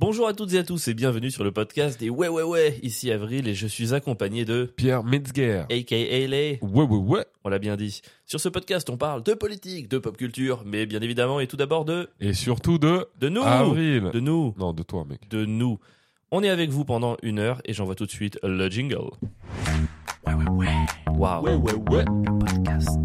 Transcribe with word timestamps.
Bonjour 0.00 0.28
à 0.28 0.32
toutes 0.32 0.52
et 0.54 0.58
à 0.58 0.62
tous 0.62 0.86
et 0.86 0.94
bienvenue 0.94 1.28
sur 1.30 1.42
le 1.42 1.50
podcast 1.50 1.98
des 1.98 2.08
Ouais 2.08 2.28
Ouais 2.28 2.44
Ouais. 2.44 2.78
Ici 2.84 3.10
Avril 3.10 3.48
et 3.48 3.54
je 3.54 3.66
suis 3.66 3.94
accompagné 3.94 4.44
de 4.44 4.64
Pierre 4.76 5.02
Metzger. 5.02 5.64
aka 5.70 5.96
les. 5.96 6.60
Ouais, 6.62 6.84
ouais, 6.84 6.96
ouais. 6.98 7.24
On 7.42 7.48
l'a 7.48 7.58
bien 7.58 7.76
dit. 7.76 8.00
Sur 8.24 8.38
ce 8.38 8.48
podcast, 8.48 8.88
on 8.90 8.96
parle 8.96 9.24
de 9.24 9.34
politique, 9.34 9.88
de 9.88 9.98
pop 9.98 10.16
culture, 10.16 10.62
mais 10.64 10.86
bien 10.86 11.00
évidemment 11.00 11.40
et 11.40 11.48
tout 11.48 11.56
d'abord 11.56 11.84
de 11.84 12.08
Et 12.20 12.32
surtout 12.32 12.78
de 12.78 13.08
de 13.20 13.28
nous, 13.28 13.42
Avril. 13.42 14.10
de 14.12 14.20
nous, 14.20 14.54
Non, 14.56 14.72
de 14.72 14.84
toi, 14.84 15.04
mec. 15.08 15.28
de 15.30 15.44
nous. 15.44 15.80
On 16.30 16.44
est 16.44 16.48
avec 16.48 16.70
vous 16.70 16.84
pendant 16.84 17.16
une 17.22 17.40
heure 17.40 17.60
et 17.64 17.72
j'envoie 17.72 17.96
tout 17.96 18.06
de 18.06 18.10
suite 18.12 18.38
le 18.44 18.68
jingle. 18.70 18.98
Ouais 20.26 20.34
ouais 20.34 20.48
ouais. 20.48 20.68
Waouh. 21.16 21.44
ouais, 21.44 21.74
ouais. 21.90 22.04
Podcast. 22.04 22.98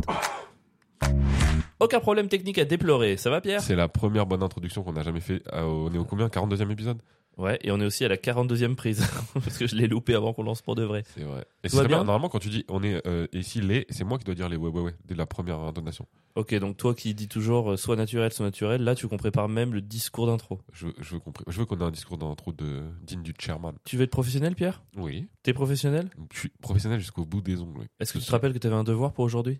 Aucun 1.83 1.99
problème 1.99 2.29
technique 2.29 2.57
à 2.59 2.65
déplorer. 2.65 3.17
Ça 3.17 3.29
va 3.29 3.41
Pierre? 3.41 3.61
C'est 3.61 3.75
la 3.75 3.89
première 3.89 4.25
bonne 4.25 4.41
introduction 4.41 4.83
qu'on 4.83 4.95
a 4.95 5.03
jamais 5.03 5.19
fait. 5.19 5.43
On 5.51 5.93
est 5.93 5.97
au 5.97 6.05
combien 6.05 6.27
42e 6.27 6.71
épisode? 6.71 6.99
Ouais. 7.37 7.59
Et 7.63 7.71
on 7.71 7.79
est 7.79 7.85
aussi 7.85 8.05
à 8.05 8.07
la 8.07 8.17
42e 8.17 8.75
prise 8.75 9.05
parce 9.33 9.57
que 9.57 9.67
je 9.67 9.75
l'ai 9.75 9.87
loupé 9.87 10.13
avant 10.13 10.33
qu'on 10.33 10.43
lance 10.43 10.61
pour 10.61 10.75
de 10.75 10.83
vrai. 10.83 11.03
C'est 11.15 11.23
vrai. 11.23 11.45
Et 11.63 11.69
bien. 11.69 11.83
bien 11.85 11.97
Normalement, 11.97 12.29
quand 12.29 12.39
tu 12.39 12.49
dis 12.49 12.63
on 12.69 12.83
est 12.83 13.05
euh, 13.07 13.27
ici 13.33 13.59
les, 13.59 13.85
c'est 13.89 14.03
moi 14.03 14.17
qui 14.17 14.23
dois 14.23 14.35
dire 14.35 14.49
les 14.49 14.57
ouais, 14.57 14.69
ouais, 14.69 14.81
ouais, 14.81 14.95
dès 15.05 15.15
la 15.15 15.25
première 15.25 15.59
intonation. 15.59 16.05
Ok, 16.35 16.53
donc 16.55 16.77
toi 16.77 16.93
qui 16.93 17.13
dis 17.13 17.27
toujours 17.27 17.71
euh, 17.71 17.77
soit 17.77 17.95
naturel, 17.95 18.31
soit 18.31 18.45
naturel, 18.45 18.83
là 18.83 18.95
tu 18.95 19.07
qu'on 19.07 19.17
prépare 19.17 19.49
même 19.49 19.73
le 19.73 19.81
discours 19.81 20.27
d'intro. 20.27 20.59
Je, 20.71 20.87
je 20.99 21.15
veux 21.15 21.19
qu'on 21.19 21.33
je 21.47 21.57
veux 21.57 21.65
qu'on 21.65 21.79
ait 21.79 21.83
un 21.83 21.91
discours 21.91 22.17
d'intro 22.17 22.51
de 22.51 22.83
digne 23.01 23.23
du 23.23 23.33
chairman. 23.37 23.73
Tu 23.83 23.97
veux 23.97 24.03
être 24.03 24.11
professionnel, 24.11 24.55
Pierre? 24.55 24.83
Oui. 24.95 25.27
T'es 25.41 25.53
professionnel? 25.53 26.09
Je 26.33 26.39
suis 26.39 26.49
professionnel 26.61 26.99
jusqu'au 26.99 27.25
bout 27.25 27.41
des 27.41 27.59
ongles. 27.59 27.85
Est-ce 27.99 28.13
que 28.13 28.19
tu 28.19 28.25
te 28.25 28.31
rappelles 28.31 28.53
que 28.53 28.59
t'avais 28.59 28.75
un 28.75 28.83
devoir 28.83 29.11
pour 29.11 29.25
aujourd'hui? 29.25 29.59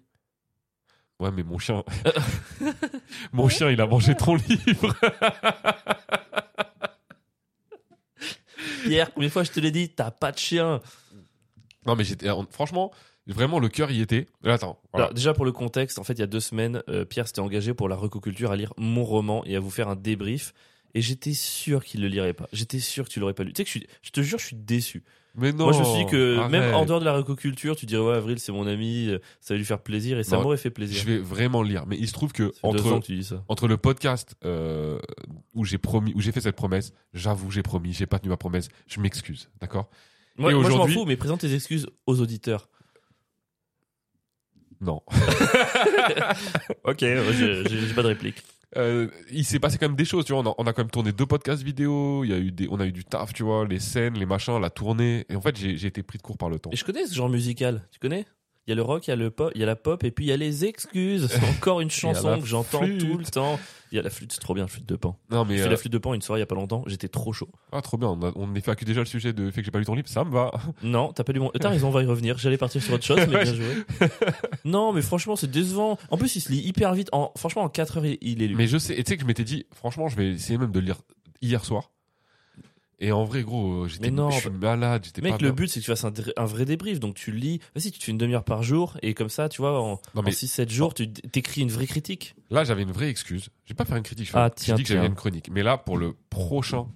Ouais, 1.20 1.32
mais 1.32 1.44
mon 1.44 1.58
chien. 1.58 1.84
mon 3.34 3.50
chien, 3.50 3.70
il 3.70 3.80
a 3.80 3.86
mangé 3.86 4.16
ton 4.16 4.36
livre. 4.36 4.96
Pierre, 8.84 9.14
combien 9.14 9.28
de 9.30 9.34
fois 9.34 9.44
je 9.44 9.52
te 9.52 9.60
l'ai 9.60 9.72
dit, 9.72 9.90
t'as 9.90 10.12
pas 10.12 10.32
de 10.32 10.38
chien? 10.38 10.82
Non, 11.86 11.96
mais 11.96 12.04
j'étais. 12.04 12.28
Franchement, 12.50 12.92
vraiment, 13.28 13.60
le 13.60 13.70
cœur 13.70 13.92
y 13.92 14.02
était. 14.02 14.28
Attends. 14.44 14.80
voilà. 14.92 15.06
Alors 15.06 15.14
déjà 15.14 15.34
pour 15.34 15.46
le 15.46 15.52
contexte, 15.52 16.00
en 16.00 16.04
fait 16.04 16.14
il 16.14 16.20
y 16.20 16.24
a 16.24 16.28
deux 16.28 16.40
semaines, 16.40 16.82
euh, 16.90 17.06
Pierre 17.06 17.28
s'était 17.28 17.42
engagé 17.42 17.74
pour 17.74 17.90
la 17.90 17.96
recoculture 17.96 18.52
à 18.52 18.56
lire 18.56 18.74
mon 18.78 19.04
roman 19.04 19.44
et 19.46 19.56
à 19.56 19.60
vous 19.60 19.70
faire 19.70 19.88
un 19.90 19.96
débrief. 19.96 20.54
Et 20.96 21.02
j'étais 21.02 21.34
sûr 21.34 21.84
qu'il 21.84 22.02
le 22.02 22.08
lirait 22.08 22.34
pas. 22.34 22.48
J'étais 22.54 22.80
sûr 22.80 23.06
que 23.06 23.10
tu 23.10 23.20
l'aurais 23.20 23.34
pas 23.34 23.44
lu. 23.44 23.52
Tu 23.52 23.58
sais 23.58 23.64
que 23.64 23.70
je, 23.70 23.78
suis, 23.80 23.88
je 24.04 24.12
te 24.12 24.22
jure, 24.22 24.38
je 24.38 24.46
suis 24.46 24.56
déçu. 24.56 25.04
Mais 25.36 25.52
non. 25.52 25.64
Moi 25.66 25.74
je 25.74 25.80
me 25.80 25.84
suis 25.86 26.06
dit 26.06 26.12
que 26.12 26.48
même 26.48 26.76
en 26.76 26.86
dehors 26.86 27.00
de 27.00 27.06
la 27.06 27.14
recoculture, 27.14 27.76
tu 27.76 27.88
dirais 27.88 28.04
ouais 28.06 28.14
Avril 28.16 28.40
c'est 28.40 28.52
mon 28.52 28.68
ami, 28.68 29.10
ça 29.42 29.56
va 29.56 29.58
lui 29.58 29.66
faire 29.66 29.80
plaisir 29.82 30.20
et 30.20 30.24
ça 30.24 30.38
m'aurait 30.38 30.58
fait 30.58 30.70
plaisir. 30.70 31.00
Je 31.02 31.06
vais 31.08 31.18
vraiment 31.18 31.64
le 31.64 31.70
lire. 31.70 31.86
Mais 31.88 31.98
il 31.98 32.08
se 32.08 32.14
trouve 32.14 32.32
que 32.34 32.54
entre, 32.62 33.00
que 33.00 33.06
tu 33.06 33.16
dis 33.16 33.24
ça. 33.24 33.44
entre 33.48 33.68
le 33.68 33.78
podcast 33.78 34.36
euh, 34.46 35.00
où 35.56 35.66
j'ai 35.66 35.80
promis, 35.80 36.14
où 36.16 36.22
j'ai 36.22 36.32
fait 36.32 36.42
cette 36.42 36.56
promesse, 36.56 36.94
j'avoue, 37.14 37.50
j'ai 37.50 37.64
promis, 37.64 37.94
j'ai 37.94 38.06
pas 38.06 38.20
tenu 38.20 38.30
ma 38.30 38.38
promesse, 38.38 38.70
je 38.88 39.00
m'excuse, 39.00 39.50
d'accord? 39.60 39.90
Moi, 40.38 40.52
Et 40.52 40.54
moi, 40.56 40.64
je 40.64 40.70
m'en 40.70 40.76
aujourd'hui- 40.76 40.96
fous, 40.96 41.06
mais 41.06 41.16
présente 41.18 41.40
tes 41.42 41.54
excuses 41.56 41.88
aux 42.06 42.20
auditeurs. 42.22 42.70
Non. 44.82 45.02
Ok, 46.84 47.00
j'ai 47.00 47.94
pas 47.96 48.02
de 48.04 48.08
réplique. 48.08 48.44
Euh, 48.78 49.08
il 49.32 49.46
s'est 49.46 49.60
passé 49.60 49.78
quand 49.78 49.88
même 49.88 49.96
des 49.96 50.06
choses, 50.06 50.26
tu 50.26 50.34
vois. 50.34 50.42
On 50.42 50.50
a, 50.50 50.56
on 50.58 50.68
a 50.68 50.74
quand 50.74 50.82
même 50.82 50.92
tourné 50.92 51.12
deux 51.12 51.26
podcasts 51.26 51.64
vidéo. 51.64 52.24
Il 52.24 52.32
y 52.32 52.34
a 52.34 52.38
eu 52.38 52.52
des, 52.52 52.68
on 52.70 52.80
a 52.80 52.86
eu 52.86 52.92
du 52.92 53.04
taf, 53.04 53.34
tu 53.34 53.44
vois, 53.44 53.68
les 53.68 53.80
scènes, 53.80 54.16
les 54.16 54.26
machins, 54.26 54.60
la 54.60 54.70
tournée. 54.70 55.26
Et 55.30 55.36
en 55.36 55.42
fait, 55.42 55.56
j'ai 55.58 55.86
été 55.86 56.04
pris 56.04 56.18
de 56.18 56.24
court 56.24 56.38
par 56.38 56.50
le 56.50 56.60
temps. 56.60 56.72
Et 56.72 56.76
je 56.76 56.84
connais 56.84 57.06
ce 57.06 57.14
genre 57.14 57.30
musical. 57.30 57.88
Tu 57.92 58.00
connais? 58.00 58.26
Il 58.66 58.70
y 58.70 58.74
a 58.74 58.76
le 58.76 58.82
rock, 58.82 59.08
il 59.08 59.10
y 59.10 59.14
a 59.14 59.18
le 59.18 59.30
pop, 59.30 59.52
il 59.56 59.60
y 59.60 59.64
a 59.64 59.68
la 59.68 59.76
pop, 59.76 60.04
et 60.06 60.12
puis 60.12 60.26
il 60.26 60.30
y 60.30 60.32
a 60.32 60.38
les 60.38 60.64
excuses. 60.64 61.28
C'est 61.30 61.44
encore 61.50 61.82
une 61.82 61.92
chanson 61.92 62.40
que 62.40 62.46
j'entends 62.46 62.80
tout 62.80 63.18
le 63.18 63.26
temps. 63.26 63.60
Il 63.92 63.98
y 63.98 64.00
a 64.00 64.02
la 64.02 64.10
flûte, 64.10 64.32
c'est 64.32 64.40
trop 64.40 64.54
bien, 64.54 64.64
la 64.64 64.68
flûte 64.70 64.88
de 64.88 64.96
pan. 64.96 65.20
Non, 65.30 65.44
mais 65.46 65.56
J'ai 65.58 65.64
fait 65.64 65.68
euh, 65.68 65.72
la 65.72 65.78
flûte 65.78 65.92
de 65.94 65.98
pan 65.98 66.14
une 66.14 66.22
soirée 66.22 66.40
il 66.40 66.42
y 66.42 66.44
a 66.44 66.48
pas 66.48 66.56
longtemps. 66.56 66.84
J'étais 66.88 67.10
trop 67.10 67.34
chaud. 67.34 67.50
ah, 67.74 67.82
trop 67.82 67.98
bien. 67.98 68.08
On, 68.08 68.22
a, 68.26 68.32
on 68.36 68.56
évoqué 68.56 68.86
déjà 68.86 69.02
le 69.02 69.06
sujet 69.06 69.34
de 69.34 69.52
fait 69.52 69.62
que 69.62 69.66
j'ai 69.66 69.72
pas 69.72 69.80
lu 69.80 69.86
ton 69.86 69.94
livre. 69.96 70.08
Ça 70.08 70.24
me 70.24 70.32
va. 70.32 70.52
Non, 70.84 71.12
t'as 71.14 71.24
pas 71.26 71.34
lu 71.34 71.40
mon. 71.42 71.50
T'as 71.50 71.70
raison, 71.70 71.90
on 71.90 71.92
va 71.92 72.02
y 72.04 72.06
revenir. 72.06 72.38
J'allais 72.38 72.58
partir 72.58 72.82
sur 72.82 72.94
autre 72.94 73.04
chose, 73.04 73.20
mais 73.30 73.44
bien 73.44 73.54
joué. 73.54 73.84
non, 74.66 74.94
mais 74.94 75.02
franchement, 75.02 75.36
c'est 75.36 75.52
décevant. 75.52 75.98
En 76.10 76.18
plus, 76.18 76.36
il 76.38 76.42
se 76.42 76.52
lit 76.52 76.60
hyper 76.60 76.94
vite. 76.94 77.10
En... 77.12 77.32
Franchement, 77.38 77.64
en 77.64 77.70
4 77.70 77.98
heures, 77.98 78.06
il- 78.06 78.18
il 78.22 78.42
est 78.42 78.48
lu. 78.48 78.56
Mais 78.56 78.68
je 78.68 78.78
sais, 78.78 78.94
et 78.98 79.04
tu 79.04 79.10
sais 79.10 79.18
que 79.18 79.22
je 79.24 79.28
m'étais 79.28 79.44
dit, 79.44 79.66
franchement, 79.76 80.08
je 80.08 80.16
vais 80.16 80.32
essayer 80.32 80.58
même 80.58 80.72
de 80.72 80.80
le 80.80 80.86
lire 80.86 80.98
hier 81.42 81.64
soir. 81.66 81.92
Et 83.00 83.12
en 83.12 83.26
vrai, 83.26 83.44
gros, 83.44 83.84
euh, 83.84 83.88
j'étais, 83.88 84.12
non, 84.12 84.30
je 84.30 84.40
suis 84.40 84.50
malade, 84.50 85.04
j'étais 85.06 85.22
Mec, 85.22 85.32
pas 85.34 85.38
le 85.40 85.50
bien. 85.50 85.56
but, 85.56 85.68
c'est 85.68 85.80
que 85.82 85.86
tu 85.86 85.92
fasses 85.92 86.06
un, 86.06 86.46
vrai 86.46 86.64
débrief. 86.66 87.00
Donc, 87.00 87.16
tu 87.16 87.32
lis. 87.32 87.60
Vas-y, 87.76 87.92
tu 87.92 88.00
te 88.00 88.04
fais 88.06 88.12
une 88.12 88.18
demi-heure 88.18 88.44
par 88.46 88.64
jour. 88.64 88.98
Et 89.02 89.14
comme 89.14 89.30
ça, 89.30 89.50
tu 89.50 89.62
vois, 89.62 89.82
en, 89.82 89.94
en 90.16 90.22
mais 90.22 90.32
6-7 90.32 90.70
jours, 90.70 90.94
tu 90.94 91.12
t'écris 91.12 91.62
une 91.62 91.72
vraie 91.72 91.88
critique. 91.88 92.36
là, 92.50 92.64
j'avais 92.64 92.84
une 92.84 92.92
vraie 92.92 93.10
excuse. 93.10 93.50
Je 93.66 93.74
vais 93.74 93.76
pas 93.76 93.86
faire 93.86 93.98
une 93.98 94.04
critique. 94.04 94.28
je 94.28 94.32
Ah, 94.36 94.50
tiens, 94.50 94.76
J'ai 94.76 94.84
dit 94.84 94.88
que 94.88 94.94
j'avais 94.94 95.08
une 95.08 95.16
chronique. 95.16 95.50
Mais 95.52 95.64
là, 95.64 95.78
pour 95.78 95.98
le 95.98 96.16
prochain, 96.30 96.88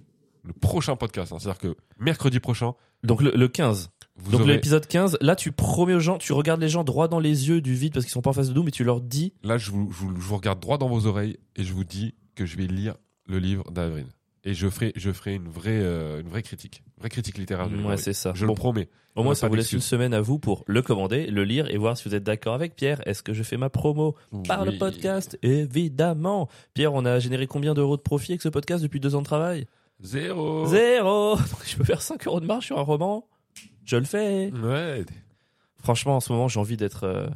le 0.44 0.52
prochain 0.54 0.96
podcast, 0.96 1.32
hein, 1.32 1.38
c'est-à-dire 1.38 1.60
que 1.60 1.76
mercredi 1.98 2.40
prochain, 2.40 2.74
Donc, 3.04 3.20
le, 3.20 3.32
le 3.34 3.48
15. 3.48 3.90
vous 4.16 4.30
Donc 4.30 4.40
aurez, 4.42 4.54
l'épisode 4.54 4.86
15, 4.86 5.18
là 5.20 5.36
tu 5.36 5.52
promets 5.52 5.94
aux 5.94 6.00
gens, 6.00 6.16
tu 6.16 6.32
regardes 6.32 6.60
les 6.60 6.68
gens 6.70 6.84
droit 6.84 7.06
dans 7.08 7.20
les 7.20 7.48
yeux 7.48 7.60
du 7.60 7.74
vide 7.74 7.92
parce 7.92 8.04
qu'ils 8.06 8.12
sont 8.12 8.22
pas 8.22 8.30
en 8.30 8.34
face 8.34 8.48
de 8.48 8.54
nous, 8.54 8.62
mais 8.62 8.70
tu 8.70 8.82
leur 8.82 9.00
dis, 9.00 9.34
là, 9.42 9.58
je 9.58 9.70
vous, 9.72 9.90
je 9.92 9.98
vous- 9.98 10.14
je 10.16 10.20
vous 10.26 10.36
regarde 10.36 10.58
droit 10.60 10.78
dans 10.78 10.88
vos 10.88 11.06
oreilles 11.06 11.36
et 11.56 11.64
je 11.64 11.72
vous 11.74 11.84
dis 11.84 12.14
que 12.34 12.46
je 12.46 12.56
vais 12.56 12.66
lire 12.66 12.94
le 13.26 13.38
livre 13.38 13.70
d'Avril. 13.70 14.06
Et 14.48 14.54
je 14.54 14.66
ferai, 14.70 14.92
je 14.96 15.12
ferai 15.12 15.34
une 15.34 15.48
vraie, 15.48 15.78
euh, 15.82 16.20
une 16.22 16.28
vraie 16.28 16.42
critique, 16.42 16.82
une 16.96 17.00
vraie 17.02 17.10
critique 17.10 17.36
littéraire. 17.36 17.68
ouais 17.84 17.96
c'est 17.98 18.14
ça. 18.14 18.32
Je 18.34 18.46
Bon, 18.46 18.52
le 18.52 18.56
promets. 18.56 18.88
au 19.14 19.22
moins 19.22 19.34
ça 19.34 19.46
vous 19.46 19.54
laisse 19.54 19.72
une 19.72 19.80
semaine 19.82 20.14
à 20.14 20.22
vous 20.22 20.38
pour 20.38 20.64
le 20.66 20.80
commander, 20.80 21.26
le 21.26 21.44
lire 21.44 21.68
et 21.70 21.76
voir 21.76 21.98
si 21.98 22.08
vous 22.08 22.14
êtes 22.14 22.22
d'accord 22.24 22.54
avec 22.54 22.74
Pierre. 22.74 23.06
Est-ce 23.06 23.22
que 23.22 23.34
je 23.34 23.42
fais 23.42 23.58
ma 23.58 23.68
promo 23.68 24.14
par 24.46 24.64
le 24.64 24.78
podcast 24.78 25.36
Évidemment. 25.42 26.48
Pierre, 26.72 26.94
on 26.94 27.04
a 27.04 27.18
généré 27.18 27.46
combien 27.46 27.74
d'euros 27.74 27.98
de 27.98 28.02
profit 28.02 28.32
avec 28.32 28.40
ce 28.42 28.48
podcast 28.48 28.82
depuis 28.82 29.00
deux 29.00 29.14
ans 29.14 29.20
de 29.20 29.26
travail? 29.26 29.66
Zéro. 30.00 30.64
Zéro. 30.66 31.36
Donc, 31.36 31.64
je 31.66 31.76
peux 31.76 31.84
faire 31.84 32.00
5 32.00 32.26
euros 32.26 32.40
de 32.40 32.46
marge 32.46 32.64
sur 32.66 32.78
un 32.78 32.82
roman? 32.82 33.26
Je 33.84 33.96
le 33.96 34.04
fais. 34.04 34.50
Ouais. 34.52 35.04
Franchement, 35.82 36.16
en 36.16 36.20
ce 36.20 36.32
moment, 36.32 36.48
j'ai 36.48 36.60
envie 36.60 36.76
d'être. 36.78 37.04
euh, 37.04 37.26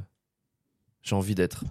J'ai 1.03 1.15
envie 1.17 1.35
d'être. 1.35 1.65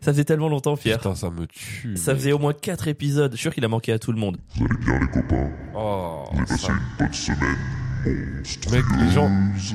Ça 0.00 0.12
faisait 0.12 0.24
tellement 0.24 0.48
longtemps, 0.48 0.76
Pierre. 0.76 0.98
Putain, 0.98 1.14
ça 1.14 1.30
me 1.30 1.46
tue. 1.46 1.96
Ça 1.96 2.12
mec. 2.12 2.20
faisait 2.20 2.32
au 2.32 2.38
moins 2.38 2.52
4 2.52 2.88
épisodes. 2.88 3.30
Je 3.32 3.36
suis 3.36 3.42
sûr 3.42 3.54
qu'il 3.54 3.64
a 3.64 3.68
manqué 3.68 3.92
à 3.92 3.98
tout 3.98 4.10
le 4.12 4.18
monde. 4.18 4.36
Oh, 5.74 6.24
ça- 6.48 6.72
Mec, 8.04 8.84
les 8.98 9.10
gens, 9.12 9.30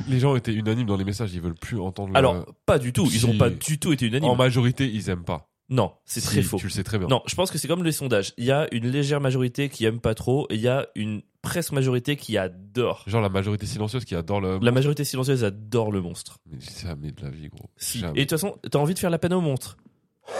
les 0.06 0.20
gens 0.20 0.36
étaient 0.36 0.52
unanimes 0.52 0.86
dans 0.86 0.96
les 0.98 1.04
messages, 1.04 1.32
ils 1.32 1.40
veulent 1.40 1.54
plus 1.54 1.80
entendre 1.80 2.10
le- 2.12 2.18
Alors, 2.18 2.44
pas 2.66 2.78
du 2.78 2.92
tout. 2.92 3.08
Ils 3.10 3.24
ont 3.26 3.38
pas 3.38 3.48
du 3.48 3.78
tout 3.78 3.90
été 3.92 4.06
unanimes. 4.06 4.28
en 4.28 4.36
majorité, 4.36 4.86
ils 4.92 5.08
aiment 5.08 5.24
pas. 5.24 5.48
Non, 5.70 5.92
c'est 6.04 6.20
Si, 6.20 6.26
très 6.26 6.42
faux. 6.42 6.56
Tu 6.58 6.64
le 6.66 6.70
sais 6.70 6.82
très 6.84 6.98
bien. 6.98 7.08
Non, 7.08 7.22
je 7.26 7.34
pense 7.34 7.50
que 7.50 7.56
c'est 7.58 7.68
comme 7.68 7.84
les 7.84 7.92
sondages. 7.92 8.32
Il 8.38 8.44
y 8.44 8.50
a 8.52 8.66
une 8.72 8.88
légère 8.90 9.20
majorité 9.20 9.68
qui 9.70 9.84
aime 9.86 10.00
pas 10.00 10.14
trop 10.14 10.46
et 10.50 10.54
il 10.56 10.60
y 10.60 10.68
a 10.68 10.86
une 10.94 11.22
presque 11.42 11.72
majorité 11.72 12.16
qui 12.16 12.38
adore. 12.38 13.04
Genre 13.06 13.20
la 13.20 13.28
majorité 13.28 13.66
silencieuse 13.66 14.04
qui 14.04 14.14
adore 14.14 14.40
le. 14.40 14.58
La 14.60 14.72
majorité 14.72 15.04
silencieuse 15.04 15.44
adore 15.44 15.92
le 15.92 16.00
monstre. 16.00 16.38
Mais 16.50 16.58
jamais 16.82 17.12
de 17.12 17.22
la 17.22 17.30
vie, 17.30 17.48
gros. 17.48 17.70
Si. 17.76 17.98
Et 17.98 18.02
de 18.02 18.08
toute 18.20 18.30
façon, 18.30 18.58
t'as 18.70 18.78
envie 18.78 18.94
de 18.94 18.98
faire 18.98 19.10
la 19.10 19.18
peine 19.18 19.32
au 19.32 19.40
monstre. 19.40 19.76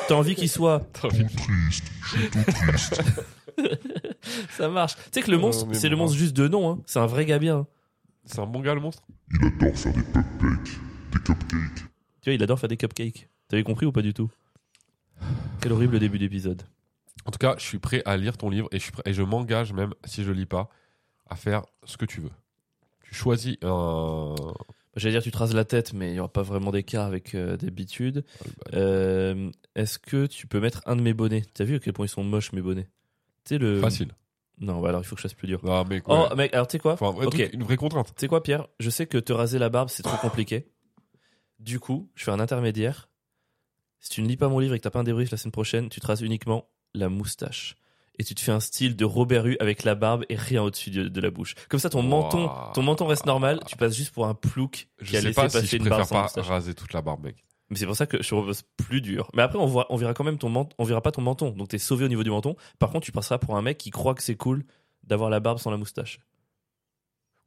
T'as 0.08 0.14
envie 0.16 0.34
qu'il 0.34 0.50
soit. 0.50 0.86
Ça 4.50 4.68
marche. 4.68 4.96
Tu 4.96 5.02
sais 5.12 5.22
que 5.22 5.30
le 5.30 5.38
monstre, 5.38 5.66
c'est 5.72 5.88
le 5.88 5.96
monstre 5.96 6.16
juste 6.16 6.36
de 6.36 6.48
nom. 6.48 6.70
Hein. 6.70 6.82
C'est 6.86 6.98
un 6.98 7.06
vrai 7.06 7.24
gars 7.24 7.38
bien. 7.38 7.66
C'est 8.24 8.40
un 8.40 8.46
bon 8.46 8.60
gars, 8.60 8.74
le 8.74 8.80
monstre 8.80 9.02
Tu 9.32 9.38
vois, 12.24 12.32
il 12.34 12.42
adore 12.42 12.58
faire 12.58 12.68
des 12.68 12.76
cupcakes. 12.76 13.28
T'avais 13.48 13.62
compris 13.62 13.86
ou 13.86 13.92
pas 13.92 14.02
du 14.02 14.12
tout? 14.12 14.30
Quel 15.60 15.72
horrible 15.72 15.98
début 15.98 16.18
d'épisode. 16.18 16.62
En 17.24 17.30
tout 17.30 17.38
cas, 17.38 17.54
je 17.58 17.64
suis 17.64 17.78
prêt 17.78 18.02
à 18.04 18.16
lire 18.16 18.36
ton 18.36 18.50
livre 18.50 18.68
et 18.72 18.78
je, 18.78 18.84
suis 18.84 18.92
prêt- 18.92 19.02
et 19.06 19.12
je 19.12 19.22
m'engage 19.22 19.72
même, 19.72 19.94
si 20.04 20.24
je 20.24 20.32
lis 20.32 20.46
pas, 20.46 20.68
à 21.28 21.36
faire 21.36 21.64
ce 21.84 21.96
que 21.96 22.04
tu 22.04 22.20
veux. 22.20 22.30
Tu 23.02 23.14
choisis 23.14 23.56
un. 23.62 24.34
J'allais 24.96 25.14
dire 25.14 25.22
tu 25.22 25.30
te 25.30 25.38
rases 25.38 25.54
la 25.54 25.64
tête, 25.64 25.92
mais 25.92 26.08
il 26.08 26.12
n'y 26.14 26.18
aura 26.18 26.32
pas 26.32 26.42
vraiment 26.42 26.72
d'écart 26.72 27.06
avec 27.06 27.34
euh, 27.34 27.56
d'habitude. 27.56 28.24
Euh, 28.74 29.50
Est-ce 29.74 29.98
que 29.98 30.26
tu 30.26 30.46
peux 30.46 30.60
mettre 30.60 30.82
un 30.86 30.96
de 30.96 31.02
mes 31.02 31.14
bonnets? 31.14 31.44
T'as 31.54 31.64
vu 31.64 31.76
à 31.76 31.78
quel 31.78 31.92
point 31.92 32.06
ils 32.06 32.10
sont 32.10 32.24
moches 32.24 32.52
mes 32.52 32.62
bonnets? 32.62 32.88
Sais 33.44 33.58
le. 33.58 33.80
Facile. 33.80 34.12
Non, 34.60 34.80
bah 34.80 34.88
alors 34.88 35.02
il 35.02 35.04
faut 35.04 35.14
que 35.14 35.20
je 35.20 35.28
fasse 35.28 35.34
plus 35.34 35.46
dur. 35.46 35.60
Non, 35.64 35.84
mec. 35.84 36.02
Oh 36.08 36.26
ouais. 36.28 36.36
mec, 36.36 36.52
alors 36.52 36.66
tu 36.66 36.72
sais 36.72 36.78
quoi? 36.80 36.94
Enfin, 36.94 37.08
un 37.08 37.12
vrai 37.12 37.26
ok. 37.26 37.32
truc, 37.32 37.50
une 37.52 37.62
vraie 37.62 37.76
contrainte. 37.76 38.08
Tu 38.08 38.20
sais 38.20 38.28
quoi 38.28 38.42
Pierre? 38.42 38.66
Je 38.80 38.90
sais 38.90 39.06
que 39.06 39.18
te 39.18 39.32
raser 39.32 39.58
la 39.58 39.68
barbe 39.68 39.88
c'est 39.88 40.02
trop 40.02 40.16
compliqué. 40.16 40.68
Du 41.60 41.78
coup, 41.78 42.10
je 42.14 42.24
fais 42.24 42.30
un 42.30 42.40
intermédiaire. 42.40 43.08
Si 44.00 44.10
tu 44.10 44.22
ne 44.22 44.28
lis 44.28 44.36
pas 44.36 44.48
mon 44.48 44.58
livre 44.58 44.74
et 44.74 44.78
que 44.78 44.82
t'as 44.82 44.90
pas 44.90 45.00
un 45.00 45.04
débrief 45.04 45.30
la 45.30 45.36
semaine 45.36 45.52
prochaine, 45.52 45.88
tu 45.88 46.00
te 46.00 46.06
rases 46.06 46.22
uniquement 46.22 46.68
la 46.94 47.08
moustache. 47.08 47.76
Et 48.18 48.24
tu 48.24 48.34
te 48.34 48.40
fais 48.40 48.50
un 48.52 48.60
style 48.60 48.96
de 48.96 49.04
Robert 49.04 49.46
Hue 49.46 49.56
avec 49.60 49.84
la 49.84 49.94
barbe 49.94 50.24
et 50.28 50.34
rien 50.34 50.62
au-dessus 50.62 50.90
de, 50.90 51.08
de 51.08 51.20
la 51.20 51.30
bouche. 51.30 51.54
Comme 51.68 51.78
ça, 51.80 51.88
ton 51.88 52.02
Wow. 52.02 52.08
menton, 52.08 52.50
ton 52.74 52.82
menton 52.82 53.06
reste 53.06 53.26
normal. 53.26 53.60
Tu 53.66 53.76
passes 53.76 53.94
juste 53.96 54.12
pour 54.12 54.26
un 54.26 54.34
plouc 54.34 54.88
Je 55.00 55.10
qui 55.10 55.16
a 55.16 55.20
sais 55.20 55.26
laissé 55.28 55.34
pas 55.36 55.42
passer 55.44 55.60
si 55.62 55.66
je 55.68 55.76
une 55.76 55.88
barbe 55.88 56.00
préfère 56.02 56.06
sans 56.08 56.14
pas 56.16 56.22
moustache. 56.24 56.46
raser 56.48 56.74
toute 56.74 56.92
la 56.92 57.02
barbe, 57.02 57.24
mec. 57.24 57.44
Mais 57.70 57.76
c'est 57.76 57.86
pour 57.86 57.94
ça 57.96 58.06
que 58.06 58.20
je 58.22 58.28
propose 58.28 58.62
plus 58.76 59.00
dur. 59.00 59.30
Mais 59.34 59.42
après, 59.42 59.58
on, 59.58 59.66
voit, 59.66 59.86
on 59.90 59.96
verra 59.96 60.14
quand 60.14 60.24
même 60.24 60.38
ton 60.38 60.48
menton. 60.48 60.74
On 60.78 60.84
verra 60.84 61.00
pas 61.02 61.12
ton 61.12 61.20
menton. 61.22 61.50
Donc 61.50 61.68
t'es 61.68 61.78
sauvé 61.78 62.04
au 62.04 62.08
niveau 62.08 62.24
du 62.24 62.30
menton. 62.30 62.56
Par 62.78 62.90
contre, 62.90 63.04
tu 63.04 63.12
passeras 63.12 63.38
pour 63.38 63.56
un 63.56 63.62
mec 63.62 63.78
qui 63.78 63.90
croit 63.90 64.14
que 64.14 64.22
c'est 64.22 64.36
cool 64.36 64.64
d'avoir 65.04 65.30
la 65.30 65.38
barbe 65.40 65.58
sans 65.58 65.70
la 65.70 65.76
moustache. 65.76 66.18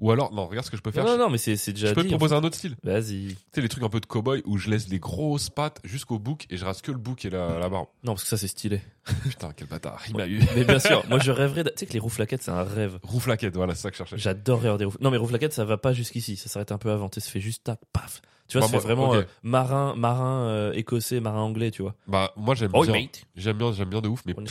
Ou 0.01 0.11
alors, 0.11 0.33
non, 0.33 0.47
regarde 0.47 0.65
ce 0.65 0.71
que 0.71 0.77
je 0.77 0.81
peux 0.81 0.91
faire. 0.91 1.05
Non, 1.05 1.11
non, 1.11 1.25
non, 1.25 1.29
mais 1.29 1.37
c'est 1.37 1.55
c'est 1.55 1.71
déjà 1.73 1.89
je 1.89 1.93
peux 1.93 2.01
te 2.01 2.07
en 2.07 2.17
proposer 2.17 2.35
un 2.35 2.43
autre 2.43 2.55
style. 2.57 2.75
Vas-y. 2.83 3.27
Tu 3.27 3.35
sais, 3.53 3.61
les 3.61 3.69
trucs 3.69 3.83
un 3.83 3.89
peu 3.89 3.99
de 3.99 4.05
cowboy 4.07 4.41
où 4.45 4.57
je 4.57 4.69
laisse 4.69 4.89
les 4.89 4.97
grosses 4.99 5.49
pattes 5.51 5.79
jusqu'au 5.83 6.17
bouc 6.19 6.47
et 6.49 6.57
je 6.57 6.65
rase 6.65 6.81
que 6.81 6.91
le 6.91 6.97
bouc 6.97 7.23
et 7.23 7.29
la, 7.29 7.59
la 7.59 7.69
barbe. 7.69 7.85
Non, 8.03 8.13
parce 8.13 8.23
que 8.23 8.29
ça, 8.29 8.37
c'est 8.37 8.47
stylé. 8.47 8.81
Putain, 9.23 9.51
quel 9.55 9.67
bâtard. 9.67 10.01
Il 10.09 10.17
m'a 10.17 10.27
eu. 10.27 10.41
Mais 10.55 10.63
bien 10.65 10.79
sûr, 10.79 11.03
moi, 11.07 11.19
je 11.19 11.31
rêverais. 11.31 11.63
de- 11.63 11.69
Tu 11.69 11.75
sais 11.77 11.85
que 11.85 11.93
les 11.93 11.99
rouflaquettes, 11.99 12.41
c'est 12.41 12.51
un 12.51 12.63
rêve. 12.63 12.99
Rouflaquette, 13.03 13.55
voilà, 13.55 13.75
c'est 13.75 13.83
ça 13.83 13.89
que 13.91 13.95
je 13.95 13.99
cherchais. 13.99 14.17
J'adorerais 14.17 14.65
avoir 14.69 14.77
des 14.79 14.85
rouflaquettes. 14.85 15.03
Non, 15.03 15.11
mais 15.11 15.17
rouflaquettes, 15.17 15.53
ça 15.53 15.65
va 15.65 15.77
pas 15.77 15.93
jusqu'ici. 15.93 16.35
Ça 16.35 16.49
s'arrête 16.49 16.71
un 16.71 16.77
peu 16.79 16.89
avant. 16.91 17.07
Tu 17.07 17.19
sais, 17.21 17.25
ça 17.27 17.31
fait 17.31 17.39
juste 17.39 17.63
tac, 17.65 17.79
paf. 17.93 18.21
Tu 18.47 18.57
vois, 18.57 18.65
Bah, 18.67 18.71
fait 18.71 18.77
moi, 18.77 18.83
vraiment 18.83 19.13
euh, 19.15 19.23
marin, 19.43 19.95
marin 19.95 20.41
euh, 20.47 20.73
écossais, 20.73 21.19
marin 21.19 21.41
anglais, 21.41 21.69
tu 21.71 21.83
vois. 21.83 21.95
Bah, 22.07 22.33
moi, 22.35 22.55
j'aime 22.55 22.71
Oh, 22.73 22.83
bien. 22.83 22.93
mate. 22.93 23.23
J'aime 23.35 23.57
bien, 23.57 23.71
j'aime 23.71 23.89
bien 23.89 24.01
de 24.01 24.09
ouf, 24.09 24.23
mais 24.25 24.33
On 24.35 24.41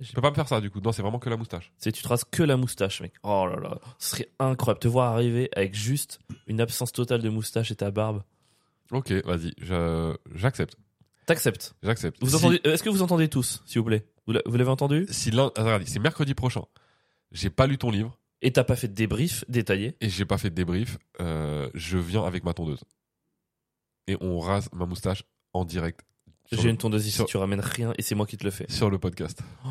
je 0.00 0.12
peux 0.12 0.20
pas 0.20 0.30
me 0.30 0.34
faire 0.34 0.48
ça, 0.48 0.60
du 0.60 0.70
coup. 0.70 0.80
Non, 0.80 0.92
c'est 0.92 1.02
vraiment 1.02 1.18
que 1.18 1.28
la 1.30 1.36
moustache. 1.36 1.72
C'est 1.78 1.92
tu 1.92 2.02
traces 2.02 2.24
que 2.24 2.42
la 2.42 2.56
moustache, 2.56 3.00
mec. 3.00 3.12
Oh 3.22 3.46
là 3.48 3.56
là, 3.60 3.78
ce 3.98 4.10
serait 4.10 4.30
incroyable. 4.38 4.80
Te 4.80 4.88
voir 4.88 5.12
arriver 5.12 5.48
avec 5.56 5.74
juste 5.74 6.18
une 6.46 6.60
absence 6.60 6.92
totale 6.92 7.22
de 7.22 7.28
moustache 7.28 7.70
et 7.70 7.76
ta 7.76 7.90
barbe. 7.90 8.22
Ok, 8.92 9.10
vas-y, 9.24 9.52
je- 9.58 10.16
j'accepte. 10.34 10.76
T'acceptes. 11.26 11.74
J'accepte. 11.82 12.18
Vous 12.20 12.30
Si- 12.30 12.36
entendez 12.36 12.60
euh, 12.66 12.74
Est-ce 12.74 12.82
que 12.84 12.88
vous 12.90 13.02
entendez 13.02 13.28
tous, 13.28 13.62
s'il 13.66 13.80
vous 13.80 13.86
plaît? 13.86 14.06
Vous 14.26 14.32
l'a- 14.32 14.42
vous 14.46 14.56
l'avez 14.56 14.70
entendu? 14.70 15.06
Si 15.10 15.30
ah, 15.36 15.78
c'est 15.84 15.98
mercredi 15.98 16.34
prochain. 16.34 16.62
J'ai 17.32 17.50
pas 17.50 17.66
lu 17.66 17.78
ton 17.78 17.90
livre 17.90 18.16
Et 18.42 18.52
t'as 18.52 18.62
pas 18.64 18.76
fait 18.76 18.86
de 18.88 18.94
débrief 18.94 19.44
détaillé? 19.48 19.96
Et 20.00 20.08
j'ai 20.08 20.24
pas 20.24 20.38
fait 20.38 20.50
de 20.50 20.54
débrief. 20.54 20.98
euh, 21.20 21.68
je 21.74 21.98
viens 21.98 22.22
avec 22.24 22.44
ma 22.44 22.54
tondeuse. 22.54 22.84
Et 24.06 24.16
on 24.20 24.38
rase 24.38 24.68
ma 24.72 24.86
moustache 24.86 25.24
en 25.52 25.64
direct 25.64 26.04
J'ai 26.52 26.62
le, 26.64 26.70
une 26.70 26.76
tondeuse 26.76 27.06
ici, 27.06 27.16
sur- 27.16 27.26
tu 27.26 27.36
ramènes 27.36 27.60
rien 27.60 27.92
et 27.98 28.02
c'est 28.02 28.14
moi 28.14 28.26
qui 28.26 28.36
te 28.36 28.44
le 28.44 28.50
fais. 28.50 28.66
sur 28.68 28.88
le 28.90 28.98
podcast. 28.98 29.40
Oh, 29.64 29.68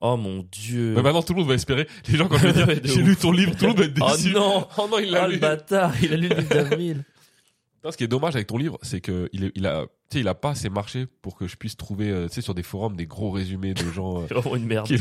oh 0.00 0.16
mon 0.16 0.46
dieu. 0.50 0.94
Mais 0.96 1.02
maintenant, 1.02 1.22
tout 1.22 1.32
le 1.34 1.40
monde 1.40 1.48
va 1.48 1.54
espérer. 1.54 1.86
Les 2.08 2.16
gens, 2.16 2.28
quand 2.28 2.38
je 2.38 2.46
vais 2.48 2.52
dire, 2.52 2.80
j'ai 2.94 3.02
lu 3.02 3.16
ton 3.16 3.32
livre, 3.32 3.52
tout 3.56 3.62
le 3.64 3.68
monde 3.68 3.78
va 3.78 3.84
être 3.86 3.98
oh 4.00 4.16
déçu. 4.16 4.32
non 4.32 4.66
Oh 4.78 4.88
non, 4.90 4.98
il 4.98 5.08
Oh 5.10 5.12
l'a 5.12 5.26
le 5.26 5.34
lu. 5.34 5.38
bâtard, 5.40 5.92
il 6.02 6.12
a 6.12 6.16
lu 6.16 6.28
le 6.28 6.36
livre 6.36 6.54
d'avril. 6.54 7.04
Non, 7.84 7.90
ce 7.90 7.96
qui 7.96 8.04
est 8.04 8.06
dommage 8.06 8.36
avec 8.36 8.46
ton 8.46 8.58
livre, 8.58 8.78
c'est 8.82 9.00
que 9.00 9.28
il, 9.32 9.42
est- 9.46 9.52
il 9.56 9.66
a, 9.66 9.86
il 10.14 10.28
a 10.28 10.36
pas 10.36 10.50
assez 10.50 10.68
marché 10.70 11.06
pour 11.20 11.34
que 11.34 11.48
je 11.48 11.56
puisse 11.56 11.76
trouver, 11.76 12.10
euh, 12.10 12.28
tu 12.28 12.34
sais, 12.34 12.40
sur 12.40 12.54
des 12.54 12.62
forums 12.62 12.94
des 12.94 13.06
gros 13.06 13.32
résumés 13.32 13.74
de 13.74 13.90
gens. 13.90 14.20
euh, 14.20 14.24
C'est 14.28 14.34
vraiment 14.34 14.54
une 14.54 14.66
merde. 14.66 14.86
qui- 14.86 14.98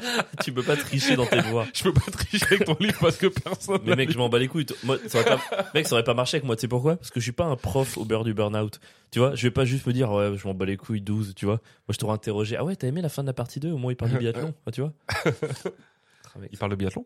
tu 0.44 0.52
peux 0.52 0.62
pas 0.62 0.76
tricher 0.76 1.16
dans 1.16 1.26
tes 1.26 1.40
voix. 1.40 1.66
Je 1.74 1.82
peux 1.84 1.92
pas 1.92 2.10
tricher 2.10 2.44
avec 2.46 2.64
ton 2.64 2.76
livre 2.80 2.98
parce 3.00 3.16
que 3.16 3.26
personne. 3.26 3.80
Mais 3.84 3.96
mec, 3.96 4.10
je 4.10 4.18
m'en 4.18 4.28
bats 4.28 4.38
les 4.38 4.48
couilles. 4.48 4.66
Moi, 4.84 4.98
ça 5.06 5.20
aurait 5.20 5.36
pas... 5.36 5.70
Mec, 5.74 5.86
ça 5.86 5.94
aurait 5.94 6.04
pas 6.04 6.14
marché 6.14 6.36
avec 6.36 6.44
moi. 6.44 6.56
Tu 6.56 6.62
sais 6.62 6.68
pourquoi? 6.68 6.96
Parce 6.96 7.10
que 7.10 7.20
je 7.20 7.24
suis 7.24 7.32
pas 7.32 7.44
un 7.46 7.56
prof 7.56 7.96
au 7.98 8.04
beurre 8.04 8.24
du 8.24 8.34
burn-out. 8.34 8.80
Tu 9.10 9.18
vois, 9.18 9.34
je 9.34 9.42
vais 9.46 9.50
pas 9.50 9.64
juste 9.64 9.86
me 9.86 9.92
dire, 9.92 10.10
ouais, 10.10 10.32
je 10.36 10.46
m'en 10.46 10.54
bats 10.54 10.66
les 10.66 10.76
couilles 10.76 11.00
12, 11.00 11.34
tu 11.34 11.44
vois. 11.46 11.54
Moi, 11.54 11.92
je 11.92 11.98
t'aurais 11.98 12.14
interrogé. 12.14 12.56
Ah 12.56 12.64
ouais, 12.64 12.76
t'as 12.76 12.86
aimé 12.88 13.00
la 13.02 13.08
fin 13.08 13.22
de 13.22 13.28
la 13.28 13.32
partie 13.32 13.60
2 13.60 13.70
Au 13.72 13.78
moins, 13.78 13.92
il 13.92 13.96
parle 13.96 14.10
du 14.12 14.18
biathlon. 14.18 14.54
Tu 14.72 14.80
vois 14.82 14.92
Ah, 15.24 16.38
mec, 16.38 16.50
Il 16.52 16.58
parle 16.58 16.70
de 16.72 16.76
biathlon? 16.76 17.04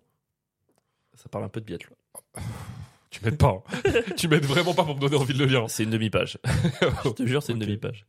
Ça 1.14 1.28
parle 1.28 1.44
un 1.44 1.48
peu 1.48 1.60
de 1.60 1.66
biathlon. 1.66 1.94
Tu 3.10 3.20
m'aides 3.24 3.36
pas. 3.36 3.62
hein. 3.84 3.90
tu 4.16 4.26
m'aides 4.28 4.46
vraiment 4.46 4.72
pas 4.72 4.84
pour 4.84 4.94
me 4.96 5.00
donner 5.00 5.16
envie 5.16 5.34
de 5.34 5.38
le 5.38 5.44
lire. 5.44 5.64
C'est 5.68 5.82
une 5.84 5.90
demi-page. 5.90 6.38
je 7.04 7.10
te 7.10 7.26
jure, 7.26 7.42
c'est 7.42 7.52
une 7.52 7.58
demi-page. 7.58 8.06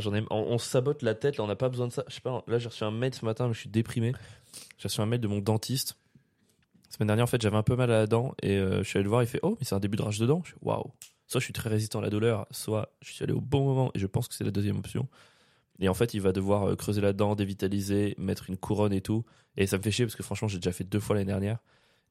J'en 0.00 0.14
ai... 0.14 0.24
on, 0.30 0.58
sabote 0.58 1.02
la 1.02 1.14
tête, 1.14 1.38
on 1.40 1.46
n'a 1.46 1.56
pas 1.56 1.68
besoin 1.68 1.86
de 1.86 1.92
ça. 1.92 2.04
Je 2.08 2.14
sais 2.14 2.20
pas, 2.20 2.42
là, 2.46 2.58
j'ai 2.58 2.68
reçu 2.68 2.84
un 2.84 2.90
mail 2.90 3.14
ce 3.14 3.24
matin, 3.24 3.48
mais 3.48 3.54
je 3.54 3.60
suis 3.60 3.70
déprimé. 3.70 4.12
J'ai 4.78 4.88
reçu 4.88 5.00
un 5.00 5.06
mail 5.06 5.20
de 5.20 5.28
mon 5.28 5.38
dentiste. 5.38 5.96
La 6.86 6.96
semaine 6.96 7.08
dernière, 7.08 7.24
en 7.24 7.28
fait, 7.28 7.40
j'avais 7.40 7.56
un 7.56 7.62
peu 7.62 7.76
mal 7.76 7.90
à 7.90 7.98
la 8.00 8.06
dent 8.06 8.34
et 8.42 8.56
euh, 8.56 8.82
je 8.82 8.88
suis 8.88 8.96
allé 8.96 9.04
le 9.04 9.10
voir. 9.10 9.22
Il 9.22 9.28
fait 9.28 9.40
Oh, 9.42 9.56
mais 9.58 9.64
c'est 9.64 9.74
un 9.74 9.80
début 9.80 9.96
de 9.96 10.02
rage 10.02 10.18
de 10.18 10.26
dents. 10.26 10.42
Je 10.44 10.54
Waouh. 10.62 10.90
Soit 11.26 11.40
je 11.40 11.44
suis 11.44 11.52
très 11.52 11.68
résistant 11.68 11.98
à 11.98 12.02
la 12.02 12.08
douleur, 12.08 12.46
soit 12.50 12.90
je 13.02 13.12
suis 13.12 13.22
allé 13.22 13.34
au 13.34 13.40
bon 13.40 13.62
moment 13.62 13.90
et 13.94 13.98
je 13.98 14.06
pense 14.06 14.28
que 14.28 14.34
c'est 14.34 14.44
la 14.44 14.50
deuxième 14.50 14.78
option. 14.78 15.06
Et 15.78 15.88
en 15.88 15.94
fait, 15.94 16.14
il 16.14 16.20
va 16.20 16.32
devoir 16.32 16.70
euh, 16.70 16.74
creuser 16.74 17.02
la 17.02 17.12
dent, 17.12 17.34
dévitaliser, 17.34 18.14
mettre 18.18 18.48
une 18.48 18.56
couronne 18.56 18.92
et 18.92 19.02
tout. 19.02 19.24
Et 19.56 19.66
ça 19.66 19.76
me 19.76 19.82
fait 19.82 19.90
chier 19.90 20.06
parce 20.06 20.16
que 20.16 20.22
franchement, 20.22 20.48
j'ai 20.48 20.58
déjà 20.58 20.72
fait 20.72 20.84
deux 20.84 21.00
fois 21.00 21.14
l'année 21.14 21.26
dernière. 21.26 21.58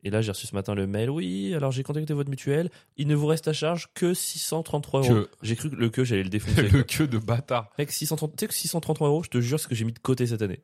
Et 0.04 0.10
là, 0.10 0.22
j'ai 0.22 0.32
reçu 0.32 0.48
ce 0.48 0.54
matin 0.56 0.76
le 0.76 0.86
mail. 0.88 1.10
Oui, 1.10 1.54
alors 1.56 1.72
j'ai 1.72 1.84
contacté 1.84 2.14
votre 2.14 2.30
mutuelle. 2.30 2.70
Il 2.98 3.08
ne 3.08 3.16
vous 3.16 3.26
reste 3.28 3.48
à 3.48 3.54
charge 3.54 3.90
que 3.94 4.14
633 4.14 5.02
euros. 5.02 5.24
Que- 5.24 5.30
J'ai 5.42 5.56
cru 5.56 5.70
que 5.70 5.76
le 5.76 5.90
que 5.90 6.04
j'allais 6.04 6.24
le 6.24 6.30
défoncer. 6.30 6.62
le 6.64 6.70
quoi. 6.70 6.84
queue 6.84 7.08
de 7.08 7.18
bâtard. 7.18 7.70
Mec, 7.80 7.92
630, 7.92 8.32
tu 8.36 8.36
sais 8.40 8.48
que 8.48 8.54
633 8.54 9.08
euros, 9.10 9.24
je 9.24 9.30
te 9.30 9.42
jure 9.42 9.60
ce 9.60 9.68
que 9.68 9.76
j'ai 9.76 9.86
mis 9.86 9.94
de 9.94 10.00
côté 10.00 10.28
cette 10.28 10.42
année. 10.42 10.60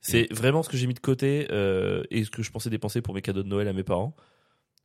C'est 0.00 0.32
vraiment 0.32 0.62
ce 0.62 0.68
que 0.68 0.76
j'ai 0.76 0.86
mis 0.86 0.94
de 0.94 1.00
côté 1.00 1.48
euh, 1.50 2.04
et 2.10 2.22
ce 2.24 2.30
que 2.30 2.42
je 2.42 2.50
pensais 2.52 2.70
dépenser 2.70 3.00
pour 3.02 3.12
mes 3.12 3.22
cadeaux 3.22 3.42
de 3.42 3.48
Noël 3.48 3.66
à 3.68 3.72
mes 3.72 3.82
parents. 3.82 4.14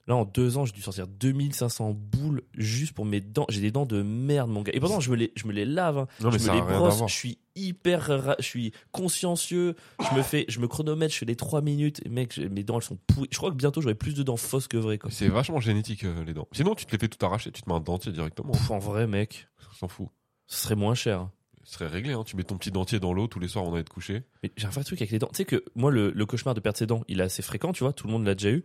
Là, 0.08 0.16
en 0.16 0.26
deux 0.26 0.58
ans, 0.58 0.66
j'ai 0.66 0.72
dû 0.74 0.82
sortir 0.82 1.08
2500 1.08 1.94
boules 1.96 2.44
juste 2.54 2.94
pour 2.94 3.06
mes 3.06 3.22
dents. 3.22 3.48
J'ai 3.50 3.60
des 3.62 3.72
dents 3.72 3.88
de 3.88 4.04
merde, 4.04 4.52
mon 4.52 4.62
gars. 4.62 4.72
Et 4.76 4.80
pourtant, 4.80 5.00
je 5.00 5.10
me 5.10 5.16
les, 5.16 5.32
je 5.36 5.48
me 5.48 5.52
les 5.52 5.66
lave. 5.66 5.98
hein. 5.98 6.08
Non, 6.22 6.30
mais 6.32 6.38
je 6.38 6.48
me 6.50 6.54
les 6.56 6.62
brosse. 6.62 7.02
Je 7.08 7.14
suis 7.14 7.40
hyper, 7.56 8.36
je 8.40 8.44
suis 8.46 8.72
consciencieux. 8.92 9.76
Je 10.12 10.16
me 10.16 10.22
fais, 10.22 10.46
je 10.48 10.60
me 10.60 10.68
chronomètre. 10.68 11.14
Je 11.14 11.20
fais 11.20 11.26
les 11.26 11.36
3 11.36 11.62
minutes. 11.62 12.02
Et 12.06 12.10
mec, 12.10 12.38
mes 12.38 12.64
dents, 12.64 12.78
elles 12.78 12.84
sont 12.84 12.98
pourries. 13.08 13.30
Je 13.32 13.38
crois 13.38 13.50
que 13.52 13.56
bientôt, 13.56 13.82
j'aurai 13.82 13.96
plus 13.96 14.14
de 14.14 14.24
dents 14.24 14.38
fausses 14.38 14.68
que 14.68 14.78
vraies. 14.78 15.00
C'est 15.10 15.28
vachement 15.28 15.60
génétique, 15.60 16.04
euh, 16.04 16.24
les 16.24 16.34
dents. 16.34 16.48
Sinon, 16.52 16.76
tu 16.76 16.86
te 16.86 16.92
les 16.92 16.98
fais 16.98 17.08
tout 17.08 17.24
arracher, 17.26 17.52
tu 17.52 17.62
te 17.62 17.70
mets 17.70 17.76
un 17.76 17.80
dentier 17.80 18.12
directement. 18.12 18.52
Pff, 18.52 18.72
en 18.72 18.80
vrai, 18.80 19.08
mec, 19.08 19.48
On 19.72 19.76
s'en 19.76 19.88
fout. 19.88 20.08
ce 20.48 20.64
serait 20.64 20.76
moins 20.76 20.96
cher. 20.96 21.30
Ce 21.64 21.74
serait 21.80 21.88
réglé, 21.88 22.14
hein. 22.14 22.24
Tu 22.24 22.36
mets 22.36 22.44
ton 22.44 22.58
petit 22.58 22.70
dentier 22.70 23.00
dans 23.00 23.12
l'eau 23.12 23.26
tous 23.26 23.40
les 23.40 23.48
soirs, 23.48 23.66
on 23.66 23.74
allait 23.74 23.84
te 23.84 23.90
coucher. 23.90 24.22
Mais 24.44 24.52
j'ai 24.56 24.68
un 24.68 24.70
vrai 24.70 24.84
truc 24.84 25.02
avec 25.02 25.10
les 25.10 25.18
dents. 25.18 25.30
Tu 25.34 25.38
sais 25.38 25.46
que 25.46 25.64
moi, 25.74 25.90
le, 25.90 26.12
le 26.12 26.26
cauchemar 26.28 26.54
de 26.54 26.60
perdre 26.60 26.78
ses 26.78 26.86
dents, 26.86 27.04
il 27.08 27.20
est 27.22 27.24
assez 27.24 27.42
fréquent, 27.42 27.74
tu 27.74 27.84
vois. 27.84 27.92
Tout 27.92 28.06
le 28.06 28.14
monde 28.14 28.24
l'a 28.24 28.36
déjà 28.36 28.52
eu. 28.52 28.64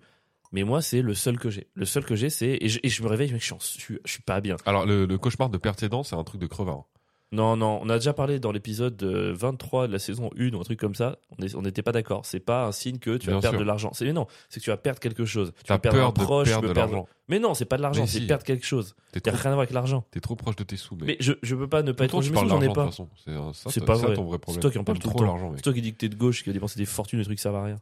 Mais 0.52 0.64
moi, 0.64 0.82
c'est 0.82 1.00
le 1.02 1.14
seul 1.14 1.38
que 1.38 1.48
j'ai. 1.50 1.68
Le 1.74 1.84
seul 1.84 2.04
que 2.04 2.16
j'ai, 2.16 2.28
c'est. 2.30 2.58
Et 2.60 2.68
je, 2.68 2.80
et 2.82 2.88
je 2.88 3.02
me 3.02 3.08
réveille, 3.08 3.32
mec, 3.32 3.40
je 3.42 3.54
suis, 3.60 3.98
je 4.04 4.10
suis, 4.12 4.22
pas 4.22 4.40
bien. 4.40 4.56
Alors, 4.66 4.84
le, 4.84 5.06
le 5.06 5.18
cauchemar 5.18 5.48
de 5.48 5.58
perdre 5.58 5.78
ses 5.78 5.88
dents, 5.88 6.02
c'est 6.02 6.16
un 6.16 6.24
truc 6.24 6.40
de 6.40 6.46
crevard. 6.46 6.84
Non, 7.32 7.56
non, 7.56 7.78
on 7.80 7.88
a 7.88 7.94
déjà 7.94 8.12
parlé 8.12 8.40
dans 8.40 8.50
l'épisode 8.50 9.00
euh, 9.04 9.32
23 9.36 9.86
de 9.86 9.92
la 9.92 10.00
saison 10.00 10.30
1 10.36 10.52
ou 10.52 10.58
un 10.60 10.64
truc 10.64 10.80
comme 10.80 10.96
ça. 10.96 11.16
On 11.54 11.62
n'était 11.62 11.82
pas 11.82 11.92
d'accord. 11.92 12.26
C'est 12.26 12.40
pas 12.40 12.64
un 12.66 12.72
signe 12.72 12.98
que 12.98 13.16
tu 13.18 13.28
vas 13.30 13.34
perdre 13.38 13.50
sûr. 13.50 13.60
de 13.60 13.64
l'argent. 13.64 13.92
C'est 13.94 14.04
mais 14.04 14.12
non, 14.12 14.26
c'est 14.48 14.58
que 14.58 14.64
tu 14.64 14.70
vas 14.70 14.76
perdre 14.76 14.98
quelque 14.98 15.24
chose. 15.24 15.52
Tu 15.64 15.68
vas 15.72 15.78
perdre 15.78 15.98
peur 15.98 16.08
un 16.08 16.10
de 16.10 16.14
proche, 16.24 16.48
tu 16.48 16.50
perdre 16.50 16.62
peux 16.62 16.68
de 16.70 16.72
perdre. 16.74 16.92
l'argent. 16.94 17.08
Mais 17.28 17.38
non, 17.38 17.54
c'est 17.54 17.66
pas 17.66 17.76
de 17.76 17.82
l'argent, 17.82 18.00
Mais 18.00 18.08
c'est 18.08 18.18
si. 18.18 18.26
perdre 18.26 18.42
quelque 18.42 18.66
chose. 18.66 18.96
T'es 19.12 19.20
T'as 19.20 19.30
trop, 19.30 19.42
rien 19.42 19.52
à 19.52 19.54
voir 19.54 19.60
avec 19.60 19.70
l'argent. 19.72 20.04
t'es 20.10 20.18
trop 20.18 20.34
proche 20.34 20.56
de 20.56 20.64
tes 20.64 20.76
sous, 20.76 20.96
mec. 20.96 21.04
Mais 21.06 21.16
je, 21.20 21.34
je 21.44 21.54
peux 21.54 21.68
pas 21.68 21.84
ne 21.84 21.92
pas 21.92 22.06
être 22.06 22.10
temps, 22.10 22.20
tu 22.20 22.30
mais 22.30 22.34
parles 22.34 22.48
j'en 22.48 22.60
ai 22.62 22.66
de 22.66 22.72
pas. 22.72 22.90
C'est 22.90 23.80
euh, 23.80 23.84
pas 23.86 23.94
vrai. 23.94 24.16
C'est 24.48 24.58
toi 24.58 24.70
qui 24.72 24.78
en 24.78 24.82
parles 24.82 24.98
tout 24.98 25.06
le 25.10 25.14
trop 25.14 25.24
temps. 25.24 25.52
C'est 25.54 25.62
toi 25.62 25.72
qui 25.72 25.82
dis 25.82 25.92
que 25.92 25.98
t'es 25.98 26.08
de 26.08 26.16
gauche, 26.16 26.42
qui 26.42 26.48
va 26.48 26.52
dépenser 26.52 26.80
des 26.80 26.84
fortunes, 26.84 27.20
des 27.20 27.24
trucs 27.24 27.38
qui 27.38 27.42
servent 27.42 27.54
à 27.54 27.62
rien. 27.62 27.76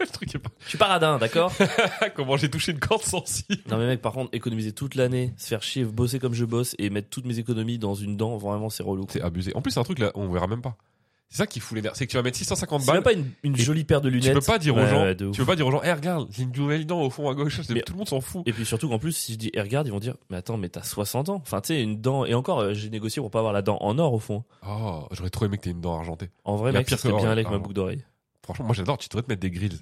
Le 0.00 0.06
truc 0.12 0.34
est 0.34 0.38
pas- 0.38 0.50
Je 0.60 0.63
suis 0.74 0.78
pas 0.78 0.86
radin, 0.86 1.18
d'accord 1.18 1.52
Comment 2.14 2.36
j'ai 2.36 2.50
touché 2.50 2.72
une 2.72 2.78
corde 2.80 3.02
sensible. 3.02 3.62
Non 3.70 3.78
mais 3.78 3.86
mec, 3.86 4.02
par 4.02 4.12
contre, 4.12 4.30
économiser 4.32 4.72
toute 4.72 4.94
l'année, 4.94 5.32
se 5.36 5.48
faire 5.48 5.62
chier, 5.62 5.84
bosser 5.84 6.18
comme 6.18 6.34
je 6.34 6.44
bosse 6.44 6.74
et 6.78 6.90
mettre 6.90 7.08
toutes 7.10 7.26
mes 7.26 7.38
économies 7.38 7.78
dans 7.78 7.94
une 7.94 8.16
dent, 8.16 8.36
vraiment 8.36 8.70
c'est 8.70 8.82
relou. 8.82 9.06
C'est 9.08 9.22
abusé. 9.22 9.52
En 9.54 9.62
plus, 9.62 9.72
c'est 9.72 9.80
un 9.80 9.84
truc 9.84 9.98
là, 9.98 10.10
on 10.14 10.28
verra 10.28 10.46
même 10.46 10.62
pas. 10.62 10.76
C'est 11.30 11.38
ça 11.38 11.46
qui 11.48 11.58
fout 11.58 11.74
les 11.74 11.82
nerfs. 11.82 11.96
C'est 11.96 12.06
que 12.06 12.10
tu 12.12 12.16
vas 12.16 12.22
mettre 12.22 12.36
650 12.36 12.82
C'est 12.82 12.86
balles. 12.86 12.94
même 12.96 13.02
pas 13.02 13.12
une, 13.42 13.56
jolie 13.56 13.82
paire 13.82 14.00
de 14.00 14.08
Tu 14.08 14.16
lunettes. 14.16 14.34
peux 14.34 14.40
pas 14.40 14.58
dire 14.58 14.76
aux 14.76 14.80
Ouais, 14.80 14.88
gens, 14.88 15.02
ouais, 15.02 15.16
tu 15.16 15.30
peux 15.32 15.44
pas 15.44 15.56
dire 15.56 15.66
aux 15.66 15.70
gens, 15.72 15.80
eh 15.82 15.92
regarde, 15.92 16.28
j'ai 16.30 16.44
une 16.44 16.52
nouvelle 16.52 16.86
dent 16.86 17.00
au 17.02 17.10
fond 17.10 17.28
à 17.28 17.34
gauche. 17.34 17.60
Mais- 17.70 17.80
Tout 17.80 17.94
le 17.94 17.98
monde 17.98 18.08
s'en 18.08 18.20
fout. 18.20 18.42
Et 18.46 18.52
puis 18.52 18.64
surtout 18.64 18.88
qu'en 18.88 19.00
plus, 19.00 19.12
si 19.16 19.32
je 19.32 19.38
dis, 19.38 19.50
eh, 19.52 19.60
regarde, 19.60 19.88
ils 19.88 19.90
vont 19.90 19.98
dire, 19.98 20.14
mais 20.30 20.36
attends, 20.36 20.58
mais 20.58 20.68
t'as 20.68 20.84
60 20.84 21.30
ans. 21.30 21.40
Enfin, 21.42 21.60
tu 21.60 21.68
sais, 21.68 21.82
une 21.82 22.00
dent. 22.00 22.24
Et 22.24 22.34
encore, 22.34 22.60
euh, 22.60 22.74
j'ai 22.74 22.88
négocié 22.88 23.20
pour 23.20 23.32
pas 23.32 23.40
avoir 23.40 23.52
la 23.52 23.62
dent 23.62 23.78
en 23.80 23.98
or 23.98 24.12
au 24.12 24.20
fond. 24.20 24.44
Oh, 24.68 25.08
j'aurais 25.10 25.30
trop 25.30 25.44
aimé 25.46 25.56
que 25.56 25.62
t'aies 25.62 25.70
une 25.70 25.80
dent 25.80 25.96
argentée. 25.98 26.30
En 26.44 26.54
vrai, 26.56 26.70
mec, 26.70 26.86
pire 26.86 26.98
ça 26.98 27.08
serait 27.08 27.18
bien 27.20 27.30
allé 27.30 27.40
avec 27.40 27.50
ma 27.50 27.58
boucle 27.58 27.74
d'oreille. 27.74 28.04
Franchement, 28.44 28.66
moi 28.66 28.74
j'adore. 28.74 28.98
Tu 28.98 29.08
devrais 29.08 29.22
te 29.22 29.28
mettre 29.28 29.40
des 29.40 29.50
grilles. 29.50 29.80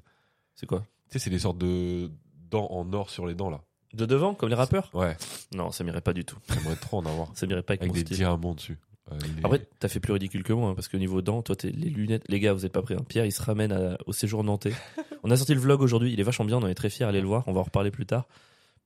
C'est 0.54 0.66
quoi? 0.66 0.80
Tu 1.10 1.14
sais, 1.14 1.18
c'est 1.18 1.30
des 1.30 1.38
sortes 1.40 1.58
de 1.58 2.10
dents 2.50 2.68
en 2.70 2.92
or 2.92 3.10
sur 3.10 3.26
les 3.26 3.34
dents 3.34 3.50
là. 3.50 3.60
De 3.94 4.06
devant, 4.06 4.34
comme 4.34 4.48
les 4.48 4.54
rappeurs? 4.54 4.90
Ouais, 4.94 5.16
Non, 5.54 5.70
ça 5.70 5.84
m'irait 5.84 6.00
pas 6.00 6.14
du 6.14 6.24
tout. 6.24 6.38
j'aimerais 6.52 6.76
trop 6.76 6.98
en 6.98 7.06
avoir. 7.06 7.30
Ça 7.36 7.46
m'irait 7.46 7.62
pas 7.62 7.72
avec, 7.72 7.82
Avec 7.82 7.90
mon 7.92 7.94
des 7.94 8.00
style. 8.06 8.16
diamants 8.16 8.54
dessus. 8.54 8.78
Euh, 9.10 9.18
les- 9.36 9.44
Après, 9.44 9.68
t'as 9.80 9.88
fait 9.88 10.00
plus 10.00 10.12
ridicule 10.14 10.42
que 10.44 10.52
moi, 10.54 10.70
hein, 10.70 10.74
parce 10.74 10.88
que 10.88 10.96
niveau 10.96 11.20
dents, 11.20 11.42
toi, 11.42 11.56
t'es 11.56 11.68
les 11.70 11.90
lunettes. 11.90 12.24
Les 12.28 12.40
gars, 12.40 12.52
vous 12.54 12.64
êtes 12.64 12.72
pas 12.72 12.80
prêts. 12.80 12.94
hein. 12.94 13.04
Pierre, 13.06 13.26
il 13.26 13.32
se 13.32 13.42
ramène 13.42 13.72
à- 13.72 13.98
au 14.06 14.12
séjour 14.14 14.44
nantais. 14.44 14.72
on 15.24 15.30
a 15.30 15.36
sorti 15.36 15.52
le 15.54 15.60
vlog 15.60 15.82
aujourd'hui. 15.82 16.12
Il 16.12 16.20
est 16.20 16.22
vachement 16.22 16.44
bien. 16.46 16.56
On 16.56 16.66
est 16.66 16.74
très 16.74 16.88
fiers. 16.88 17.04
Allez 17.04 17.20
le 17.20 17.26
voir. 17.26 17.44
On 17.48 17.52
va 17.52 17.60
en 17.60 17.64
reparler 17.64 17.90
plus 17.90 18.06
tard. 18.06 18.26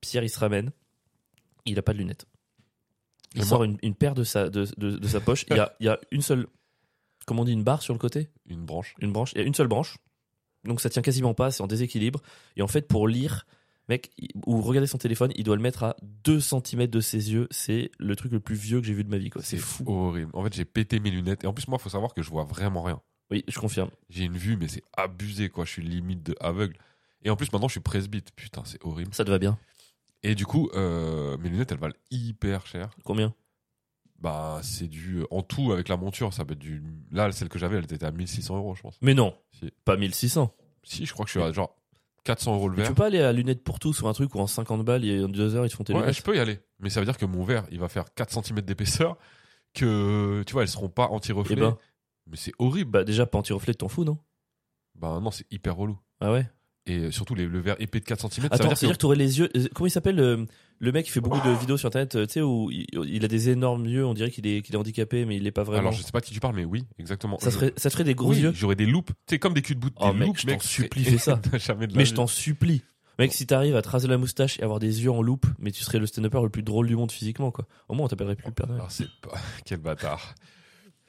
Pierre, 0.00 0.24
il 0.24 0.28
se 0.30 0.38
ramène. 0.40 0.72
Il 1.66 1.78
a 1.78 1.82
pas 1.82 1.92
de 1.92 1.98
lunettes. 1.98 2.26
Il 3.34 3.44
sort 3.44 3.62
une, 3.64 3.76
une 3.82 3.94
paire 3.94 4.14
de 4.14 4.24
sa, 4.24 4.48
de, 4.48 4.66
de- 4.78 4.96
de 4.96 5.08
sa 5.08 5.20
poche. 5.20 5.44
Il 5.50 5.56
y 5.56 5.60
a, 5.60 5.76
il 5.80 5.86
y 5.86 5.88
a 5.88 5.98
une 6.10 6.22
seule, 6.22 6.46
comment 7.26 7.42
on 7.42 7.44
dit, 7.44 7.52
une 7.52 7.62
barre 7.64 7.82
sur 7.82 7.92
le 7.92 7.98
côté? 7.98 8.28
Une 8.46 8.64
branche. 8.64 8.94
Une 9.00 9.12
branche. 9.12 9.32
Il 9.34 9.38
y 9.40 9.44
a 9.44 9.46
une 9.46 9.54
seule 9.54 9.66
branche. 9.68 9.98
Donc 10.66 10.80
ça 10.80 10.90
tient 10.90 11.02
quasiment 11.02 11.34
pas. 11.34 11.50
C'est 11.50 11.62
en 11.62 11.66
déséquilibre. 11.66 12.20
Et 12.56 12.62
en 12.62 12.66
fait, 12.68 12.88
pour 12.88 13.08
lire, 13.08 13.46
mec, 13.88 14.10
il- 14.18 14.30
ou 14.46 14.60
regarder 14.60 14.86
son 14.86 14.98
téléphone, 14.98 15.32
il 15.36 15.44
doit 15.44 15.56
le 15.56 15.62
mettre 15.62 15.84
à 15.84 15.96
2 16.24 16.40
cm 16.40 16.86
de 16.88 17.00
ses 17.00 17.32
yeux. 17.32 17.46
C'est 17.50 17.90
le 17.98 18.16
truc 18.16 18.32
le 18.32 18.40
plus 18.40 18.56
vieux 18.56 18.80
que 18.80 18.86
j'ai 18.86 18.94
vu 18.94 19.04
de 19.04 19.10
ma 19.10 19.18
vie. 19.18 19.30
quoi. 19.30 19.42
C'est 19.42 19.58
fou. 19.58 19.84
horrible. 19.86 20.30
En 20.34 20.42
fait, 20.44 20.54
j'ai 20.54 20.64
pété 20.64 20.98
mes 21.00 21.10
lunettes. 21.10 21.44
Et 21.44 21.46
en 21.46 21.52
plus, 21.52 21.68
moi, 21.68 21.78
faut 21.78 21.88
savoir 21.90 22.14
que 22.14 22.22
je 22.22 22.30
vois 22.30 22.44
vraiment 22.44 22.82
rien. 22.82 23.00
Oui, 23.30 23.44
je 23.48 23.58
confirme. 23.58 23.90
J'ai 24.08 24.24
une 24.24 24.36
vue, 24.36 24.56
mais 24.56 24.68
c'est 24.68 24.82
abusé, 24.96 25.48
quoi. 25.48 25.64
Je 25.64 25.70
suis 25.70 25.82
limite 25.82 26.22
de 26.22 26.36
aveugle. 26.40 26.76
Et 27.24 27.30
en 27.30 27.36
plus, 27.36 27.50
maintenant, 27.52 27.66
je 27.68 27.72
suis 27.72 27.80
presbyte. 27.80 28.30
Putain, 28.36 28.62
c'est 28.64 28.78
horrible. 28.84 29.12
Ça 29.14 29.24
te 29.24 29.30
va 29.30 29.38
bien? 29.38 29.58
Et 30.22 30.34
du 30.34 30.46
coup, 30.46 30.70
euh, 30.74 31.36
mes 31.38 31.48
lunettes, 31.48 31.72
elles 31.72 31.78
valent 31.78 31.94
hyper 32.10 32.66
cher. 32.66 32.90
Combien? 33.04 33.34
Bah, 34.18 34.60
c'est 34.62 34.88
du. 34.88 35.24
En 35.30 35.42
tout, 35.42 35.72
avec 35.72 35.88
la 35.88 35.96
monture, 35.96 36.32
ça 36.32 36.44
peut 36.44 36.54
être 36.54 36.58
du. 36.58 36.82
Là, 37.12 37.30
celle 37.32 37.48
que 37.48 37.58
j'avais, 37.58 37.76
elle 37.76 37.84
était 37.84 38.02
à 38.04 38.10
1600 38.10 38.56
euros, 38.56 38.74
je 38.74 38.82
pense. 38.82 38.98
Mais 39.02 39.14
non, 39.14 39.36
Si. 39.52 39.70
pas 39.84 39.96
1600. 39.96 40.54
Si, 40.84 41.04
je 41.06 41.12
crois 41.12 41.24
que 41.24 41.30
je 41.30 41.38
suis 41.38 41.46
à 41.46 41.52
genre 41.52 41.76
400 42.24 42.54
euros 42.54 42.68
le 42.68 42.76
Mais 42.76 42.82
tu 42.82 42.82
verre. 42.82 42.90
peux 42.94 42.94
pas 43.02 43.06
aller 43.06 43.20
à 43.20 43.32
lunettes 43.32 43.62
pour 43.62 43.78
tous 43.78 44.00
ou 44.02 44.08
un 44.08 44.12
truc 44.12 44.34
où 44.34 44.38
en 44.40 44.46
50 44.46 44.84
balles, 44.84 45.04
y 45.04 45.22
a 45.22 45.26
2 45.26 45.54
heures, 45.54 45.66
ils 45.66 45.68
te 45.70 45.74
font 45.76 45.84
tes 45.84 45.92
Ouais, 45.92 46.00
lunettes. 46.00 46.16
je 46.16 46.22
peux 46.22 46.34
y 46.36 46.38
aller. 46.40 46.60
Mais 46.80 46.88
ça 46.90 47.00
veut 47.00 47.06
dire 47.06 47.18
que 47.18 47.26
mon 47.26 47.44
verre, 47.44 47.66
il 47.70 47.78
va 47.78 47.88
faire 47.88 48.12
4 48.14 48.42
cm 48.44 48.60
d'épaisseur. 48.62 49.16
Que, 49.74 50.42
tu 50.46 50.52
vois, 50.54 50.62
elles 50.62 50.68
seront 50.68 50.88
pas 50.88 51.08
Eh 51.10 51.14
anti-reflet. 51.14 51.56
ben, 51.56 51.76
Mais 52.26 52.36
c'est 52.36 52.52
horrible. 52.58 52.90
Bah, 52.90 53.04
déjà, 53.04 53.26
pas 53.26 53.38
anti-reflet, 53.38 53.74
t'en 53.74 53.88
fous, 53.88 54.04
non? 54.04 54.18
Bah 54.94 55.20
non, 55.22 55.30
c'est 55.30 55.46
hyper 55.52 55.76
relou. 55.76 55.98
Ah 56.20 56.32
ouais? 56.32 56.48
Et 56.88 56.98
euh, 56.98 57.10
surtout 57.10 57.34
les, 57.34 57.46
le 57.46 57.58
verre 57.60 57.76
épais 57.80 57.98
de 58.00 58.04
4 58.04 58.30
cm, 58.32 58.46
Attends, 58.46 58.56
c'est-à-dire 58.56 58.88
que 58.90 58.92
que 58.94 58.98
t'aurais 58.98 59.16
les 59.16 59.38
yeux. 59.40 59.50
euh, 59.56 59.66
Comment 59.74 59.88
il 59.88 59.90
s'appelle 59.90 60.14
le, 60.16 60.46
le 60.78 60.92
mec 60.92 61.04
qui 61.06 61.10
fait 61.10 61.20
beaucoup 61.20 61.40
de 61.46 61.52
vidéos 61.54 61.76
sur 61.76 61.88
internet, 61.88 62.14
euh, 62.14 62.26
tu 62.26 62.34
sais, 62.34 62.42
où 62.42 62.70
il, 62.70 62.86
il 63.06 63.24
a 63.24 63.28
des 63.28 63.48
énormes 63.48 63.86
yeux, 63.86 64.06
on 64.06 64.14
dirait 64.14 64.30
qu'il 64.30 64.46
est, 64.46 64.62
qu'il 64.62 64.74
est 64.74 64.78
handicapé, 64.78 65.24
mais 65.24 65.36
il 65.36 65.42
l'est 65.42 65.50
pas 65.50 65.64
vraiment. 65.64 65.80
Alors 65.88 65.92
je 65.92 66.02
sais 66.02 66.12
pas 66.12 66.20
de 66.20 66.26
qui 66.26 66.32
tu 66.32 66.38
parles, 66.38 66.54
mais 66.54 66.64
oui, 66.64 66.84
exactement. 67.00 67.38
ça, 67.40 67.50
Je- 67.50 67.54
serait, 67.56 67.72
ça 67.76 67.90
ferait 67.90 68.04
des 68.04 68.14
gros 68.14 68.30
oui, 68.30 68.38
yeux 68.40 68.52
J'aurais 68.54 68.76
des 68.76 68.86
loupes, 68.86 69.08
tu 69.26 69.34
sais, 69.34 69.38
comme 69.40 69.52
des 69.54 69.62
culs 69.62 69.74
de 69.74 69.80
bout 69.80 69.90
de 69.90 69.96
Oh, 69.98 70.12
mec, 70.12 70.28
loupes, 70.28 70.38
je 70.38 70.46
t'en 70.46 70.60
supplie, 70.60 71.02
fais 71.04 71.18
ça. 71.18 71.40
Jamais 71.58 71.88
de 71.88 71.96
Mais 71.96 72.04
vie. 72.04 72.10
je 72.10 72.14
t'en 72.14 72.26
supplie. 72.28 72.82
Mec, 73.18 73.32
si 73.32 73.46
t'arrives 73.46 73.74
à 73.76 73.82
te 73.82 73.88
raser 73.88 74.08
la 74.08 74.18
moustache 74.18 74.58
et 74.58 74.62
avoir 74.62 74.78
des 74.78 75.02
yeux 75.02 75.10
en 75.10 75.22
loupe, 75.22 75.46
mais 75.58 75.70
tu 75.72 75.82
serais 75.82 75.98
le 75.98 76.06
stand-upper 76.06 76.42
le 76.42 76.50
plus 76.50 76.62
drôle 76.62 76.86
du 76.86 76.94
monde 76.96 77.10
physiquement, 77.10 77.50
quoi. 77.50 77.66
Au 77.88 77.94
moins, 77.94 78.04
on 78.04 78.08
t'appellerait 78.08 78.36
plus 78.36 78.46
le 78.46 78.52
Père 78.52 78.66
Noël. 78.66 78.78
Alors, 78.80 78.92
c'est 78.92 79.08
pas. 79.22 79.32
Quel 79.64 79.78
bâtard. 79.78 80.34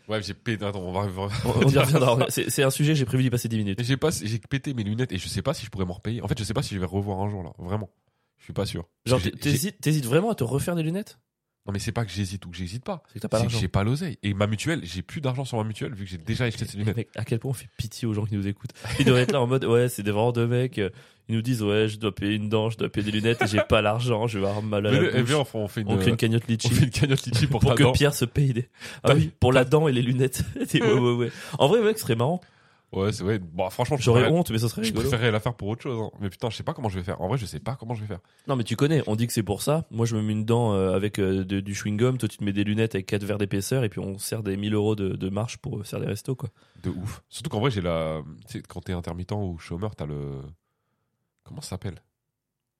Ouais, 0.08 0.22
j'ai 0.22 0.34
pété. 0.34 0.66
Attends, 0.66 0.82
on 0.82 0.92
va. 0.92 1.08
on 1.46 1.70
y 1.70 1.78
reviendra. 1.78 2.26
C'est 2.30 2.64
un 2.64 2.70
sujet, 2.70 2.96
j'ai 2.96 3.06
prévu 3.06 3.24
d'y 3.24 3.30
passer 3.30 3.50
10 3.50 3.58
minutes. 3.58 3.84
J'ai 3.84 3.98
pas, 3.98 4.10
j'ai 4.12 4.40
pété 4.40 4.74
mes 4.74 4.84
lunettes 4.84 5.12
et 5.12 5.18
je 5.18 5.28
sais 5.28 5.42
pas 5.42 5.54
si 5.54 5.66
je 5.66 5.70
pourrais 5.70 5.86
m'en 5.86 5.94
repayer. 5.94 6.22
En 6.22 6.28
fait, 6.28 6.38
je 6.38 6.44
sais 6.44 6.54
pas 6.54 6.64
si 6.64 6.76
je 6.76 6.80
vais 6.80 6.86
revoir 6.86 7.20
un 7.20 7.30
jour 7.30 7.44
là. 7.44 7.52
Vraiment. 7.60 7.90
Je 8.38 8.46
suis 8.46 8.54
pas 8.54 8.66
sûr. 8.66 8.88
Genre, 9.06 9.20
t'hésites 9.22 10.06
vraiment 10.06 10.32
à 10.32 10.36
te 10.36 10.44
refaire 10.44 10.76
des 10.76 10.84
lunettes? 10.84 11.20
Non, 11.68 11.74
mais 11.74 11.80
c'est 11.80 11.92
pas 11.92 12.06
que 12.06 12.12
j'hésite 12.12 12.46
ou 12.46 12.50
que 12.50 12.56
j'hésite 12.56 12.84
pas. 12.86 13.04
C'est 13.10 13.16
que 13.16 13.20
t'as 13.20 13.28
pas 13.28 13.40
l'argent. 13.40 13.60
j'ai 13.60 13.68
pas 13.68 13.84
l'oseille. 13.84 14.18
Et 14.24 14.34
ma 14.34 14.48
mutuelle, 14.48 14.80
j'ai 14.84 15.02
plus 15.02 15.20
d'argent 15.20 15.44
sur 15.44 15.58
ma 15.58 15.66
mutuelle 15.66 15.94
vu 15.94 16.06
que 16.06 16.10
j'ai 16.10 16.18
déjà 16.18 16.46
acheté 16.46 16.66
ces 16.66 16.78
lunettes. 16.78 16.96
Mec, 16.96 17.10
à 17.16 17.26
quel 17.26 17.40
point 17.40 17.52
on 17.52 17.54
fait 17.54 17.68
pitié 17.78 18.08
aux 18.08 18.14
gens 18.14 18.26
qui 18.26 18.36
nous 18.36 18.48
écoutent. 18.48 18.72
Ils 19.00 19.06
doivent 19.06 19.20
être 19.20 19.34
là 19.34 19.42
en 19.42 19.48
mode, 19.48 19.66
ouais, 19.66 19.90
c'est 19.90 20.02
des 20.04 20.12
vraiment 20.12 20.32
deux 20.32 20.48
mecs. 20.48 20.80
euh, 20.80 20.90
Ils 21.28 21.36
nous 21.36 21.42
disent, 21.42 21.62
ouais, 21.62 21.90
je 21.90 21.98
dois 21.98 22.16
payer 22.16 22.36
une 22.36 22.48
dent, 22.48 22.70
je 22.70 22.78
dois 22.78 22.88
payer 22.90 23.06
des 23.06 23.12
lunettes 23.12 23.42
et 23.42 23.48
j'ai 23.48 23.60
pas 23.68 23.82
l'argent, 23.82 24.28
je 24.28 24.40
vais 24.40 24.48
avoir 24.48 24.64
mal 24.64 24.88
à 24.88 24.92
la 24.92 24.98
eh 25.14 25.20
bouche. 25.20 25.30
bien, 25.30 25.44
on 25.54 25.68
fait 25.68 25.82
une, 25.82 25.90
On 25.92 25.98
crée 25.98 26.12
une 26.12 26.16
cagnotte 26.16 26.44
on 26.48 26.52
litchi 26.54 26.70
fait 26.70 26.86
une 26.86 26.90
cagnotte 26.90 27.26
litchi 27.26 27.48
pour, 27.48 27.60
que 27.76 27.84
dent. 27.84 27.92
Pierre 27.92 28.14
se 28.14 28.24
paye 28.24 28.54
des. 28.54 28.70
Ah 29.04 29.10
T'as- 29.10 29.16
oui, 29.16 29.32
pour 29.40 29.52
la 29.52 29.66
dent 29.66 29.90
et 29.90 29.92
les 29.92 30.02
lunettes. 30.02 30.44
ouais, 30.74 30.82
ouais, 30.82 31.14
ouais. 31.16 31.32
En 31.60 31.68
vrai, 31.68 31.82
mec, 31.82 31.98
ce 31.98 32.04
serait 32.04 32.16
marrant. 32.16 32.40
Ouais, 32.94 33.12
c'est 33.12 33.24
ouais. 33.24 33.38
Bon, 33.38 33.70
franchement, 33.70 33.98
je 33.98 34.04
J'aurais 34.04 34.30
honte, 34.30 34.50
mais 34.50 34.60
ça 34.60 34.70
serait 34.70 34.82
Je 34.84 34.88
rigolo. 34.90 35.10
préférerais 35.10 35.30
la 35.32 35.42
faire 35.42 35.54
pour 35.56 35.68
autre 35.68 35.82
chose. 35.82 36.00
hein. 36.02 36.10
Mais 36.22 36.30
putain, 36.30 36.50
je 36.50 36.56
sais 36.56 36.64
pas 36.64 36.74
comment 36.74 36.88
je 36.88 36.98
vais 36.98 37.04
faire. 37.04 37.20
En 37.22 37.28
vrai, 37.28 37.38
je 37.38 37.46
sais 37.46 37.60
pas 37.60 37.76
comment 37.76 37.94
je 37.94 38.00
vais 38.02 38.08
faire. 38.08 38.22
Non, 38.48 38.56
mais 38.56 38.64
tu 38.64 38.78
connais, 38.78 39.04
on 39.08 39.18
dit 39.18 39.28
que 39.28 39.34
c'est 39.34 39.44
pour 39.44 39.62
ça. 39.62 39.86
Moi, 39.92 40.06
je 40.06 40.16
me 40.16 40.22
mets 40.22 40.32
une 40.32 40.46
dent 40.46 40.74
euh, 40.74 40.94
avec 40.96 41.20
euh, 41.20 41.44
de- 41.44 41.60
du 41.60 41.74
chewing-gum, 41.74 42.18
toi, 42.18 42.30
tu 42.30 42.38
te 42.38 42.44
mets 42.46 42.54
des 42.54 42.64
lunettes 42.64 42.96
avec 42.96 43.06
4 43.06 43.26
verres 43.26 43.38
d'épaisseur 43.40 43.84
et 43.84 43.90
puis 43.90 44.00
on 44.00 44.18
sert 44.18 44.42
des 44.42 44.56
1000 44.56 44.74
euros 44.74 44.96
de, 44.96 45.10
de 45.10 45.30
marche 45.30 45.58
pour 45.58 45.78
euh, 45.80 45.84
faire 45.84 46.00
des 46.00 46.06
restos, 46.08 46.36
quoi. 46.36 46.50
De 46.82 46.90
ouf. 46.90 47.22
Surtout 47.28 47.50
qu'en 47.50 47.60
vrai, 47.60 47.72
j'ai 47.72 47.82
la. 47.82 48.22
Tu 48.48 48.60
sais, 48.60 48.64
quand 48.66 48.80
t'es 48.80 48.94
intermittent 48.94 49.34
ou 49.34 49.58
chômeur, 49.58 49.94
t'as 49.96 50.06
le. 50.06 50.42
Comment 51.44 51.60
ça 51.62 51.72
s'appelle? 51.72 52.02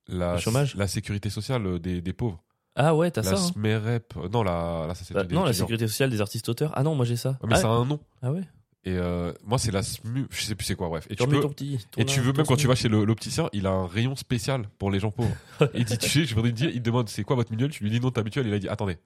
La, 0.08 0.34
Le 0.34 0.38
chômage? 0.40 0.74
La 0.74 0.88
sécurité 0.88 1.28
sociale 1.28 1.78
des, 1.80 2.00
des 2.00 2.12
pauvres. 2.14 2.42
Ah 2.76 2.94
ouais, 2.94 3.10
t'as 3.10 3.22
la 3.22 3.36
ça. 3.36 3.42
hein. 3.42 3.48
SMEREP. 3.52 4.14
euh, 4.16 4.28
Non, 4.30 4.42
la, 4.42 4.86
la, 4.88 4.94
ça, 4.94 5.04
Bah, 5.12 5.24
des 5.24 5.34
non, 5.34 5.42
la 5.42 5.50
étudiants. 5.50 5.66
sécurité 5.66 5.86
sociale 5.88 6.08
des 6.10 6.20
artistes-auteurs. 6.22 6.72
Ah 6.74 6.82
non, 6.82 6.94
moi 6.94 7.04
j'ai 7.04 7.16
ça. 7.16 7.30
Ouais, 7.42 7.48
mais 7.48 7.54
ah, 7.56 7.60
ça 7.60 7.68
a 7.68 7.72
un 7.72 7.84
nom. 7.84 8.00
ah 8.22 8.32
ouais 8.32 8.42
Et 8.88 8.96
euh, 8.96 9.32
moi, 9.44 9.58
c'est 9.58 9.70
la 9.70 9.82
SMU. 9.82 10.26
Je 10.30 10.42
sais 10.42 10.54
plus 10.54 10.64
c'est 10.64 10.74
quoi, 10.74 10.88
bref. 10.88 11.06
Et 11.10 11.16
tu 11.16 11.26
peux. 11.26 11.40
ton 11.40 11.50
petit. 11.50 11.78
ton 11.90 12.00
Et 12.00 12.04
tu 12.06 12.20
veux, 12.20 12.32
même 12.32 12.46
quand 12.46 12.56
tu 12.56 12.66
vas 12.66 12.74
chez 12.74 12.88
l'opticien, 12.88 13.50
il 13.52 13.66
a 13.66 13.70
un 13.70 13.86
rayon 13.86 14.16
spécial 14.16 14.66
pour 14.78 14.90
les 14.90 14.98
gens 14.98 15.10
pauvres. 15.10 15.34
il 15.74 15.84
dit, 15.84 15.98
tu 15.98 16.08
sais, 16.08 16.24
je 16.24 16.34
voudrais 16.34 16.52
te 16.52 16.56
dire, 16.56 16.70
il 16.70 16.78
te 16.80 16.86
demande 16.86 17.08
c'est 17.10 17.22
quoi 17.24 17.36
votre 17.36 17.50
mutuelle, 17.50 17.70
tu 17.70 17.84
lui 17.84 17.90
dis 17.90 18.00
non 18.00 18.10
ta 18.10 18.22
mutuelle, 18.22 18.46
il 18.46 18.54
a 18.54 18.58
dit 18.58 18.68
attendez. 18.68 18.96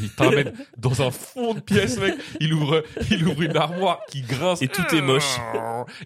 Il 0.00 0.10
t'amène 0.10 0.52
dans 0.78 1.00
un 1.02 1.10
fond 1.12 1.54
de 1.54 1.60
pièce, 1.60 1.98
mec. 2.00 2.14
Il 2.40 2.52
ouvre, 2.54 2.82
il 3.10 3.24
ouvre 3.28 3.42
une 3.42 3.56
armoire 3.56 4.00
qui 4.08 4.22
grince. 4.22 4.60
Et 4.62 4.66
tout 4.68 4.82
est 4.92 5.00
moche. 5.02 5.36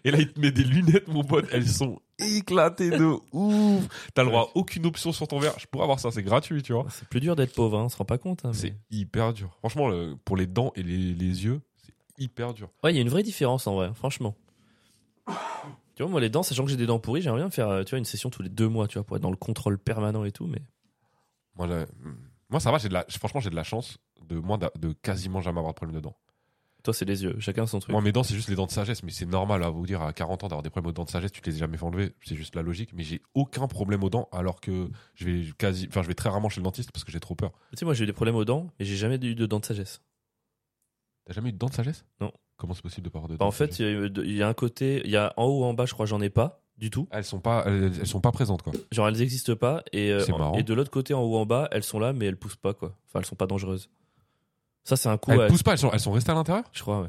Et 0.05 0.11
là, 0.11 0.19
il 0.19 0.31
te 0.33 0.39
met 0.41 0.51
des 0.51 0.65
lunettes, 0.65 1.09
mon 1.09 1.25
pote. 1.25 1.47
Elles 1.53 1.67
sont 1.69 1.99
éclatées 2.19 2.91
de 2.91 3.15
ouf. 3.33 3.85
T'as 4.13 4.23
le 4.25 4.29
droit 4.29 4.43
à 4.55 4.59
aucune 4.59 4.85
option 4.87 5.13
sur 5.13 5.27
ton 5.29 5.39
verre. 5.39 5.55
Je 5.59 5.67
pourrais 5.67 5.85
avoir 5.85 5.99
ça, 5.99 6.11
c'est 6.11 6.23
gratuit, 6.23 6.63
tu 6.63 6.73
vois. 6.75 6.87
C'est 6.91 7.09
plus 7.09 7.21
dur 7.21 7.37
d'être 7.37 7.55
pauvre, 7.55 7.79
hein, 7.79 7.85
on 7.85 7.89
se 7.89 7.97
rend 7.97 8.05
pas 8.05 8.19
compte. 8.19 8.45
hein, 8.45 8.51
mais- 8.53 8.59
C'est 8.59 8.75
hyper 8.91 9.33
dur. 9.33 9.49
Franchement, 9.61 9.89
le- 9.89 10.15
pour 10.27 10.37
les 10.37 10.47
dents 10.47 10.73
et 10.77 10.83
les, 10.83 10.97
les 11.15 11.45
yeux, 11.45 11.61
hyper 12.21 12.55
dur. 12.55 12.71
Ouais, 12.85 12.93
il 12.93 12.97
y 12.97 12.99
a 12.99 13.03
une 13.03 13.09
vraie 13.09 13.23
différence 13.23 13.67
en 13.67 13.75
vrai, 13.75 13.93
franchement. 13.95 14.37
Tu 15.97 16.03
vois, 16.03 16.11
moi, 16.11 16.21
les 16.21 16.31
dents, 16.31 16.43
sachant 16.43 16.65
que 16.65 16.71
j'ai 16.71 16.77
des 16.77 16.87
dents 16.87 16.99
pourries, 16.99 17.21
j'aimerais 17.23 17.41
bien 17.41 17.51
faire 17.51 17.69
euh, 17.69 17.83
tu 17.83 17.91
vois, 17.91 17.99
une 17.99 18.05
session 18.05 18.31
tous 18.31 18.43
les 18.43 18.49
deux 18.49 18.69
mois, 18.69 18.87
tu 18.89 18.99
vois, 18.99 19.05
pour 19.05 19.17
être 19.17 19.23
dans 19.23 19.31
le 19.31 19.37
contrôle 19.37 19.79
permanent 19.79 20.25
et 20.25 20.33
tout, 20.33 20.47
mais. 20.47 20.63
Moi, 21.57 21.67
là, 21.67 21.87
moi 22.49 22.61
ça 22.61 22.71
va, 22.71 22.79
j'ai 22.79 22.89
de 22.89 22.95
la, 22.95 23.05
franchement, 23.19 23.41
j'ai 23.41 23.51
de 23.51 23.57
la 23.57 23.65
chance 23.65 23.99
de, 24.27 24.39
moi, 24.39 24.59
de 24.59 24.93
quasiment 24.93 25.41
jamais 25.41 25.59
avoir 25.59 25.75
de 25.75 25.77
problème 25.77 25.97
de 25.97 26.01
dents. 26.01 26.17
Toi, 26.83 26.95
c'est 26.95 27.05
les 27.05 27.23
yeux, 27.23 27.37
chacun 27.39 27.67
son 27.67 27.79
truc. 27.79 27.93
Moi, 27.93 28.01
mes 28.01 28.13
dents, 28.13 28.23
c'est 28.23 28.35
juste 28.35 28.49
les 28.49 28.55
dents 28.55 28.65
de 28.65 28.71
sagesse, 28.71 29.03
mais 29.03 29.11
c'est 29.11 29.27
normal 29.27 29.63
à 29.63 29.69
vous 29.69 29.85
dire, 29.85 30.01
à 30.01 30.13
40 30.13 30.45
ans, 30.45 30.49
d'avoir 30.49 30.63
des 30.63 30.71
problèmes 30.71 30.89
aux 30.89 30.95
dents 30.95 31.05
de 31.05 31.11
sagesse, 31.11 31.33
tu 31.33 31.43
te 31.43 31.51
les 31.51 31.57
as 31.57 31.59
jamais 31.61 31.77
fait 31.77 31.85
enlever, 31.85 32.15
c'est 32.25 32.37
juste 32.37 32.57
la 32.57 32.63
logique, 32.63 32.95
mais 32.95 33.03
j'ai 33.03 33.21
aucun 33.35 33.69
problème 33.69 34.03
aux 34.03 34.09
dents, 34.09 34.29
alors 34.33 34.61
que 34.61 34.89
je 35.15 35.25
vais 35.27 35.45
quasi, 35.59 35.87
enfin, 35.91 36.03
je 36.03 36.09
vais 36.09 36.15
très 36.15 36.31
rarement 36.31 36.49
chez 36.49 36.61
le 36.61 36.65
dentiste 36.65 36.93
parce 36.93 37.05
que 37.05 37.13
j'ai 37.13 37.21
trop 37.21 37.35
peur. 37.35 37.53
Tu 37.73 37.77
sais, 37.79 37.85
moi, 37.85 37.93
j'ai 37.93 38.05
eu 38.05 38.07
des 38.07 38.15
problèmes 38.15 38.37
aux 38.37 38.47
dents, 38.47 38.69
mais 38.79 38.87
j'ai 38.87 38.97
jamais 38.97 39.17
eu 39.17 39.35
de 39.35 39.47
dents 39.47 39.61
de 39.61 39.67
sagesse. 39.67 40.01
T'as 41.31 41.35
jamais 41.35 41.51
eu 41.51 41.53
de 41.53 41.59
dents 41.59 41.69
de 41.69 41.75
sagesse? 41.75 42.05
Non. 42.21 42.33
Comment 42.57 42.75
c'est 42.75 42.83
possible 42.83 43.05
de 43.05 43.09
pas 43.09 43.21
avoir 43.21 43.29
de 43.29 43.35
Bah, 43.37 43.45
dents 43.45 43.47
en 43.47 43.51
de 43.51 43.55
fait, 43.55 43.79
il 43.79 43.87
y, 43.87 44.33
a 44.33 44.39
y 44.39 44.43
un 44.43 44.53
côté, 44.53 45.01
il 45.05 45.11
y 45.13 45.17
a 45.17 45.33
en 45.37 45.45
haut 45.45 45.61
ou 45.61 45.65
en 45.65 45.75
bas, 45.75 45.87
je 45.87 45.95
crois, 45.95 46.05
j'en 46.05 46.21
ai 46.21 46.29
pas 46.29 46.61
du 46.77 46.91
tout. 46.91 47.07
elles 47.13 47.23
sont 47.23 47.39
pas, 47.39 47.63
elles, 47.67 47.93
elles 48.01 48.07
sont 48.09 48.21
pas 48.21 48.33
présentes, 48.33 48.63
quoi. 48.63 48.73
Genre, 48.91 49.07
elles 49.07 49.19
n'existent 49.19 49.55
pas, 49.55 49.85
et, 49.93 50.11
euh, 50.11 50.27
marrant. 50.37 50.55
et 50.59 50.65
de 50.65 50.75
l'autre 50.75 50.91
côté, 50.91 51.15
en 51.15 51.21
haut 51.23 51.35
ou 51.35 51.37
en 51.37 51.47
bas, 51.47 51.69
elles 51.71 51.85
sont 51.85 52.01
là, 52.01 52.13
mais 52.13 52.27
elles 52.27 52.37
poussent 52.37 52.57
pas, 52.57 52.75
quoi. 52.75 52.97
Enfin, 53.07 53.21
elles 53.21 53.27
sont 53.27 53.37
pas 53.37 53.47
dangereuses. 53.47 53.91
Ça, 54.83 54.97
c'est 54.97 55.09
un 55.09 55.19
coup, 55.19 55.31
elles 55.31 55.47
poussent 55.47 55.63
pas, 55.63 55.71
elles 55.71 55.79
sont, 55.79 55.93
elles 55.93 56.01
sont 56.01 56.11
restées 56.11 56.33
à 56.33 56.35
l'intérieur? 56.35 56.65
Je 56.73 56.83
crois, 56.83 57.03
ouais. 57.03 57.09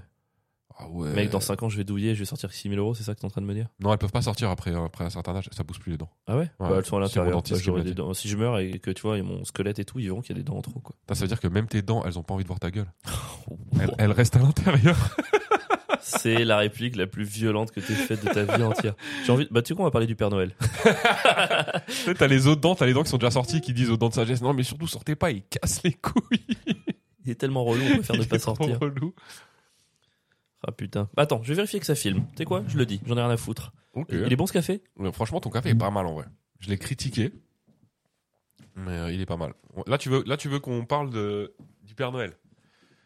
Ah 0.77 0.87
ouais. 0.89 1.09
Mec, 1.13 1.29
dans 1.29 1.39
5 1.39 1.63
ans, 1.63 1.69
je 1.69 1.77
vais 1.77 1.83
douiller, 1.83 2.13
je 2.15 2.19
vais 2.19 2.25
sortir 2.25 2.51
6000 2.51 2.77
euros, 2.79 2.93
c'est 2.95 3.03
ça 3.03 3.13
que 3.15 3.19
t'es 3.19 3.25
en 3.25 3.29
train 3.29 3.41
de 3.41 3.45
me 3.45 3.53
dire? 3.53 3.67
Non, 3.79 3.91
elles 3.91 3.97
peuvent 3.99 4.11
pas 4.11 4.21
sortir 4.21 4.49
après, 4.49 4.73
après 4.73 5.03
un 5.05 5.09
certain 5.09 5.35
âge, 5.35 5.49
ça 5.51 5.63
pousse 5.63 5.79
plus 5.79 5.91
les 5.91 5.97
dents. 5.97 6.09
Ah 6.27 6.35
ouais, 6.37 6.49
Ouais, 6.59 6.69
Bah, 6.69 6.75
Elles 6.77 6.85
sont 6.85 6.97
à 6.97 6.99
l'intérieur. 7.01 7.41
Bah, 7.41 8.13
Si 8.13 8.27
je 8.29 8.37
meurs 8.37 8.59
et 8.59 8.79
que 8.79 8.91
tu 8.91 9.01
vois, 9.01 9.17
et 9.17 9.21
mon 9.21 9.43
squelette 9.45 9.79
et 9.79 9.85
tout, 9.85 9.99
ils 9.99 10.05
verront 10.05 10.21
qu'il 10.21 10.35
y 10.35 10.39
a 10.39 10.41
des 10.41 10.47
dents 10.49 10.57
en 10.57 10.61
trop, 10.61 10.79
quoi. 10.79 10.95
Ça 11.11 11.21
veut 11.21 11.27
dire 11.27 11.39
que 11.39 11.47
même 11.47 11.67
tes 11.67 11.81
dents, 11.81 12.03
elles 12.05 12.17
ont 12.17 12.23
pas 12.23 12.33
envie 12.33 12.43
de 12.43 12.47
voir 12.47 12.59
ta 12.59 12.71
gueule. 12.71 12.91
Elles, 13.79 13.91
elles 13.97 14.11
restent 14.11 14.35
à 14.35 14.39
l'intérieur. 14.39 14.97
C'est 16.03 16.43
la 16.43 16.57
réplique 16.57 16.95
la 16.95 17.05
plus 17.07 17.23
violente 17.23 17.71
que 17.71 17.79
t'aies 17.79 17.93
faite 17.93 18.25
de 18.25 18.29
ta 18.33 18.43
vie 18.43 18.63
entière. 18.63 18.95
J'ai 19.25 19.31
envie. 19.31 19.47
Bah, 19.51 19.61
tu 19.61 19.69
sais 19.69 19.75
quoi, 19.75 19.83
on 19.83 19.87
va 19.87 19.91
parler 19.91 20.07
du 20.07 20.15
Père 20.15 20.29
Noël. 20.29 20.55
T'as 22.17 22.27
les 22.27 22.47
autres 22.47 22.61
dents, 22.61 22.75
t'as 22.75 22.85
les 22.85 22.93
dents 22.93 23.03
qui 23.03 23.09
sont 23.09 23.17
déjà 23.17 23.31
sorties 23.31 23.61
qui 23.61 23.73
disent 23.73 23.89
aux 23.91 23.97
dents 23.97 24.09
de 24.09 24.13
sagesse, 24.13 24.41
non 24.41 24.53
mais 24.53 24.63
surtout 24.63 24.87
sortez 24.87 25.15
pas, 25.15 25.31
ils 25.31 25.43
cassent 25.43 25.83
les 25.83 25.93
couilles. 25.93 26.57
Il 27.25 27.31
est 27.31 27.35
tellement 27.35 27.63
relou, 27.63 27.83
on 27.85 27.93
préfère 27.97 28.15
ne 28.15 28.21
Il 28.23 28.27
pas 28.27 28.39
sortir. 28.39 28.79
relou. 28.79 29.13
Ah 30.67 30.71
putain. 30.71 31.09
Attends, 31.17 31.41
je 31.43 31.49
vais 31.49 31.55
vérifier 31.55 31.79
que 31.79 31.85
ça 31.85 31.95
filme. 31.95 32.25
Tu 32.31 32.37
sais 32.39 32.45
quoi? 32.45 32.63
Je 32.67 32.77
le 32.77 32.85
dis, 32.85 33.01
j'en 33.05 33.17
ai 33.17 33.21
rien 33.21 33.29
à 33.31 33.37
foutre. 33.37 33.73
Il 34.09 34.31
est 34.31 34.35
bon 34.35 34.45
ce 34.47 34.53
café? 34.53 34.81
Franchement, 35.13 35.39
ton 35.41 35.49
café 35.49 35.69
est 35.69 35.75
pas 35.75 35.89
mal 35.91 36.05
en 36.05 36.13
vrai. 36.13 36.25
Je 36.59 36.69
l'ai 36.69 36.77
critiqué, 36.77 37.31
mais 38.75 38.91
euh, 38.91 39.11
il 39.11 39.19
est 39.21 39.25
pas 39.25 39.37
mal. 39.37 39.53
Là, 39.87 39.97
tu 39.97 40.09
veux, 40.09 40.23
là, 40.25 40.37
tu 40.37 40.47
veux 40.49 40.59
qu'on 40.59 40.85
parle 40.85 41.09
de 41.09 41.53
du 41.83 41.95
Père 41.95 42.11
Noël? 42.11 42.33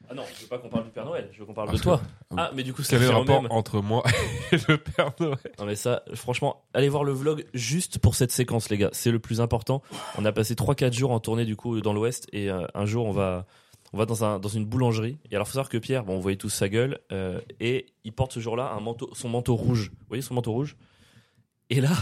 Ah 0.07 0.13
non, 0.13 0.21
je 0.37 0.43
veux 0.43 0.47
pas 0.47 0.59
qu'on 0.59 0.69
parle 0.69 0.83
du 0.83 0.91
Père 0.91 1.05
Noël, 1.05 1.29
je 1.33 1.39
veux 1.39 1.45
qu'on 1.47 1.55
parle 1.55 1.67
Parce 1.69 1.79
de 1.79 1.83
toi. 1.83 1.97
que- 2.29 2.35
Ah, 2.37 2.51
mais 2.53 2.61
du 2.61 2.73
coup, 2.73 2.83
ça 2.83 2.91
Quel 2.97 3.01
est 3.07 3.09
le 3.09 3.15
rapport 3.17 3.41
même. 3.41 3.51
entre 3.51 3.81
moi 3.81 4.03
et 4.51 4.57
le 4.67 4.77
Père 4.77 5.11
Noël 5.19 5.37
Non 5.57 5.65
mais 5.65 5.75
ça, 5.75 6.03
franchement, 6.13 6.63
allez 6.75 6.89
voir 6.89 7.03
le 7.03 7.11
vlog 7.11 7.45
juste 7.55 7.97
pour 7.97 8.13
cette 8.13 8.31
séquence, 8.31 8.69
les 8.69 8.77
gars. 8.77 8.89
C'est 8.93 9.09
le 9.09 9.17
plus 9.17 9.41
important. 9.41 9.81
On 10.19 10.25
a 10.25 10.31
passé 10.31 10.53
3-4 10.53 10.93
jours 10.93 11.09
en 11.11 11.19
tournée 11.19 11.45
du 11.45 11.55
coup 11.55 11.81
dans 11.81 11.93
l'Ouest 11.93 12.27
et 12.33 12.51
euh, 12.51 12.67
un 12.75 12.85
jour 12.85 13.07
on 13.07 13.11
va, 13.11 13.47
on 13.95 13.97
va 13.97 14.05
dans, 14.05 14.25
un, 14.25 14.39
dans 14.39 14.49
une 14.49 14.65
boulangerie. 14.65 15.17
Et 15.31 15.35
alors 15.35 15.47
faut 15.47 15.53
savoir 15.53 15.69
que 15.69 15.77
Pierre, 15.77 16.03
bon, 16.03 16.17
on 16.17 16.19
voyait 16.19 16.35
tous 16.35 16.49
sa 16.49 16.67
gueule 16.67 16.99
euh, 17.13 17.39
et 17.61 17.85
il 18.03 18.11
porte 18.11 18.33
ce 18.33 18.41
jour-là 18.41 18.73
un 18.73 18.81
manteau, 18.81 19.09
son 19.13 19.29
manteau 19.29 19.55
rouge. 19.55 19.91
Vous 19.91 20.07
voyez 20.09 20.21
son 20.21 20.33
manteau 20.33 20.51
rouge? 20.51 20.75
Et 21.69 21.79
là, 21.79 21.93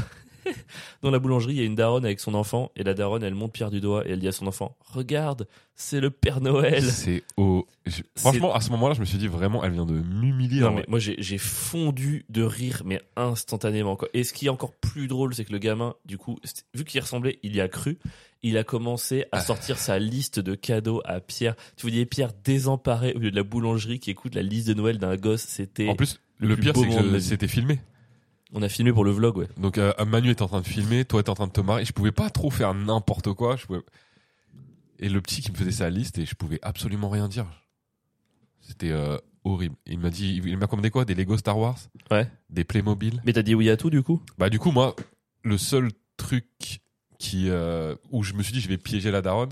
dans 1.01 1.11
la 1.11 1.19
boulangerie, 1.19 1.53
il 1.53 1.59
y 1.59 1.61
a 1.61 1.65
une 1.65 1.75
daronne 1.75 2.05
avec 2.05 2.19
son 2.19 2.33
enfant 2.33 2.71
et 2.75 2.83
la 2.83 2.93
daronne, 2.93 3.23
elle 3.23 3.35
monte 3.35 3.53
Pierre 3.53 3.71
du 3.71 3.81
doigt 3.81 4.07
et 4.07 4.11
elle 4.11 4.19
dit 4.19 4.27
à 4.27 4.31
son 4.31 4.47
enfant 4.47 4.75
"Regarde, 4.93 5.47
c'est 5.75 5.99
le 5.99 6.09
Père 6.11 6.41
Noël." 6.41 6.83
C'est 6.83 7.23
au. 7.37 7.65
je- 7.85 8.01
Franchement, 8.15 8.53
à 8.53 8.61
ce 8.61 8.69
moment-là, 8.71 8.93
je 8.93 8.99
me 9.01 9.05
suis 9.05 9.17
dit 9.17 9.27
vraiment, 9.27 9.63
elle 9.63 9.71
vient 9.73 9.85
de 9.85 9.93
m'humilier. 9.93 10.61
Non 10.61 10.71
mais 10.71 10.85
moi 10.87 10.99
j'ai 10.99 11.15
j'ai 11.19 11.37
fondu 11.37 12.25
de 12.29 12.43
rire 12.43 12.81
mais 12.85 13.01
instantanément 13.15 13.95
quoi. 13.95 14.07
Et 14.13 14.23
ce 14.23 14.33
qui 14.33 14.45
est 14.45 14.49
encore 14.49 14.73
plus 14.73 15.07
drôle 15.07 15.33
c'est 15.33 15.45
que 15.45 15.51
le 15.51 15.57
gamin 15.59 15.95
du 16.05 16.17
coup 16.17 16.37
c'est- 16.43 16.65
vu 16.73 16.83
qu'il 16.85 17.01
ressemblait 17.01 17.39
il 17.43 17.55
y 17.55 17.61
a 17.61 17.67
cru 17.67 17.97
il 18.45 18.57
a 18.57 18.63
commencé 18.65 19.25
à 19.31 19.39
sortir 19.39 19.77
sa 19.77 19.99
liste 19.99 20.39
de 20.41 20.53
cadeaux 20.53 21.01
à 21.05 21.21
Pierre. 21.21 21.55
Tu 21.77 21.87
voyais 21.87 22.05
Pierre 22.05 22.31
désemparé 22.43 23.13
au 23.13 23.19
milieu 23.19 23.31
de 23.31 23.35
la 23.37 23.43
boulangerie 23.43 23.99
qui 23.99 24.11
écoute 24.11 24.35
la 24.35 24.41
liste 24.41 24.67
de 24.67 24.73
Noël 24.73 24.97
d'un 24.97 25.15
gosse. 25.15 25.43
C'était 25.47 25.87
En 25.87 25.95
plus, 25.95 26.19
le 26.39 26.49
le, 26.49 26.55
plus 26.55 26.63
pire, 26.63 26.73
beau 26.73 26.81
c'est 26.81 26.87
moment 26.87 27.01
de 27.03 27.07
que 27.07 27.11
ma 27.13 27.17
vie. 27.19 27.23
c'était 27.23 27.47
filmé. 27.47 27.79
On 28.53 28.61
a 28.61 28.69
filmé 28.69 28.93
pour 28.93 29.03
le 29.03 29.11
vlog 29.11 29.37
ouais. 29.37 29.47
Donc 29.57 29.77
euh, 29.77 29.93
Manu 30.05 30.29
était 30.29 30.41
en 30.43 30.47
train 30.47 30.61
de 30.61 30.67
filmer, 30.67 31.05
toi 31.05 31.19
était 31.21 31.29
en 31.29 31.35
train 31.35 31.47
de 31.47 31.51
te 31.51 31.61
marier. 31.61 31.85
Je 31.85 31.91
pouvais 31.93 32.11
pas 32.11 32.29
trop 32.29 32.49
faire 32.49 32.73
n'importe 32.73 33.33
quoi. 33.33 33.55
Je 33.55 33.65
pouvais... 33.65 33.81
Et 34.99 35.09
le 35.09 35.21
petit 35.21 35.41
qui 35.41 35.51
me 35.51 35.57
faisait 35.57 35.71
sa 35.71 35.89
liste 35.89 36.17
et 36.19 36.25
je 36.25 36.35
pouvais 36.35 36.59
absolument 36.61 37.09
rien 37.09 37.27
dire. 37.27 37.45
C'était 38.61 38.91
euh, 38.91 39.17
horrible. 39.43 39.75
Il 39.85 39.99
m'a 39.99 40.09
dit, 40.09 40.41
il 40.43 40.57
m'a 40.57 40.67
commandé 40.67 40.89
quoi? 40.89 41.03
Des 41.03 41.15
Lego 41.15 41.35
Star 41.37 41.57
Wars, 41.57 41.77
Ouais. 42.11 42.29
des 42.49 42.63
Playmobil? 42.63 43.21
Mais 43.25 43.33
t'as 43.33 43.41
dit 43.41 43.55
oui 43.55 43.69
à 43.69 43.75
tout 43.77 43.89
du 43.89 44.03
coup? 44.03 44.21
Bah 44.37 44.49
du 44.49 44.59
coup 44.59 44.71
moi, 44.71 44.95
le 45.43 45.57
seul 45.57 45.89
truc 46.15 46.45
qui 47.19 47.49
euh, 47.49 47.95
où 48.11 48.23
je 48.23 48.33
me 48.33 48.43
suis 48.43 48.53
dit 48.53 48.61
je 48.61 48.69
vais 48.69 48.77
piéger 48.77 49.11
la 49.11 49.21
daronne, 49.21 49.51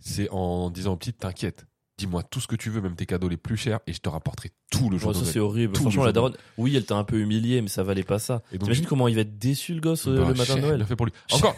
c'est 0.00 0.28
en 0.30 0.70
disant 0.70 0.94
au 0.94 0.96
petit 0.96 1.12
t'inquiète, 1.12 1.66
dis-moi 2.06 2.22
tout 2.22 2.40
ce 2.40 2.46
que 2.46 2.56
tu 2.56 2.70
veux, 2.70 2.80
même 2.80 2.94
tes 2.94 3.06
cadeaux 3.06 3.28
les 3.28 3.36
plus 3.36 3.56
chers, 3.56 3.80
et 3.86 3.92
je 3.92 4.00
te 4.00 4.08
rapporterai 4.08 4.50
tout 4.70 4.90
le 4.90 4.98
jour 4.98 5.10
Ouais, 5.10 5.14
ça 5.14 5.24
c'est 5.24 5.38
horrible. 5.38 5.72
Tout 5.74 5.82
Franchement, 5.82 6.04
la 6.04 6.12
daronne, 6.12 6.34
oui, 6.58 6.74
elle 6.76 6.84
t'a 6.84 6.96
un 6.96 7.04
peu 7.04 7.18
humilié, 7.20 7.60
mais 7.62 7.68
ça 7.68 7.82
valait 7.82 8.02
pas 8.02 8.18
ça. 8.18 8.42
Et 8.52 8.58
donc, 8.58 8.64
T'imagines 8.64 8.86
comment 8.86 9.08
il 9.08 9.14
va 9.14 9.20
être 9.22 9.38
déçu 9.38 9.74
le 9.74 9.80
gosse 9.80 10.06
euh, 10.08 10.16
bah, 10.20 10.28
le 10.28 10.34
matin 10.34 10.56
de 10.56 10.60
Noël 10.60 10.84
fait 10.86 10.96
pour 10.96 11.06
lui. 11.06 11.12
Encore, 11.32 11.54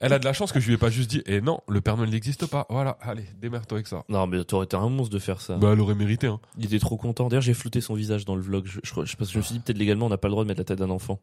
elle 0.00 0.12
a 0.12 0.18
de 0.18 0.24
la 0.24 0.32
chance 0.32 0.52
que 0.52 0.60
je 0.60 0.66
lui 0.68 0.74
ai 0.74 0.78
pas 0.78 0.90
juste 0.90 1.10
dit, 1.10 1.22
et 1.26 1.40
non, 1.40 1.60
le 1.68 1.80
Père 1.80 1.96
Noël 1.96 2.10
n'existe 2.10 2.46
pas. 2.46 2.66
Voilà, 2.70 2.98
allez, 3.00 3.24
démerde-toi 3.40 3.78
avec 3.78 3.86
ça. 3.86 4.04
Non, 4.08 4.26
mais 4.26 4.42
t'aurais 4.44 4.64
été 4.64 4.76
un 4.76 4.88
monstre 4.88 5.12
de 5.14 5.18
faire 5.18 5.40
ça. 5.40 5.56
Bah, 5.56 5.70
elle 5.72 5.80
aurait 5.80 5.94
mérité, 5.94 6.26
hein. 6.26 6.40
Il 6.58 6.64
était 6.66 6.78
trop 6.78 6.96
content. 6.96 7.28
D'ailleurs, 7.28 7.42
j'ai 7.42 7.54
flouté 7.54 7.80
son 7.80 7.94
visage 7.94 8.24
dans 8.24 8.36
le 8.36 8.42
vlog. 8.42 8.64
Je, 8.66 8.80
je, 8.82 8.90
crois- 8.90 9.04
je- 9.04 9.16
parce 9.16 9.28
que 9.30 9.34
je 9.34 9.38
me 9.38 9.42
suis 9.42 9.54
dit, 9.54 9.60
peut-être 9.60 9.78
légalement, 9.78 10.06
on 10.06 10.10
n'a 10.10 10.18
pas 10.18 10.28
le 10.28 10.32
droit 10.32 10.44
de 10.44 10.48
mettre 10.48 10.60
la 10.60 10.64
tête 10.64 10.78
d'un 10.78 10.90
enfant. 10.90 11.20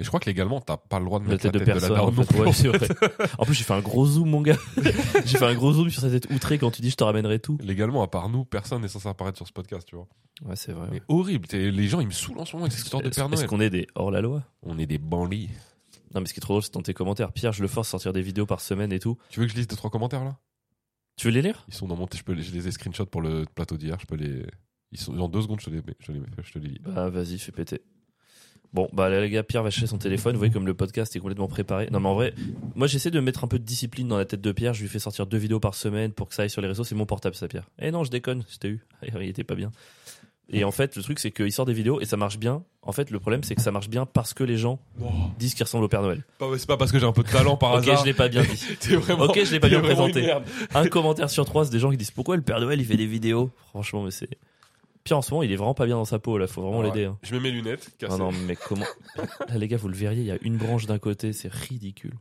Mais 0.00 0.04
je 0.04 0.08
crois 0.08 0.18
que 0.18 0.24
légalement, 0.26 0.60
t'as 0.62 0.78
pas 0.78 0.98
le 0.98 1.04
droit 1.04 1.18
de 1.20 1.24
La 1.26 1.32
mettre 1.32 1.42
tête 1.42 1.52
de 1.52 1.58
la 1.60 1.64
personne. 1.66 1.90
daronne 1.94 2.14
en 2.18 2.44
non 2.44 2.52
fait. 2.52 2.68
Ouais. 2.70 2.78
En 3.38 3.44
plus, 3.44 3.54
j'ai 3.54 3.64
fait 3.64 3.74
un 3.74 3.80
gros 3.82 4.06
zoom, 4.06 4.30
mon 4.30 4.40
gars. 4.40 4.56
j'ai 5.26 5.36
fait 5.38 5.44
un 5.44 5.54
gros 5.54 5.72
zoom 5.74 5.90
sur 5.90 6.00
sa 6.00 6.10
tête 6.10 6.26
outrée 6.30 6.56
quand 6.58 6.70
tu 6.70 6.80
dis 6.82 6.88
je 6.90 6.96
te 6.96 7.04
ramènerai 7.04 7.38
tout. 7.38 7.58
Légalement, 7.62 8.02
à 8.02 8.08
part 8.08 8.28
nous, 8.30 8.44
personne 8.46 8.80
n'est 8.82 8.88
censé 8.88 9.08
apparaître 9.08 9.36
sur 9.36 9.46
ce 9.46 9.52
podcast, 9.52 9.86
tu 9.86 9.94
vois. 9.96 10.08
Ouais, 10.42 10.56
c'est 10.56 10.72
vrai. 10.72 10.88
Mais 10.90 11.02
horrible. 11.08 11.46
t'es- 11.46 11.70
Les 11.70 11.86
gens, 11.86 12.00
ils 12.00 12.06
me 12.06 12.12
saoulent 12.12 12.38
en 12.40 12.46
ce 12.46 12.56
moment 12.56 12.64
avec 12.64 12.72
cette 12.72 12.84
histoire 12.86 13.02
de 13.02 13.10
Père 13.10 13.26
Est-ce 13.26 13.34
Noël. 13.34 13.46
qu'on 13.46 13.60
est 13.60 13.68
des 13.70 13.86
hors 13.94 14.10
la 14.10 14.22
loi 14.22 14.42
On 14.62 14.78
est 14.78 14.86
des 14.86 14.96
bandits. 14.98 15.50
Non, 16.14 16.20
mais 16.22 16.26
ce 16.26 16.32
qui 16.32 16.40
est 16.40 16.40
trop 16.40 16.54
drôle, 16.54 16.62
c'est 16.62 16.72
dans 16.74 16.82
tes 16.82 16.94
commentaires. 16.94 17.30
Pierre, 17.32 17.52
je 17.52 17.60
le 17.62 17.68
force 17.68 17.88
à 17.88 17.90
sortir 17.92 18.12
des 18.14 18.22
vidéos 18.22 18.46
par 18.46 18.60
semaine 18.62 18.92
et 18.92 18.98
tout. 18.98 19.18
Tu 19.28 19.38
veux 19.38 19.46
que 19.46 19.52
je 19.52 19.56
lise 19.58 19.68
deux, 19.68 19.76
trois 19.76 19.90
commentaires, 19.90 20.24
là? 20.24 20.38
Tu 21.16 21.26
veux 21.26 21.32
les 21.34 21.42
lire? 21.42 21.64
Ils 21.68 21.74
sont 21.74 21.86
dans 21.86 21.94
mon, 21.96 22.06
je 22.12 22.22
peux 22.22 22.32
les, 22.32 22.42
je 22.42 22.52
les 22.52 22.66
ai 22.66 22.70
screenshots 22.72 23.04
pour 23.06 23.20
le 23.20 23.44
plateau 23.54 23.76
d'hier, 23.76 23.98
je 24.00 24.06
peux 24.06 24.16
les, 24.16 24.46
ils 24.92 24.98
sont, 24.98 25.12
dans 25.12 25.28
deux 25.28 25.42
secondes, 25.42 25.60
je 25.60 25.66
te 25.66 25.70
les, 25.70 25.82
je 26.00 26.12
les, 26.12 26.20
je 26.42 26.52
te 26.52 26.58
les 26.58 26.68
lis. 26.68 26.80
Bah, 26.82 27.10
vas-y, 27.10 27.38
fais 27.38 27.52
péter. 27.52 27.82
Bon, 28.72 28.88
bah 28.92 29.08
là, 29.08 29.20
les 29.20 29.30
gars, 29.30 29.42
Pierre 29.42 29.64
va 29.64 29.70
chercher 29.70 29.88
son 29.88 29.98
téléphone. 29.98 30.34
Vous 30.34 30.38
voyez 30.38 30.52
comme 30.52 30.66
le 30.66 30.74
podcast 30.74 31.14
est 31.16 31.18
complètement 31.18 31.48
préparé. 31.48 31.88
Non, 31.90 31.98
mais 31.98 32.08
en 32.08 32.14
vrai, 32.14 32.34
moi, 32.76 32.86
j'essaie 32.86 33.10
de 33.10 33.18
mettre 33.18 33.42
un 33.42 33.48
peu 33.48 33.58
de 33.58 33.64
discipline 33.64 34.06
dans 34.06 34.16
la 34.16 34.24
tête 34.24 34.40
de 34.40 34.52
Pierre. 34.52 34.74
Je 34.74 34.82
lui 34.82 34.88
fais 34.88 35.00
sortir 35.00 35.26
deux 35.26 35.38
vidéos 35.38 35.58
par 35.58 35.74
semaine 35.74 36.12
pour 36.12 36.28
que 36.28 36.34
ça 36.36 36.42
aille 36.42 36.50
sur 36.50 36.62
les 36.62 36.68
réseaux. 36.68 36.84
C'est 36.84 36.94
mon 36.94 37.06
portable, 37.06 37.34
ça, 37.34 37.48
Pierre. 37.48 37.68
Eh 37.80 37.90
non, 37.90 38.04
je 38.04 38.10
déconne, 38.10 38.44
je 38.48 38.58
t'ai 38.58 38.68
eu. 38.68 38.80
Il 39.02 39.22
était 39.28 39.42
pas 39.44 39.56
bien. 39.56 39.72
Et 40.52 40.64
en 40.64 40.72
fait, 40.72 40.96
le 40.96 41.02
truc, 41.02 41.20
c'est 41.20 41.30
qu'il 41.30 41.52
sort 41.52 41.64
des 41.66 41.72
vidéos 41.72 42.00
et 42.00 42.04
ça 42.04 42.16
marche 42.16 42.36
bien. 42.38 42.62
En 42.82 42.90
fait, 42.92 43.10
le 43.10 43.20
problème, 43.20 43.42
c'est 43.44 43.54
que 43.54 43.60
ça 43.62 43.70
marche 43.70 43.88
bien 43.88 44.04
parce 44.06 44.34
que 44.34 44.42
les 44.42 44.56
gens 44.56 44.80
disent 45.38 45.54
qu'ils 45.54 45.62
ressemblent 45.64 45.84
au 45.84 45.88
Père 45.88 46.02
Noël. 46.02 46.24
Pas- 46.38 46.46
C'est 46.58 46.66
pas 46.66 46.76
parce 46.76 46.90
que 46.90 46.98
j'ai 46.98 47.06
un 47.06 47.12
peu 47.12 47.22
de 47.22 47.28
talent 47.28 47.56
par 47.56 47.72
Ok, 47.74 47.78
hasard. 47.84 48.00
je 48.00 48.04
l'ai 48.04 48.14
pas 48.14 48.28
bien 48.28 48.42
dit. 48.42 48.66
Vraiment, 48.96 49.24
Ok, 49.24 49.38
je 49.44 49.50
l'ai 49.52 49.60
pas 49.60 49.68
bien 49.68 49.80
présenté. 49.80 50.28
Un 50.74 50.86
commentaire 50.88 51.30
sur 51.30 51.44
trois, 51.44 51.64
c'est 51.66 51.70
des 51.70 51.78
gens 51.78 51.90
qui 51.90 51.96
disent 51.96 52.10
pourquoi 52.10 52.34
le 52.36 52.42
Père 52.42 52.58
Noël 52.60 52.80
il 52.80 52.86
fait 52.86 52.96
des 52.96 53.06
vidéos? 53.06 53.50
Franchement, 53.68 54.02
mais 54.02 54.10
c'est. 54.10 54.28
Pierre, 55.10 55.18
en 55.18 55.22
ce 55.22 55.32
moment, 55.32 55.42
il 55.42 55.50
est 55.50 55.56
vraiment 55.56 55.74
pas 55.74 55.86
bien 55.86 55.96
dans 55.96 56.04
sa 56.04 56.20
peau, 56.20 56.38
là. 56.38 56.46
Faut 56.46 56.62
vraiment 56.62 56.78
Ouais. 56.78 56.84
l'aider. 56.86 57.06
hein. 57.06 57.18
Je 57.24 57.34
mets 57.34 57.40
mes 57.40 57.50
lunettes. 57.50 57.90
Non, 58.02 58.08
cassées. 58.08 58.18
non, 58.20 58.30
mais 58.46 58.54
comment. 58.54 58.84
Là, 59.48 59.58
les 59.58 59.66
gars, 59.66 59.76
vous 59.76 59.88
le 59.88 59.94
verriez, 59.96 60.20
il 60.20 60.26
y 60.26 60.30
a 60.30 60.38
une 60.42 60.56
branche 60.56 60.86
d'un 60.86 61.00
côté, 61.00 61.32
c'est 61.32 61.50
ridicule. 61.52 62.14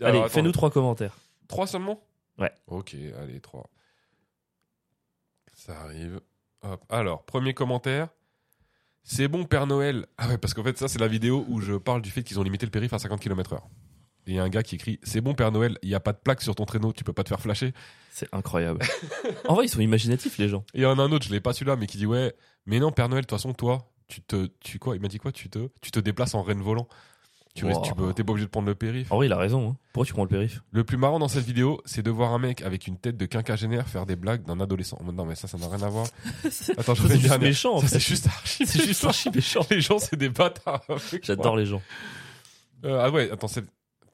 Alors, 0.00 0.22
Allez, 0.22 0.30
fais-nous 0.30 0.50
trois 0.52 0.70
commentaires. 0.70 1.18
Trois 1.48 1.66
seulement? 1.66 2.00
Ouais. 2.38 2.50
Ok, 2.66 2.96
allez, 3.20 3.40
trois. 3.40 3.68
Ça 5.52 5.78
arrive. 5.82 6.20
Hop. 6.62 6.82
Alors, 6.88 7.24
premier 7.24 7.52
commentaire. 7.52 8.08
C'est 9.02 9.28
bon, 9.28 9.44
Père 9.44 9.66
Noël. 9.66 10.06
Ah 10.16 10.28
ouais, 10.28 10.38
parce 10.38 10.54
qu'en 10.54 10.62
fait, 10.64 10.78
ça, 10.78 10.88
c'est 10.88 10.98
la 10.98 11.08
vidéo 11.08 11.44
où 11.48 11.60
je 11.60 11.74
parle 11.74 12.00
du 12.00 12.10
fait 12.10 12.22
qu'ils 12.22 12.40
ont 12.40 12.42
limité 12.42 12.64
le 12.64 12.70
périph' 12.72 12.94
à 12.94 12.98
50 12.98 13.20
km/h. 13.20 13.60
Il 14.26 14.34
y 14.34 14.38
a 14.38 14.42
un 14.42 14.48
gars 14.48 14.62
qui 14.62 14.74
écrit 14.76 14.98
C'est 15.02 15.20
bon, 15.20 15.34
Père 15.34 15.52
Noël, 15.52 15.78
il 15.82 15.88
n'y 15.88 15.94
a 15.94 16.00
pas 16.00 16.12
de 16.12 16.18
plaque 16.18 16.40
sur 16.42 16.54
ton 16.54 16.64
traîneau, 16.64 16.92
tu 16.92 17.04
peux 17.04 17.12
pas 17.12 17.24
te 17.24 17.28
faire 17.28 17.40
flasher. 17.40 17.72
C'est 18.10 18.28
incroyable. 18.32 18.80
en 19.48 19.54
vrai, 19.54 19.66
ils 19.66 19.68
sont 19.68 19.80
imaginatifs, 19.80 20.38
les 20.38 20.48
gens. 20.48 20.64
Et 20.74 20.78
il 20.78 20.82
y 20.82 20.86
en 20.86 20.98
a 20.98 21.02
un 21.02 21.12
autre, 21.12 21.26
je 21.26 21.32
l'ai 21.32 21.40
pas 21.40 21.52
celui-là, 21.52 21.76
mais 21.76 21.86
qui 21.86 21.98
dit 21.98 22.06
Ouais, 22.06 22.34
mais 22.66 22.78
non, 22.78 22.90
Père 22.92 23.08
Noël, 23.08 23.22
de 23.22 23.26
toute 23.26 23.36
façon, 23.38 23.52
toi, 23.52 23.90
tu 24.08 24.20
te. 24.22 24.46
Tu 24.60 24.78
quoi? 24.78 24.96
Il 24.96 25.02
m'a 25.02 25.08
dit 25.08 25.18
quoi? 25.18 25.32
Tu 25.32 25.48
te, 25.50 25.68
tu 25.82 25.90
te 25.90 25.98
déplaces 26.00 26.34
en 26.34 26.42
renne 26.42 26.60
volant. 26.62 26.88
Tu 27.56 27.64
Wow. 27.66 28.12
t'es 28.14 28.24
pas 28.24 28.32
obligé 28.32 28.46
de 28.46 28.50
prendre 28.50 28.66
le 28.66 28.74
périph'. 28.74 29.12
En 29.12 29.16
vrai, 29.16 29.26
il 29.26 29.32
a 29.32 29.36
raison. 29.36 29.70
hein. 29.70 29.76
Pourquoi 29.92 30.06
tu 30.06 30.12
prends 30.12 30.24
le 30.24 30.28
périph? 30.28 30.60
Le 30.72 30.82
plus 30.82 30.96
marrant 30.96 31.20
dans 31.20 31.28
cette 31.28 31.44
vidéo, 31.44 31.80
c'est 31.84 32.02
de 32.02 32.10
voir 32.10 32.32
un 32.32 32.40
mec 32.40 32.62
avec 32.62 32.88
une 32.88 32.98
tête 32.98 33.16
de 33.16 33.26
quinquagénaire 33.26 33.86
faire 33.88 34.06
des 34.06 34.16
blagues 34.16 34.42
d'un 34.44 34.58
adolescent. 34.58 34.98
Non, 35.04 35.24
mais 35.24 35.36
ça, 35.36 35.46
ça 35.46 35.56
n'a 35.56 35.68
rien 35.68 35.82
à 35.82 35.88
voir. 35.88 36.08
Attends, 36.76 36.96
je 36.96 37.06
C'est 37.06 37.18
juste 37.20 37.38
méchant, 37.40 37.78
c'est 37.78 38.00
juste 38.00 38.26
archi. 38.26 38.66
C'est 38.66 38.80
juste 38.84 39.04
méchant. 39.04 39.08
archi 39.08 39.30
méchant. 39.30 39.60
Les 39.70 39.80
gens, 39.80 40.00
c'est 40.00 40.16
des 40.16 40.30
bâtards. 40.30 40.82
J'adore 41.22 41.56
les 41.56 41.66
gens. 41.66 41.80
Euh, 42.84 42.98
ah 43.00 43.10
ouais, 43.12 43.30
attends, 43.30 43.46
c'est 43.46 43.64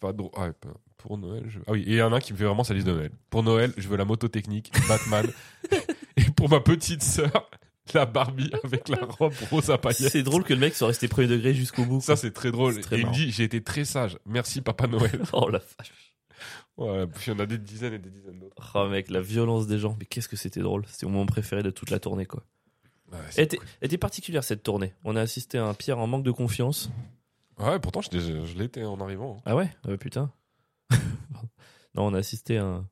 pas 0.00 0.12
drôle. 0.12 0.30
Ah 0.37 0.52
pas- 0.52 0.75
pour 0.97 1.16
Noël, 1.16 1.45
je... 1.49 1.61
ah 1.66 1.73
oui, 1.73 1.80
et 1.87 1.92
il 1.92 1.95
y 1.95 2.02
en 2.02 2.12
a 2.12 2.16
un 2.16 2.21
qui 2.21 2.35
me 2.35 2.38
fait 2.38 2.45
vraiment 2.45 2.62
sa 2.62 2.75
liste 2.75 2.87
de 2.87 2.92
Noël. 2.92 3.11
Pour 3.30 3.42
Noël, 3.42 3.73
je 3.78 3.88
veux 3.88 3.97
la 3.97 4.04
moto 4.04 4.28
technique, 4.28 4.71
Batman. 4.87 5.26
et 6.16 6.25
pour 6.37 6.50
ma 6.50 6.61
petite 6.61 7.02
sœur, 7.02 7.49
la 7.95 8.07
Barbie 8.07 8.50
avec 8.64 8.88
la 8.88 8.99
robe 9.04 9.33
rose 9.50 9.71
à 9.71 9.78
paillettes. 9.78 10.12
C'est 10.12 10.23
drôle 10.23 10.45
que 10.45 10.52
le 10.52 10.61
mec 10.61 10.75
soit 10.75 10.88
resté 10.88 11.09
premier 11.09 11.28
degré 11.28 11.54
jusqu'au 11.54 11.85
bout. 11.85 12.00
Ça, 12.00 12.16
c'est 12.16 12.33
très 12.33 12.52
drôle. 12.52 12.78
Très 12.80 12.97
et 12.97 13.00
il 13.00 13.07
me 13.07 13.12
dit, 13.12 13.30
j'ai 13.30 13.45
été 13.45 13.62
très 13.62 13.85
sage. 13.85 14.19
Merci, 14.26 14.61
Papa 14.61 14.87
Noël. 14.87 15.23
oh 15.33 15.49
la 15.49 15.59
vache. 15.59 15.92
Ouais, 16.76 17.07
puis 17.07 17.30
il 17.30 17.35
y 17.35 17.37
en 17.37 17.40
a 17.40 17.47
des 17.47 17.59
dizaines 17.59 17.95
et 17.95 17.99
des 17.99 18.11
dizaines 18.11 18.38
d'autres. 18.38 18.73
Oh 18.75 18.88
mec, 18.88 19.11
la 19.11 19.21
violence 19.21 19.66
des 19.66 19.78
gens. 19.78 19.97
Mais 19.99 20.07
qu'est-ce 20.07 20.28
que 20.28 20.37
c'était 20.37 20.61
drôle. 20.61 20.85
C'était 20.87 21.07
mon 21.07 21.12
moment 21.12 21.26
préféré 21.26 21.62
de 21.62 21.71
toute 21.71 21.90
la 21.90 21.99
tournée, 21.99 22.26
quoi. 22.26 22.42
Ouais, 23.12 23.19
Elle 23.37 23.45
était, 23.45 23.59
elle 23.80 23.87
était 23.87 23.99
particulière 23.99 24.45
cette 24.45 24.62
tournée. 24.62 24.95
On 25.04 25.16
a 25.16 25.21
assisté 25.21 25.58
à 25.58 25.67
un 25.67 25.75
Pierre 25.75 25.99
en 25.99 26.06
manque 26.06 26.25
de 26.25 26.30
confiance. 26.30 26.91
Ouais, 27.61 27.79
pourtant, 27.79 28.01
je, 28.01 28.11
je 28.19 28.59
l'étais 28.59 28.85
en 28.85 29.01
arrivant. 29.01 29.41
Ah 29.45 29.55
ouais 29.55 29.71
Ah 29.85 29.91
ouais, 29.91 29.99
putain. 29.99 30.33
non, 31.95 32.07
on 32.07 32.15
a 32.15 32.19
assisté 32.19 32.59
à 32.59 32.65
un. 32.65 32.89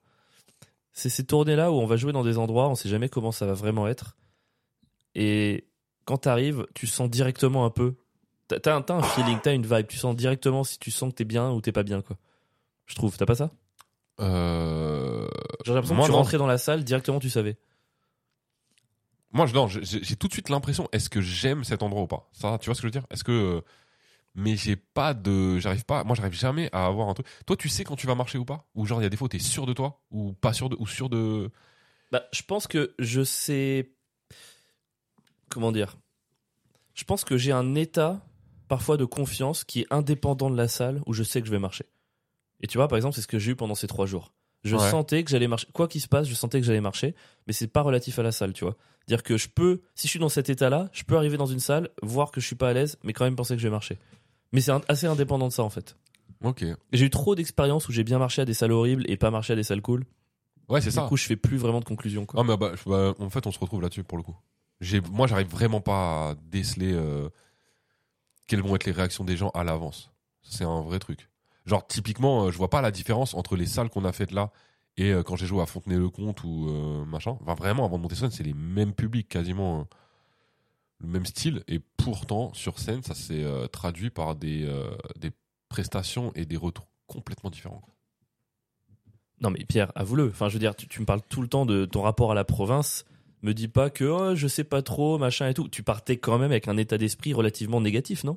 C'est 0.92 1.08
ces 1.08 1.24
tournées-là 1.24 1.70
où 1.72 1.76
on 1.76 1.86
va 1.86 1.96
jouer 1.96 2.12
dans 2.12 2.24
des 2.24 2.38
endroits, 2.38 2.68
on 2.68 2.74
sait 2.74 2.88
jamais 2.88 3.08
comment 3.08 3.32
ça 3.32 3.46
va 3.46 3.54
vraiment 3.54 3.86
être. 3.86 4.16
Et 5.14 5.68
quand 6.04 6.18
t'arrives, 6.18 6.66
tu 6.74 6.86
sens 6.86 7.08
directement 7.08 7.64
un 7.64 7.70
peu. 7.70 7.94
T'as 8.48 8.74
un, 8.76 8.84
un 8.88 9.02
feeling, 9.02 9.38
t'as 9.42 9.54
une 9.54 9.66
vibe. 9.66 9.86
Tu 9.86 9.96
sens 9.98 10.16
directement 10.16 10.64
si 10.64 10.78
tu 10.78 10.90
sens 10.90 11.10
que 11.10 11.16
t'es 11.16 11.24
bien 11.24 11.50
ou 11.50 11.60
t'es 11.60 11.72
pas 11.72 11.82
bien, 11.82 12.02
quoi. 12.02 12.16
Je 12.86 12.94
trouve. 12.94 13.16
T'as 13.16 13.26
pas 13.26 13.34
ça? 13.34 13.50
Euh... 14.20 15.28
J'ai 15.64 15.72
l'impression 15.74 15.94
Moi, 15.94 16.04
que 16.06 16.08
tu 16.08 16.12
non. 16.12 16.18
rentrais 16.18 16.38
dans 16.38 16.46
la 16.46 16.58
salle, 16.58 16.82
directement 16.84 17.20
tu 17.20 17.30
savais. 17.30 17.56
Moi, 19.32 19.46
je- 19.46 19.54
non, 19.54 19.68
j'ai 19.68 19.84
j'ai 19.84 20.16
tout 20.16 20.26
de 20.28 20.32
suite 20.32 20.48
l'impression, 20.48 20.88
est-ce 20.92 21.10
que 21.10 21.20
j'aime 21.20 21.62
cet 21.62 21.82
endroit 21.82 22.02
ou 22.02 22.06
pas? 22.06 22.28
Ça, 22.32 22.56
tu 22.58 22.66
vois 22.66 22.74
ce 22.74 22.80
que 22.80 22.88
je 22.88 22.92
veux 22.92 23.00
dire? 23.00 23.06
Est-ce 23.10 23.22
que... 23.24 23.62
Mais 24.40 24.56
j'ai 24.56 24.76
pas 24.76 25.14
de... 25.14 25.58
J'arrive 25.58 25.84
pas... 25.84 26.04
Moi, 26.04 26.14
j'arrive 26.14 26.32
jamais 26.32 26.68
à 26.72 26.86
avoir 26.86 27.08
un 27.08 27.14
truc... 27.14 27.26
Toi, 27.44 27.56
tu 27.56 27.68
sais 27.68 27.82
quand 27.82 27.96
tu 27.96 28.06
vas 28.06 28.14
marcher 28.14 28.38
ou 28.38 28.44
pas? 28.44 28.68
Ou 28.76 28.86
genre, 28.86 29.00
il 29.00 29.02
y 29.02 29.06
a 29.06 29.08
des 29.08 29.16
fois 29.16 29.28
t'es 29.28 29.40
sûr 29.40 29.66
de 29.66 29.72
toi? 29.72 30.00
Ou 30.12 30.32
pas 30.32 30.52
sûr 30.52 30.68
de... 30.68 30.76
Ou 30.78 30.86
sûr 30.86 31.08
de... 31.08 31.50
Bah, 32.12 32.22
je 32.32 32.42
pense 32.42 32.68
que 32.68 32.94
je 33.00 33.24
sais. 33.24 33.90
Comment 35.48 35.72
dire? 35.72 35.98
Je 36.94 37.02
pense 37.02 37.24
que 37.24 37.36
j'ai 37.36 37.50
un 37.50 37.74
état, 37.74 38.24
parfois, 38.68 38.96
de 38.96 39.04
confiance 39.04 39.64
qui 39.64 39.80
est 39.80 39.86
indépendant 39.90 40.50
de 40.50 40.56
la 40.56 40.68
salle 40.68 41.02
où 41.06 41.12
je 41.12 41.24
sais 41.24 41.40
que 41.40 41.46
je 41.48 41.52
vais 41.52 41.58
marcher. 41.58 41.86
Et 42.60 42.68
tu 42.68 42.78
vois, 42.78 42.86
par 42.86 42.96
exemple, 42.96 43.16
c'est 43.16 43.22
ce 43.22 43.26
que 43.26 43.40
j'ai 43.40 43.52
eu 43.52 43.56
pendant 43.56 43.74
ces 43.74 43.88
trois 43.88 44.06
jours. 44.06 44.32
Je 44.62 44.76
Ouais. 44.76 44.90
sentais 44.90 45.24
que 45.24 45.30
j'allais 45.30 45.48
marcher. 45.48 45.66
Quoi 45.72 45.88
qu'il 45.88 46.00
se 46.00 46.08
passe, 46.08 46.28
je 46.28 46.34
sentais 46.34 46.60
que 46.60 46.66
j'allais 46.66 46.80
marcher, 46.80 47.14
mais 47.46 47.52
c'est 47.52 47.68
pas 47.68 47.82
relatif 47.82 48.18
à 48.18 48.22
la 48.22 48.32
salle, 48.32 48.52
tu 48.52 48.64
vois. 48.64 48.76
Dire 49.06 49.22
que 49.22 49.36
je 49.36 49.48
peux, 49.48 49.80
si 49.94 50.06
je 50.06 50.10
suis 50.10 50.18
dans 50.18 50.28
cet 50.28 50.50
état-là, 50.50 50.90
je 50.92 51.02
peux 51.04 51.16
arriver 51.16 51.36
dans 51.36 51.46
une 51.46 51.60
salle, 51.60 51.90
voir 52.02 52.30
que 52.30 52.40
je 52.40 52.46
suis 52.46 52.56
pas 52.56 52.68
à 52.68 52.72
l'aise, 52.72 52.98
mais 53.04 53.12
quand 53.12 53.24
même 53.24 53.36
penser 53.36 53.54
que 53.54 53.60
je 53.62 53.66
vais 53.66 53.72
marcher. 53.72 53.98
Mais 54.52 54.60
c'est 54.60 54.72
assez 54.88 55.06
indépendant 55.06 55.48
de 55.48 55.52
ça, 55.52 55.62
en 55.62 55.70
fait. 55.70 55.96
Ok. 56.42 56.64
J'ai 56.92 57.04
eu 57.06 57.10
trop 57.10 57.34
d'expériences 57.34 57.88
où 57.88 57.92
j'ai 57.92 58.04
bien 58.04 58.18
marché 58.18 58.42
à 58.42 58.44
des 58.44 58.54
salles 58.54 58.72
horribles 58.72 59.04
et 59.10 59.16
pas 59.16 59.30
marché 59.30 59.52
à 59.52 59.56
des 59.56 59.62
salles 59.64 59.82
cool. 59.82 60.04
Ouais, 60.68 60.80
c'est 60.80 60.90
Du 60.90 60.94
ça. 60.94 61.06
coup, 61.08 61.16
je 61.16 61.24
fais 61.24 61.36
plus 61.36 61.56
vraiment 61.56 61.80
de 61.80 61.84
conclusion, 61.84 62.26
quoi. 62.26 62.40
Ah, 62.40 62.44
mais 62.44 62.56
bah, 62.56 62.72
bah, 62.86 63.14
en 63.18 63.30
fait, 63.30 63.46
on 63.46 63.52
se 63.52 63.58
retrouve 63.58 63.80
là-dessus 63.82 64.04
pour 64.04 64.18
le 64.18 64.24
coup. 64.24 64.36
Moi, 65.10 65.26
j'arrive 65.26 65.48
vraiment 65.48 65.80
pas 65.80 66.30
à 66.30 66.34
déceler 66.50 66.92
euh, 66.92 67.28
quelles 68.46 68.62
vont 68.62 68.74
être 68.76 68.84
les 68.84 68.92
réactions 68.92 69.24
des 69.24 69.36
gens 69.36 69.50
à 69.50 69.64
l'avance. 69.64 70.12
C'est 70.42 70.64
un 70.64 70.82
vrai 70.82 70.98
truc. 70.98 71.28
Genre, 71.66 71.86
typiquement, 71.86 72.44
euh, 72.44 72.50
je 72.50 72.56
vois 72.58 72.70
pas 72.70 72.80
la 72.80 72.90
différence 72.90 73.34
entre 73.34 73.56
les 73.56 73.66
salles 73.66 73.90
qu'on 73.90 74.04
a 74.04 74.12
faites 74.12 74.30
là 74.32 74.50
et 74.96 75.12
euh, 75.12 75.22
quand 75.22 75.36
j'ai 75.36 75.46
joué 75.46 75.62
à 75.62 75.66
Fontenay-le-Comte 75.66 76.42
ou 76.44 76.68
euh, 76.68 77.04
machin. 77.04 77.36
Enfin, 77.42 77.54
vraiment, 77.54 77.84
avant 77.84 77.98
de 77.98 78.02
monter 78.02 78.14
sur 78.14 78.22
scène, 78.26 78.30
c'est 78.36 78.44
les 78.44 78.54
mêmes 78.54 78.92
publics, 78.94 79.28
quasiment 79.28 79.80
euh, 79.80 79.84
le 81.00 81.08
même 81.08 81.26
style. 81.26 81.62
Et 81.68 81.80
pourtant, 81.96 82.52
sur 82.54 82.78
scène, 82.78 83.02
ça 83.02 83.14
s'est 83.14 83.44
euh, 83.44 83.66
traduit 83.66 84.10
par 84.10 84.34
des, 84.34 84.64
euh, 84.64 84.90
des 85.18 85.30
prestations 85.68 86.32
et 86.34 86.44
des 86.44 86.56
retours 86.56 86.88
complètement 87.06 87.50
différents. 87.50 87.82
Non 89.40 89.50
mais 89.50 89.64
Pierre, 89.64 89.92
avoue-le. 89.94 90.28
Enfin, 90.28 90.48
je 90.48 90.54
veux 90.54 90.58
dire, 90.58 90.74
tu, 90.74 90.88
tu 90.88 91.00
me 91.00 91.06
parles 91.06 91.22
tout 91.28 91.42
le 91.42 91.48
temps 91.48 91.64
de 91.64 91.84
ton 91.84 92.02
rapport 92.02 92.32
à 92.32 92.34
la 92.34 92.44
province. 92.44 93.04
Me 93.42 93.54
dis 93.54 93.68
pas 93.68 93.88
que 93.88 94.04
oh, 94.04 94.34
je 94.34 94.48
sais 94.48 94.64
pas 94.64 94.82
trop, 94.82 95.16
machin 95.16 95.48
et 95.48 95.54
tout. 95.54 95.68
Tu 95.68 95.84
partais 95.84 96.16
quand 96.16 96.38
même 96.38 96.50
avec 96.50 96.66
un 96.66 96.76
état 96.76 96.98
d'esprit 96.98 97.32
relativement 97.32 97.80
négatif, 97.80 98.24
non? 98.24 98.36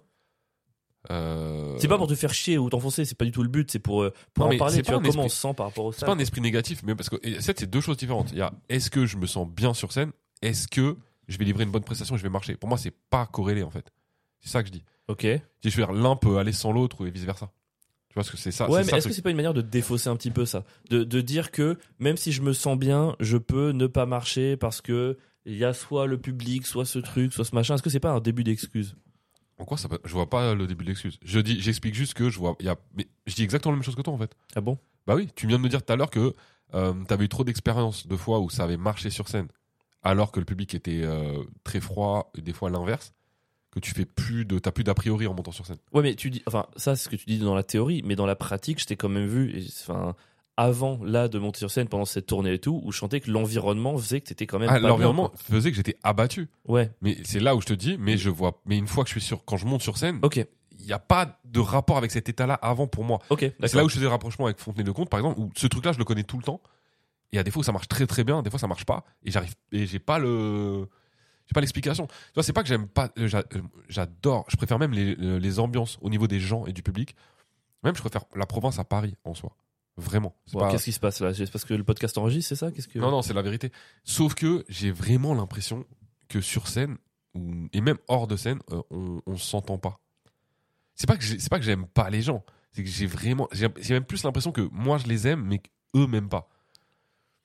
Euh, 1.09 1.75
C'est 1.79 1.87
pas 1.87 1.97
pour 1.97 2.05
te 2.05 2.13
faire 2.13 2.31
chier 2.31 2.59
ou 2.59 2.69
t'enfoncer, 2.69 3.05
c'est 3.05 3.17
pas 3.17 3.25
du 3.25 3.31
tout 3.31 3.41
le 3.41 3.49
but. 3.49 3.71
C'est 3.71 3.79
pour 3.79 4.05
pour 4.35 4.45
Non, 4.45 4.53
en 4.53 4.57
parler. 4.59 4.83
Tu 4.83 4.91
vois 4.91 5.01
comment 5.01 5.23
on 5.23 5.29
se 5.29 5.35
sent 5.35 5.55
par 5.55 5.65
rapport 5.65 5.85
au 5.85 5.91
C'est 5.91 6.05
pas 6.05 6.11
un 6.11 6.19
esprit 6.19 6.41
négatif, 6.41 6.83
mais 6.83 6.93
parce 6.93 7.09
que 7.09 7.15
c'est 7.39 7.67
deux 7.67 7.81
choses 7.81 7.97
différentes. 7.97 8.31
Il 8.31 8.37
y 8.37 8.41
a 8.41 8.53
est-ce 8.69 8.91
que 8.91 9.07
je 9.07 9.17
me 9.17 9.25
sens 9.25 9.49
bien 9.49 9.73
sur 9.73 9.91
scène, 9.91 10.11
est-ce 10.43 10.67
que 10.67 10.95
je 11.27 11.37
vais 11.37 11.45
livrer 11.45 11.63
une 11.63 11.71
bonne 11.71 11.83
prestation 11.83 12.15
et 12.15 12.17
je 12.17 12.23
vais 12.23 12.29
marcher. 12.29 12.55
Pour 12.55 12.69
moi, 12.69 12.77
c'est 12.77 12.93
pas 13.09 13.25
corrélé 13.25 13.63
en 13.63 13.69
fait. 13.71 13.91
C'est 14.39 14.49
ça 14.49 14.61
que 14.63 14.67
je 14.67 14.73
dis. 14.73 14.83
Ok. 15.07 15.23
Je 15.23 15.69
veux 15.69 15.85
dire, 15.85 15.91
l'un 15.91 16.15
peut 16.15 16.37
aller 16.37 16.51
sans 16.53 16.71
l'autre 16.71 17.05
et 17.05 17.11
vice 17.11 17.23
versa. 17.23 17.51
Tu 18.09 18.15
vois 18.15 18.23
ce 18.23 18.31
que 18.31 18.37
c'est 18.37 18.51
ça. 18.51 18.69
ouais, 18.69 18.83
mais 18.83 18.91
est-ce 18.97 19.07
que 19.07 19.13
c'est 19.13 19.21
pas 19.21 19.29
une 19.29 19.37
manière 19.37 19.53
de 19.53 19.61
défausser 19.61 20.09
un 20.09 20.17
petit 20.17 20.31
peu 20.31 20.45
ça, 20.45 20.65
de, 20.89 21.03
de 21.05 21.21
dire 21.21 21.49
que 21.51 21.77
même 21.99 22.17
si 22.17 22.33
je 22.33 22.41
me 22.41 22.51
sens 22.51 22.77
bien, 22.77 23.15
je 23.21 23.37
peux 23.37 23.71
ne 23.71 23.87
pas 23.87 24.05
marcher 24.05 24.57
parce 24.57 24.81
que 24.81 25.17
il 25.45 25.55
y 25.55 25.63
a 25.63 25.73
soit 25.73 26.07
le 26.07 26.17
public, 26.19 26.65
soit 26.65 26.85
ce 26.85 26.99
truc, 26.99 27.31
soit 27.33 27.45
ce 27.45 27.55
machin. 27.55 27.75
Est-ce 27.75 27.83
que 27.83 27.89
c'est 27.89 27.99
pas 28.01 28.11
un 28.11 28.19
début 28.19 28.43
d'excuse? 28.43 28.95
En 29.57 29.63
quoi 29.65 29.77
ça 29.77 29.87
peut- 29.87 29.99
Je 30.03 30.11
vois 30.11 30.29
pas 30.29 30.53
le 30.55 30.67
début 30.67 30.83
de 30.83 30.89
l'excuse. 30.89 31.19
Je 31.23 31.39
dis, 31.39 31.61
j'explique 31.61 31.95
juste 31.95 32.13
que 32.15 32.29
je 32.29 32.37
vois. 32.39 32.55
Il 32.59 32.65
y 32.65 32.69
a, 32.69 32.75
mais 32.95 33.07
je 33.27 33.35
dis 33.35 33.43
exactement 33.43 33.71
la 33.71 33.77
même 33.77 33.83
chose 33.83 33.95
que 33.95 34.01
toi 34.01 34.13
en 34.13 34.17
fait. 34.17 34.35
Ah 34.55 34.61
bon? 34.61 34.77
Bah 35.07 35.15
oui, 35.15 35.29
tu 35.35 35.47
viens 35.47 35.57
de 35.57 35.63
me 35.63 35.69
dire 35.69 35.83
tout 35.83 35.93
à 35.93 35.95
l'heure 35.95 36.09
que 36.09 36.33
euh, 36.73 36.93
t'avais 37.07 37.25
eu 37.25 37.29
trop 37.29 37.43
d'expériences 37.43 38.07
de 38.07 38.15
fois 38.17 38.39
où 38.39 38.49
ça 38.49 38.63
avait 38.65 38.77
marché 38.77 39.09
sur 39.09 39.27
scène. 39.29 39.47
Alors 40.03 40.31
que 40.31 40.39
le 40.39 40.45
public 40.45 40.73
était 40.75 41.01
euh, 41.03 41.43
très 41.63 41.79
froid, 41.79 42.31
et 42.37 42.41
des 42.41 42.53
fois 42.53 42.69
l'inverse, 42.69 43.13
que 43.71 43.79
tu 43.79 43.93
fais 43.93 44.05
plus 44.05 44.43
de, 44.45 44.59
t'as 44.59 44.71
plus 44.71 44.83
d'a 44.83 44.93
priori 44.93 45.27
en 45.27 45.33
montant 45.33 45.51
sur 45.51 45.65
scène. 45.65 45.77
Ouais, 45.93 46.01
mais 46.01 46.15
tu 46.15 46.29
dis, 46.29 46.43
enfin, 46.45 46.65
ça, 46.75 46.95
c'est 46.95 47.05
ce 47.05 47.09
que 47.09 47.15
tu 47.15 47.25
dis 47.25 47.39
dans 47.39 47.55
la 47.55 47.63
théorie, 47.63 48.01
mais 48.05 48.15
dans 48.15 48.25
la 48.25 48.35
pratique, 48.35 48.79
je 48.81 48.85
t'ai 48.85 48.95
quand 48.97 49.07
même 49.09 49.27
vu, 49.27 49.57
et, 49.57 49.65
enfin, 49.83 50.15
avant 50.57 50.99
là 51.03 51.27
de 51.29 51.39
monter 51.39 51.59
sur 51.59 51.71
scène 51.71 51.87
pendant 51.87 52.03
cette 52.05 52.25
tournée 52.25 52.53
et 52.53 52.59
tout, 52.59 52.81
où 52.83 52.91
je 52.91 52.97
sentais 52.99 53.21
que 53.21 53.31
l'environnement 53.31 53.97
faisait 53.97 54.19
que 54.19 54.27
t'étais 54.27 54.45
quand 54.45 54.59
même. 54.59 54.69
Ah, 54.69 54.79
l'environnement 54.79 55.31
faisait 55.35 55.71
que 55.71 55.77
j'étais 55.77 55.95
abattu. 56.03 56.49
Ouais. 56.67 56.91
Mais 57.01 57.17
c'est 57.23 57.39
là 57.39 57.55
où 57.55 57.61
je 57.61 57.67
te 57.67 57.73
dis, 57.73 57.97
mais 57.97 58.17
je 58.17 58.29
vois, 58.29 58.61
mais 58.65 58.77
une 58.77 58.87
fois 58.87 59.03
que 59.05 59.09
je 59.09 59.13
suis 59.13 59.21
sur, 59.21 59.45
quand 59.45 59.55
je 59.57 59.65
monte 59.65 59.81
sur 59.81 59.97
scène, 59.97 60.19
Ok. 60.21 60.45
il 60.77 60.85
n'y 60.85 60.91
a 60.91 60.99
pas 60.99 61.39
de 61.45 61.59
rapport 61.61 61.97
avec 61.97 62.11
cet 62.11 62.27
état-là 62.27 62.55
avant 62.55 62.87
pour 62.87 63.05
moi. 63.05 63.19
Ok. 63.29 63.49
C'est 63.61 63.75
là 63.75 63.85
où 63.85 63.89
je 63.89 63.93
faisais 63.95 64.05
le 64.05 64.11
rapprochement 64.11 64.45
avec 64.45 64.59
Fontenay 64.59 64.83
de 64.83 64.91
Comte, 64.91 65.09
par 65.09 65.19
exemple, 65.21 65.39
où 65.39 65.49
ce 65.55 65.67
truc-là, 65.67 65.93
je 65.93 65.97
le 65.97 66.03
connais 66.03 66.23
tout 66.23 66.37
le 66.37 66.43
temps. 66.43 66.61
Et 67.31 67.39
à 67.39 67.43
des 67.43 67.51
fois 67.51 67.61
où 67.61 67.63
ça 67.63 67.71
marche 67.71 67.87
très 67.87 68.05
très 68.07 68.23
bien, 68.23 68.41
des 68.41 68.49
fois 68.49 68.59
ça 68.59 68.67
marche 68.67 68.85
pas. 68.85 69.05
Et 69.23 69.31
j'arrive, 69.31 69.53
et 69.71 69.85
j'ai 69.87 69.99
pas 69.99 70.19
le, 70.19 70.87
j'ai 71.47 71.53
pas 71.53 71.61
l'explication. 71.61 72.07
Tu 72.07 72.13
vois, 72.35 72.43
c'est 72.43 72.53
pas 72.53 72.61
que 72.63 72.67
j'aime 72.69 72.87
pas, 72.87 73.09
euh, 73.17 73.29
euh, 73.33 73.61
j'adore, 73.89 74.45
je 74.49 74.57
préfère 74.57 74.79
même 74.79 74.91
les, 74.91 75.15
euh, 75.19 75.39
les 75.39 75.59
ambiances 75.59 75.97
au 76.01 76.09
niveau 76.09 76.27
des 76.27 76.39
gens 76.39 76.65
et 76.65 76.73
du 76.73 76.83
public. 76.83 77.15
Même 77.83 77.95
je 77.95 78.01
préfère 78.01 78.25
la 78.35 78.45
province 78.45 78.79
à 78.79 78.83
Paris 78.83 79.15
en 79.23 79.33
soi. 79.33 79.55
Vraiment. 79.97 80.35
Pas- 80.59 80.71
Qu'est-ce 80.71 80.85
qui 80.85 80.91
se 80.91 80.99
passe 80.99 81.19
là? 81.21 81.33
C'est 81.33 81.49
parce 81.51 81.65
que 81.65 81.73
le 81.73 81.83
podcast 81.83 82.17
enregistre, 82.17 82.49
c'est 82.49 82.55
ça? 82.55 82.71
Qu'est-ce 82.71 82.87
que 82.87 82.99
Non, 82.99 83.11
non, 83.11 83.21
c'est 83.21 83.33
la 83.33 83.41
vérité. 83.41 83.71
Sauf 84.03 84.35
que 84.35 84.63
j'ai 84.69 84.91
vraiment 84.91 85.33
l'impression 85.33 85.85
que 86.29 86.41
sur 86.41 86.67
scène, 86.67 86.97
et 87.73 87.81
même 87.81 87.97
hors 88.07 88.27
de 88.27 88.35
scène, 88.35 88.59
on, 88.89 89.21
on 89.25 89.37
s'entend 89.37 89.77
pas. 89.77 89.99
C'est 90.95 91.07
pas 91.07 91.17
que 91.17 91.23
c'est 91.23 91.49
pas 91.49 91.59
que 91.59 91.65
j'aime 91.65 91.87
pas 91.87 92.09
les 92.09 92.21
gens. 92.21 92.43
C'est 92.73 92.83
que 92.83 92.89
j'ai 92.89 93.05
vraiment, 93.05 93.47
j'ai 93.51 93.67
même 93.93 94.05
plus 94.05 94.23
l'impression 94.23 94.51
que 94.51 94.61
moi 94.71 94.97
je 94.97 95.07
les 95.07 95.27
aime, 95.27 95.43
mais 95.45 95.59
qu'eux 95.59 96.07
m'aiment 96.07 96.29
pas. 96.29 96.49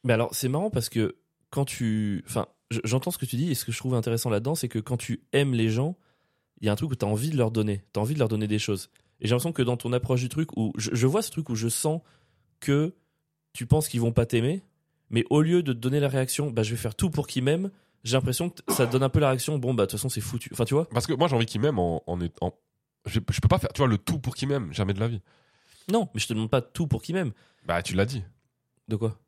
Mais 0.06 0.12
alors, 0.14 0.34
c'est 0.34 0.48
marrant 0.48 0.70
parce 0.70 0.88
que 0.88 1.16
quand 1.50 1.64
tu. 1.66 2.24
Enfin, 2.26 2.46
je- 2.70 2.80
j'entends 2.84 3.10
ce 3.10 3.18
que 3.18 3.26
tu 3.26 3.36
dis 3.36 3.50
et 3.50 3.54
ce 3.54 3.64
que 3.64 3.72
je 3.72 3.76
trouve 3.78 3.94
intéressant 3.94 4.30
là-dedans, 4.30 4.54
c'est 4.54 4.68
que 4.68 4.78
quand 4.78 4.96
tu 4.96 5.20
aimes 5.32 5.52
les 5.52 5.68
gens, 5.68 5.96
il 6.60 6.66
y 6.66 6.68
a 6.70 6.72
un 6.72 6.76
truc 6.76 6.90
où 6.92 6.94
tu 6.94 7.04
as 7.04 7.08
envie 7.08 7.30
de 7.30 7.36
leur 7.36 7.50
donner. 7.50 7.82
Tu 7.92 7.98
as 7.98 8.02
envie 8.02 8.14
de 8.14 8.18
leur 8.18 8.28
donner 8.28 8.46
des 8.46 8.58
choses. 8.58 8.88
Et 9.20 9.26
j'ai 9.26 9.30
l'impression 9.30 9.52
que 9.52 9.62
dans 9.62 9.76
ton 9.76 9.92
approche 9.92 10.20
du 10.20 10.28
truc, 10.28 10.56
où 10.56 10.72
je, 10.78 10.90
je 10.94 11.06
vois 11.06 11.22
ce 11.22 11.30
truc 11.30 11.48
où 11.50 11.54
je 11.54 11.68
sens 11.68 12.00
que 12.60 12.94
tu 13.52 13.66
penses 13.66 13.88
qu'ils 13.88 14.00
vont 14.00 14.12
pas 14.12 14.26
t'aimer, 14.26 14.62
mais 15.10 15.24
au 15.30 15.40
lieu 15.42 15.62
de 15.62 15.72
te 15.72 15.78
donner 15.78 16.00
la 16.00 16.08
réaction, 16.08 16.50
bah, 16.50 16.62
je 16.62 16.70
vais 16.70 16.76
faire 16.76 16.94
tout 16.94 17.10
pour 17.10 17.26
qu'ils 17.26 17.42
m'aiment, 17.42 17.70
j'ai 18.04 18.16
l'impression 18.16 18.50
que 18.50 18.60
ça 18.72 18.86
te 18.86 18.92
donne 18.92 19.02
un 19.02 19.08
peu 19.08 19.18
la 19.20 19.28
réaction, 19.30 19.58
bon, 19.58 19.74
bah, 19.74 19.84
de 19.86 19.90
toute 19.90 19.98
façon, 19.98 20.08
c'est 20.08 20.20
foutu. 20.20 20.50
Enfin, 20.52 20.64
tu 20.64 20.74
vois? 20.74 20.88
Parce 20.90 21.06
que 21.06 21.12
moi 21.14 21.28
j'ai 21.28 21.34
envie 21.36 21.46
qu'ils 21.46 21.60
m'aiment 21.60 21.78
en, 21.78 22.02
en- 22.06 22.18
je, 23.06 23.20
je 23.30 23.40
peux 23.40 23.48
pas 23.48 23.58
faire, 23.58 23.72
tu 23.72 23.78
vois, 23.80 23.88
le 23.88 23.98
tout 23.98 24.18
pour 24.18 24.34
qu'ils 24.36 24.48
m'aiment, 24.48 24.72
jamais 24.72 24.92
de 24.94 25.00
la 25.00 25.08
vie. 25.08 25.20
Non, 25.90 26.08
mais 26.14 26.20
je 26.20 26.26
te 26.26 26.32
demande 26.34 26.50
pas 26.50 26.60
tout 26.62 26.86
pour 26.86 27.02
qu'ils 27.02 27.14
m'aiment. 27.14 27.32
Bah 27.64 27.82
tu 27.82 27.94
l'as 27.94 28.04
dit. 28.06 28.22
De 28.88 28.96
quoi? 28.96 29.18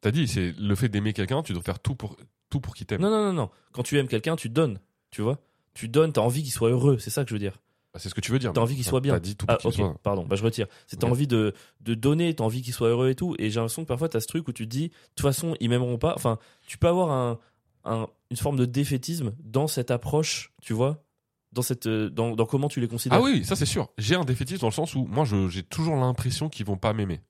T'as 0.00 0.10
dit, 0.10 0.28
c'est 0.28 0.52
le 0.58 0.74
fait 0.74 0.88
d'aimer 0.88 1.12
quelqu'un, 1.12 1.42
tu 1.42 1.52
dois 1.52 1.62
faire 1.62 1.78
tout 1.78 1.94
pour 1.94 2.16
tout 2.50 2.60
pour 2.60 2.74
qu'il 2.74 2.86
t'aime. 2.86 3.00
Non, 3.00 3.10
non, 3.10 3.24
non, 3.26 3.32
non. 3.32 3.50
Quand 3.72 3.82
tu 3.82 3.98
aimes 3.98 4.08
quelqu'un, 4.08 4.36
tu 4.36 4.48
donnes. 4.48 4.78
Tu 5.10 5.22
vois 5.22 5.38
Tu 5.74 5.88
donnes, 5.88 6.12
t'as 6.12 6.20
envie 6.20 6.42
qu'il 6.42 6.52
soit 6.52 6.70
heureux, 6.70 6.98
c'est 6.98 7.10
ça 7.10 7.24
que 7.24 7.30
je 7.30 7.34
veux 7.34 7.38
dire. 7.40 7.58
Bah, 7.92 8.00
c'est 8.00 8.08
ce 8.08 8.14
que 8.14 8.20
tu 8.20 8.32
veux 8.32 8.38
dire. 8.38 8.52
T'as 8.52 8.60
envie 8.60 8.74
qu'il 8.74 8.84
soit 8.84 9.00
bien. 9.00 9.14
T'as 9.14 9.20
dit 9.20 9.36
tout 9.36 9.46
pour 9.46 9.54
Ah, 9.54 9.58
qu'il 9.58 9.68
ok, 9.70 9.74
soit. 9.76 9.96
pardon, 10.02 10.24
bah 10.26 10.36
je 10.36 10.42
retire. 10.44 10.66
C'est 10.86 10.98
t'as 10.98 11.06
envie 11.08 11.26
de, 11.28 11.54
de 11.80 11.94
donner, 11.94 12.34
t'as 12.34 12.44
envie 12.44 12.60
qu'il 12.62 12.72
soit 12.74 12.88
heureux 12.88 13.08
et 13.08 13.14
tout. 13.14 13.34
Et 13.38 13.50
j'ai 13.50 13.56
l'impression 13.60 13.82
que 13.82 13.88
parfois 13.88 14.08
t'as 14.08 14.20
ce 14.20 14.26
truc 14.26 14.46
où 14.48 14.52
tu 14.52 14.64
te 14.64 14.70
dis, 14.70 14.88
de 14.88 14.94
toute 15.16 15.22
façon, 15.22 15.56
ils 15.60 15.68
m'aimeront 15.70 15.96
pas. 15.98 16.12
Enfin, 16.16 16.38
tu 16.66 16.76
peux 16.76 16.88
avoir 16.88 17.10
un, 17.12 17.38
un- 17.84 18.08
une 18.30 18.36
forme 18.36 18.56
de 18.56 18.64
défaitisme 18.66 19.32
dans 19.44 19.68
cette 19.68 19.90
approche, 19.92 20.52
tu 20.60 20.72
vois 20.72 21.02
dans, 21.52 21.62
cette, 21.62 21.86
euh, 21.86 22.10
dans, 22.10 22.34
dans 22.34 22.46
comment 22.46 22.68
tu 22.68 22.80
les 22.80 22.88
considères. 22.88 23.18
Ah 23.20 23.22
oui, 23.22 23.44
ça 23.44 23.54
c'est 23.54 23.64
sûr. 23.66 23.88
J'ai 23.96 24.16
un 24.16 24.24
défaitisme 24.24 24.60
dans 24.62 24.66
le 24.68 24.72
sens 24.72 24.96
où 24.96 25.04
moi 25.06 25.24
j'ai 25.48 25.62
toujours 25.62 25.94
l'impression 25.94 26.48
qu'ils 26.48 26.66
vont 26.66 26.76
pas 26.76 26.92
m'aimer. 26.92 27.20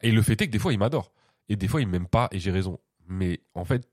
Et 0.00 0.10
le 0.12 0.22
fait 0.22 0.40
est 0.40 0.46
que 0.46 0.52
des 0.52 0.58
fois 0.58 0.72
ils 0.72 0.78
m'adorent. 0.78 1.12
Et 1.48 1.56
des 1.56 1.68
fois 1.68 1.80
ils 1.80 1.86
m'aiment 1.88 2.08
pas 2.08 2.28
et 2.32 2.38
j'ai 2.38 2.50
raison. 2.50 2.80
Mais 3.08 3.40
en 3.54 3.64
fait, 3.64 3.88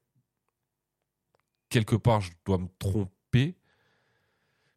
quelque 1.70 1.96
part 1.96 2.22
je 2.22 2.32
dois 2.46 2.58
me 2.58 2.68
tromper. 2.80 3.56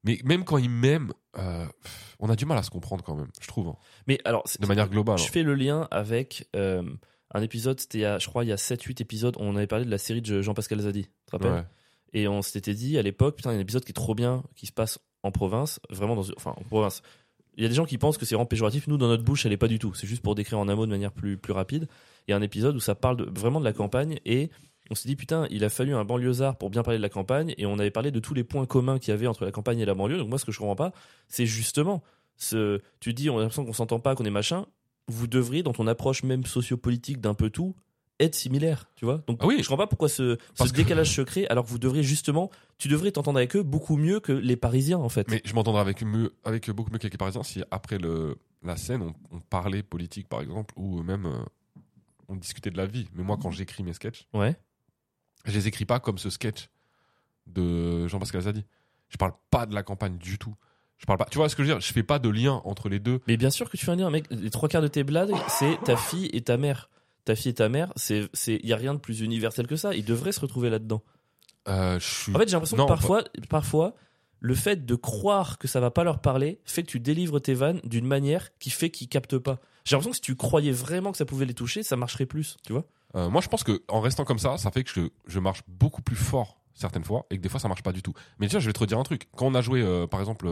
Mais 0.04 0.20
même 0.24 0.44
quand 0.44 0.58
ils 0.58 0.70
m'aiment, 0.70 1.12
euh, 1.36 1.66
on 2.20 2.28
a 2.28 2.36
du 2.36 2.46
mal 2.46 2.58
à 2.58 2.62
se 2.62 2.70
comprendre 2.70 3.02
quand 3.04 3.16
même, 3.16 3.30
je 3.40 3.48
trouve. 3.48 3.68
hein. 3.68 3.76
Mais 4.06 4.20
alors, 4.24 4.44
De 4.60 4.66
manière 4.66 4.88
globale. 4.88 5.18
je 5.18 5.24
hein. 5.24 5.30
fais 5.32 5.42
le 5.42 5.54
lien 5.54 5.88
avec 5.90 6.48
euh, 6.54 6.82
un 7.34 7.42
épisode, 7.42 7.80
c'était 7.80 8.20
je 8.20 8.28
crois 8.28 8.44
il 8.44 8.48
y 8.48 8.52
a 8.52 8.56
7-8 8.56 9.02
épisodes, 9.02 9.36
on 9.40 9.56
avait 9.56 9.66
parlé 9.66 9.84
de 9.84 9.90
la 9.90 9.98
série 9.98 10.22
de 10.22 10.42
Jean-Pascal 10.42 10.80
Zadi, 10.80 11.04
tu 11.04 11.10
te 11.26 11.30
rappelles 11.32 11.52
Ouais. 11.52 11.64
Et 12.12 12.28
on 12.28 12.40
s'était 12.40 12.72
dit 12.72 12.96
à 12.98 13.02
l'époque, 13.02 13.36
putain, 13.36 13.50
il 13.50 13.54
y 13.54 13.56
a 13.56 13.58
un 13.58 13.62
épisode 13.62 13.84
qui 13.84 13.90
est 13.90 13.94
trop 13.94 14.14
bien, 14.14 14.44
qui 14.54 14.66
se 14.66 14.72
passe 14.72 14.98
en 15.22 15.32
province, 15.32 15.80
vraiment 15.90 16.14
dans, 16.14 16.24
enfin, 16.36 16.54
en 16.56 16.62
province. 16.62 17.02
Il 17.56 17.62
y 17.62 17.66
a 17.66 17.68
des 17.68 17.74
gens 17.74 17.86
qui 17.86 17.98
pensent 17.98 18.18
que 18.18 18.26
c'est 18.26 18.34
vraiment 18.34 18.46
péjoratif. 18.46 18.86
Nous, 18.86 18.98
dans 18.98 19.08
notre 19.08 19.24
bouche, 19.24 19.46
elle 19.46 19.52
est 19.52 19.56
pas 19.56 19.68
du 19.68 19.78
tout. 19.78 19.94
C'est 19.94 20.06
juste 20.06 20.22
pour 20.22 20.34
décrire 20.34 20.58
en 20.58 20.68
un 20.68 20.74
mot 20.74 20.84
de 20.84 20.90
manière 20.90 21.12
plus, 21.12 21.38
plus 21.38 21.52
rapide. 21.52 21.88
Il 22.26 22.32
y 22.32 22.34
a 22.34 22.36
un 22.36 22.42
épisode 22.42 22.76
où 22.76 22.80
ça 22.80 22.94
parle 22.94 23.22
vraiment 23.30 23.60
de 23.60 23.64
la 23.64 23.72
campagne 23.72 24.18
et 24.24 24.50
on 24.90 24.94
s'est 24.94 25.08
dit, 25.08 25.16
putain, 25.16 25.46
il 25.50 25.64
a 25.64 25.68
fallu 25.68 25.94
un 25.94 26.04
banlieusard 26.04 26.56
pour 26.56 26.70
bien 26.70 26.82
parler 26.82 26.98
de 26.98 27.02
la 27.02 27.08
campagne 27.08 27.54
et 27.58 27.66
on 27.66 27.78
avait 27.78 27.90
parlé 27.90 28.10
de 28.10 28.20
tous 28.20 28.34
les 28.34 28.44
points 28.44 28.66
communs 28.66 28.98
qu'il 28.98 29.10
y 29.10 29.14
avait 29.14 29.26
entre 29.26 29.44
la 29.44 29.52
campagne 29.52 29.80
et 29.80 29.84
la 29.84 29.94
banlieue. 29.94 30.18
Donc 30.18 30.28
moi, 30.28 30.38
ce 30.38 30.44
que 30.44 30.52
je 30.52 30.58
comprends 30.58 30.76
pas, 30.76 30.92
c'est 31.28 31.46
justement 31.46 32.02
ce, 32.36 32.80
tu 33.00 33.14
dis, 33.14 33.30
on 33.30 33.38
a 33.38 33.40
l'impression 33.40 33.64
qu'on 33.64 33.72
s'entend 33.72 34.00
pas, 34.00 34.14
qu'on 34.14 34.24
est 34.24 34.30
machin. 34.30 34.66
Vous 35.08 35.26
devriez, 35.26 35.62
dans 35.62 35.72
ton 35.72 35.86
approche 35.86 36.22
même 36.22 36.44
sociopolitique 36.44 37.20
d'un 37.20 37.34
peu 37.34 37.50
tout, 37.50 37.74
être 38.18 38.34
similaire, 38.34 38.90
tu 38.96 39.04
vois. 39.04 39.22
Donc 39.26 39.38
Ah 39.42 39.46
oui. 39.46 39.56
je 39.62 39.68
comprends 39.68 39.84
pas 39.84 39.86
pourquoi 39.86 40.08
ce, 40.08 40.36
que- 40.36 40.70
décalage 40.72 41.14
se 41.14 41.20
crée 41.22 41.46
alors 41.48 41.64
que 41.64 41.70
vous 41.70 41.78
devriez 41.78 42.02
justement, 42.02 42.50
tu 42.78 42.88
devrais 42.88 43.12
t'entendre 43.12 43.38
avec 43.38 43.54
eux 43.56 43.62
beaucoup 43.62 43.96
mieux 43.96 44.20
que 44.20 44.32
les 44.32 44.56
Parisiens 44.56 44.98
en 44.98 45.08
fait. 45.08 45.28
Mais 45.30 45.42
je 45.44 45.52
m'entendrais 45.54 45.82
avec, 45.82 46.02
mieux- 46.02 46.34
avec 46.44 46.70
beaucoup 46.70 46.90
mieux 46.90 46.98
qu'avec 46.98 47.12
les 47.12 47.18
Parisiens 47.18 47.42
si 47.42 47.62
après 47.70 47.98
le, 47.98 48.36
la 48.62 48.76
scène 48.76 49.02
on, 49.02 49.14
on 49.36 49.40
parlait 49.40 49.82
politique 49.82 50.28
par 50.28 50.40
exemple 50.40 50.72
ou 50.78 51.02
même 51.02 51.26
euh, 51.26 51.38
on 52.28 52.36
discutait 52.36 52.70
de 52.70 52.76
la 52.78 52.86
vie. 52.86 53.08
Mais 53.14 53.22
moi 53.22 53.36
quand 53.40 53.50
j'écris 53.50 53.82
mes 53.82 53.92
sketchs, 53.92 54.26
Ouais. 54.32 54.56
je 55.44 55.52
les 55.52 55.68
écris 55.68 55.84
pas 55.84 56.00
comme 56.00 56.16
ce 56.18 56.30
sketch 56.30 56.68
de 57.46 58.06
Jean-Pascal 58.08 58.40
Zadi. 58.42 58.64
Je 59.08 59.16
parle 59.18 59.32
pas 59.50 59.66
de 59.66 59.74
la 59.74 59.82
campagne 59.82 60.16
du 60.18 60.38
tout. 60.38 60.54
Je 60.98 61.04
parle 61.06 61.18
pas. 61.18 61.26
Tu 61.26 61.38
vois 61.38 61.48
ce 61.48 61.54
que 61.56 61.62
je 61.62 61.68
veux 61.68 61.74
dire? 61.74 61.80
Je 61.80 61.92
fais 61.92 62.02
pas 62.02 62.18
de 62.18 62.28
lien 62.28 62.62
entre 62.64 62.88
les 62.88 62.98
deux. 62.98 63.20
Mais 63.28 63.36
bien 63.36 63.50
sûr 63.50 63.70
que 63.70 63.76
tu 63.76 63.84
fais 63.84 63.92
un 63.92 63.96
lien, 63.96 64.10
mec. 64.10 64.24
Les 64.30 64.50
trois 64.50 64.68
quarts 64.68 64.82
de 64.82 64.88
tes 64.88 65.04
blagues, 65.04 65.34
c'est 65.48 65.78
ta 65.84 65.96
fille 65.96 66.30
et 66.32 66.40
ta 66.40 66.56
mère. 66.56 66.88
Ta 67.26 67.34
fille 67.34 67.50
et 67.50 67.54
ta 67.54 67.68
mère, 67.68 67.92
c'est, 67.96 68.28
c'est, 68.32 68.58
y 68.64 68.72
a 68.72 68.76
rien 68.76 68.94
de 68.94 68.98
plus 69.00 69.20
universel 69.20 69.66
que 69.66 69.76
ça. 69.76 69.94
Ils 69.94 70.04
devraient 70.04 70.32
se 70.32 70.40
retrouver 70.40 70.70
là-dedans. 70.70 71.02
Euh, 71.68 71.98
suis. 72.00 72.34
En 72.34 72.38
fait, 72.38 72.46
j'ai 72.48 72.52
l'impression 72.52 72.76
Non, 72.78 72.84
que 72.84 72.88
parfois, 72.88 73.24
parfois, 73.50 73.94
le 74.40 74.54
fait 74.54 74.86
de 74.86 74.94
croire 74.94 75.58
que 75.58 75.66
ça 75.68 75.80
va 75.80 75.90
pas 75.90 76.04
leur 76.04 76.20
parler 76.20 76.60
fait 76.64 76.82
que 76.84 76.88
tu 76.88 77.00
délivres 77.00 77.40
tes 77.40 77.54
vannes 77.54 77.80
d'une 77.84 78.06
manière 78.06 78.56
qui 78.58 78.70
fait 78.70 78.90
qu'ils 78.90 79.08
captent 79.08 79.38
pas. 79.38 79.58
J'ai 79.84 79.96
l'impression 79.96 80.10
que 80.12 80.16
si 80.16 80.22
tu 80.22 80.36
croyais 80.36 80.70
vraiment 80.72 81.10
que 81.12 81.18
ça 81.18 81.24
pouvait 81.26 81.44
les 81.46 81.54
toucher, 81.54 81.82
ça 81.82 81.96
marcherait 81.96 82.26
plus, 82.26 82.56
tu 82.64 82.72
vois. 82.72 82.84
Euh, 83.16 83.28
moi, 83.28 83.40
je 83.40 83.48
pense 83.48 83.64
que 83.64 83.82
en 83.88 84.00
restant 84.00 84.24
comme 84.24 84.38
ça, 84.38 84.56
ça 84.56 84.70
fait 84.70 84.84
que 84.84 84.90
je, 84.94 85.00
je 85.26 85.38
marche 85.40 85.62
beaucoup 85.66 86.02
plus 86.02 86.16
fort 86.16 86.60
certaines 86.74 87.04
fois 87.04 87.26
et 87.30 87.36
que 87.36 87.42
des 87.42 87.48
fois 87.48 87.58
ça 87.58 87.66
marche 87.68 87.82
pas 87.82 87.92
du 87.92 88.02
tout. 88.02 88.12
Mais 88.38 88.46
déjà, 88.46 88.60
je 88.60 88.66
vais 88.66 88.72
te 88.72 88.78
redire 88.80 88.98
un 88.98 89.02
truc. 89.04 89.28
Quand 89.36 89.46
on 89.46 89.54
a 89.54 89.62
joué, 89.62 89.82
euh, 89.82 90.06
par 90.06 90.20
exemple, 90.20 90.46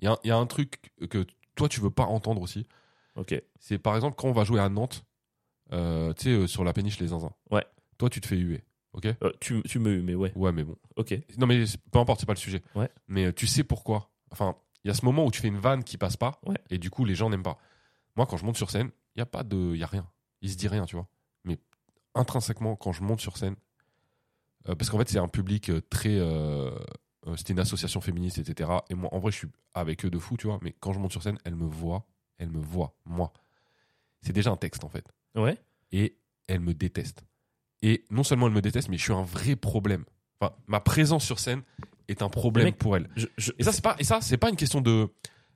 il 0.00 0.04
y, 0.04 0.08
a 0.08 0.12
un- 0.12 0.18
y 0.24 0.30
a 0.30 0.36
un 0.36 0.46
truc 0.46 0.92
que 1.08 1.24
toi 1.54 1.68
tu 1.70 1.80
veux 1.80 1.90
pas 1.90 2.04
entendre 2.04 2.42
aussi. 2.42 2.66
Ok. 3.16 3.40
C'est 3.58 3.78
par 3.78 3.96
exemple 3.96 4.16
quand 4.18 4.28
on 4.28 4.32
va 4.32 4.44
jouer 4.44 4.60
à 4.60 4.68
Nantes, 4.68 5.04
euh, 5.72 6.12
tu 6.14 6.24
sais, 6.24 6.30
euh, 6.30 6.46
sur 6.46 6.64
la 6.64 6.72
péniche 6.72 6.98
les 7.00 7.08
zinzins. 7.08 7.32
Ouais. 7.50 7.64
Toi, 7.98 8.10
tu 8.10 8.20
te 8.20 8.26
fais 8.26 8.36
huer. 8.36 8.64
Ok? 8.94 9.06
Euh, 9.06 9.32
tu, 9.40 9.62
tu 9.62 9.78
me, 9.78 10.00
mais 10.02 10.14
ouais. 10.14 10.32
Ouais, 10.36 10.50
mais 10.52 10.64
bon. 10.64 10.76
Ok. 10.96 11.14
Non, 11.36 11.46
mais 11.46 11.66
c'est- 11.66 11.78
peu 11.90 11.98
importe, 11.98 12.20
c'est 12.20 12.26
pas 12.26 12.32
le 12.32 12.38
sujet. 12.38 12.62
Ouais. 12.74 12.90
Mais 13.06 13.26
euh, 13.26 13.32
tu 13.32 13.46
sais 13.46 13.62
pourquoi? 13.64 14.10
Enfin, 14.30 14.56
il 14.84 14.88
y 14.88 14.90
a 14.90 14.94
ce 14.94 15.04
moment 15.04 15.24
où 15.26 15.30
tu 15.30 15.40
fais 15.40 15.48
une 15.48 15.58
vanne 15.58 15.84
qui 15.84 15.98
passe 15.98 16.16
pas, 16.16 16.40
Ouais. 16.46 16.56
et 16.70 16.78
du 16.78 16.90
coup, 16.90 17.04
les 17.04 17.14
gens 17.14 17.28
n'aiment 17.30 17.42
pas. 17.42 17.58
Moi, 18.16 18.26
quand 18.26 18.36
je 18.36 18.44
monte 18.44 18.56
sur 18.56 18.70
scène, 18.70 18.90
il 19.14 19.18
y 19.18 19.22
a 19.22 19.26
pas 19.26 19.42
de, 19.44 19.56
il 19.74 19.78
y 19.78 19.82
a 19.82 19.86
rien. 19.86 20.08
Il 20.40 20.50
se 20.50 20.56
dit 20.56 20.68
rien, 20.68 20.86
tu 20.86 20.96
vois. 20.96 21.06
Mais 21.44 21.58
intrinsèquement, 22.14 22.76
quand 22.76 22.92
je 22.92 23.02
monte 23.02 23.20
sur 23.20 23.36
scène, 23.36 23.56
euh, 24.68 24.74
parce 24.74 24.90
qu'en 24.90 24.98
fait, 24.98 25.08
c'est 25.08 25.18
un 25.18 25.28
public 25.28 25.70
euh, 25.70 25.80
très, 25.90 26.16
euh, 26.16 26.70
euh, 27.26 27.36
c'était 27.36 27.52
une 27.52 27.60
association 27.60 28.00
féministe, 28.00 28.38
etc. 28.38 28.70
Et 28.90 28.94
moi, 28.94 29.12
en 29.12 29.18
vrai, 29.18 29.30
je 29.32 29.36
suis 29.38 29.48
avec 29.74 30.04
eux 30.04 30.10
de 30.10 30.18
fou, 30.18 30.36
tu 30.36 30.46
vois. 30.46 30.58
Mais 30.62 30.72
quand 30.80 30.92
je 30.92 30.98
monte 30.98 31.12
sur 31.12 31.22
scène, 31.22 31.38
elles 31.44 31.54
me 31.56 31.66
voient, 31.66 32.06
elles 32.38 32.50
me 32.50 32.60
voient, 32.60 32.94
moi. 33.04 33.32
C'est 34.22 34.32
déjà 34.32 34.50
un 34.50 34.56
texte, 34.56 34.84
en 34.84 34.88
fait 34.88 35.04
Ouais. 35.38 35.56
et 35.92 36.16
elle 36.46 36.60
me 36.60 36.74
déteste. 36.74 37.24
Et 37.82 38.04
non 38.10 38.22
seulement 38.24 38.46
elle 38.48 38.52
me 38.54 38.60
déteste, 38.62 38.88
mais 38.88 38.96
je 38.98 39.02
suis 39.04 39.12
un 39.12 39.22
vrai 39.22 39.54
problème. 39.56 40.04
Enfin, 40.40 40.54
ma 40.66 40.80
présence 40.80 41.24
sur 41.24 41.38
scène 41.38 41.62
est 42.08 42.22
un 42.22 42.28
problème 42.28 42.66
mec, 42.66 42.76
pour 42.78 42.96
elle. 42.96 43.08
Je, 43.16 43.26
je- 43.36 43.52
Et 43.58 43.62
ça, 43.64 43.72
c'est 43.72 43.82
pas, 43.82 43.96
et 43.98 44.04
ça, 44.04 44.20
c'est 44.20 44.36
pas 44.36 44.48
une 44.50 44.56
question 44.56 44.80
de 44.80 45.08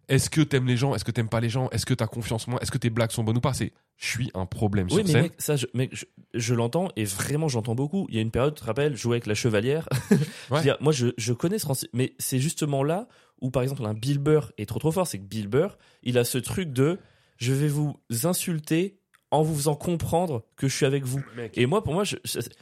est-ce 0.08 0.28
que 0.28 0.40
t'aimes 0.40 0.66
les 0.66 0.76
gens, 0.76 0.94
est-ce 0.94 1.04
que 1.04 1.10
t'aimes 1.12 1.28
pas 1.28 1.40
les 1.40 1.48
gens, 1.48 1.70
est-ce 1.70 1.86
que 1.86 1.94
t'as 1.94 2.06
confiance 2.08 2.46
en 2.46 2.52
moi, 2.52 2.60
est-ce 2.62 2.70
que 2.70 2.78
tes 2.78 2.90
blagues 2.90 3.10
sont 3.12 3.24
bonnes 3.24 3.38
ou 3.38 3.40
pas? 3.40 3.54
C'est 3.54 3.72
je 3.96 4.06
suis 4.06 4.30
un 4.34 4.46
problème 4.46 4.86
Oui, 4.90 4.96
sur 4.96 5.04
mais 5.04 5.12
scène. 5.12 5.22
mec, 5.22 5.34
ça, 5.38 5.56
je, 5.56 5.66
je, 5.92 6.04
je 6.34 6.54
l'entends 6.54 6.88
et 6.96 7.04
vraiment, 7.04 7.48
j'entends 7.48 7.74
beaucoup. 7.76 8.06
Il 8.10 8.16
y 8.16 8.18
a 8.18 8.20
une 8.20 8.30
période, 8.32 8.54
tu 8.54 8.60
te 8.60 8.66
rappelles, 8.66 8.96
jouer 8.96 9.14
avec 9.14 9.26
la 9.26 9.34
chevalière. 9.34 9.88
Ouais. 10.50 10.60
dire, 10.62 10.76
moi, 10.80 10.92
je, 10.92 11.08
je 11.16 11.32
connais 11.32 11.58
ce 11.58 11.66
mais 11.94 12.14
c'est 12.18 12.38
justement 12.40 12.82
là 12.82 13.08
où, 13.40 13.50
par 13.50 13.62
exemple, 13.62 13.86
un 13.86 13.94
Bill 13.94 14.18
Burr 14.18 14.52
est 14.58 14.66
trop 14.66 14.78
trop 14.80 14.90
fort. 14.92 15.06
C'est 15.06 15.18
que 15.18 15.24
Bill 15.24 15.46
Burr, 15.48 15.78
il 16.02 16.18
a 16.18 16.24
ce 16.24 16.36
truc 16.38 16.72
de 16.72 16.98
je 17.38 17.52
vais 17.52 17.68
vous 17.68 17.96
insulter 18.24 18.98
en 19.32 19.42
vous 19.42 19.54
faisant 19.56 19.74
comprendre 19.74 20.44
que 20.56 20.68
je 20.68 20.76
suis 20.76 20.86
avec 20.86 21.04
vous. 21.04 21.20
Et 21.54 21.66
moi, 21.66 21.82
pour 21.82 21.94
moi, 21.94 22.04
je, 22.04 22.16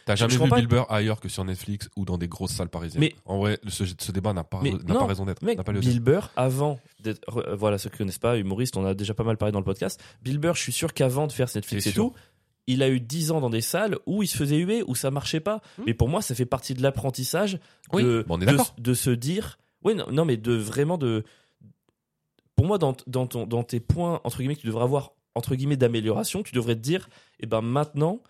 T'as 0.06 0.14
jamais 0.14 0.32
comprends 0.32 0.44
vu 0.44 0.50
pas- 0.50 0.56
Bill 0.56 0.66
Burr 0.68 0.86
ailleurs 0.88 1.20
que 1.20 1.28
sur 1.28 1.44
Netflix 1.44 1.90
ou 1.96 2.04
dans 2.04 2.16
des 2.16 2.28
grosses 2.28 2.52
salles 2.52 2.68
parisiennes. 2.70 3.00
Mais- 3.00 3.14
en 3.26 3.38
vrai, 3.38 3.58
ce, 3.68 3.84
ce 3.98 4.12
débat 4.12 4.32
n'a 4.32 4.44
pas, 4.44 4.62
n'a 4.62 4.94
pas 4.94 5.06
raison 5.06 5.26
d'être. 5.26 5.44
Bill 5.44 6.00
Burr, 6.00 6.30
avant 6.36 6.78
d'être, 7.00 7.20
re- 7.28 7.46
euh, 7.48 7.54
voilà, 7.56 7.76
ceux 7.76 7.90
qui 7.90 7.98
connaissent 7.98 8.18
pas, 8.18 8.38
humoriste, 8.38 8.76
on 8.76 8.86
a 8.86 8.94
déjà 8.94 9.12
pas 9.14 9.24
mal 9.24 9.36
parlé 9.36 9.52
dans 9.52 9.58
le 9.58 9.64
podcast. 9.64 10.00
Bill 10.22 10.38
Burr, 10.38 10.54
je 10.54 10.62
suis 10.62 10.72
sûr 10.72 10.94
qu'avant 10.94 11.26
de 11.26 11.32
faire 11.32 11.48
Netflix 11.54 11.84
C'est 11.84 11.90
et 11.90 11.92
sûr. 11.92 12.10
tout, 12.10 12.14
il 12.66 12.82
a 12.84 12.88
eu 12.88 13.00
10 13.00 13.32
ans 13.32 13.40
dans 13.40 13.50
des 13.50 13.62
salles 13.62 13.98
où 14.06 14.22
il 14.22 14.28
se 14.28 14.36
faisait 14.36 14.56
huer, 14.58 14.84
où 14.86 14.94
ça 14.94 15.10
marchait 15.10 15.40
pas. 15.40 15.60
Hmm. 15.78 15.82
Mais 15.86 15.94
pour 15.94 16.08
moi, 16.08 16.22
ça 16.22 16.34
fait 16.36 16.46
partie 16.46 16.74
de 16.74 16.82
l'apprentissage 16.82 17.58
Oui, 17.92 18.04
de, 18.04 18.24
bon, 18.28 18.38
de, 18.38 18.94
se 18.94 19.10
dire. 19.10 19.58
Oui, 19.82 19.96
non, 19.96 20.06
non, 20.12 20.24
mais 20.24 20.36
de 20.36 20.52
vraiment 20.54 20.98
de. 20.98 21.24
Pour 22.54 22.66
moi, 22.66 22.78
dans, 22.78 22.94
dans, 23.06 23.26
ton, 23.26 23.46
dans 23.46 23.64
tes 23.64 23.80
points, 23.80 24.20
entre 24.22 24.38
guillemets, 24.38 24.54
que 24.54 24.60
tu 24.60 24.66
devrais 24.66 24.84
avoir, 24.84 25.12
entre 25.34 25.54
guillemets, 25.54 25.76
d'amélioration, 25.76 26.42
tu 26.42 26.54
devrais 26.54 26.74
te 26.74 26.80
dire, 26.80 27.08
eh 27.40 27.46
ben 27.46 27.62
maintenant, 27.62 28.22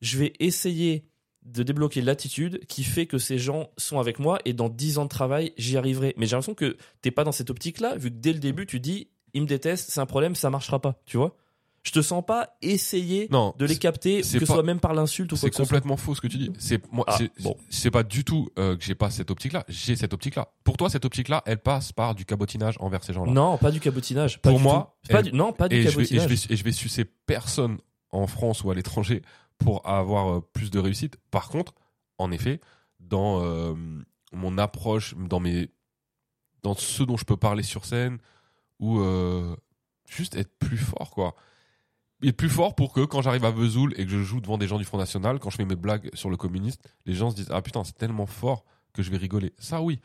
je 0.00 0.18
vais 0.18 0.32
essayer 0.40 1.04
de 1.42 1.62
débloquer 1.62 2.00
l'attitude 2.00 2.64
qui 2.66 2.84
fait 2.84 3.06
que 3.06 3.18
ces 3.18 3.38
gens 3.38 3.70
sont 3.76 3.98
avec 3.98 4.18
moi 4.18 4.38
et 4.44 4.54
dans 4.54 4.68
10 4.68 4.98
ans 4.98 5.04
de 5.04 5.10
travail, 5.10 5.52
j'y 5.58 5.76
arriverai. 5.76 6.14
Mais 6.16 6.26
j'ai 6.26 6.36
l'impression 6.36 6.54
que 6.54 6.76
t'es 7.02 7.10
pas 7.10 7.24
dans 7.24 7.32
cette 7.32 7.50
optique-là, 7.50 7.96
vu 7.96 8.10
que 8.10 8.16
dès 8.16 8.32
le 8.32 8.38
début, 8.38 8.66
tu 8.66 8.80
dis, 8.80 9.08
il 9.34 9.42
me 9.42 9.46
déteste, 9.46 9.90
c'est 9.90 10.00
un 10.00 10.06
problème, 10.06 10.34
ça 10.34 10.48
marchera 10.48 10.80
pas, 10.80 11.02
tu 11.04 11.16
vois? 11.16 11.36
Je 11.84 11.92
te 11.92 12.00
sens 12.00 12.24
pas 12.24 12.56
essayer 12.62 13.28
Non, 13.30 13.54
de 13.58 13.66
les 13.66 13.76
capter, 13.76 14.22
que 14.22 14.26
ce 14.26 14.44
soit 14.46 14.62
même 14.62 14.80
par 14.80 14.94
l'insulte 14.94 15.30
ou 15.32 15.36
quoi 15.36 15.40
C'est 15.40 15.50
complètement 15.50 15.98
faux 15.98 16.14
ce 16.14 16.20
que 16.22 16.26
tu 16.28 16.38
dis. 16.38 16.50
C'est 16.58 16.80
moi, 16.90 17.04
Ah, 17.06 17.18
c'est 17.18 17.42
bon. 17.42 17.56
pas 17.92 18.02
du 18.02 18.24
tout 18.24 18.48
euh, 18.58 18.74
que 18.76 18.82
j'ai 18.82 18.94
pas 18.94 19.10
cette 19.10 19.30
optique-là. 19.30 19.64
J'ai 19.68 19.94
cette 19.94 20.14
optique-là. 20.14 20.48
Pour 20.64 20.78
toi, 20.78 20.88
cette 20.88 21.04
optique-là, 21.04 21.42
elle 21.44 21.58
passe 21.58 21.92
par 21.92 22.14
du 22.14 22.24
cabotinage 22.24 22.76
envers 22.80 23.04
ces 23.04 23.12
gens-là. 23.12 23.30
Non, 23.32 23.58
pas 23.58 23.70
du 23.70 23.80
cabotinage. 23.80 24.40
Pas 24.40 24.48
Pour 24.48 24.58
du 24.58 24.64
moi. 24.64 24.96
Pas 25.10 25.22
du- 25.22 25.32
non, 25.32 25.52
pas 25.52 25.68
du 25.68 25.76
et 25.76 25.82
je, 25.82 25.96
vais, 25.96 26.04
et, 26.04 26.06
je 26.06 26.14
cabotinage. 26.16 26.46
vais, 26.48 26.54
et 26.54 26.56
je 26.56 26.64
vais 26.64 26.72
sucer 26.72 27.04
personne 27.04 27.76
en 28.10 28.26
France 28.26 28.64
ou 28.64 28.70
à 28.70 28.74
l'étranger 28.74 29.20
pour 29.58 29.86
avoir 29.86 30.36
euh, 30.36 30.40
plus 30.54 30.70
de 30.70 30.78
réussite. 30.78 31.18
Par 31.30 31.48
contre, 31.50 31.74
en 32.16 32.32
effet, 32.32 32.60
dans 32.98 33.42
euh, 33.44 33.74
mon 34.32 34.56
approche, 34.56 35.14
dans 35.18 35.40
mes, 35.40 35.68
dans 36.62 36.74
ce 36.74 37.02
dont 37.02 37.18
je 37.18 37.24
peux 37.26 37.36
parler 37.36 37.62
sur 37.62 37.84
scène, 37.84 38.16
ou 38.80 39.00
euh, 39.00 39.54
juste 40.08 40.34
être 40.34 40.56
plus 40.58 40.78
fort, 40.78 41.10
quoi. 41.10 41.34
Être 42.28 42.36
plus 42.36 42.48
fort 42.48 42.74
pour 42.74 42.92
que 42.92 43.00
quand 43.04 43.22
j'arrive 43.22 43.44
à 43.44 43.50
Vesoul 43.50 43.92
et 43.96 44.04
que 44.04 44.10
je 44.10 44.22
joue 44.22 44.40
devant 44.40 44.58
des 44.58 44.66
gens 44.68 44.78
du 44.78 44.84
Front 44.84 44.98
National, 44.98 45.38
quand 45.38 45.50
je 45.50 45.56
fais 45.56 45.64
mes 45.64 45.76
blagues 45.76 46.10
sur 46.14 46.30
le 46.30 46.36
communiste, 46.36 46.82
les 47.06 47.14
gens 47.14 47.30
se 47.30 47.36
disent 47.36 47.48
ah 47.50 47.60
putain 47.62 47.84
c'est 47.84 47.96
tellement 47.96 48.26
fort 48.26 48.64
que 48.92 49.02
je 49.02 49.10
vais 49.10 49.16
rigoler. 49.16 49.52
Ça 49.58 49.80
oui. 49.82 50.00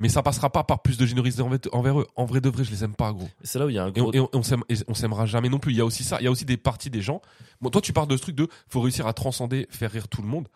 Mais 0.00 0.08
ça 0.08 0.22
passera 0.22 0.50
pas 0.50 0.64
par 0.64 0.82
plus 0.82 0.96
de 0.98 1.06
générosité 1.06 1.42
envers, 1.72 2.00
eux. 2.00 2.06
En 2.16 2.24
vrai 2.24 2.40
de 2.40 2.48
vrai, 2.48 2.64
je 2.64 2.70
les 2.72 2.82
aime 2.82 2.94
pas, 2.94 3.12
gros. 3.12 3.28
C'est 3.44 3.60
là 3.60 3.66
où 3.66 3.68
il 3.68 3.74
y 3.76 3.78
a 3.78 3.84
un 3.84 3.90
gros. 3.92 4.12
et 4.12 4.18
on- 4.18 4.26
et 4.68 4.74
on 4.88 4.94
s'aimera 4.94 5.26
jamais 5.26 5.48
non 5.48 5.60
plus. 5.60 5.72
Il 5.72 5.76
y 5.76 5.80
a 5.80 5.84
aussi 5.84 6.02
ça. 6.02 6.16
Il 6.20 6.24
y 6.24 6.26
a 6.26 6.30
aussi 6.30 6.44
des 6.44 6.56
parties 6.56 6.90
des 6.90 7.02
gens. 7.02 7.20
Bon, 7.60 7.70
toi, 7.70 7.80
tu 7.80 7.92
parles 7.92 8.08
de 8.08 8.16
ce 8.16 8.22
truc 8.22 8.34
de 8.34 8.48
faut 8.68 8.80
réussir 8.80 9.06
à 9.06 9.12
transcender, 9.12 9.68
faire 9.70 9.92
rire 9.92 10.08
tout 10.08 10.20
le 10.22 10.26
monde. 10.28 10.48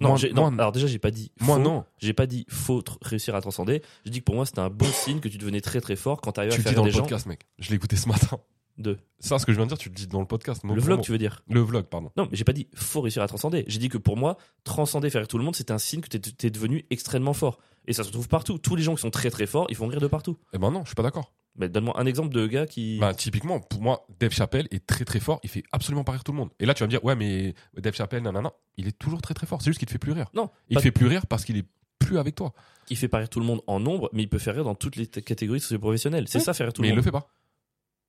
Non, 0.00 0.16
Moi- 0.32 0.50
alors 0.56 0.72
déjà, 0.72 0.86
j'ai 0.86 0.98
pas 0.98 1.10
dit. 1.10 1.30
moi, 1.40 1.56
faux. 1.56 1.62
non. 1.62 1.84
J'ai 1.98 2.14
pas 2.14 2.24
dit 2.26 2.46
faut 2.48 2.82
réussir 3.02 3.34
à 3.34 3.42
transcender. 3.42 3.82
J'ai 4.06 4.10
dit 4.12 4.20
que 4.20 4.24
pour 4.24 4.34
moi, 4.34 4.46
c'était 4.46 4.60
un 4.60 4.70
bon 4.70 4.86
signe 4.86 5.20
que 5.20 5.28
tu 5.28 5.36
devenais 5.36 5.60
très 5.60 5.82
très 5.82 5.96
fort 5.96 6.22
quand 6.22 6.32
t'arrives 6.32 6.52
à 6.52 6.54
Tu 6.54 6.60
le 6.60 6.62
faire 6.62 6.72
dis 6.72 6.76
dans 6.76 6.82
des 6.84 6.88
le 6.90 6.94
gens. 6.96 7.02
podcast, 7.02 7.26
mec. 7.26 7.46
Je 7.58 7.68
l'ai 7.68 7.76
écouté 7.76 7.96
ce 7.96 8.08
matin. 8.08 8.40
De... 8.80 8.98
Ça, 9.18 9.38
ce 9.38 9.44
que 9.46 9.52
je 9.52 9.56
viens 9.58 9.66
de 9.66 9.70
dire, 9.70 9.78
tu 9.78 9.88
le 9.90 9.94
dis 9.94 10.06
dans 10.06 10.20
le 10.20 10.26
podcast. 10.26 10.62
Le 10.64 10.80
vlog, 10.80 11.02
tu 11.02 11.12
veux 11.12 11.18
dire 11.18 11.42
Le 11.50 11.60
vlog, 11.60 11.84
pardon. 11.84 12.10
Non, 12.16 12.26
mais 12.30 12.36
j'ai 12.36 12.44
pas 12.44 12.52
dit 12.54 12.66
faut 12.74 13.00
réussir 13.02 13.22
à 13.22 13.28
transcender. 13.28 13.64
J'ai 13.66 13.78
dit 13.78 13.88
que 13.90 13.98
pour 13.98 14.16
moi, 14.16 14.36
transcender, 14.64 15.10
faire 15.10 15.20
rire 15.20 15.28
tout 15.28 15.38
le 15.38 15.44
monde, 15.44 15.54
c'est 15.54 15.70
un 15.70 15.78
signe 15.78 16.00
que 16.00 16.08
t'es 16.08 16.18
t'es 16.18 16.50
devenu 16.50 16.86
extrêmement 16.90 17.34
fort. 17.34 17.58
Et 17.86 17.92
ça 17.92 18.04
se 18.04 18.10
trouve 18.10 18.28
partout. 18.28 18.58
Tous 18.58 18.76
les 18.76 18.82
gens 18.82 18.94
qui 18.94 19.00
sont 19.02 19.10
très 19.10 19.30
très 19.30 19.46
forts, 19.46 19.66
ils 19.70 19.76
font 19.76 19.86
rire 19.86 20.00
de 20.00 20.06
partout. 20.06 20.36
Eh 20.52 20.58
ben 20.58 20.70
non, 20.70 20.80
je 20.82 20.88
suis 20.88 20.94
pas 20.94 21.02
d'accord. 21.02 21.32
Mais 21.56 21.68
donne-moi 21.68 21.98
un 22.00 22.06
exemple 22.06 22.32
de 22.34 22.46
gars 22.46 22.66
qui. 22.66 22.98
Bah, 22.98 23.12
typiquement, 23.12 23.58
pour 23.60 23.82
moi, 23.82 24.06
Dave 24.20 24.30
Chappelle 24.32 24.68
est 24.70 24.86
très 24.86 25.04
très 25.04 25.20
fort. 25.20 25.40
Il 25.42 25.50
fait 25.50 25.64
absolument 25.72 26.04
pas 26.04 26.12
rire 26.12 26.24
tout 26.24 26.32
le 26.32 26.38
monde. 26.38 26.50
Et 26.60 26.64
là, 26.66 26.74
tu 26.74 26.80
vas 26.82 26.86
me 26.86 26.90
dire, 26.90 27.04
ouais, 27.04 27.16
mais 27.16 27.54
Dave 27.76 27.94
Chappelle, 27.94 28.22
nanana, 28.22 28.52
il 28.76 28.86
est 28.86 28.96
toujours 28.98 29.20
très 29.20 29.34
très 29.34 29.46
fort. 29.46 29.60
C'est 29.60 29.70
juste 29.70 29.78
qu'il 29.78 29.86
te 29.86 29.92
fait 29.92 29.98
plus 29.98 30.12
rire. 30.12 30.28
non, 30.34 30.48
Il 30.68 30.76
te 30.76 30.82
fait 30.82 30.92
plus 30.92 31.06
rire 31.06 31.26
parce 31.26 31.44
qu'il 31.44 31.56
est 31.58 31.66
plus 31.98 32.18
avec 32.18 32.34
toi. 32.34 32.52
il 32.88 32.96
fait 32.96 33.08
pas 33.08 33.18
rire 33.18 33.28
tout 33.28 33.40
le 33.40 33.46
monde 33.46 33.60
en 33.66 33.78
nombre, 33.80 34.08
mais 34.12 34.22
il 34.22 34.28
peut 34.28 34.38
faire 34.38 34.54
rire 34.54 34.64
dans 34.64 34.74
toutes 34.74 34.96
les 34.96 35.06
catégories 35.06 35.60
socio-professionnelles. 35.60 36.26
C'est 36.28 36.40
ça, 36.40 36.54
faire 36.54 36.66
rire 36.66 36.72
tout 36.72 36.82
mais 36.82 36.88
le 36.88 36.92
il 36.92 36.96
monde. 36.96 37.04
le 37.04 37.10
fait 37.10 37.12
pas. 37.12 37.28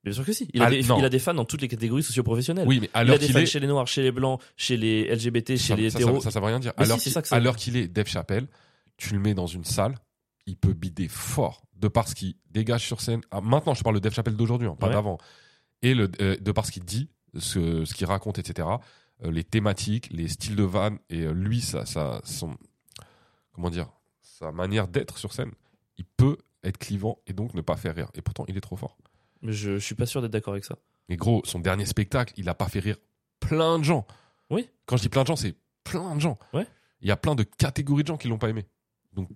Bien 0.03 0.13
sûr 0.13 0.25
que 0.25 0.33
si. 0.33 0.47
Il, 0.53 0.61
Ah, 0.61 0.65
a 0.65 0.69
des, 0.71 0.81
non. 0.83 0.97
il 0.97 1.05
a 1.05 1.09
des 1.09 1.19
fans 1.19 1.33
dans 1.33 1.45
toutes 1.45 1.61
les 1.61 1.67
catégories 1.67 2.01
socio-professionnelles. 2.03 2.67
Oui, 2.67 2.79
mais 2.81 2.89
à 2.93 2.99
il 2.99 3.01
a 3.01 3.03
l'heure 3.11 3.19
des 3.19 3.27
fans 3.27 3.39
est. 3.39 3.45
chez 3.45 3.59
les 3.59 3.67
noirs, 3.67 3.85
chez 3.87 4.01
les 4.01 4.11
blancs, 4.11 4.41
chez 4.57 4.75
les 4.77 5.13
LGBT, 5.13 5.49
chez 5.49 5.57
ça, 5.57 5.75
les 5.75 5.93
hétéros. 5.95 6.15
ça, 6.21 6.25
ça, 6.25 6.31
ça 6.31 6.39
veut 6.39 6.47
rien 6.47 6.59
dire. 6.59 6.73
Mais 6.77 6.83
À 6.91 6.97
si, 6.97 7.13
qu'il- 7.57 7.77
est, 7.77 7.87
Dave 7.87 8.07
Chappelle, 8.07 8.47
tu 8.97 9.13
le 9.13 9.19
mets 9.19 9.33
dans 9.35 9.45
une 9.47 9.63
salle, 9.63 9.95
il 10.47 10.57
peut 10.57 10.73
bider 10.73 11.07
fort 11.07 11.63
de 11.75 11.87
par 11.87 12.07
ce 12.07 12.15
qu'il 12.15 12.33
dégage 12.49 12.85
sur 12.85 12.99
scène. 13.01 13.21
Ah, 13.29 13.41
maintenant, 13.41 13.73
je 13.75 13.83
parle 13.83 13.95
de 13.95 13.99
Dave 13.99 14.13
Chappelle 14.13 14.35
d'aujourd'hui, 14.35 14.67
hein, 14.67 14.75
pas 14.79 14.87
Ouais. 14.87 14.93
d'avant. 14.93 15.17
Et 15.83 15.93
le, 15.93 16.09
euh, 16.19 16.35
de 16.37 16.51
par 16.51 16.65
ce 16.65 16.71
qu'il 16.71 16.83
dit, 16.83 17.09
ce, 17.37 17.85
ce 17.85 17.93
qu'il 17.93 18.07
raconte, 18.07 18.39
etc. 18.39 18.67
euh, 19.23 19.31
les 19.31 19.43
thématiques, 19.43 20.07
les 20.11 20.27
styles 20.27 20.55
de 20.55 20.63
vannes 20.63 20.97
et 21.11 21.21
euh, 21.21 21.31
lui, 21.31 21.61
ça, 21.61 21.85
ça, 21.85 22.21
son, 22.23 22.55
comment 23.51 23.69
dire, 23.69 23.87
sa 24.21 24.51
manière 24.51 24.87
d'être 24.87 25.17
sur 25.19 25.31
scène, 25.33 25.51
il 25.97 26.05
peut 26.05 26.37
être 26.63 26.77
clivant 26.79 27.19
et 27.27 27.33
donc 27.33 27.53
ne 27.53 27.61
pas 27.61 27.75
faire 27.77 27.95
rire. 27.95 28.09
Et 28.15 28.21
pourtant, 28.23 28.45
il 28.47 28.57
est 28.57 28.61
trop 28.61 28.75
fort. 28.75 28.97
Mais 29.41 29.53
je, 29.53 29.73
je 29.73 29.85
suis 29.85 29.95
pas 29.95 30.05
sûr 30.05 30.21
d'être 30.21 30.31
d'accord 30.31 30.53
avec 30.53 30.65
ça. 30.65 30.77
Mais 31.09 31.17
gros, 31.17 31.41
son 31.45 31.59
dernier 31.59 31.85
spectacle, 31.85 32.33
il 32.37 32.47
a 32.49 32.53
pas 32.53 32.67
fait 32.67 32.79
rire 32.79 32.97
plein 33.39 33.79
de 33.79 33.83
gens. 33.83 34.05
Oui. 34.49 34.69
Quand 34.85 34.97
je 34.97 35.01
dis 35.01 35.09
plein 35.09 35.23
de 35.23 35.27
gens, 35.27 35.35
c'est 35.35 35.55
plein 35.83 36.15
de 36.15 36.21
gens. 36.21 36.37
Ouais. 36.53 36.65
Il 37.01 37.07
y 37.07 37.11
a 37.11 37.17
plein 37.17 37.35
de 37.35 37.43
catégories 37.43 38.03
de 38.03 38.07
gens 38.07 38.17
qui 38.17 38.27
l'ont 38.27 38.37
pas 38.37 38.49
aimé. 38.49 38.65
Donc, 39.13 39.29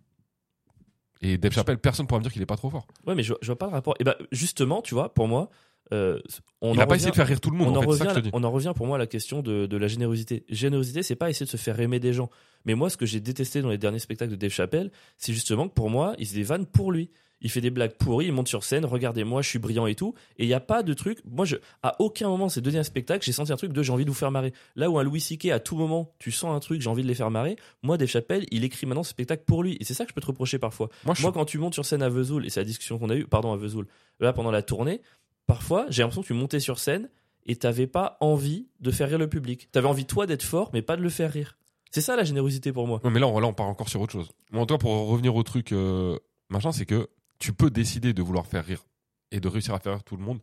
et 1.21 1.37
Dave 1.37 1.53
Chappelle, 1.53 1.79
personne 1.79 2.07
pourra 2.07 2.19
me 2.19 2.23
dire 2.23 2.31
qu'il 2.31 2.41
est 2.41 2.45
pas 2.45 2.57
trop 2.57 2.69
fort. 2.69 2.87
Ouais, 3.07 3.15
mais 3.15 3.23
je, 3.23 3.33
je 3.41 3.47
vois 3.47 3.57
pas 3.57 3.65
le 3.65 3.71
rapport. 3.71 3.95
Et 3.99 4.03
ben 4.03 4.15
justement, 4.31 4.81
tu 4.81 4.93
vois, 4.93 5.13
pour 5.13 5.27
moi, 5.27 5.49
euh, 5.93 6.19
on 6.61 6.73
il 6.73 6.79
en 6.79 6.83
a 6.83 6.87
pas 6.87 6.95
essayé 6.95 7.11
de 7.11 7.15
faire 7.15 7.27
rire 7.27 7.39
tout 7.39 7.51
le 7.51 7.57
monde. 7.57 7.69
on 7.69 7.75
en 7.75 7.77
en, 7.77 7.81
fait, 7.81 7.91
c'est 7.91 7.97
ça 7.97 8.03
revient, 8.03 8.13
que 8.13 8.19
je 8.19 8.23
te 8.23 8.29
dis. 8.29 8.29
on 8.33 8.43
en 8.43 8.51
revient 8.51 8.73
pour 8.75 8.85
moi 8.85 8.97
à 8.97 8.99
la 8.99 9.07
question 9.07 9.41
de, 9.41 9.65
de 9.65 9.77
la 9.77 9.87
générosité. 9.87 10.45
Générosité, 10.49 11.03
c'est 11.03 11.15
pas 11.15 11.29
essayer 11.29 11.45
de 11.45 11.51
se 11.51 11.57
faire 11.57 11.79
aimer 11.79 11.99
des 11.99 12.13
gens. 12.13 12.29
Mais 12.65 12.75
moi, 12.75 12.89
ce 12.89 12.97
que 12.97 13.05
j'ai 13.05 13.19
détesté 13.19 13.61
dans 13.61 13.69
les 13.69 13.77
derniers 13.77 13.99
spectacles 13.99 14.31
de 14.31 14.35
Dave 14.35 14.51
Chappelle, 14.51 14.91
c'est 15.17 15.33
justement 15.33 15.67
que 15.67 15.73
pour 15.73 15.89
moi, 15.89 16.15
il 16.19 16.27
se 16.27 16.33
des 16.33 16.43
vannes 16.43 16.65
pour 16.65 16.91
lui. 16.91 17.09
Il 17.41 17.51
fait 17.51 17.61
des 17.61 17.69
blagues 17.69 17.93
pourries, 17.97 18.27
il 18.27 18.31
monte 18.31 18.47
sur 18.47 18.63
scène, 18.63 18.85
regardez-moi, 18.85 19.41
je 19.41 19.49
suis 19.49 19.59
brillant 19.59 19.87
et 19.87 19.95
tout. 19.95 20.13
Et 20.37 20.45
il 20.45 20.47
n'y 20.47 20.53
a 20.53 20.59
pas 20.59 20.83
de 20.83 20.93
truc. 20.93 21.19
Moi, 21.25 21.45
je, 21.45 21.57
à 21.83 22.01
aucun 22.01 22.27
moment, 22.27 22.49
ces 22.49 22.61
deux 22.61 22.71
derniers 22.71 22.83
spectacles, 22.85 23.25
j'ai 23.25 23.31
senti 23.31 23.51
un 23.51 23.57
truc 23.57 23.73
de 23.73 23.83
j'ai 23.83 23.91
envie 23.91 24.05
de 24.05 24.09
vous 24.09 24.15
faire 24.15 24.31
marrer. 24.31 24.53
Là 24.75 24.89
où 24.89 24.97
un 24.97 25.03
Louis 25.03 25.19
C.K., 25.19 25.47
à 25.47 25.59
tout 25.59 25.75
moment, 25.75 26.13
tu 26.19 26.31
sens 26.31 26.55
un 26.55 26.59
truc, 26.59 26.81
j'ai 26.81 26.89
envie 26.89 27.03
de 27.03 27.07
les 27.07 27.15
faire 27.15 27.31
marrer. 27.31 27.55
Moi, 27.83 27.97
Dave 27.97 28.07
Chappelle, 28.07 28.45
il 28.51 28.63
écrit 28.63 28.87
maintenant 28.87 29.03
ce 29.03 29.11
spectacle 29.11 29.43
pour 29.45 29.63
lui. 29.63 29.77
Et 29.79 29.83
c'est 29.83 29.93
ça 29.93 30.05
que 30.05 30.09
je 30.09 30.15
peux 30.15 30.21
te 30.21 30.27
reprocher 30.27 30.59
parfois. 30.59 30.89
Moi, 31.05 31.13
je 31.13 31.21
Moi, 31.21 31.31
quand 31.31 31.45
tu 31.45 31.57
montes 31.57 31.73
sur 31.73 31.85
scène 31.85 32.01
à 32.01 32.09
Vesoul, 32.09 32.45
et 32.45 32.49
c'est 32.49 32.61
la 32.61 32.65
discussion 32.65 32.97
qu'on 32.97 33.09
a 33.09 33.15
eue, 33.15 33.25
pardon, 33.25 33.53
à 33.53 33.57
Vesoul, 33.57 33.87
là, 34.19 34.33
pendant 34.33 34.51
la 34.51 34.61
tournée, 34.61 35.01
parfois, 35.45 35.85
j'ai 35.89 36.01
l'impression 36.01 36.21
que 36.21 36.27
tu 36.27 36.33
montais 36.33 36.59
sur 36.59 36.79
scène 36.79 37.09
et 37.45 37.55
t'avais 37.55 37.87
pas 37.87 38.17
envie 38.21 38.67
de 38.79 38.91
faire 38.91 39.07
rire 39.09 39.19
le 39.19 39.29
public. 39.29 39.69
T'avais 39.71 39.87
envie, 39.87 40.05
toi, 40.05 40.25
d'être 40.25 40.43
fort, 40.43 40.69
mais 40.73 40.81
pas 40.81 40.97
de 40.97 41.01
le 41.01 41.09
faire 41.09 41.31
rire. 41.31 41.57
C'est 41.91 42.01
ça 42.01 42.15
la 42.15 42.23
générosité 42.23 42.73
pour 42.73 42.87
moi. 42.87 42.99
Ouais, 43.03 43.11
mais 43.11 43.19
là, 43.19 43.27
on, 43.27 43.39
là, 43.39 43.47
on 43.47 43.53
part 43.53 43.67
encore 43.67 43.87
sur 43.87 44.01
autre 44.01 44.11
chose. 44.11 44.29
Moi, 44.51 44.65
toi, 44.65 44.77
pour 44.77 45.07
revenir 45.07 45.35
au 45.35 45.43
truc 45.43 45.71
euh, 45.71 46.17
machin, 46.49 46.71
c'est 46.71 46.85
que 46.85 47.07
tu 47.39 47.53
peux 47.53 47.69
décider 47.69 48.13
de 48.13 48.21
vouloir 48.21 48.45
faire 48.45 48.65
rire 48.65 48.85
et 49.31 49.39
de 49.39 49.47
réussir 49.47 49.73
à 49.73 49.79
faire 49.79 49.93
rire 49.93 50.03
tout 50.03 50.17
le 50.17 50.23
monde. 50.23 50.39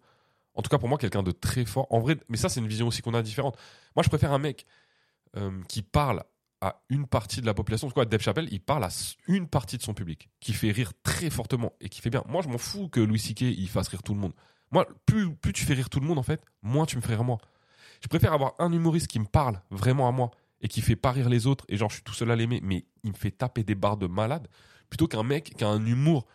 En 0.55 0.63
tout 0.63 0.69
cas, 0.69 0.79
pour 0.79 0.89
moi, 0.89 0.99
quelqu'un 0.99 1.23
de 1.23 1.33
très 1.33 1.65
fort. 1.65 1.87
En 1.91 2.01
vrai, 2.01 2.17
mais 2.29 2.37
ça, 2.37 2.49
c'est 2.49 2.61
une 2.61 2.69
vision 2.69 2.87
aussi 2.87 3.01
qu'on 3.01 3.15
a 3.15 3.23
différente. 3.23 3.57
Moi, 3.97 4.03
je 4.03 4.09
préfère 4.09 4.33
un 4.33 4.39
mec 4.39 4.67
euh, 5.37 5.63
qui 5.69 5.83
parle 5.83 6.23
à 6.61 6.83
une 6.91 7.07
partie 7.07 7.41
de 7.41 7.47
la 7.47 7.55
population. 7.55 7.91
Quoi, 7.91 8.05
Dave 8.05 8.21
Chappelle, 8.21 8.49
il 8.53 8.61
parle 8.61 8.85
à 8.85 8.89
une 9.27 9.49
partie 9.49 9.79
de 9.79 9.83
son 9.83 9.95
public, 9.95 10.29
qui 10.41 10.53
fait 10.53 10.71
rire 10.71 10.93
très 11.03 11.31
fortement 11.31 11.73
et 11.81 11.89
qui 11.89 12.01
fait 12.01 12.11
bien. 12.11 12.23
Moi, 12.29 12.43
je 12.43 12.49
m'en 12.49 12.59
fous 12.59 12.89
que 12.89 13.01
Louis 13.01 13.19
C.K. 13.19 13.43
il 13.43 13.69
fasse 13.69 13.89
rire 13.89 14.03
tout 14.03 14.15
le 14.15 14.21
monde. 14.21 14.33
Moi, 14.71 14.87
plus, 15.07 15.29
tu 15.53 15.65
fais 15.65 15.75
rire 15.75 15.91
tout 15.91 16.01
le 16.01 16.07
monde, 16.07 16.19
en 16.19 16.23
fait, 16.23 16.43
moins 16.63 16.87
tu 16.87 16.97
me 16.97 17.03
ferais 17.03 17.15
rire 17.15 17.25
moi. 17.25 17.39
Je 18.01 18.09
préfère 18.09 18.33
avoir 18.33 18.55
un 18.59 18.73
humoriste 18.73 19.07
qui 19.07 19.19
me 19.19 19.27
parle 19.27 19.61
vraiment 19.71 20.09
à 20.09 20.13
moi 20.13 20.31
et 20.61 20.69
qui 20.69 20.81
fait 20.81 20.97
pas 20.97 21.13
rire 21.13 21.29
les 21.29 21.47
autres 21.47 21.65
et 21.69 21.77
genre 21.77 21.91
je 21.91 21.97
suis 21.97 22.05
tout 22.05 22.15
seul 22.15 22.31
à 22.31 22.37
l'aimer, 22.37 22.61
mais 22.63 22.85
il 23.05 23.11
me 23.11 23.17
fait 23.17 23.31
taper 23.31 23.65
des 23.65 23.75
barres 23.75 23.97
de 23.97 24.07
malade, 24.07 24.49
plutôt 24.89 25.09
qu'un 25.09 25.23
mec 25.23 25.55
qui 25.57 25.65
a 25.65 25.69
un 25.69 25.85
humour 25.85 26.27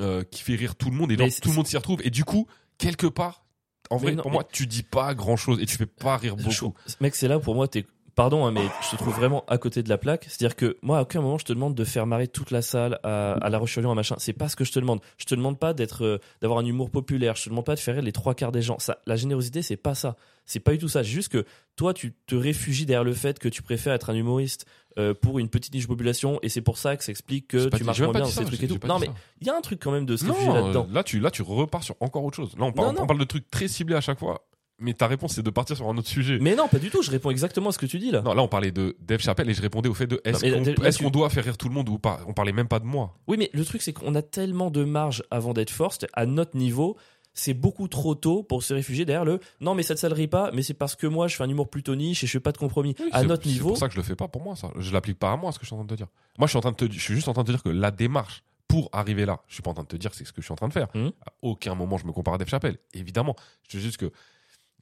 euh, 0.00 0.22
qui 0.24 0.42
fait 0.42 0.54
rire 0.54 0.76
tout 0.76 0.90
le 0.90 0.96
monde 0.96 1.10
et 1.12 1.16
c'est- 1.30 1.40
tout 1.40 1.48
le 1.50 1.54
monde 1.56 1.66
s'y 1.66 1.76
retrouve. 1.76 2.00
Et 2.04 2.10
du 2.10 2.24
coup, 2.24 2.46
quelque 2.78 3.06
part, 3.06 3.44
en 3.90 3.96
Mais 3.96 4.02
vrai, 4.02 4.14
non, 4.16 4.22
pour 4.22 4.30
moi, 4.30 4.44
tu 4.44 4.66
dis 4.66 4.82
pas 4.82 5.14
grand 5.14 5.36
chose 5.36 5.60
et 5.60 5.66
tu 5.66 5.76
fais 5.76 5.86
pas 5.86 6.16
rire 6.16 6.36
beaucoup. 6.36 6.74
mec, 7.00 7.14
c'est 7.14 7.28
là 7.28 7.38
pour 7.38 7.54
moi, 7.54 7.68
t'es. 7.68 7.86
Pardon, 8.18 8.44
hein, 8.46 8.50
mais 8.50 8.62
je 8.82 8.90
te 8.90 8.96
trouve 8.96 9.14
vraiment 9.14 9.44
à 9.46 9.58
côté 9.58 9.84
de 9.84 9.88
la 9.88 9.96
plaque. 9.96 10.24
C'est-à-dire 10.28 10.56
que 10.56 10.76
moi, 10.82 10.98
à 10.98 11.02
aucun 11.02 11.20
moment, 11.20 11.38
je 11.38 11.44
te 11.44 11.52
demande 11.52 11.76
de 11.76 11.84
faire 11.84 12.04
marrer 12.04 12.26
toute 12.26 12.50
la 12.50 12.62
salle 12.62 12.98
à, 13.04 13.34
à 13.34 13.48
La 13.48 13.58
Roche-sur-Yon, 13.58 13.92
à 13.92 13.94
machin. 13.94 14.16
C'est 14.18 14.32
pas 14.32 14.48
ce 14.48 14.56
que 14.56 14.64
je 14.64 14.72
te 14.72 14.80
demande. 14.80 14.98
Je 15.18 15.24
te 15.24 15.36
demande 15.36 15.56
pas 15.56 15.72
d'être, 15.72 16.04
euh, 16.04 16.18
d'avoir 16.42 16.58
un 16.58 16.66
humour 16.66 16.90
populaire. 16.90 17.36
Je 17.36 17.44
te 17.44 17.48
demande 17.50 17.64
pas 17.64 17.76
de 17.76 17.80
faire 17.80 17.94
rire 17.94 18.02
les 18.02 18.10
trois 18.10 18.34
quarts 18.34 18.50
des 18.50 18.60
gens. 18.60 18.80
Ça, 18.80 18.98
la 19.06 19.14
générosité, 19.14 19.62
c'est 19.62 19.76
pas 19.76 19.94
ça. 19.94 20.16
C'est 20.46 20.58
pas 20.58 20.72
du 20.72 20.78
tout 20.78 20.88
ça. 20.88 21.04
C'est 21.04 21.10
juste 21.10 21.28
que 21.28 21.44
toi, 21.76 21.94
tu 21.94 22.12
te 22.26 22.34
réfugies 22.34 22.86
derrière 22.86 23.04
le 23.04 23.12
fait 23.12 23.38
que 23.38 23.48
tu 23.48 23.62
préfères 23.62 23.92
être 23.94 24.10
un 24.10 24.14
humoriste 24.14 24.66
euh, 24.98 25.14
pour 25.14 25.38
une 25.38 25.48
petite 25.48 25.72
niche 25.74 25.86
population, 25.86 26.40
et 26.42 26.48
c'est 26.48 26.60
pour 26.60 26.76
ça 26.76 26.96
que 26.96 27.04
ça 27.04 27.12
explique 27.12 27.46
que 27.46 27.68
tu 27.68 27.84
marches 27.84 28.00
moins 28.00 28.12
bien 28.12 28.24
ces 28.24 28.44
trucs 28.44 28.60
et 28.64 28.66
tout. 28.66 28.78
Non, 28.84 28.98
mais 28.98 29.10
il 29.40 29.46
y 29.46 29.50
a 29.50 29.56
un 29.56 29.60
truc 29.60 29.78
quand 29.80 29.92
même 29.92 30.06
de 30.06 30.16
se 30.16 30.24
réfugier 30.24 30.52
là-dedans. 30.52 30.88
là 30.90 31.04
tu, 31.04 31.20
là 31.20 31.30
tu 31.30 31.42
repars 31.42 31.84
sur 31.84 31.94
encore 32.00 32.24
autre 32.24 32.34
chose. 32.34 32.50
Là 32.58 32.64
on, 32.64 32.72
parle- 32.72 32.88
Non, 32.88 32.94
non. 32.94 33.02
on 33.02 33.06
parle 33.06 33.20
de 33.20 33.24
trucs 33.24 33.48
très 33.48 33.68
ciblés 33.68 33.94
à 33.94 34.00
chaque 34.00 34.18
fois, 34.18 34.47
mais 34.78 34.94
ta 34.94 35.06
réponse 35.06 35.34
c'est 35.34 35.42
de 35.42 35.50
partir 35.50 35.76
sur 35.76 35.88
un 35.88 35.96
autre 35.96 36.08
sujet. 36.08 36.38
Mais 36.40 36.54
non, 36.54 36.68
pas 36.68 36.78
du 36.78 36.90
tout. 36.90 37.02
Je 37.02 37.10
réponds 37.10 37.30
exactement 37.30 37.70
à 37.70 37.72
ce 37.72 37.78
que 37.78 37.86
tu 37.86 37.98
dis 37.98 38.10
là. 38.10 38.20
Non, 38.22 38.34
là 38.34 38.42
on 38.42 38.48
parlait 38.48 38.70
de 38.72 38.96
Dave 39.00 39.20
Chappelle 39.20 39.48
et 39.50 39.54
je 39.54 39.62
répondais 39.62 39.88
au 39.88 39.94
fait 39.94 40.06
de 40.06 40.20
est-ce 40.24 40.98
qu'on 40.98 41.04
tu- 41.06 41.10
doit 41.10 41.30
faire 41.30 41.44
rire 41.44 41.56
tout 41.58 41.68
le 41.68 41.74
monde 41.74 41.88
ou 41.88 41.98
pas? 41.98 42.20
On 42.26 42.32
parlait 42.32 42.52
même 42.52 42.68
pas 42.68 42.78
de 42.78 42.84
moi. 42.86 43.14
Oui, 43.26 43.36
mais 43.38 43.50
le 43.52 43.64
truc, 43.64 43.82
c'est 43.82 43.92
qu'on 43.92 44.14
a 44.14 44.22
tellement 44.22 44.70
de 44.70 44.84
marge 44.84 45.22
avant 45.30 45.52
d'être 45.52 45.70
fort. 45.70 45.92
c'est- 45.92 46.06
À 46.12 46.26
notre 46.26 46.56
niveau, 46.56 46.96
c'est 47.34 47.54
beaucoup 47.54 47.86
trop 47.88 48.14
tôt 48.14 48.42
pour 48.42 48.62
se 48.62 48.74
réfugier 48.74 49.04
derrière 49.04 49.24
le 49.24 49.38
non, 49.60 49.74
mais 49.74 49.82
cette 49.82 49.98
salerie 49.98 50.26
pas, 50.28 50.50
mais 50.52 50.62
c'est 50.62 50.74
parce 50.74 50.96
que 50.96 51.06
moi, 51.06 51.28
je 51.28 51.36
fais 51.36 51.44
un 51.44 51.48
humour 51.48 51.68
plutôt 51.68 51.94
niche 51.94 52.24
et 52.24 52.26
je 52.26 52.32
fais 52.32 52.40
pas 52.40 52.52
de 52.52 52.58
compromis. 52.58 52.94
à 53.12 53.20
C'est- 53.20 53.26
notre 53.26 53.44
C'est 53.44 53.50
niveau, 53.50 53.68
pour 53.70 53.78
ça 53.78 53.86
que 53.88 53.92
je 53.94 53.98
le 53.98 54.02
fais 54.04 54.16
pas 54.16 54.28
pour 54.28 54.42
moi, 54.42 54.56
ça. 54.56 54.70
Je 54.78 54.92
l'applique 54.92 55.18
pas 55.18 55.32
à 55.32 55.36
moi, 55.36 55.52
ce 55.52 55.58
que 55.58 55.64
je 55.64 55.68
suis 55.68 55.74
en 55.74 55.78
train 55.78 55.86
de 55.86 55.90
te 55.90 55.96
dire. 55.96 56.08
Moi, 56.38 56.46
je 56.46 56.50
suis 56.50 56.58
en 56.58 56.62
train 56.62 56.72
de 56.72 56.76
te, 56.76 56.92
je 56.92 56.98
suis 57.00 57.14
juste 57.14 57.28
en 57.28 57.32
train 57.32 57.42
de 57.42 57.46
te 57.48 57.52
dire 57.52 57.62
que 57.62 57.68
la 57.68 57.90
démarche 57.90 58.42
pour 58.66 58.88
arriver 58.92 59.24
là, 59.24 59.40
je 59.48 59.54
suis 59.54 59.62
pas 59.62 59.70
en 59.70 59.74
train 59.74 59.82
de 59.84 59.88
te 59.88 59.96
dire 59.96 60.12
c'est 60.14 60.24
ce 60.24 60.32
que 60.32 60.40
je 60.42 60.46
suis 60.46 60.52
en 60.52 60.56
train 60.56 60.68
de 60.68 60.72
faire. 60.72 60.88
Mhm. 60.94 61.12
À 61.26 61.32
aucun 61.42 61.74
moment 61.74 61.96
je 61.96 62.06
me 62.06 62.12
compare 62.12 62.34
à 62.34 62.38
Dave 62.38 62.48
Chappelle, 62.48 62.76
évidemment. 62.92 63.34
Je 63.62 63.70
te 63.70 63.76
dis 63.78 63.82
juste 63.84 63.96
que 63.98 64.10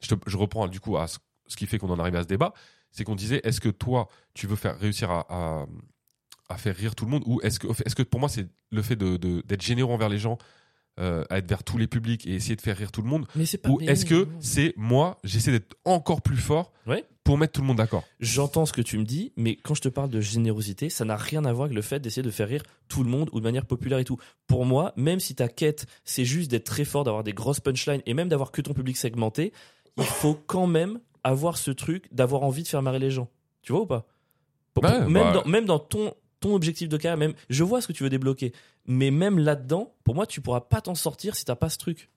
je, 0.01 0.09
te- 0.15 0.29
je 0.29 0.37
reprends 0.37 0.67
du 0.67 0.79
coup 0.79 0.97
à 0.97 1.07
ce, 1.07 1.17
ce 1.47 1.55
qui 1.55 1.65
fait 1.67 1.77
qu'on 1.77 1.89
en 1.89 1.99
arrive 1.99 2.15
à 2.15 2.23
ce 2.23 2.27
débat, 2.27 2.53
c'est 2.91 3.03
qu'on 3.03 3.15
disait 3.15 3.41
est-ce 3.43 3.61
que 3.61 3.69
toi, 3.69 4.07
tu 4.33 4.47
veux 4.47 4.55
faire 4.55 4.77
réussir 4.79 5.11
à, 5.11 5.25
à, 5.29 5.65
à 6.49 6.57
faire 6.57 6.75
rire 6.75 6.95
tout 6.95 7.05
le 7.05 7.11
monde 7.11 7.23
ou 7.25 7.39
est-ce 7.41 7.59
que, 7.59 7.67
est-ce 7.85 7.95
que 7.95 8.03
pour 8.03 8.19
moi, 8.19 8.29
c'est 8.29 8.47
le 8.71 8.81
fait 8.81 8.95
de, 8.95 9.17
de- 9.17 9.41
d'être 9.45 9.61
généreux 9.61 9.93
envers 9.93 10.09
les 10.09 10.17
gens, 10.19 10.37
euh, 10.99 11.23
à 11.29 11.37
être 11.37 11.47
vers 11.47 11.63
tous 11.63 11.77
les 11.77 11.85
publics 11.85 12.25
et 12.25 12.33
essayer 12.33 12.55
de 12.55 12.61
faire 12.61 12.75
rire 12.75 12.91
tout 12.91 13.03
le 13.03 13.07
monde 13.09 13.27
Mais 13.35 13.45
c'est 13.45 13.59
pas. 13.59 13.69
Ou 13.69 13.79
est-ce 13.81 14.03
que 14.05 14.27
c'est 14.39 14.73
moi, 14.77 15.19
j'essaie 15.23 15.51
d'être 15.51 15.75
encore 15.85 16.21
plus 16.23 16.37
fort 16.37 16.71
Ouais. 16.87 17.05
pour 17.23 17.37
mettre 17.37 17.53
tout 17.53 17.61
le 17.61 17.67
monde 17.67 17.77
d'accord? 17.77 18.03
J'entends 18.19 18.65
ce 18.65 18.73
que 18.73 18.81
tu 18.81 18.97
me 18.97 19.03
dis, 19.03 19.31
mais 19.35 19.57
quand 19.57 19.75
je 19.75 19.81
te 19.81 19.89
parle 19.89 20.09
de 20.09 20.21
générosité, 20.21 20.89
ça 20.89 21.05
n'a 21.05 21.15
rien 21.15 21.45
à 21.45 21.53
voir 21.53 21.65
avec 21.65 21.75
le 21.75 21.83
fait 21.83 21.99
d'essayer 21.99 22.23
de 22.23 22.31
faire 22.31 22.47
rire 22.47 22.63
tout 22.87 23.03
le 23.03 23.09
monde 23.11 23.29
ou 23.33 23.39
de 23.39 23.43
manière 23.43 23.67
populaire 23.67 23.99
et 23.99 24.05
tout. 24.05 24.17
Pour 24.47 24.65
moi, 24.65 24.93
même 24.95 25.19
si 25.19 25.35
ta 25.35 25.49
quête, 25.49 25.85
c'est 26.03 26.25
juste 26.25 26.49
d'être 26.49 26.63
très 26.63 26.85
fort, 26.85 27.03
d'avoir 27.03 27.23
des 27.23 27.33
grosses 27.33 27.59
punchlines 27.59 28.01
et 28.07 28.15
même 28.15 28.29
d'avoir 28.29 28.51
que 28.51 28.61
ton 28.61 28.73
public 28.73 28.97
segmenté, 28.97 29.53
il 29.97 30.03
faut 30.03 30.35
quand 30.47 30.67
même 30.67 30.99
avoir 31.23 31.57
ce 31.57 31.71
truc 31.71 32.07
d'avoir 32.13 32.43
envie 32.43 32.63
de 32.63 32.67
faire 32.67 32.81
marrer 32.81 32.99
les 32.99 33.11
gens. 33.11 33.29
Tu 33.61 33.71
vois 33.71 33.81
ou 33.81 33.85
pas? 33.85 34.05
Même, 35.09 35.23
bah- 35.23 35.31
dans, 35.33 35.45
même 35.45 35.65
dans 35.65 35.79
ton, 35.79 36.13
ton 36.39 36.53
objectif 36.53 36.87
de 36.87 36.97
carrière, 36.97 37.17
même, 37.17 37.33
je 37.49 37.63
vois 37.63 37.81
ce 37.81 37.87
que 37.87 37.93
tu 37.93 38.03
veux 38.03 38.09
débloquer, 38.09 38.53
mais 38.85 39.09
même 39.11 39.39
là-dedans, 39.39 39.93
pour 40.03 40.15
moi, 40.15 40.25
tu 40.27 40.39
pourras 40.41 40.61
pas 40.61 40.81
t'en 40.81 40.95
sortir 40.95 41.35
si 41.35 41.43
t'as 41.45 41.55
pas 41.55 41.69
ce 41.69 41.77
truc. 41.77 42.09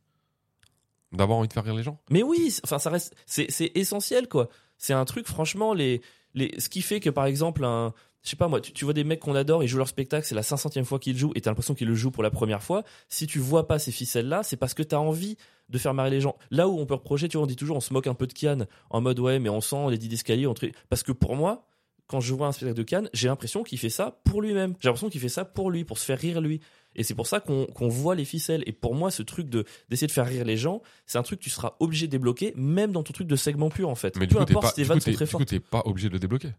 D'avoir 1.13 1.39
envie 1.39 1.49
de 1.49 1.53
faire 1.53 1.65
rire 1.65 1.75
les 1.75 1.83
gens? 1.83 1.99
Mais 2.11 2.23
oui, 2.23 2.51
c'est- 2.53 2.61
enfin 2.65 2.79
ça 2.79 2.89
reste, 2.91 3.15
c'est 3.27 3.51
c'est 3.51 3.73
essentiel 3.75 4.29
quoi. 4.29 4.49
C'est 4.79 4.93
un 4.93 5.05
truc 5.05 5.27
franchement 5.27 5.75
les 5.75 6.03
les 6.35 6.55
ce 6.61 6.69
qui 6.69 6.83
fait 6.83 7.01
que 7.01 7.11
par 7.11 7.27
exemple 7.27 7.65
un 7.65 7.93
je 8.23 8.29
sais 8.31 8.37
pas 8.37 8.47
moi, 8.47 8.61
tu, 8.61 8.73
tu 8.73 8.85
vois 8.85 8.95
des 8.95 9.03
mecs 9.03 9.19
qu'on 9.19 9.35
adore, 9.35 9.65
ils 9.65 9.67
jouent 9.67 9.79
leur 9.79 9.89
spectacle, 9.89 10.25
c'est 10.25 10.37
la 10.37 10.43
500e 10.43 10.85
fois 10.85 11.01
qu'ils 11.01 11.17
jouent 11.19 11.33
et 11.35 11.41
t'as 11.41 11.51
l'impression 11.51 11.75
qu'ils 11.75 11.89
le 11.89 11.95
jouent 11.97 12.11
pour 12.13 12.23
la 12.23 12.31
première 12.31 12.63
fois. 12.63 12.85
Si 13.09 13.27
tu 13.27 13.39
vois 13.41 13.67
pas 13.67 13.79
ces 13.81 13.91
ficelles 13.91 14.29
là, 14.29 14.43
c'est 14.45 14.57
parce 14.57 14.73
que 14.75 14.85
t'as 14.85 14.99
envie 14.99 15.37
de 15.71 15.79
faire 15.79 15.95
marrer 15.95 16.11
les 16.11 16.21
gens. 16.21 16.37
Là 16.51 16.69
où 16.69 16.79
on 16.79 16.87
peut 16.87 16.95
reprocher, 16.95 17.29
tu 17.29 17.37
vois, 17.37 17.45
on 17.45 17.47
dit 17.47 17.57
toujours 17.57 17.77
on 17.77 17.81
se 17.81 17.93
moque 17.93 18.07
un 18.07 18.15
peu 18.15 18.27
de 18.27 18.33
Cannes 18.33 18.67
en 18.91 19.01
mode 19.01 19.19
ouais, 19.21 19.39
mais 19.39 19.49
on 19.49 19.61
sent 19.61 19.91
les 19.91 19.99
10 19.99 20.09
d'escalier 20.09 20.47
parce 20.89 21.03
que 21.03 21.13
pour 21.13 21.37
moi, 21.37 21.67
quand 22.07 22.21
je 22.21 22.35
vois 22.35 22.49
un 22.49 22.53
spectacle 22.53 22.77
de 22.77 22.83
Cannes, 22.83 23.09
j'ai 23.15 23.29
l'impression 23.29 23.63
qu'il 23.63 23.79
fait 23.79 23.89
ça 23.89 24.21
pour 24.25 24.43
lui-même. 24.43 24.75
J'ai 24.81 24.89
l'impression 24.89 25.09
qu'il 25.09 25.21
fait 25.21 25.29
ça 25.29 25.45
pour 25.45 25.71
lui, 25.71 25.85
pour 25.85 25.97
se 25.99 26.05
faire 26.05 26.19
rire 26.19 26.41
lui. 26.41 26.61
Et 26.97 27.05
c'est 27.05 27.15
pour 27.15 27.29
ça 27.29 27.39
qu'on 27.39 27.89
voit 27.89 28.17
les 28.17 28.25
ficelles. 28.25 28.65
Et 28.67 28.73
pour 28.73 28.97
moi, 28.97 29.13
ce 29.13 29.23
truc 29.23 29.49
de 29.49 29.65
d'essayer 29.89 30.09
de 30.09 30.13
faire 30.13 30.27
rire 30.27 30.45
les 30.45 30.57
gens, 30.57 30.83
c'est 31.07 31.19
un 31.19 31.23
truc 31.23 31.39
que 31.39 31.45
tu 31.45 31.51
seras 31.51 31.75
obligé 31.79 32.07
de 32.09 32.11
débloquer, 32.11 32.53
même 32.57 32.91
dans 32.91 33.05
ton 33.05 33.13
truc 33.13 33.29
de 33.29 33.37
segment 33.37 33.69
pur 33.71 33.89
en 33.89 33.95
fait. 33.95 34.17
Mais 34.17 34.27
du 34.27 34.35
Peu 34.35 34.41
coup, 34.41 34.45
t'es 34.45 34.53
importe 34.53 34.65
pas, 34.65 34.69
si 34.71 34.75
tes 34.75 34.83
du 34.83 34.89
coup, 34.89 34.93
vannes 34.95 35.01
sont 35.01 35.13
très 35.13 35.25
du 35.25 35.31
coup, 35.31 35.39
fortes. 35.39 35.49
t'es 35.49 35.61
pas 35.61 35.83
obligé 35.85 36.09
de 36.09 36.15
le 36.15 36.19
débloquer. 36.19 36.51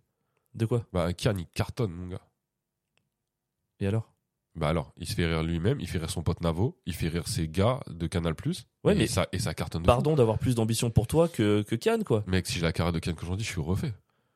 De 0.54 0.66
quoi? 0.66 0.86
Bah, 0.94 1.12
Kian, 1.14 1.36
il 1.38 1.48
cartonne, 1.48 1.92
mon 1.92 2.08
gars. 2.08 2.22
Et 3.82 3.88
alors? 3.88 4.10
Bah 4.56 4.68
alors, 4.68 4.92
il 4.98 5.08
se 5.08 5.14
fait 5.16 5.26
rire 5.26 5.44
lui-même, 5.44 5.80
il 5.80 5.88
fait 5.88 5.98
rire 5.98 6.10
son 6.10 6.24
pote 6.24 6.42
Navo, 6.42 6.78
il 6.86 6.94
fait 6.94 7.08
rire 7.08 7.28
ses 7.28 7.48
gars 7.48 7.80
de 7.90 8.08
Canal+. 8.08 8.34
Ouais, 8.84 8.94
et 8.94 8.98
mais- 8.98 9.08
ça, 9.08 9.28
et 9.32 9.40
ça 9.40 9.54
cartonne 9.54 9.84
de. 9.84 9.88
Pardon 9.88 10.16
d'avoir 10.16 10.38
plus 10.40 10.56
d'ambition 10.56 10.90
pour 10.90 11.08
toi 11.08 11.28
que, 11.30 11.62
que 11.62 11.76
Cannes, 11.76 12.04
quoi. 12.04 12.24
Mec, 12.28 12.48
si 12.48 12.56
j'ai 12.56 12.62
la 12.62 12.74
carrière 12.74 12.92
de 12.94 13.00
Kian 13.00 13.14
qu'aujourd'hui, 13.14 13.46
je 13.46 13.52
suis 13.52 13.62
refait. 13.62 13.94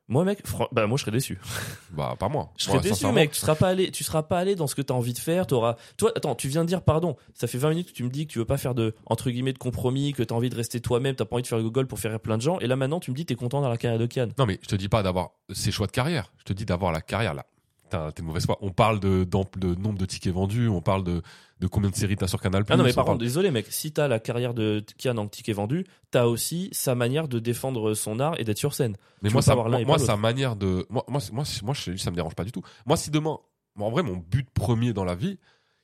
Moi, 0.08 0.22
mec, 0.24 0.38
bah, 0.70 0.86
moi, 0.86 0.96
je 0.96 1.02
serais 1.02 1.10
déçu. 1.10 1.36
Bah, 1.90 2.14
pas 2.18 2.28
moi. 2.28 2.52
Je 2.56 2.64
serais 2.64 2.74
Moi, 2.74 2.82
déçu, 2.82 3.06
mec. 3.08 3.32
Tu 3.32 3.40
seras 3.40 3.56
pas 3.56 3.68
allé, 3.68 3.90
tu 3.90 4.04
seras 4.04 4.22
pas 4.22 4.38
allé 4.38 4.54
dans 4.54 4.66
ce 4.68 4.74
que 4.76 4.82
t'as 4.82 4.94
envie 4.94 5.12
de 5.12 5.18
faire. 5.18 5.46
T'auras, 5.48 5.76
toi, 5.96 6.12
attends, 6.14 6.34
tu 6.36 6.46
viens 6.48 6.62
de 6.62 6.68
dire 6.68 6.82
pardon. 6.82 7.16
Ça 7.34 7.46
fait 7.48 7.58
20 7.58 7.70
minutes 7.70 7.88
que 7.88 7.92
tu 7.92 8.04
me 8.04 8.08
dis 8.10 8.26
que 8.26 8.32
tu 8.32 8.38
veux 8.38 8.44
pas 8.44 8.56
faire 8.56 8.74
de, 8.74 8.94
entre 9.06 9.30
guillemets, 9.30 9.52
de 9.52 9.58
compromis, 9.58 10.12
que 10.12 10.22
t'as 10.22 10.34
envie 10.34 10.48
de 10.50 10.54
rester 10.54 10.80
toi-même, 10.80 11.16
t'as 11.16 11.24
pas 11.24 11.34
envie 11.36 11.42
de 11.42 11.48
faire 11.48 11.60
Google 11.60 11.86
pour 11.88 11.98
faire 11.98 12.12
rire 12.12 12.20
plein 12.20 12.36
de 12.36 12.42
gens. 12.42 12.60
Et 12.60 12.68
là, 12.68 12.76
maintenant, 12.76 13.00
tu 13.00 13.10
me 13.10 13.16
dis 13.16 13.26
t'es 13.26 13.34
content 13.34 13.60
dans 13.60 13.68
la 13.68 13.76
carrière 13.78 13.98
de 13.98 14.06
Cannes. 14.06 14.32
Non, 14.38 14.46
mais 14.46 14.58
je 14.62 14.68
te 14.68 14.76
dis 14.76 14.88
pas 14.88 15.02
d'avoir 15.02 15.30
ses 15.52 15.72
choix 15.72 15.88
de 15.88 15.92
carrière. 15.92 16.32
Je 16.38 16.44
te 16.44 16.52
dis 16.52 16.64
d'avoir 16.64 16.92
la 16.92 17.00
carrière, 17.00 17.34
là. 17.34 17.44
T'es 17.88 18.22
de 18.22 18.22
mauvaise 18.22 18.46
foi. 18.46 18.58
On 18.60 18.70
parle 18.70 18.98
de, 19.00 19.24
nombre 19.80 19.98
de 19.98 20.06
tickets 20.06 20.32
vendus, 20.34 20.68
on 20.68 20.80
parle 20.80 21.04
de, 21.04 21.22
de 21.60 21.66
combien 21.66 21.88
de 21.90 21.94
séries 21.94 22.16
t'as 22.16 22.26
sur 22.26 22.40
Canal+. 22.40 22.64
Ah 22.68 22.76
non, 22.76 22.82
mais 22.84 22.92
par 22.92 23.04
parle- 23.04 23.14
contre, 23.14 23.24
désolé, 23.24 23.50
mec. 23.50 23.66
Si 23.70 23.92
t'as 23.92 24.08
la 24.08 24.18
carrière 24.18 24.54
de 24.54 24.84
Kian 24.98 25.16
en 25.16 25.28
ticket 25.28 25.52
vendu, 25.52 25.86
t'as 26.10 26.24
aussi 26.24 26.68
sa 26.72 26.94
manière 26.94 27.28
de 27.28 27.38
défendre 27.38 27.94
son 27.94 28.18
art 28.18 28.38
et 28.40 28.44
d'être 28.44 28.58
sur 28.58 28.74
scène. 28.74 28.96
Mais 29.22 29.28
tu 29.28 29.34
moi, 29.34 29.42
ça, 29.42 29.54
moi, 29.54 29.84
moi, 29.84 29.98
sa 29.98 30.16
manière 30.16 30.56
de. 30.56 30.84
Moi, 30.90 31.04
moi, 31.08 31.20
moi, 31.32 31.44
ça 31.44 32.10
me 32.10 32.14
dérange 32.16 32.34
pas 32.34 32.44
du 32.44 32.52
tout. 32.52 32.62
Moi, 32.86 32.96
si 32.96 33.10
demain. 33.10 33.38
en 33.78 33.90
vrai, 33.90 34.02
mon 34.02 34.16
but 34.16 34.48
premier 34.50 34.92
dans 34.92 35.04
la 35.04 35.14
vie, 35.14 35.38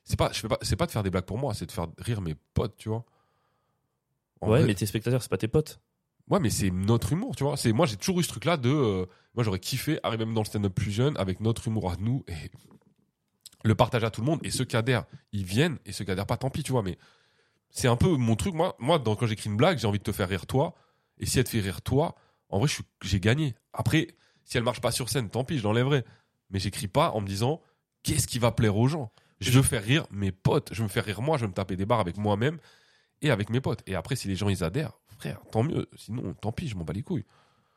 c'est 0.04 0.18
pas, 0.18 0.30
je 0.32 0.40
fais 0.40 0.48
pas, 0.48 0.58
c'est 0.62 0.76
pas 0.76 0.86
de 0.86 0.90
faire 0.90 1.02
des 1.04 1.10
blagues 1.10 1.24
pour 1.24 1.38
moi, 1.38 1.54
c'est 1.54 1.66
de 1.66 1.72
faire 1.72 1.86
rire 1.98 2.20
mes 2.20 2.34
potes, 2.54 2.76
tu 2.76 2.88
vois. 2.88 3.04
En 4.40 4.50
ouais, 4.50 4.58
vrai- 4.58 4.66
mais 4.66 4.74
tes 4.74 4.86
spectateurs, 4.86 5.22
c'est 5.22 5.30
pas 5.30 5.36
tes 5.38 5.46
potes. 5.48 5.78
Ouais, 6.28 6.40
mais 6.40 6.50
c'est 6.50 6.70
notre 6.70 7.12
humour, 7.12 7.36
tu 7.36 7.44
vois. 7.44 7.56
C'est 7.56 7.72
moi, 7.72 7.86
j'ai 7.86 7.96
toujours 7.96 8.20
eu 8.20 8.22
ce 8.22 8.28
truc-là 8.28 8.56
de. 8.56 8.70
euh, 8.70 9.06
moi, 9.34 9.44
j'aurais 9.44 9.58
kiffé 9.58 9.98
arriver 10.02 10.24
même 10.24 10.34
dans 10.34 10.42
le 10.42 10.46
stand-up 10.46 10.74
plus 10.74 10.90
jeune 10.90 11.16
avec 11.16 11.40
notre 11.40 11.68
humour 11.68 11.90
à 11.90 11.96
nous 11.96 12.24
et 12.28 12.50
le 13.64 13.74
partager 13.74 14.06
à 14.06 14.10
tout 14.10 14.20
le 14.20 14.26
monde. 14.26 14.40
Et 14.44 14.50
ceux 14.50 14.64
qui 14.64 14.76
adhèrent, 14.76 15.04
ils 15.32 15.44
viennent. 15.44 15.78
Et 15.84 15.92
ceux 15.92 16.04
qui 16.04 16.10
adhèrent 16.10 16.26
pas, 16.26 16.36
tant 16.36 16.50
pis, 16.50 16.62
tu 16.62 16.72
vois. 16.72 16.82
Mais 16.82 16.98
c'est 17.70 17.88
un 17.88 17.96
peu 17.96 18.08
mon 18.16 18.36
truc. 18.36 18.54
Moi, 18.54 18.74
moi, 18.78 18.98
dans- 18.98 19.16
quand 19.16 19.26
j'écris 19.26 19.50
une 19.50 19.56
blague, 19.56 19.78
j'ai 19.78 19.86
envie 19.86 19.98
de 19.98 20.04
te 20.04 20.12
faire 20.12 20.28
rire 20.28 20.46
toi. 20.46 20.74
Et 21.18 21.26
si 21.26 21.38
elle 21.38 21.44
te 21.44 21.50
fait 21.50 21.60
rire 21.60 21.82
toi, 21.82 22.14
en 22.48 22.58
vrai, 22.58 22.68
j'ai 23.02 23.20
gagné. 23.20 23.54
Après, 23.72 24.08
si 24.44 24.56
elle 24.56 24.64
marche 24.64 24.80
pas 24.80 24.90
sur 24.90 25.08
scène, 25.08 25.28
tant 25.30 25.44
pis, 25.44 25.58
je 25.58 25.62
l'enlèverai. 25.64 26.04
Mais 26.50 26.58
j'écris 26.58 26.88
pas 26.88 27.10
en 27.12 27.20
me 27.20 27.26
disant 27.26 27.60
qu'est-ce 28.02 28.26
qui 28.26 28.38
va 28.38 28.52
plaire 28.52 28.76
aux 28.76 28.88
gens? 28.88 29.12
Je 29.40 29.50
veux 29.50 29.62
faire 29.62 29.82
rire 29.82 30.06
mes 30.10 30.32
potes. 30.32 30.68
Je 30.72 30.78
veux 30.78 30.84
me 30.84 30.88
faire 30.88 31.04
rire 31.04 31.22
moi. 31.22 31.36
Je 31.36 31.42
veux 31.42 31.48
me 31.48 31.54
taper 31.54 31.76
des 31.76 31.86
barres 31.86 32.00
avec 32.00 32.16
moi-même 32.16 32.58
et 33.22 33.30
avec 33.30 33.50
mes 33.50 33.60
potes. 33.60 33.82
Et 33.86 33.94
après, 33.94 34.16
si 34.16 34.28
les 34.28 34.36
gens 34.36 34.48
ils 34.48 34.62
adhèrent, 34.64 34.98
frère, 35.22 35.40
tant 35.52 35.62
mieux. 35.62 35.88
Sinon, 35.96 36.34
tant 36.40 36.52
pis, 36.52 36.68
je 36.68 36.74
m'en 36.76 36.84
bats 36.84 36.92
les 36.92 37.02
couilles. 37.02 37.24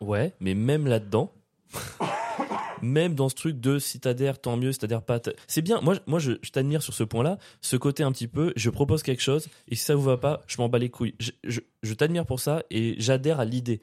Ouais, 0.02 0.34
mais 0.40 0.54
même 0.56 0.88
là-dedans, 0.88 1.32
même 2.82 3.16
dans 3.16 3.30
ce 3.30 3.36
truc 3.36 3.60
de 3.60 3.80
si 3.80 4.00
t'adhères, 4.00 4.40
tant 4.40 4.58
mieux, 4.58 4.72
si 4.72 4.80
t'adhères 4.80 5.02
pas. 5.02 5.20
C'est 5.48 5.62
bien, 5.62 5.82
moi, 5.82 5.94
je- 5.96 6.00
moi 6.08 6.20
je, 6.20 6.34
je 6.42 6.52
t'admire 6.52 6.82
sur 6.84 6.94
ce 6.94 7.04
point-là, 7.04 7.38
ce 7.62 7.78
côté 7.78 8.04
un 8.04 8.12
petit 8.12 8.28
peu, 8.28 8.54
je 8.56 8.70
propose 8.70 9.04
quelque 9.04 9.22
chose, 9.22 9.48
et 9.68 9.76
si 9.76 9.84
ça 9.84 9.96
vous 9.96 10.04
va 10.04 10.18
pas, 10.18 10.42
je 10.48 10.58
m'en 10.58 10.70
bats 10.70 10.80
les 10.80 10.90
couilles. 10.90 11.16
Je, 11.20 11.32
je- 11.44 11.62
je 11.84 11.94
t'admire 11.94 12.26
pour 12.26 12.40
ça, 12.40 12.64
et 12.70 12.96
j'adhère 13.00 13.40
à 13.40 13.46
l'idée. 13.46 13.82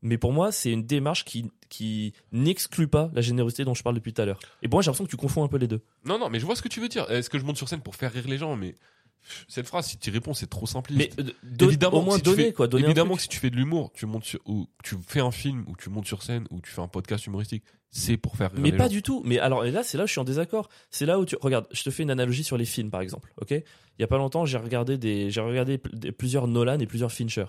Mais 0.00 0.16
pour 0.16 0.32
moi, 0.32 0.52
c'est 0.52 0.70
une 0.70 0.84
démarche 0.86 1.24
qui, 1.24 1.50
qui 1.68 2.12
n'exclut 2.30 2.86
pas 2.86 3.10
la 3.14 3.20
générosité 3.20 3.64
dont 3.64 3.74
je 3.74 3.82
parle 3.82 3.96
depuis 3.96 4.12
tout 4.14 4.22
à 4.22 4.26
l'heure. 4.26 4.38
Et 4.62 4.68
moi, 4.68 4.80
j'ai 4.80 4.86
l'impression 4.86 5.04
que 5.06 5.10
tu 5.10 5.16
confonds 5.16 5.42
un 5.42 5.48
peu 5.48 5.56
les 5.58 5.66
deux. 5.66 5.80
Non, 6.04 6.18
non, 6.20 6.28
mais 6.30 6.38
je 6.38 6.46
vois 6.46 6.54
ce 6.54 6.62
que 6.62 6.68
tu 6.68 6.80
veux 6.80 6.88
dire. 6.88 7.10
Est-ce 7.10 7.28
que 7.28 7.36
je 7.38 7.44
monte 7.44 7.56
sur 7.56 7.68
scène 7.68 7.80
pour 7.80 7.96
faire 7.96 8.12
rire 8.12 8.28
les 8.28 8.38
gens 8.38 8.54
Mais 8.54 8.76
cette 9.48 9.66
phrase, 9.66 9.86
si 9.86 9.98
tu 9.98 10.10
y 10.10 10.12
réponds, 10.12 10.34
c'est 10.34 10.46
trop 10.48 10.66
simpliste. 10.66 11.14
Mais 11.18 11.24
euh, 11.24 11.64
évidemment, 11.66 11.98
au 11.98 12.02
moins 12.02 12.16
si 12.16 12.22
donner, 12.22 12.44
fais- 12.44 12.52
quoi. 12.52 12.66
Donner 12.68 12.84
évidemment 12.84 13.14
que 13.16 13.22
si 13.22 13.28
tu 13.28 13.38
fais 13.38 13.50
de 13.50 13.56
l'humour, 13.56 13.90
tu 13.94 14.06
montes 14.06 14.24
sur, 14.24 14.40
ou 14.46 14.66
tu 14.82 14.96
fais 15.06 15.20
un 15.20 15.30
film, 15.30 15.64
ou 15.68 15.76
tu 15.76 15.90
montes 15.90 16.06
sur 16.06 16.22
scène, 16.22 16.46
ou 16.50 16.60
tu 16.60 16.70
fais 16.70 16.80
un 16.82 16.88
podcast 16.88 17.26
humoristique, 17.26 17.62
c'est 17.90 18.16
pour 18.16 18.36
faire 18.36 18.50
rire 18.52 18.60
Mais 18.60 18.70
les 18.70 18.76
pas 18.76 18.84
gens. 18.84 18.90
du 18.90 19.02
tout. 19.02 19.22
Mais 19.24 19.38
alors, 19.38 19.64
et 19.64 19.70
là, 19.70 19.82
c'est 19.82 19.96
là 19.98 20.04
où 20.04 20.06
je 20.06 20.12
suis 20.12 20.20
en 20.20 20.24
désaccord. 20.24 20.68
C'est 20.90 21.06
là 21.06 21.18
où 21.18 21.24
tu 21.24 21.36
regarde. 21.40 21.66
Je 21.72 21.82
te 21.82 21.90
fais 21.90 22.02
une 22.02 22.10
analogie 22.10 22.44
sur 22.44 22.56
les 22.56 22.64
films, 22.66 22.90
par 22.90 23.00
exemple. 23.00 23.32
Ok? 23.40 23.50
Il 23.52 23.62
y 24.00 24.04
a 24.04 24.06
pas 24.06 24.18
longtemps, 24.18 24.44
j'ai 24.46 24.58
regardé 24.58 24.98
des, 24.98 25.30
j'ai 25.30 25.40
regardé 25.40 25.80
des- 25.92 26.12
plusieurs 26.12 26.46
Nolan 26.48 26.78
et 26.78 26.86
plusieurs 26.86 27.12
Fincher. 27.12 27.46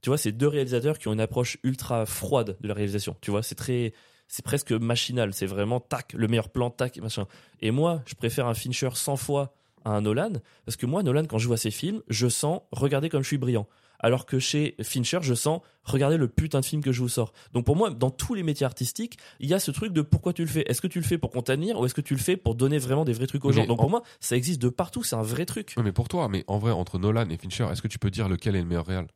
Tu 0.00 0.10
vois, 0.10 0.18
c'est 0.18 0.32
deux 0.32 0.48
réalisateurs 0.48 0.98
qui 0.98 1.06
ont 1.08 1.12
une 1.12 1.20
approche 1.20 1.58
ultra 1.62 2.06
froide 2.06 2.56
de 2.60 2.66
la 2.68 2.74
réalisation. 2.74 3.16
Tu 3.20 3.30
vois, 3.30 3.42
c'est 3.44 3.54
très, 3.54 3.92
c'est 4.26 4.44
presque 4.44 4.72
machinal. 4.72 5.32
C'est 5.34 5.46
vraiment 5.46 5.78
tac, 5.78 6.12
le 6.14 6.26
meilleur 6.26 6.48
plan, 6.48 6.70
tac, 6.70 6.96
machin. 6.98 7.26
Et 7.60 7.70
moi, 7.70 8.02
je 8.06 8.14
préfère 8.14 8.46
un 8.48 8.54
Fincher 8.54 8.88
100 8.94 9.16
fois 9.16 9.54
à 9.84 9.90
un 9.90 10.00
Nolan 10.02 10.32
parce 10.64 10.76
que 10.76 10.86
moi, 10.86 11.02
Nolan, 11.02 11.24
quand 11.26 11.38
je 11.38 11.46
vois 11.46 11.56
ses 11.56 11.70
films, 11.70 12.02
je 12.08 12.28
sens 12.28 12.60
regardez 12.72 13.08
comme 13.08 13.22
je 13.22 13.28
suis 13.28 13.38
brillant. 13.38 13.66
Alors 14.04 14.26
que 14.26 14.40
chez 14.40 14.74
Fincher, 14.82 15.18
je 15.22 15.32
sens 15.32 15.60
regardez 15.84 16.16
le 16.16 16.26
putain 16.26 16.58
de 16.58 16.64
film 16.64 16.82
que 16.82 16.90
je 16.90 17.00
vous 17.00 17.08
sors. 17.08 17.32
Donc 17.52 17.64
pour 17.64 17.76
moi, 17.76 17.90
dans 17.90 18.10
tous 18.10 18.34
les 18.34 18.42
métiers 18.42 18.66
artistiques, 18.66 19.16
il 19.38 19.48
y 19.48 19.54
a 19.54 19.60
ce 19.60 19.70
truc 19.70 19.92
de 19.92 20.02
pourquoi 20.02 20.32
tu 20.32 20.42
le 20.42 20.48
fais. 20.48 20.64
Est-ce 20.68 20.80
que 20.80 20.88
tu 20.88 20.98
le 20.98 21.04
fais 21.04 21.18
pour 21.18 21.30
qu'on 21.30 21.42
t'admire 21.42 21.78
ou 21.78 21.86
est-ce 21.86 21.94
que 21.94 22.00
tu 22.00 22.14
le 22.14 22.20
fais 22.20 22.36
pour 22.36 22.56
donner 22.56 22.78
vraiment 22.78 23.04
des 23.04 23.12
vrais 23.12 23.28
trucs 23.28 23.44
aux 23.44 23.50
Mais 23.50 23.54
gens? 23.54 23.66
Donc 23.66 23.78
en- 23.78 23.82
pour 23.82 23.90
moi, 23.90 24.02
ça 24.18 24.36
existe 24.36 24.60
de 24.60 24.70
partout, 24.70 25.04
c'est 25.04 25.14
un 25.14 25.22
vrai 25.22 25.46
truc. 25.46 25.74
Mais 25.80 25.92
pour 25.92 26.08
toi, 26.08 26.28
mais 26.28 26.42
en 26.48 26.58
vrai, 26.58 26.72
entre 26.72 26.98
Nolan 26.98 27.28
et 27.30 27.36
Fincher, 27.36 27.68
est-ce 27.70 27.80
que 27.80 27.86
tu 27.86 28.00
peux 28.00 28.10
dire 28.10 28.28
lequel 28.28 28.56
est 28.56 28.60
le 28.60 28.66
meilleur 28.66 28.86
réal? 28.86 29.06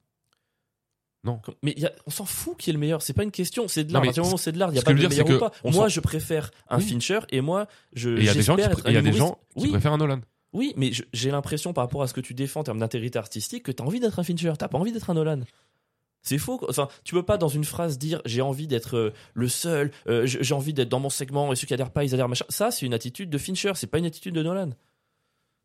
Mais 1.64 1.74
y 1.76 1.84
a- 1.86 1.92
on 2.06 2.10
s'en 2.10 2.24
fout 2.24 2.56
qui 2.56 2.70
est 2.70 2.72
le 2.72 2.78
meilleur, 2.78 3.02
c'est 3.02 3.12
pas 3.12 3.24
une 3.24 3.32
question, 3.32 3.66
c'est 3.66 3.82
de 3.82 3.88
Non, 3.88 3.94
l'art. 3.94 4.02
À 4.02 4.02
mais 4.02 4.06
partir 4.10 4.22
du 4.22 4.26
moment 4.28 4.34
où 4.36 4.38
c'est 4.38 4.52
de 4.52 4.58
l'art, 4.60 4.68
il 4.70 4.74
n'y 4.74 4.78
a 4.78 4.82
pas 4.82 4.94
de 4.94 5.08
meilleur 5.08 5.28
ou 5.28 5.38
pas. 5.40 5.50
Moi, 5.64 5.88
je 5.88 5.98
préfère 5.98 6.52
un 6.68 6.78
Oui. 6.78 6.84
Fincher 6.84 7.18
et 7.30 7.40
moi, 7.40 7.66
je. 7.94 8.10
Il 8.10 8.22
y 8.24 8.28
a 8.28 8.34
des 8.34 8.42
gens 8.42 8.54
qui, 8.54 8.62
pr- 8.62 8.92
y 8.92 8.96
a 8.96 9.02
des 9.02 9.12
gens 9.12 9.36
qui 9.56 9.64
Oui. 9.64 9.70
préfèrent 9.72 9.94
un 9.94 9.98
Nolan. 9.98 10.20
Oui, 10.52 10.72
mais 10.76 10.90
j'ai 11.12 11.30
l'impression 11.30 11.72
par 11.72 11.84
rapport 11.84 12.02
à 12.02 12.06
ce 12.08 12.14
que 12.14 12.20
tu 12.20 12.32
défends 12.34 12.60
en 12.60 12.64
termes 12.64 12.78
d'intégrité 12.78 13.18
artistique 13.18 13.64
que 13.64 13.72
tu 13.72 13.82
as 13.82 13.86
envie 13.86 14.00
d'être 14.00 14.18
un 14.18 14.22
Fincher, 14.22 14.52
t'as 14.58 14.68
pas 14.68 14.78
envie 14.78 14.92
d'être 14.92 15.10
un 15.10 15.14
Nolan. 15.14 15.40
C'est 16.22 16.38
faux. 16.38 16.60
Enfin, 16.68 16.88
tu 17.04 17.14
peux 17.14 17.22
pas 17.22 17.36
dans 17.38 17.48
une 17.48 17.64
phrase 17.64 17.98
dire 17.98 18.20
j'ai 18.24 18.40
envie 18.42 18.66
d'être 18.66 18.96
euh, 18.96 19.12
le 19.34 19.48
seul, 19.48 19.92
euh, 20.08 20.26
j'ai 20.26 20.54
envie 20.54 20.72
d'être 20.72 20.88
dans 20.88 20.98
mon 21.00 21.10
segment 21.10 21.52
et 21.52 21.56
ceux 21.56 21.66
qui 21.66 21.74
adhèrent 21.74 21.90
pas, 21.92 22.04
ils 22.04 22.14
adhèrent 22.14 22.28
machin. 22.28 22.44
Ça, 22.48 22.70
c'est 22.70 22.84
une 22.86 22.94
attitude 22.94 23.30
de 23.30 23.38
Fincher, 23.38 23.72
c'est 23.76 23.86
pas 23.86 23.98
une 23.98 24.06
attitude 24.06 24.34
de 24.34 24.42
Nolan. 24.42 24.70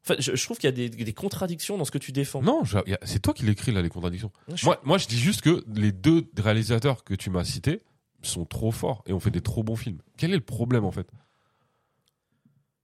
Enfin, 0.04 0.16
je, 0.20 0.36
je 0.36 0.44
trouve 0.46 0.58
qu'il 0.58 0.68
y 0.68 0.74
a 0.74 0.76
des, 0.76 0.90
des 0.90 1.14
contradictions 1.14 1.78
dans 1.78 1.86
ce 1.86 1.92
que 1.92 1.98
tu 2.00 2.12
défends. 2.12 2.42
Non, 2.42 2.64
c'est 3.04 3.20
toi 3.22 3.34
qui 3.34 3.44
l'écris 3.44 3.72
là, 3.72 3.82
les 3.82 3.90
contradictions. 3.90 4.32
Je 4.50 4.56
suis- 4.56 4.66
Moi, 4.66 4.80
moi, 4.84 4.98
je 4.98 5.08
dis 5.08 5.18
juste 5.20 5.42
que 5.42 5.64
les 5.74 5.92
deux 5.92 6.28
réalisateurs 6.38 7.04
que 7.04 7.14
tu 7.14 7.30
m'as 7.30 7.44
cités 7.44 7.82
sont 8.24 8.46
trop 8.46 8.72
forts 8.72 9.04
et 9.08 9.14
ont 9.14 9.20
fait 9.20 9.32
des 9.32 9.42
trop 9.42 9.64
bons 9.64 9.76
films. 9.76 10.00
Quel 10.18 10.32
est 10.32 10.36
le 10.38 10.42
problème 10.42 10.86
en 10.86 10.92
fait? 10.92 11.08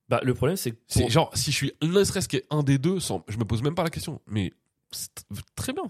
Bah, 0.09 0.21
le 0.23 0.33
problème, 0.33 0.55
c'est 0.57 0.71
que 0.71 0.77
pour- 0.99 1.09
genre 1.09 1.31
si 1.33 1.51
je 1.51 1.55
suis 1.57 1.71
ne 1.81 2.03
serait-ce 2.03 2.29
qu'un 2.29 2.63
des 2.63 2.77
deux, 2.77 2.99
sans, 2.99 3.23
je 3.27 3.37
me 3.37 3.43
pose 3.45 3.61
même 3.61 3.75
pas 3.75 3.83
la 3.83 3.89
question. 3.89 4.21
Mais 4.27 4.53
c'est 4.91 5.09
très 5.55 5.73
bien. 5.73 5.83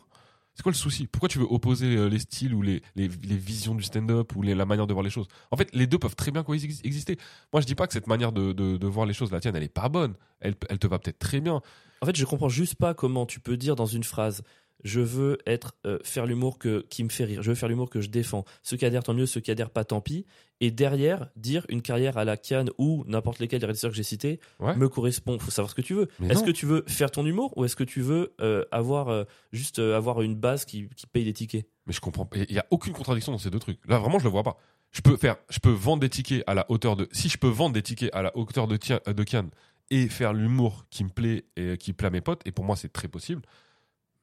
C'est 0.55 0.63
quoi 0.63 0.71
le 0.71 0.75
souci? 0.77 1.05
Pourquoi 1.05 1.29
tu 1.29 1.37
veux 1.37 1.45
opposer 1.47 1.95
euh, 1.95 2.07
les 2.09 2.17
styles 2.17 2.55
ou 2.55 2.63
les, 2.63 2.81
les, 2.95 3.07
les 3.07 3.37
visions 3.37 3.75
du 3.75 3.83
stand-up 3.83 4.35
ou 4.35 4.41
les- 4.41 4.55
la 4.55 4.65
manière 4.65 4.87
de 4.87 4.93
voir 4.93 5.03
les 5.03 5.11
choses? 5.11 5.27
En 5.51 5.55
fait, 5.55 5.69
les 5.75 5.85
deux 5.85 5.99
peuvent 5.99 6.15
très 6.15 6.31
bien 6.31 6.41
coexister. 6.41 7.17
Moi, 7.53 7.61
je 7.61 7.67
dis 7.67 7.75
pas 7.75 7.85
que 7.85 7.93
cette 7.93 8.07
manière 8.07 8.31
de, 8.31 8.53
de, 8.53 8.77
de 8.77 8.87
voir 8.87 9.05
les 9.05 9.13
choses, 9.13 9.31
la 9.31 9.39
tienne, 9.39 9.55
elle 9.55 9.61
est 9.61 9.67
pas 9.71 9.87
bonne. 9.87 10.15
Elle, 10.39 10.55
elle 10.69 10.79
te 10.79 10.87
va 10.87 10.97
peut-être 10.97 11.19
très 11.19 11.41
bien. 11.41 11.61
En 12.01 12.05
fait, 12.07 12.15
je 12.15 12.25
comprends 12.25 12.49
juste 12.49 12.73
pas 12.73 12.95
comment 12.95 13.27
tu 13.27 13.39
peux 13.39 13.55
dire 13.55 13.75
dans 13.75 13.85
une 13.85 14.03
phrase 14.03 14.41
je 14.83 14.99
veux 15.01 15.37
être 15.45 15.75
euh, 15.85 15.97
faire 16.03 16.25
l'humour 16.25 16.59
que 16.59 16.85
qui 16.89 17.03
me 17.03 17.09
fait 17.09 17.23
rire, 17.25 17.41
je 17.43 17.49
veux 17.49 17.55
faire 17.55 17.69
l'humour 17.69 17.89
que 17.89 18.01
je 18.01 18.09
défends. 18.09 18.45
Ceux 18.63 18.77
qui 18.77 18.85
adhèrent 18.85 19.03
tant 19.03 19.13
mieux, 19.13 19.25
ceux 19.25 19.39
qui 19.41 19.51
adhèrent 19.51 19.69
pas 19.71 19.83
tant 19.85 20.01
pis. 20.01 20.25
Et 20.59 20.71
derrière, 20.71 21.29
dire 21.35 21.65
une 21.69 21.81
carrière 21.83 22.17
à 22.17 22.25
la 22.25 22.35
Cannes 22.35 22.71
ou 22.79 23.03
n'importe 23.07 23.37
lesquels 23.39 23.59
des 23.59 23.65
réalisateurs 23.67 23.91
que 23.91 23.97
j'ai 23.97 24.01
cités 24.03 24.39
Ouais. 24.59 24.75
me 24.75 24.89
correspond. 24.89 25.37
Faut 25.37 25.51
savoir 25.51 25.69
ce 25.69 25.75
que 25.75 25.81
tu 25.81 25.93
veux. 25.93 26.07
Est-ce 26.29 26.43
que 26.43 26.49
tu 26.51 26.65
veux 26.65 26.83
faire 26.87 27.11
ton 27.11 27.25
humour 27.25 27.55
ou 27.57 27.65
est-ce 27.65 27.75
que 27.75 27.83
tu 27.83 28.01
veux 28.01 28.33
euh, 28.41 28.65
avoir 28.71 29.09
euh, 29.09 29.23
juste 29.51 29.77
avoir 29.79 30.21
une 30.23 30.35
base 30.35 30.65
qui, 30.65 30.89
qui 30.95 31.05
paye 31.05 31.25
des 31.25 31.33
tickets? 31.33 31.67
Mais 31.85 31.93
je 31.93 32.01
comprends. 32.01 32.27
Il 32.33 32.51
y 32.55 32.59
a 32.59 32.65
aucune 32.71 32.93
contradiction 32.93 33.31
dans 33.31 33.37
ces 33.37 33.51
deux 33.51 33.59
trucs. 33.59 33.79
Là, 33.87 33.99
vraiment, 33.99 34.17
je 34.19 34.23
le 34.23 34.31
vois 34.31 34.43
pas. 34.43 34.57
Je 34.91 35.01
peux 35.01 35.15
faire, 35.17 35.35
je 35.49 35.59
peux 35.59 35.69
vendre 35.69 35.99
des 36.01 36.09
tickets 36.09 36.43
à 36.47 36.53
la 36.55 36.65
hauteur 36.71 36.95
de. 36.95 37.07
Si 37.11 37.29
je 37.29 37.37
peux 37.37 37.47
vendre 37.49 37.73
des 37.73 37.83
tickets 37.83 38.09
à 38.15 38.21
la 38.23 38.35
hauteur 38.35 38.67
de, 38.67 38.77
de 39.11 39.23
Cannes 39.23 39.51
et 39.91 40.07
faire 40.09 40.33
l'humour 40.33 40.85
qui 40.89 41.03
me 41.03 41.09
plaît 41.09 41.45
et 41.55 41.77
qui 41.77 41.93
plaît 41.93 42.07
à 42.07 42.11
mes 42.11 42.21
potes, 42.21 42.41
et 42.45 42.51
pour 42.51 42.65
moi, 42.65 42.75
c'est 42.75 42.91
très 42.91 43.07
possible. 43.07 43.41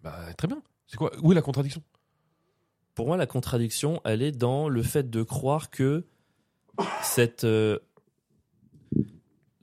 Bah, 0.05 0.33
très 0.37 0.47
bien. 0.47 0.63
C'est 0.87 0.97
quoi 0.97 1.11
Où 1.23 1.33
est 1.33 1.35
la 1.35 1.43
contradiction? 1.43 1.83
Pour 2.95 3.07
moi, 3.07 3.17
la 3.17 3.27
contradiction, 3.27 4.01
elle 4.05 4.23
est 4.23 4.31
dans 4.31 4.69
le 4.69 4.83
fait 4.85 5.11
de 5.11 5.23
croire 5.25 5.71
que 5.71 6.07
cette. 7.03 7.43
euh, 7.45 7.79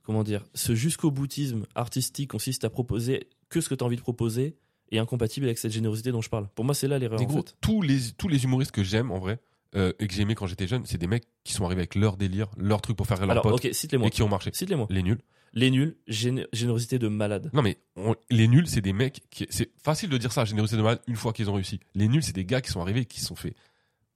comment 0.04 0.24
dire 0.24 0.44
Ce 0.54 0.76
jusqu'au 0.76 1.12
boutisme 1.12 1.66
artistique 1.76 2.32
consiste 2.32 2.64
à 2.66 2.70
proposer 2.70 3.30
que 3.50 3.62
ce 3.62 3.70
que 3.70 3.76
tu 3.76 3.84
as 3.84 3.88
envie 3.88 3.96
de 3.98 4.02
proposer 4.02 4.58
est 4.92 4.98
incompatible 4.98 5.46
avec 5.46 5.58
cette 5.58 5.72
générosité 5.72 6.12
dont 6.12 6.22
je 6.22 6.30
parle. 6.30 6.50
Pour 6.56 6.66
moi, 6.66 6.74
c'est 6.74 6.88
là 6.88 7.00
l'erreur 7.00 7.20
en 7.22 7.28
fait. 7.46 7.56
tous 7.62 7.82
les 7.82 8.12
tous 8.18 8.28
les 8.28 8.44
humoristes 8.44 8.72
que 8.72 8.84
j'aime 8.84 9.12
en 9.12 9.20
vrai 9.20 9.40
euh, 9.76 9.94
et 10.00 10.08
que 10.08 10.14
j'ai 10.14 10.22
aimé 10.24 10.36
quand 10.36 10.48
j'étais 10.48 10.68
jeune, 10.68 10.86
c'est 10.86 10.98
des 10.98 11.08
mecs 11.08 11.24
qui 11.44 11.54
sont 11.54 11.66
arrivés 11.66 11.82
avec 11.82 11.96
leur 11.96 12.18
délire, 12.18 12.48
leur 12.58 12.82
truc 12.82 12.98
pour 12.98 13.08
faire 13.08 13.20
leurs 13.20 13.32
Alors, 13.32 13.46
ok, 13.46 13.70
cite-les-moi. 13.72 14.08
et 14.08 14.12
qui 14.12 14.22
ont 14.24 14.28
marché. 14.30 14.52
Cite-les-moi. 14.54 14.88
Les 14.90 15.04
nuls. 15.04 15.20
Les 15.54 15.70
nuls, 15.70 15.98
géné- 16.08 16.48
générosité 16.54 16.98
de 16.98 17.08
malade. 17.10 17.50
Non 17.54 17.62
mais 17.62 17.78
on- 17.98 18.16
les 18.30 18.48
nuls, 18.48 18.68
c'est 18.68 18.80
des 18.82 18.94
mecs 18.94 19.22
qui 19.30 19.48
c'est 19.50 19.70
facile 19.84 20.10
de 20.10 20.18
dire 20.18 20.32
ça, 20.32 20.46
générosité 20.46 20.78
de 20.78 20.82
malade 20.84 21.02
une 21.08 21.16
fois 21.18 21.34
qu'ils 21.34 21.50
ont 21.50 21.54
réussi. 21.54 21.80
Les 21.94 22.08
nuls, 22.08 22.24
c'est 22.24 22.32
des 22.36 22.46
gars 22.46 22.62
qui 22.62 22.72
sont 22.72 22.80
arrivés, 22.82 23.04
qui 23.06 23.20
se 23.20 23.26
sont 23.28 23.36
fait. 23.36 23.54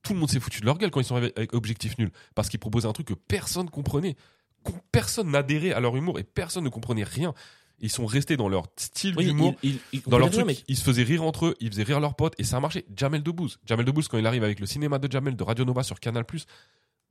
Tout 0.01 0.13
le 0.13 0.19
monde 0.19 0.29
s'est 0.29 0.39
foutu 0.39 0.61
de 0.61 0.65
leur 0.65 0.77
gueule 0.77 0.91
quand 0.91 1.01
ils 1.01 1.05
sont 1.05 1.15
arrivés 1.15 1.33
avec 1.35 1.53
objectif 1.53 1.97
nul 1.97 2.11
parce 2.35 2.47
qu'ils 2.47 2.59
proposaient 2.59 2.87
un 2.87 2.93
truc 2.93 3.07
que 3.07 3.13
personne 3.15 3.69
comprenait, 3.69 4.15
personne 4.91 5.29
n'adhérait 5.31 5.73
à 5.73 5.79
leur 5.79 5.95
humour 5.95 6.19
et 6.19 6.23
personne 6.23 6.63
ne 6.63 6.69
comprenait 6.69 7.03
rien. 7.03 7.33
Ils 7.79 7.89
sont 7.91 8.05
restés 8.05 8.37
dans 8.37 8.47
leur 8.49 8.67
style 8.77 9.13
Oui, 9.17 9.25
d'humour. 9.25 9.53
il- 9.63 9.71
il- 9.71 9.79
il 9.93 10.01
Dans 10.03 10.17
leur 10.17 10.29
truc, 10.29 10.63
ils 10.67 10.77
se 10.77 10.83
faisaient 10.83 11.03
rire 11.03 11.23
entre 11.23 11.47
eux, 11.47 11.55
ils 11.59 11.69
faisaient 11.69 11.83
rire 11.83 11.99
leurs 11.99 12.15
potes 12.15 12.33
et 12.37 12.43
ça 12.43 12.57
a 12.57 12.59
marché. 12.59 12.85
Jamel 12.95 13.21
Debbouze. 13.21 13.59
Jamel 13.65 13.85
Debbouze, 13.85 14.07
quand 14.07 14.17
il 14.17 14.25
arrive 14.25 14.43
avec 14.43 14.59
le 14.59 14.65
cinéma 14.65 14.97
de 14.99 15.11
Jamel 15.11 15.35
de 15.35 15.43
Radio 15.43 15.65
Nova 15.65 15.83
sur 15.83 15.99
Canal, 15.99 16.25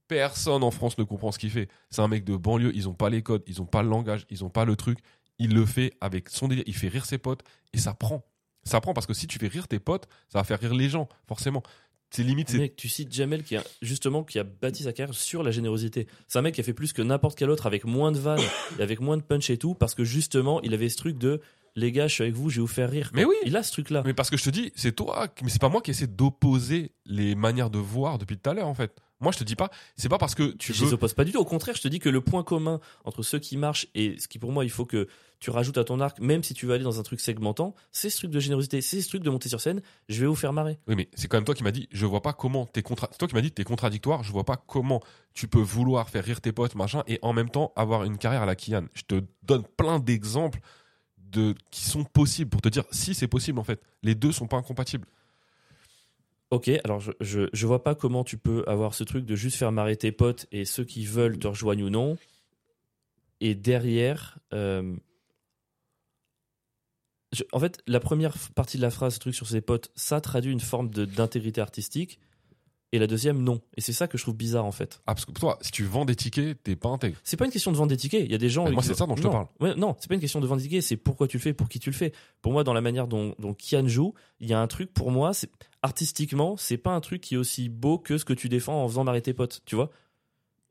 personne 0.08 0.62
en 0.62 0.70
France 0.70 0.98
ne 0.98 1.04
comprend 1.04 1.32
ce 1.32 1.38
qu'il 1.38 1.50
fait. 1.50 1.68
C'est 1.90 2.02
un 2.02 2.08
mec 2.08 2.24
de 2.24 2.36
banlieue, 2.36 2.72
ils 2.74 2.88
ont 2.88 2.94
pas 2.94 3.10
les 3.10 3.22
codes, 3.22 3.42
ils 3.46 3.60
ont 3.62 3.66
pas 3.66 3.82
le 3.82 3.88
langage, 3.88 4.26
ils 4.30 4.44
ont 4.44 4.50
pas 4.50 4.64
le 4.64 4.76
truc. 4.76 4.98
Il 5.38 5.52
le 5.54 5.66
fait 5.66 5.92
avec 6.00 6.28
son 6.28 6.48
délire, 6.48 6.64
il 6.66 6.74
fait 6.74 6.88
rire 6.88 7.06
ses 7.06 7.18
potes 7.18 7.42
et 7.72 7.78
ça 7.78 7.94
prend. 7.94 8.24
Ça 8.62 8.80
prend 8.80 8.94
parce 8.94 9.06
que 9.06 9.12
si 9.14 9.26
tu 9.26 9.38
fais 9.38 9.48
rire 9.48 9.68
tes 9.68 9.78
potes, 9.78 10.06
ça 10.28 10.38
va 10.38 10.44
faire 10.44 10.58
rire 10.60 10.74
les 10.74 10.88
gens, 10.88 11.08
forcément. 11.28 11.62
C'est 12.14 12.22
limite, 12.22 12.48
c'est. 12.48 12.58
Mec, 12.58 12.76
tu 12.76 12.88
cites 12.88 13.12
Jamel 13.12 13.42
qui 13.42 13.56
a 13.56 13.64
justement 13.82 14.22
qui 14.22 14.38
a 14.38 14.44
bâti 14.44 14.84
sa 14.84 14.92
carrière 14.92 15.16
sur 15.16 15.42
la 15.42 15.50
générosité. 15.50 16.06
C'est 16.28 16.38
un 16.38 16.42
mec 16.42 16.54
qui 16.54 16.60
a 16.60 16.64
fait 16.64 16.72
plus 16.72 16.92
que 16.92 17.02
n'importe 17.02 17.36
quel 17.36 17.50
autre 17.50 17.66
avec 17.66 17.84
moins 17.84 18.12
de 18.12 18.18
vannes 18.18 18.40
et 18.78 18.82
avec 18.82 19.00
moins 19.00 19.16
de 19.16 19.22
punch 19.22 19.50
et 19.50 19.58
tout 19.58 19.74
parce 19.74 19.96
que 19.96 20.04
justement 20.04 20.62
il 20.62 20.74
avait 20.74 20.88
ce 20.88 20.96
truc 20.96 21.18
de 21.18 21.40
les 21.74 21.90
gars, 21.90 22.06
je 22.06 22.14
suis 22.14 22.22
avec 22.22 22.34
vous, 22.34 22.50
je 22.50 22.56
vais 22.56 22.60
vous 22.60 22.68
faire 22.68 22.88
rire. 22.88 23.10
Mais 23.14 23.24
oui. 23.24 23.34
Il 23.44 23.56
a 23.56 23.64
ce 23.64 23.72
truc 23.72 23.90
là. 23.90 24.02
Mais 24.04 24.14
parce 24.14 24.30
que 24.30 24.36
je 24.36 24.44
te 24.44 24.50
dis, 24.50 24.72
c'est 24.76 24.94
toi, 24.94 25.26
mais 25.42 25.50
c'est 25.50 25.60
pas 25.60 25.68
moi 25.68 25.82
qui 25.82 25.90
essaie 25.90 26.06
d'opposer 26.06 26.92
les 27.04 27.34
manières 27.34 27.68
de 27.68 27.78
voir 27.78 28.18
depuis 28.18 28.38
tout 28.38 28.48
à 28.48 28.54
l'heure, 28.54 28.68
en 28.68 28.74
fait. 28.74 28.92
Moi, 29.24 29.32
je 29.32 29.38
te 29.38 29.44
dis 29.44 29.56
pas, 29.56 29.70
c'est 29.96 30.08
pas 30.08 30.18
parce 30.18 30.34
que 30.34 30.52
tu 30.52 30.72
Je 30.72 30.80
veux. 30.80 30.86
les 30.86 30.92
oppose 30.94 31.14
pas 31.14 31.24
du 31.24 31.32
tout. 31.32 31.38
Au 31.38 31.44
contraire, 31.44 31.74
je 31.74 31.82
te 31.82 31.88
dis 31.88 31.98
que 31.98 32.08
le 32.08 32.20
point 32.20 32.44
commun 32.44 32.78
entre 33.04 33.22
ceux 33.22 33.38
qui 33.38 33.56
marchent 33.56 33.88
et 33.94 34.18
ce 34.18 34.28
qui 34.28 34.38
pour 34.38 34.52
moi 34.52 34.64
il 34.64 34.70
faut 34.70 34.84
que 34.84 35.08
tu 35.40 35.50
rajoutes 35.50 35.76
à 35.78 35.84
ton 35.84 36.00
arc, 36.00 36.20
même 36.20 36.42
si 36.42 36.54
tu 36.54 36.64
veux 36.64 36.74
aller 36.74 36.84
dans 36.84 37.00
un 37.00 37.02
truc 37.02 37.20
segmentant, 37.20 37.74
c'est 37.92 38.08
ce 38.08 38.16
truc 38.16 38.30
de 38.30 38.40
générosité, 38.40 38.80
c'est 38.80 39.02
ce 39.02 39.08
truc 39.08 39.22
de 39.22 39.28
monter 39.28 39.48
sur 39.48 39.60
scène. 39.60 39.82
Je 40.08 40.20
vais 40.20 40.26
vous 40.26 40.34
faire 40.34 40.52
marrer. 40.52 40.78
Oui, 40.86 40.94
mais 40.96 41.08
c'est 41.14 41.28
quand 41.28 41.36
même 41.36 41.44
toi 41.44 41.54
qui 41.54 41.62
m'as 41.64 41.70
dit, 41.70 41.88
je 41.90 42.06
vois 42.06 42.22
pas 42.22 42.32
comment 42.32 42.66
t'es 42.66 42.82
contra... 42.82 43.08
c'est 43.10 43.18
toi 43.18 43.28
qui 43.28 43.34
m'as 43.34 43.42
dit 43.42 43.50
t'es 43.50 43.64
contradictoire, 43.64 44.22
je 44.22 44.32
vois 44.32 44.44
pas 44.44 44.56
comment 44.56 45.02
tu 45.34 45.48
peux 45.48 45.60
vouloir 45.60 46.08
faire 46.08 46.24
rire 46.24 46.40
tes 46.40 46.52
potes, 46.52 46.74
machin, 46.74 47.02
et 47.06 47.18
en 47.22 47.32
même 47.32 47.50
temps 47.50 47.72
avoir 47.76 48.04
une 48.04 48.16
carrière 48.18 48.42
à 48.42 48.46
la 48.46 48.56
Kian. 48.56 48.84
Je 48.94 49.02
te 49.02 49.22
donne 49.42 49.64
plein 49.76 49.98
d'exemples 49.98 50.60
de 51.18 51.54
qui 51.70 51.84
sont 51.84 52.04
possibles 52.04 52.50
pour 52.50 52.60
te 52.62 52.68
dire 52.68 52.84
si 52.90 53.14
c'est 53.14 53.28
possible 53.28 53.58
en 53.58 53.64
fait. 53.64 53.82
Les 54.02 54.14
deux 54.14 54.32
sont 54.32 54.46
pas 54.46 54.56
incompatibles. 54.56 55.06
Ok, 56.54 56.70
alors 56.84 57.00
je, 57.00 57.48
je, 57.52 57.66
vois 57.66 57.82
pas 57.82 57.96
comment 57.96 58.22
tu 58.22 58.38
peux 58.38 58.62
avoir 58.68 58.94
ce 58.94 59.02
truc 59.02 59.24
de 59.24 59.34
juste 59.34 59.56
faire 59.56 59.72
marrer 59.72 59.96
tes 59.96 60.12
potes 60.12 60.46
et 60.52 60.64
ceux 60.64 60.84
qui 60.84 61.04
veulent 61.04 61.36
te 61.36 61.48
rejoignent 61.48 61.82
ou 61.82 61.90
non. 61.90 62.16
Et 63.40 63.56
derrière, 63.56 64.38
euh, 64.52 64.94
je- 67.32 67.42
en 67.50 67.58
fait, 67.58 67.82
la 67.88 67.98
première 67.98 68.36
partie 68.54 68.76
de 68.76 68.82
la 68.82 68.92
phrase, 68.92 69.14
ce 69.14 69.18
truc 69.18 69.34
sur 69.34 69.48
ses 69.48 69.62
potes, 69.62 69.90
ça 69.96 70.20
traduit 70.20 70.52
une 70.52 70.60
forme 70.60 70.90
d'intégrité 70.90 71.60
artistique. 71.60 72.20
Et 72.94 72.98
la 73.00 73.08
deuxième, 73.08 73.42
non. 73.42 73.60
Et 73.76 73.80
c'est 73.80 73.92
ça 73.92 74.06
que 74.06 74.16
je 74.16 74.22
trouve 74.22 74.36
bizarre 74.36 74.64
en 74.64 74.70
fait. 74.70 75.00
Ah, 75.08 75.14
parce 75.14 75.24
que 75.24 75.32
pour 75.32 75.40
toi, 75.40 75.58
si 75.62 75.72
tu 75.72 75.82
vends 75.82 76.04
des 76.04 76.14
tickets, 76.14 76.62
t'es 76.62 76.76
pas 76.76 76.90
intègre. 76.90 77.16
C'est 77.24 77.36
pas 77.36 77.44
une 77.44 77.50
question 77.50 77.72
de 77.72 77.76
vendre 77.76 77.88
des 77.88 77.96
tickets. 77.96 78.22
Il 78.24 78.30
y 78.30 78.36
a 78.36 78.38
des 78.38 78.48
gens. 78.48 78.66
Mais 78.66 78.70
moi, 78.70 78.82
qui- 78.82 78.88
c'est 78.88 78.94
ça 78.94 79.06
dont 79.06 79.16
je 79.16 79.22
te 79.22 79.26
Non. 79.26 79.32
parle. 79.32 79.46
Ouais, 79.58 79.74
non, 79.74 79.96
c'est 79.98 80.06
pas 80.06 80.14
une 80.14 80.20
question 80.20 80.40
de 80.40 80.46
vendre 80.46 80.60
des 80.62 80.68
tickets. 80.68 80.84
C'est 80.84 80.96
pourquoi 80.96 81.26
tu 81.26 81.38
le 81.38 81.42
fais, 81.42 81.52
pour 81.54 81.68
qui 81.68 81.80
tu 81.80 81.90
le 81.90 81.96
fais. 81.96 82.12
Pour 82.40 82.52
moi, 82.52 82.62
dans 82.62 82.72
la 82.72 82.80
manière 82.80 83.08
dont, 83.08 83.34
dont 83.40 83.52
Kian 83.52 83.88
joue, 83.88 84.14
il 84.38 84.48
y 84.48 84.52
a 84.54 84.60
un 84.60 84.68
truc 84.68 84.94
pour 84.94 85.10
moi. 85.10 85.34
C'est 85.34 85.50
artistiquement, 85.82 86.56
c'est 86.56 86.76
pas 86.78 86.92
un 86.92 87.00
truc 87.00 87.20
qui 87.20 87.34
est 87.34 87.36
aussi 87.36 87.68
beau 87.68 87.98
que 87.98 88.16
ce 88.16 88.24
que 88.24 88.32
tu 88.32 88.48
défends 88.48 88.84
en 88.84 88.88
faisant 88.88 89.02
marrer 89.02 89.22
tes 89.22 89.34
potes. 89.34 89.60
Tu 89.66 89.74
vois. 89.74 89.90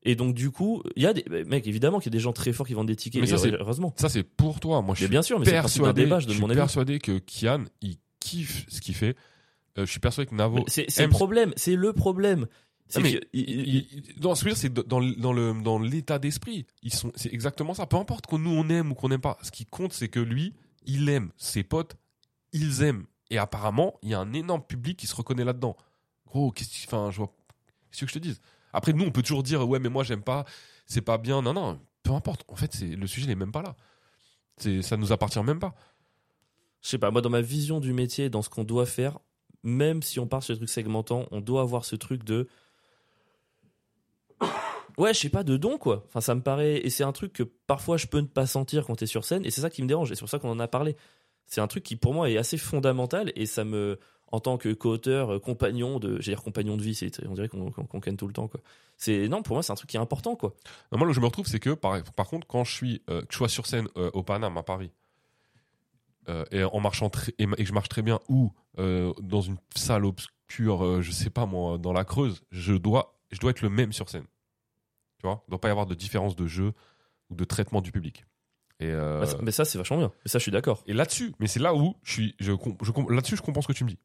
Et 0.04 0.16
donc 0.16 0.34
du 0.34 0.50
coup, 0.50 0.82
il 0.96 1.04
y 1.04 1.06
a 1.06 1.14
des 1.14 1.24
mec 1.46 1.68
évidemment 1.68 2.00
qu'il 2.00 2.08
y 2.12 2.14
a 2.16 2.18
des 2.18 2.24
gens 2.24 2.34
très 2.34 2.52
forts 2.54 2.68
qui 2.68 2.74
vendent 2.74 2.88
des 2.88 2.96
tickets. 2.96 3.22
Mais 3.22 3.28
ça, 3.28 3.38
c'est- 3.38 3.52
heureusement. 3.54 3.94
Ça, 3.98 4.08
c'est 4.10 4.24
pour 4.24 4.60
toi. 4.60 4.82
Moi, 4.82 4.96
je 4.96 5.02
Mais 5.02 5.06
suis 5.08 5.12
bien 5.12 5.22
sûr, 5.22 5.40
mais 5.40 5.46
persuadé, 5.46 6.04
débat. 6.04 6.20
Je 6.20 6.30
je 6.30 6.34
suis 6.34 6.46
persuadé 6.46 7.00
que 7.00 7.20
Kian, 7.20 7.66
il 7.82 7.98
kiffe 8.20 8.66
ce 8.70 8.80
qu'il 8.82 8.96
fait. 8.96 9.16
Euh, 9.78 9.86
je 9.86 9.92
suis 9.92 10.00
persuadé 10.00 10.30
que 10.30 10.36
Navo. 10.36 10.64
C'est 10.68 10.88
le 11.00 11.10
problème. 11.10 11.54
C'est 11.56 11.76
le 11.76 11.94
problème. 11.94 12.48
Ah, 12.96 13.00
mais 13.00 13.14
que- 13.14 13.26
il- 13.34 13.50
il- 13.50 13.68
Il- 13.76 14.04
il- 14.16 14.22
non, 14.22 14.36
ce 14.36 14.44
que 14.44 14.50
je 14.50 14.56
veux 14.56 14.56
dire, 14.56 14.62
c'est 14.62 14.88
dans, 14.88 15.00
le- 15.00 15.16
dans 15.16 15.34
le 15.34 15.54
dans 15.64 15.80
l'état 15.80 16.20
d'esprit. 16.20 16.68
Ils 16.84 16.94
sont, 16.94 17.12
c'est 17.16 17.34
exactement 17.34 17.74
ça. 17.74 17.88
Peu 17.88 17.96
importe 17.96 18.28
qu'on 18.28 18.38
nous 18.38 18.52
on 18.52 18.70
aime 18.70 18.92
ou 18.92 18.94
qu'on 18.96 19.10
n'aime 19.10 19.22
pas. 19.22 19.38
Ce 19.42 19.52
qui 19.52 19.66
compte, 19.66 19.94
c'est 19.94 20.10
que 20.10 20.20
lui, 20.20 20.54
il 20.86 21.10
aime 21.10 21.32
ses 21.38 21.64
potes, 21.64 21.96
ils 22.52 22.84
aiment. 22.84 23.06
Et 23.32 23.38
apparemment, 23.40 23.96
il 24.04 24.10
y 24.10 24.14
a 24.14 24.20
un 24.20 24.32
énorme 24.34 24.62
public 24.64 24.98
qui 25.00 25.08
se 25.08 25.16
reconnaît 25.16 25.46
là-dedans. 25.46 25.76
Gros, 26.28 26.52
qu'est-ce 26.52 26.86
que, 26.86 27.12
je 27.12 27.18
vois, 27.18 27.34
qu'est-ce 27.90 28.02
que 28.02 28.08
je 28.08 28.14
te 28.14 28.20
dise? 28.20 28.42
Après, 28.74 28.94
nous, 28.94 29.06
on 29.06 29.12
peut 29.12 29.22
toujours 29.24 29.42
dire, 29.44 29.68
ouais, 29.68 29.80
mais 29.80 29.90
moi, 29.90 30.04
j'aime 30.04 30.22
pas, 30.22 30.46
c'est 30.86 31.02
pas 31.02 31.18
bien. 31.18 31.42
Non, 31.42 31.54
non, 31.54 31.80
peu 32.04 32.12
importe. 32.12 32.44
En 32.50 32.56
fait, 32.56 32.74
c'est 32.76 32.96
le 32.96 33.08
sujet 33.08 33.26
n'est 33.28 33.36
même 33.36 33.52
pas 33.52 33.64
là. 33.64 33.76
C'est, 34.58 34.84
ça 34.84 34.98
nous 34.98 35.12
appartient 35.12 35.42
même 35.42 35.60
pas. 35.60 35.74
je 36.82 36.90
sais 36.90 36.98
pas, 37.00 37.10
moi 37.10 37.22
dans 37.22 37.30
ma 37.32 37.42
vision 37.42 37.80
du 37.80 37.94
métier, 37.94 38.30
dans 38.30 38.42
ce 38.44 38.50
qu'on 38.50 38.66
doit 38.66 38.86
faire, 38.86 39.18
même 39.64 40.02
si 40.02 40.20
on 40.20 40.28
part 40.28 40.44
sur 40.44 40.54
des 40.54 40.60
trucs 40.60 40.70
segmentants, 40.70 41.26
on 41.32 41.42
doit 41.42 41.62
avoir 41.62 41.86
ce 41.86 41.96
truc 41.96 42.24
de 42.24 42.48
ouais, 44.98 45.14
je 45.14 45.20
sais 45.20 45.30
pas 45.30 45.44
de 45.44 45.58
don 45.58 45.78
quoi. 45.78 46.04
Enfin 46.08 46.22
ça 46.22 46.36
me 46.36 46.42
paraît 46.42 46.78
et 46.78 46.90
c'est 46.90 47.04
un 47.04 47.12
truc 47.12 47.34
que 47.34 47.44
parfois 47.44 47.98
je 47.98 48.08
peux 48.08 48.20
ne 48.20 48.28
pas 48.28 48.46
sentir 48.46 48.86
quand 48.86 48.96
t'es 48.96 49.06
sur 49.06 49.26
scène 49.26 49.46
et 49.46 49.52
c'est 49.52 49.62
ça 49.62 49.70
qui 49.70 49.82
me 49.82 49.88
dérange 49.88 50.12
et 50.12 50.16
c'est 50.16 50.22
pour 50.22 50.30
ça 50.30 50.40
qu'on 50.40 50.52
en 50.52 50.60
a 50.60 50.68
parlé. 50.68 50.96
C'est 51.48 51.62
un 51.62 51.68
truc 51.68 51.84
qui 51.84 51.96
pour 51.96 52.14
moi 52.14 52.30
est 52.30 52.38
assez 52.38 52.58
fondamental 52.58 53.32
et 53.36 53.46
ça 53.46 53.64
me 53.64 54.00
en 54.32 54.40
tant 54.40 54.58
que 54.58 54.74
co-auteur, 54.74 55.36
euh, 55.36 55.40
compagnon 55.40 56.00
de, 56.00 56.20
j'allais 56.20 56.36
dire 56.36 56.44
compagnon 56.44 56.76
de 56.76 56.82
vie, 56.82 56.96
c'est, 56.96 57.24
on 57.28 57.36
dirait 57.36 57.50
qu'on, 57.50 57.70
qu'on, 57.70 58.00
tout 58.00 58.28
le 58.28 58.34
temps 58.34 58.48
quoi. 58.48 58.62
C'est 58.98 59.28
non 59.28 59.44
pour 59.44 59.56
moi 59.56 59.62
c'est 59.62 59.72
un 59.72 59.76
truc 59.76 59.92
qui 59.92 59.98
est 59.98 60.00
important 60.00 60.36
quoi. 60.36 60.56
Moi, 60.92 61.06
là 61.06 61.12
où 61.12 61.14
je 61.14 61.20
me 61.20 61.26
retrouve, 61.26 61.46
c'est 61.46 61.60
que, 61.60 61.70
par, 61.70 62.04
par 62.16 62.28
contre, 62.28 62.48
quand 62.48 62.64
je 62.64 62.74
suis, 62.74 63.02
euh, 63.12 63.22
que 63.22 63.28
je 63.30 63.38
sois 63.38 63.50
sur 63.50 63.68
scène 63.68 63.88
euh, 63.96 64.10
au 64.14 64.24
Paname, 64.24 64.58
à 64.58 64.64
Paris, 64.64 64.90
euh, 66.30 66.46
et 66.52 66.64
en 66.64 66.80
marchant 66.80 67.10
et, 67.38 67.46
je 67.66 67.74
marche 67.74 67.90
très 67.90 68.02
bien, 68.02 68.20
ou 68.30 68.52
euh, 68.80 69.14
dans 69.22 69.42
une 69.42 69.58
salle 69.76 70.06
obscure, 70.06 70.84
euh, 70.86 71.02
je 71.02 71.12
sais 71.12 71.30
pas 71.30 71.46
moi, 71.46 71.78
dans 71.78 71.94
la 71.94 72.04
Creuse, 72.06 72.42
je 72.52 72.74
dois, 72.74 73.20
je 73.32 73.40
dois 73.40 73.52
être 73.52 73.62
le 73.62 73.70
même 73.70 73.94
sur 73.94 74.10
scène. 74.10 74.26
Tu 75.20 75.28
vois? 75.28 75.42
Il 75.46 75.50
ne 75.50 75.52
doit 75.52 75.62
pas 75.62 75.68
y 75.70 75.72
avoir 75.72 75.86
de 75.86 75.96
différence 75.96 76.36
de 76.36 76.48
jeu 76.48 76.74
ou 77.30 77.36
de 77.36 77.44
traitement 77.44 77.82
du 77.82 77.92
public. 77.92 78.26
Et, 78.80 78.88
euh, 78.88 79.22
Bah, 79.26 79.38
mais 79.42 79.52
ça 79.52 79.66
c'est 79.66 79.78
vachement 79.78 79.98
bien. 79.98 80.12
Mais 80.26 80.30
ça 80.30 80.40
je 80.40 80.44
suis 80.44 80.52
d'accord. 80.52 80.84
et 80.88 80.94
là-dessus, 80.94 81.34
mais 81.40 81.48
c'est 81.48 81.60
là 81.60 81.74
où 81.76 81.96
je 82.04 82.12
suis, 82.12 82.36
je, 82.40 82.52
je 82.82 83.14
là-dessus, 83.14 83.38
je 83.38 83.42
comprends 83.42 83.62
ce 83.62 83.68
que 83.68 83.74
tu 83.74 83.84
me 83.84 83.90
dis. 83.90 84.00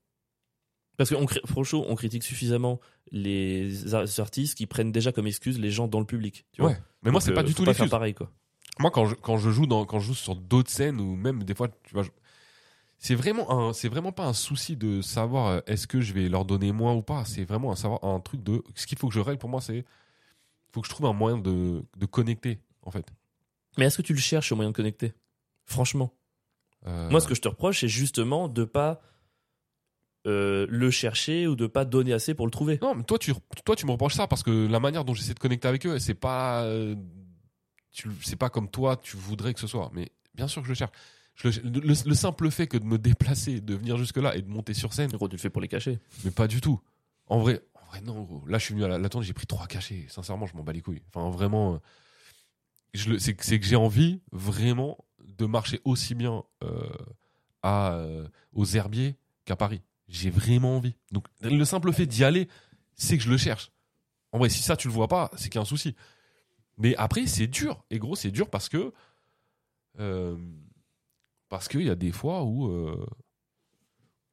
Parce 0.96 1.10
qu'on 1.10 1.26
franchement, 1.46 1.84
on 1.88 1.94
critique 1.94 2.24
suffisamment 2.24 2.80
les 3.12 3.94
ar- 3.94 4.04
artistes 4.18 4.56
qui 4.58 4.66
prennent 4.66 4.90
déjà 4.92 5.12
comme 5.12 5.26
excuse 5.28 5.58
les 5.58 5.70
gens 5.70 5.86
dans 5.86 6.00
le 6.00 6.06
public. 6.06 6.44
Tu 6.52 6.60
vois? 6.60 6.72
Ouais. 6.72 6.78
Mais 7.02 7.10
moi, 7.12 7.20
c'est 7.20 7.32
pas 7.32 7.44
du 7.44 7.54
tout 7.54 7.64
l'excuse. 7.64 7.88
pareil 7.88 8.14
quoi. 8.14 8.32
Moi 8.78 8.90
quand 8.90 9.06
je, 9.06 9.14
quand 9.14 9.38
je 9.38 9.50
joue 9.50 9.66
dans 9.66 9.84
quand 9.84 9.98
je 10.00 10.06
joue 10.08 10.14
sur 10.14 10.36
d'autres 10.36 10.70
scènes 10.70 11.00
ou 11.00 11.16
même 11.16 11.42
des 11.44 11.54
fois 11.54 11.68
tu 11.68 11.94
vois 11.94 12.02
je- 12.02 12.10
c'est 12.98 13.14
vraiment 13.14 13.50
un 13.50 13.72
c'est 13.72 13.88
vraiment 13.88 14.12
pas 14.12 14.26
un 14.26 14.32
souci 14.32 14.76
de 14.76 15.02
savoir 15.02 15.46
euh, 15.46 15.60
est-ce 15.66 15.86
que 15.86 16.00
je 16.00 16.12
vais 16.12 16.28
leur 16.28 16.44
donner 16.44 16.72
moins 16.72 16.94
ou 16.94 17.02
pas 17.02 17.24
c'est 17.24 17.44
vraiment 17.44 17.72
un 17.72 17.76
savoir 17.76 18.04
un 18.04 18.20
truc 18.20 18.42
de 18.42 18.62
ce 18.74 18.86
qu'il 18.86 18.98
faut 18.98 19.08
que 19.08 19.14
je 19.14 19.20
règle 19.20 19.38
pour 19.38 19.50
moi 19.50 19.60
c'est 19.60 19.84
faut 20.72 20.80
que 20.80 20.86
je 20.88 20.92
trouve 20.92 21.06
un 21.06 21.12
moyen 21.12 21.38
de, 21.38 21.82
de 21.96 22.06
connecter 22.06 22.60
en 22.82 22.90
fait 22.90 23.06
Mais 23.76 23.86
est-ce 23.86 23.96
que 23.96 24.02
tu 24.02 24.12
le 24.14 24.18
cherches 24.20 24.50
au 24.52 24.56
moyen 24.56 24.70
de 24.70 24.76
connecter? 24.76 25.12
Franchement. 25.64 26.12
Euh, 26.86 27.10
Moi, 27.10 27.20
ce 27.20 27.26
que 27.28 27.34
je 27.34 27.40
te 27.40 27.48
reproche, 27.48 27.80
c'est 27.80 27.88
justement 27.88 28.48
de 28.48 28.64
pas 28.64 29.00
euh, 30.26 30.66
le 30.68 30.90
chercher 30.90 31.46
ou 31.46 31.54
de 31.56 31.66
pas 31.66 31.84
donner 31.84 32.12
assez 32.12 32.34
pour 32.34 32.46
le 32.46 32.50
trouver. 32.50 32.78
non 32.82 32.94
mais 32.94 33.04
toi 33.04 33.18
tu 33.18 33.32
toi 33.64 33.76
tu 33.76 33.86
me 33.86 33.92
reproches 33.92 34.14
ça 34.14 34.26
parce 34.26 34.42
que 34.42 34.66
la 34.66 34.80
manière 34.80 35.04
dont 35.04 35.14
j'essaie 35.14 35.32
de 35.34 35.38
connecter 35.38 35.68
avec 35.68 35.86
eux 35.86 35.98
c'est 35.98 36.14
pas 36.14 36.64
euh, 36.64 36.94
tu 37.92 38.10
c'est 38.22 38.36
pas 38.36 38.50
comme 38.50 38.68
toi 38.70 38.96
tu 38.96 39.16
voudrais 39.16 39.54
que 39.54 39.60
ce 39.60 39.66
soit 39.66 39.90
mais 39.94 40.10
bien 40.34 40.46
sûr 40.48 40.62
que 40.62 40.66
je 40.66 40.72
le 40.72 40.76
cherche 40.76 40.92
Je 41.34 41.48
le, 41.60 41.80
le- 41.80 41.80
le 42.08 42.14
simple 42.14 42.50
fait 42.50 42.66
que 42.66 42.76
de 42.78 42.84
me 42.84 42.98
déplacer, 42.98 43.60
de 43.60 43.74
venir 43.74 43.96
jusque-là 43.96 44.36
et 44.36 44.42
de 44.42 44.48
monter 44.48 44.74
sur 44.74 44.92
scène, 44.92 45.10
Gros, 45.12 45.28
tu 45.28 45.36
le 45.36 45.40
fais 45.40 45.50
pour 45.50 45.62
les 45.62 45.68
cacher. 45.68 45.98
mais 46.24 46.30
pas 46.30 46.46
du 46.48 46.60
tout. 46.60 46.80
En 47.28 47.38
vrai, 47.38 47.62
en 47.74 47.84
vrai 47.86 48.00
non, 48.00 48.22
gros. 48.22 48.42
Là, 48.46 48.58
je 48.58 48.64
suis 48.64 48.74
venu 48.74 48.84
à 48.84 48.88
la, 48.88 48.98
la 48.98 49.08
tournée, 49.08 49.26
j'ai 49.26 49.32
pris 49.34 49.46
trois 49.46 49.66
cachets. 49.66 50.06
Sincèrement, 50.08 50.46
je 50.46 50.56
m'en 50.56 50.62
bats 50.64 50.72
les 50.72 50.80
couilles. 50.82 51.02
Enfin, 51.14 51.28
vraiment, 51.30 51.74
euh, 51.74 51.78
je 52.94 53.16
c'est 53.18 53.34
que 53.34 53.64
j'ai 53.66 53.76
envie 53.76 54.20
vraiment 54.32 54.98
de 55.20 55.46
marcher 55.46 55.80
aussi 55.84 56.14
bien 56.14 56.42
euh, 56.64 56.88
à, 57.62 57.92
euh, 57.92 58.26
aux 58.52 58.64
Herbiers 58.64 59.16
qu'à 59.44 59.56
Paris. 59.56 59.82
J'ai 60.08 60.30
vraiment 60.30 60.76
envie. 60.76 60.94
Donc, 61.12 61.26
le 61.42 61.64
simple 61.64 61.92
fait 61.92 62.06
d'y 62.06 62.24
aller, 62.24 62.48
c'est 62.94 63.18
que 63.18 63.24
je 63.24 63.30
le 63.30 63.36
cherche. 63.36 63.70
En 64.32 64.38
vrai, 64.38 64.48
si 64.48 64.62
ça, 64.62 64.76
tu 64.76 64.88
le 64.88 64.94
vois 64.94 65.08
pas, 65.08 65.30
c'est 65.36 65.48
qu'il 65.50 65.56
y 65.56 65.58
a 65.58 65.62
un 65.62 65.66
souci. 65.66 65.94
Mais 66.78 66.94
après, 66.96 67.26
c'est 67.26 67.46
dur. 67.48 67.84
Et 67.90 67.98
gros, 67.98 68.16
c'est 68.16 68.30
dur 68.30 68.48
parce 68.50 68.68
que. 68.68 68.92
euh, 69.98 70.36
parce 71.48 71.68
qu'il 71.68 71.82
y 71.82 71.90
a 71.90 71.94
des 71.94 72.12
fois 72.12 72.44
où. 72.44 72.68
euh, 72.68 73.04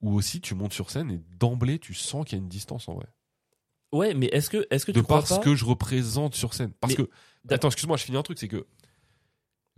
où 0.01 0.13
aussi 0.13 0.39
tu 0.41 0.53
montes 0.53 0.73
sur 0.73 0.91
scène 0.91 1.09
et 1.09 1.19
d'emblée, 1.39 1.79
tu 1.79 1.93
sens 1.95 2.25
qu'il 2.25 2.37
y 2.37 2.39
a 2.39 2.43
une 2.43 2.49
distance 2.49 2.87
en 2.89 2.93
vrai. 2.95 3.07
Ouais, 3.91 4.13
mais 4.13 4.27
est-ce 4.27 4.49
que, 4.49 4.67
est-ce 4.69 4.85
que 4.85 4.91
De 4.91 4.99
tu 4.99 5.03
crois 5.03 5.19
par 5.19 5.27
ce 5.27 5.39
que 5.39 5.55
je 5.55 5.65
représente 5.65 6.35
sur 6.35 6.53
scène. 6.53 6.71
Parce 6.79 6.95
Mais- 6.97 7.05
que. 7.05 7.09
Attends, 7.49 7.69
excuse-moi, 7.69 7.97
je 7.97 8.03
finis 8.03 8.17
un 8.17 8.21
truc, 8.23 8.37
c'est 8.37 8.47
que. 8.47 8.67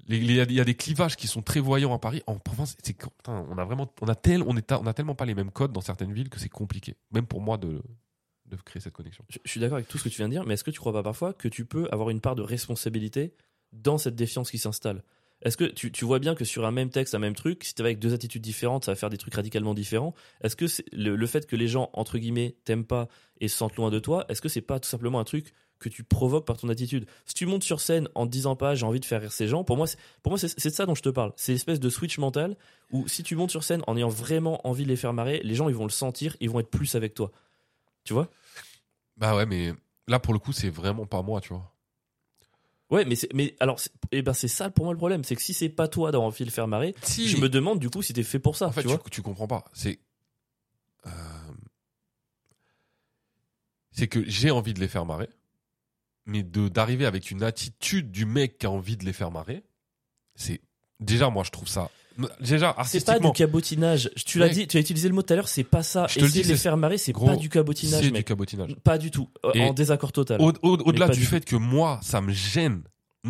Il 0.09 0.31
y, 0.31 0.39
a- 0.39 0.43
il 0.43 0.53
y 0.53 0.59
a 0.61 0.63
des 0.65 0.75
clivages 0.75 1.17
qui 1.17 1.27
sont 1.27 1.41
très 1.41 1.59
voyants 1.59 1.93
à 1.93 1.99
Paris. 1.99 2.23
En 2.27 2.39
province, 2.39 2.75
c'est 2.81 2.97
on 3.27 3.57
a 3.57 3.65
vraiment, 3.65 3.93
on 4.01 4.07
a 4.07 4.15
tel, 4.15 4.41
on 4.43 4.55
est, 4.55 4.71
on 4.71 4.85
a 4.87 4.93
tellement 4.93 5.15
pas 5.15 5.25
les 5.25 5.35
mêmes 5.35 5.51
codes 5.51 5.73
dans 5.73 5.81
certaines 5.81 6.13
villes 6.13 6.29
que 6.29 6.39
c'est 6.39 6.47
compliqué, 6.49 6.95
même 7.11 7.27
pour 7.27 7.41
moi 7.41 7.57
de, 7.57 7.81
de 8.49 8.55
créer 8.55 8.81
cette 8.81 8.93
connexion. 8.93 9.23
Je, 9.29 9.39
suis 9.45 9.59
d'accord 9.59 9.75
avec 9.75 9.87
tout 9.87 9.97
ce 9.97 10.03
que 10.03 10.09
tu 10.09 10.17
viens 10.17 10.27
de 10.27 10.33
dire, 10.33 10.45
mais 10.45 10.53
est-ce 10.53 10.63
que 10.63 10.71
tu 10.71 10.79
crois 10.79 10.93
pas 10.93 11.03
parfois 11.03 11.33
que 11.33 11.47
tu 11.47 11.65
peux 11.65 11.87
avoir 11.91 12.09
une 12.09 12.21
part 12.21 12.35
de 12.35 12.41
responsabilité 12.41 13.33
dans 13.73 13.97
cette 13.97 14.15
défiance 14.15 14.51
qui 14.51 14.57
s'installe? 14.57 15.03
Est-ce 15.43 15.55
que 15.55 15.65
tu, 15.65 16.03
vois 16.03 16.17
bien 16.17 16.33
que 16.33 16.45
sur 16.45 16.65
un 16.65 16.71
même 16.71 16.89
texte, 16.89 17.13
un 17.13 17.19
même 17.19 17.35
truc, 17.35 17.63
si 17.63 17.75
tu 17.75 17.81
avec 17.81 17.99
deux 17.99 18.13
attitudes 18.13 18.41
différentes, 18.41 18.85
ça 18.85 18.91
va 18.91 18.95
faire 18.95 19.11
des 19.11 19.17
trucs 19.17 19.35
radicalement 19.35 19.75
différents 19.75 20.15
Est-ce 20.41 20.55
que 20.55 20.65
le, 20.93 21.27
fait 21.27 21.45
que 21.45 21.55
les 21.55 21.67
gens, 21.67 21.91
entre 21.93 22.17
guillemets, 22.17 22.55
t'aiment 22.65 22.85
pas 22.85 23.07
et 23.39 23.47
se 23.47 23.55
sentent 23.55 23.75
loin 23.75 23.91
de 23.91 23.99
toi, 23.99 24.25
est-ce 24.29 24.41
que 24.41 24.49
c'est 24.49 24.61
pas 24.61 24.79
tout 24.79 24.89
simplement 24.89 25.19
un 25.19 25.23
truc 25.23 25.53
que 25.77 25.89
tu 25.89 26.03
provoques 26.03 26.47
par 26.47 26.57
ton 26.57 26.69
attitude? 26.69 27.05
Si 27.25 27.35
tu 27.35 27.45
montes 27.45 27.63
sur 27.63 27.81
scène 27.81 28.09
en 28.15 28.25
te 28.25 28.31
disant 28.31 28.55
pas 28.55 28.73
j'ai 28.73 28.87
envie 28.87 28.99
de 28.99 29.05
faire 29.05 29.21
rire 29.21 29.31
ces 29.31 29.47
gens, 29.47 29.63
pour 29.63 29.77
moi, 29.77 29.85
pour 30.23 30.31
moi 30.31 30.39
c'est 30.39 30.69
de 30.69 30.73
ça 30.73 30.87
dont 30.87 30.95
je 30.95 31.03
te 31.03 31.09
parle. 31.09 31.33
C'est 31.35 31.51
l'espèce 31.51 31.79
de 31.79 31.89
switch 31.89 32.17
mental 32.17 32.57
où 32.91 33.07
si 33.07 33.21
tu 33.21 33.35
montes 33.35 33.51
sur 33.51 33.63
scène 33.63 33.83
en 33.85 33.95
ayant 33.95 34.09
vraiment 34.09 34.67
envie 34.67 34.85
de 34.85 34.89
les 34.89 34.95
faire 34.95 35.13
marrer, 35.13 35.39
les 35.43 35.53
gens 35.53 35.69
ils 35.69 35.75
vont 35.75 35.85
le 35.85 35.91
sentir, 35.91 36.35
ils 36.39 36.49
vont 36.49 36.61
être 36.61 36.71
plus 36.71 36.95
avec 36.95 37.13
toi. 37.13 37.31
Tu 38.07 38.13
vois? 38.13 38.29
Bah 39.17 39.35
ouais, 39.35 39.45
mais 39.45 39.73
là 40.07 40.17
pour 40.17 40.31
le 40.31 40.39
coup, 40.39 40.53
c'est 40.53 40.69
vraiment 40.69 41.05
pas 41.05 41.21
moi, 41.21 41.41
tu 41.41 41.49
vois. 41.49 41.73
Ouais, 42.89 43.03
mais 43.03 43.15
mais 43.33 43.53
alors, 43.59 43.81
eh 44.13 44.21
ben 44.21 44.31
c'est 44.31 44.47
ça 44.47 44.69
pour 44.69 44.85
moi 44.85 44.93
le 44.93 44.97
problème, 44.97 45.25
c'est 45.25 45.35
que 45.35 45.41
si 45.41 45.53
c'est 45.53 45.67
pas 45.67 45.89
toi 45.89 46.09
d'avoir 46.11 46.25
envie 46.27 46.45
de 46.45 46.49
le 46.49 46.53
faire 46.53 46.69
marrer, 46.69 46.95
Si, 47.03 47.27
je 47.27 47.35
me 47.35 47.49
demande 47.49 47.79
du 47.79 47.89
coup 47.89 48.01
si 48.01 48.13
t'es 48.13 48.23
fait 48.23 48.39
pour 48.39 48.55
ça. 48.55 48.67
En 48.67 48.71
fait, 48.71 48.79
tu 48.81 48.87
tu, 48.87 48.93
vois 48.93 49.03
tu 49.11 49.21
comprends 49.21 49.47
pas. 49.47 49.65
C'est. 49.73 49.99
euh, 51.05 51.09
C'est 53.91 54.07
que 54.07 54.23
j'ai 54.25 54.51
envie 54.51 54.73
de 54.73 54.79
les 54.79 54.87
faire 54.87 55.05
marrer, 55.05 55.27
mais 56.25 56.43
de 56.43 56.69
d'arriver 56.69 57.05
avec 57.05 57.29
une 57.29 57.43
attitude 57.43 58.09
du 58.09 58.25
mec 58.25 58.57
qui 58.57 58.65
a 58.67 58.71
envie 58.71 58.95
de 58.95 59.03
les 59.03 59.11
faire 59.13 59.31
marrer, 59.31 59.63
c'est. 60.35 60.61
Déjà, 61.01 61.29
moi, 61.29 61.43
je 61.43 61.51
trouve 61.51 61.67
ça. 61.67 61.91
Déjà, 62.39 62.69
c'est 62.69 63.03
pas 63.05 63.13
artistiquement. 63.13 63.29
du 63.29 63.37
cabotinage. 63.37 64.09
Tu 64.25 64.39
l'as 64.39 64.49
dit, 64.49 64.67
tu 64.67 64.77
as 64.77 64.79
utilisé 64.79 65.07
le 65.07 65.13
mot 65.15 65.21
tout 65.21 65.33
à 65.33 65.35
l'heure, 65.35 65.47
c'est 65.47 65.63
pas 65.63 65.83
ça. 65.83 66.07
Je 66.09 66.15
te 66.15 66.19
le 66.21 66.25
Essayer 66.25 66.41
dis, 66.43 66.47
de 66.49 66.53
les 66.53 66.59
faire 66.59 66.75
marrer, 66.77 66.97
c'est 66.97 67.11
Gros, 67.11 67.25
pas 67.27 67.35
du 67.35 67.49
cabotinage, 67.49 68.03
C'est 68.03 68.11
du 68.11 68.23
cabotinage. 68.23 68.75
Pas 68.83 68.97
du 68.97 69.11
tout. 69.11 69.29
Euh, 69.45 69.51
Et 69.53 69.63
en 69.63 69.73
désaccord 69.73 70.11
total. 70.11 70.41
Au- 70.41 70.51
au- 70.63 70.77
Au-delà 70.77 71.09
du 71.09 71.23
fait 71.25 71.45
que 71.45 71.55
moi, 71.55 71.99
ça 72.01 72.21
me 72.21 72.31
gêne, 72.31 72.81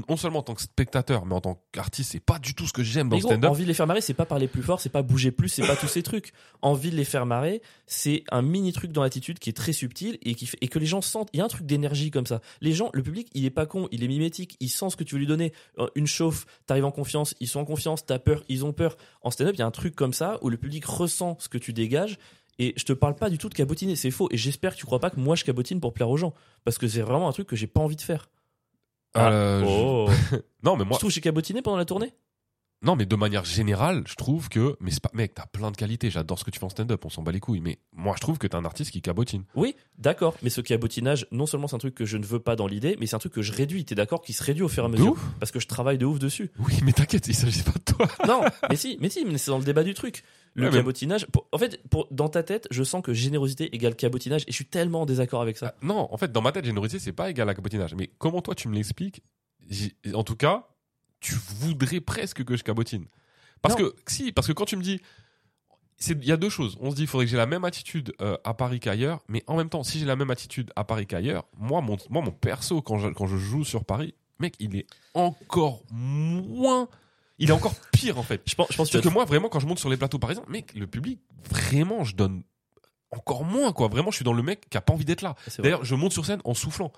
non 0.09 0.17
seulement 0.17 0.39
en 0.39 0.43
tant 0.43 0.53
que 0.53 0.61
spectateur, 0.61 1.25
mais 1.25 1.33
en 1.33 1.41
tant 1.41 1.61
qu'artiste, 1.71 2.11
c'est 2.11 2.19
pas 2.19 2.39
du 2.39 2.53
tout 2.53 2.67
ce 2.67 2.73
que 2.73 2.83
j'aime 2.83 3.09
dans 3.09 3.17
le 3.17 3.21
stand-up. 3.21 3.51
envie 3.51 3.63
de 3.63 3.67
les 3.67 3.73
faire 3.73 3.87
marrer, 3.87 4.01
c'est 4.01 4.13
pas 4.13 4.25
parler 4.25 4.47
plus 4.47 4.63
fort, 4.63 4.81
c'est 4.81 4.89
pas 4.89 5.01
bouger 5.01 5.31
plus, 5.31 5.49
c'est 5.49 5.65
pas 5.65 5.75
tous 5.75 5.87
ces 5.87 6.03
trucs. 6.03 6.33
Envie 6.61 6.91
de 6.91 6.95
les 6.95 7.05
faire 7.05 7.25
marrer, 7.25 7.61
c'est 7.85 8.23
un 8.31 8.41
mini 8.41 8.73
truc 8.73 8.91
dans 8.91 9.03
l'attitude 9.03 9.39
qui 9.39 9.49
est 9.49 9.53
très 9.53 9.73
subtil 9.73 10.17
et 10.21 10.35
qui 10.35 10.45
fait, 10.45 10.57
et 10.61 10.67
que 10.67 10.79
les 10.79 10.85
gens 10.85 11.01
sentent. 11.01 11.29
Il 11.33 11.37
y 11.37 11.41
a 11.41 11.45
un 11.45 11.49
truc 11.49 11.65
d'énergie 11.65 12.11
comme 12.11 12.25
ça. 12.25 12.41
Les 12.61 12.73
gens, 12.73 12.89
le 12.93 13.03
public, 13.03 13.29
il 13.33 13.45
est 13.45 13.49
pas 13.49 13.65
con, 13.65 13.87
il 13.91 14.03
est 14.03 14.07
mimétique, 14.07 14.57
il 14.59 14.69
sent 14.69 14.89
ce 14.89 14.95
que 14.95 15.03
tu 15.03 15.15
veux 15.15 15.19
lui 15.19 15.27
donner. 15.27 15.53
Euh, 15.79 15.87
Une 15.95 16.07
chauffe, 16.07 16.45
t'arrives 16.65 16.85
en 16.85 16.91
confiance, 16.91 17.35
ils 17.39 17.47
sont 17.47 17.59
en 17.59 17.65
confiance, 17.65 18.05
t'as 18.05 18.19
peur, 18.19 18.43
ils 18.49 18.65
ont 18.65 18.73
peur. 18.73 18.97
En 19.21 19.31
stand-up, 19.31 19.55
il 19.55 19.59
y 19.59 19.63
a 19.63 19.67
un 19.67 19.71
truc 19.71 19.95
comme 19.95 20.13
ça 20.13 20.37
où 20.41 20.49
le 20.49 20.57
public 20.57 20.85
ressent 20.85 21.37
ce 21.39 21.49
que 21.49 21.57
tu 21.57 21.73
dégages. 21.73 22.17
Et 22.59 22.73
je 22.75 22.83
te 22.83 22.93
parle 22.93 23.15
pas 23.15 23.29
du 23.29 23.37
tout 23.37 23.49
de 23.49 23.53
cabotiner, 23.53 23.95
c'est 23.95 24.11
faux. 24.11 24.29
Et 24.31 24.37
j'espère 24.37 24.73
que 24.73 24.79
tu 24.79 24.85
crois 24.85 24.99
pas 24.99 25.09
que 25.09 25.19
moi 25.19 25.35
je 25.35 25.43
cabotine 25.43 25.79
pour 25.79 25.93
plaire 25.93 26.09
aux 26.09 26.17
gens. 26.17 26.33
Parce 26.63 26.77
que 26.77 26.87
c'est 26.87 27.01
vraiment 27.01 27.27
un 27.29 27.31
truc 27.31 27.47
que 27.47 27.55
j'ai 27.55 27.67
pas 27.67 27.81
envie 27.81 27.95
de 27.95 28.01
faire. 28.01 28.29
Euh, 29.15 29.61
je- 29.61 29.65
oh. 29.67 30.09
Non, 30.63 30.75
mais 30.75 30.83
moi, 30.85 30.95
Tu 30.97 30.99
trouves 30.99 31.09
que 31.11 31.15
j'ai 31.15 31.21
cabotiné 31.21 31.61
pendant 31.61 31.77
la 31.77 31.85
tournée? 31.85 32.13
Non, 32.83 32.95
mais 32.95 33.07
de 33.07 33.15
manière 33.15 33.43
générale, 33.43 34.03
je 34.05 34.13
trouve 34.13 34.49
que. 34.49 34.75
Mais 34.81 34.91
c'est 34.91 34.99
pas. 35.01 35.09
Mec, 35.15 35.33
t'as 35.33 35.47
plein 35.47 35.71
de 35.71 35.75
qualités. 35.75 36.11
J'adore 36.11 36.37
ce 36.37 36.43
que 36.43 36.51
tu 36.51 36.59
fais 36.59 36.65
en 36.65 36.69
stand-up. 36.69 37.03
On 37.05 37.09
s'en 37.09 37.23
bat 37.23 37.31
les 37.31 37.39
couilles. 37.39 37.59
Mais 37.61 37.79
moi, 37.91 38.13
je 38.15 38.21
trouve 38.21 38.37
que 38.37 38.45
t'es 38.45 38.53
un 38.55 38.65
artiste 38.65 38.91
qui 38.91 39.01
cabotine. 39.01 39.45
Oui, 39.55 39.75
d'accord. 39.97 40.35
Mais 40.43 40.51
ce 40.51 40.61
cabotinage, 40.61 41.25
non 41.31 41.47
seulement 41.47 41.67
c'est 41.67 41.75
un 41.75 41.79
truc 41.79 41.95
que 41.95 42.05
je 42.05 42.17
ne 42.17 42.25
veux 42.25 42.39
pas 42.39 42.55
dans 42.55 42.67
l'idée, 42.67 42.95
mais 42.99 43.07
c'est 43.07 43.15
un 43.15 43.19
truc 43.19 43.33
que 43.33 43.41
je 43.41 43.51
réduis. 43.51 43.83
T'es 43.83 43.95
d'accord 43.95 44.21
Qui 44.21 44.33
se 44.33 44.43
réduit 44.43 44.61
au 44.61 44.67
fur 44.67 44.83
et 44.83 44.85
à 44.85 44.89
mesure. 44.89 45.15
Parce 45.39 45.51
que 45.51 45.59
je 45.59 45.65
travaille 45.67 45.97
de 45.97 46.05
ouf 46.05 46.19
dessus. 46.19 46.51
Oui, 46.59 46.75
mais 46.83 46.91
t'inquiète, 46.93 47.27
il 47.27 47.33
s'agit 47.33 47.63
pas 47.63 47.71
de 47.71 47.93
toi. 47.95 48.07
Non, 48.27 48.41
mais 48.69 48.75
si, 48.75 48.97
mais 49.01 49.09
si, 49.09 49.25
mais 49.25 49.39
c'est 49.39 49.49
dans 49.49 49.57
le 49.57 49.65
débat 49.65 49.83
du 49.83 49.95
truc. 49.95 50.23
Le 50.57 50.63
Ouais, 50.65 50.69
mais- 50.71 50.77
cabotinage. 50.77 51.25
pour- 51.27 51.47
en 51.51 51.57
fait, 51.59 51.81
pour, 51.89 52.07
dans 52.11 52.27
ta 52.29 52.41
tête, 52.43 52.67
je 52.71 52.83
sens 52.83 53.01
que 53.03 53.13
générosité 53.13 53.73
égale 53.75 53.95
cabotinage 53.95 54.41
et 54.47 54.51
je 54.51 54.55
suis 54.55 54.65
tellement 54.65 55.01
en 55.01 55.05
désaccord 55.05 55.41
avec 55.41 55.55
ça. 55.57 55.73
Ah, 55.75 55.79
Non, 55.85 56.07
en 56.11 56.17
fait, 56.17 56.31
dans 56.31 56.41
ma 56.41 56.51
tête, 56.51 56.65
générosité, 56.65 56.97
c'est 56.99 57.13
pas 57.13 57.29
égal 57.29 57.47
à 57.47 57.53
cabotinage. 57.53 57.93
Mais 57.95 58.09
comment 58.17 58.41
toi, 58.41 58.55
tu 58.55 58.67
me 58.67 58.73
l'expliques? 58.75 59.21
En 60.13 60.23
tout 60.23 60.35
cas, 60.35 60.67
tu 61.19 61.35
voudrais 61.35 62.01
presque 62.01 62.43
que 62.43 62.57
je 62.57 62.63
cabotine. 62.63 63.05
Parce 63.61 63.77
Non. 63.77 63.85
que, 63.85 63.95
si, 64.07 64.31
parce 64.31 64.47
que 64.47 64.53
quand 64.53 64.65
tu 64.65 64.75
me 64.77 64.83
dis. 64.83 64.99
Il 66.09 66.25
y 66.25 66.31
a 66.31 66.37
deux 66.37 66.49
choses. 66.51 66.77
On 66.79 66.91
se 66.91 66.95
dit, 66.95 67.01
il 67.03 67.07
faudrait 67.07 67.25
que 67.25 67.31
j'ai 67.31 67.37
la 67.37 67.47
même 67.47 67.65
attitude 67.65 68.13
euh, 68.21 68.37
à 68.43 68.53
Paris 68.53 68.79
qu'ailleurs. 68.79 69.23
Mais 69.29 69.43
en 69.47 69.57
même 69.57 69.67
temps, 69.69 69.81
si 69.83 69.97
j'ai 69.97 70.05
la 70.05 70.15
même 70.15 70.29
attitude 70.29 70.71
à 70.75 70.83
Paris 70.83 71.07
qu'ailleurs, 71.07 71.45
moi 71.57 71.81
mon, 71.81 71.97
moi, 72.11 72.21
mon 72.21 72.29
perso, 72.31 72.83
quand 72.83 72.99
je, 72.99 73.09
quand 73.09 73.25
je 73.25 73.35
joue 73.37 73.63
sur 73.65 73.83
Paris, 73.83 74.13
mec, 74.37 74.53
il 74.59 74.75
est 74.75 74.85
encore 75.15 75.81
moins. 75.91 76.87
Il 77.39 77.49
est 77.49 77.53
encore 77.53 77.75
pire, 77.91 78.17
en 78.17 78.23
fait. 78.23 78.41
Je 78.45 78.55
pense, 78.55 78.67
je 78.71 78.77
pense 78.77 78.89
que 78.89 79.09
moi, 79.09 79.25
vraiment, 79.25 79.49
quand 79.49 79.59
je 79.59 79.67
monte 79.67 79.79
sur 79.79 79.89
les 79.89 79.97
plateaux 79.97 80.19
parisiens, 80.19 80.43
mec, 80.47 80.73
le 80.75 80.87
public, 80.87 81.19
vraiment, 81.49 82.03
je 82.03 82.15
donne 82.15 82.43
encore 83.11 83.43
moins, 83.43 83.71
quoi. 83.73 83.87
Vraiment, 83.87 84.11
je 84.11 84.15
suis 84.17 84.25
dans 84.25 84.33
le 84.33 84.43
mec 84.43 84.69
qui 84.69 84.77
a 84.77 84.81
pas 84.81 84.93
envie 84.93 85.05
d'être 85.05 85.21
là. 85.21 85.35
D'ailleurs, 85.59 85.85
je 85.85 85.95
monte 85.95 86.13
sur 86.13 86.25
scène 86.25 86.41
en 86.43 86.53
soufflant. 86.53 86.91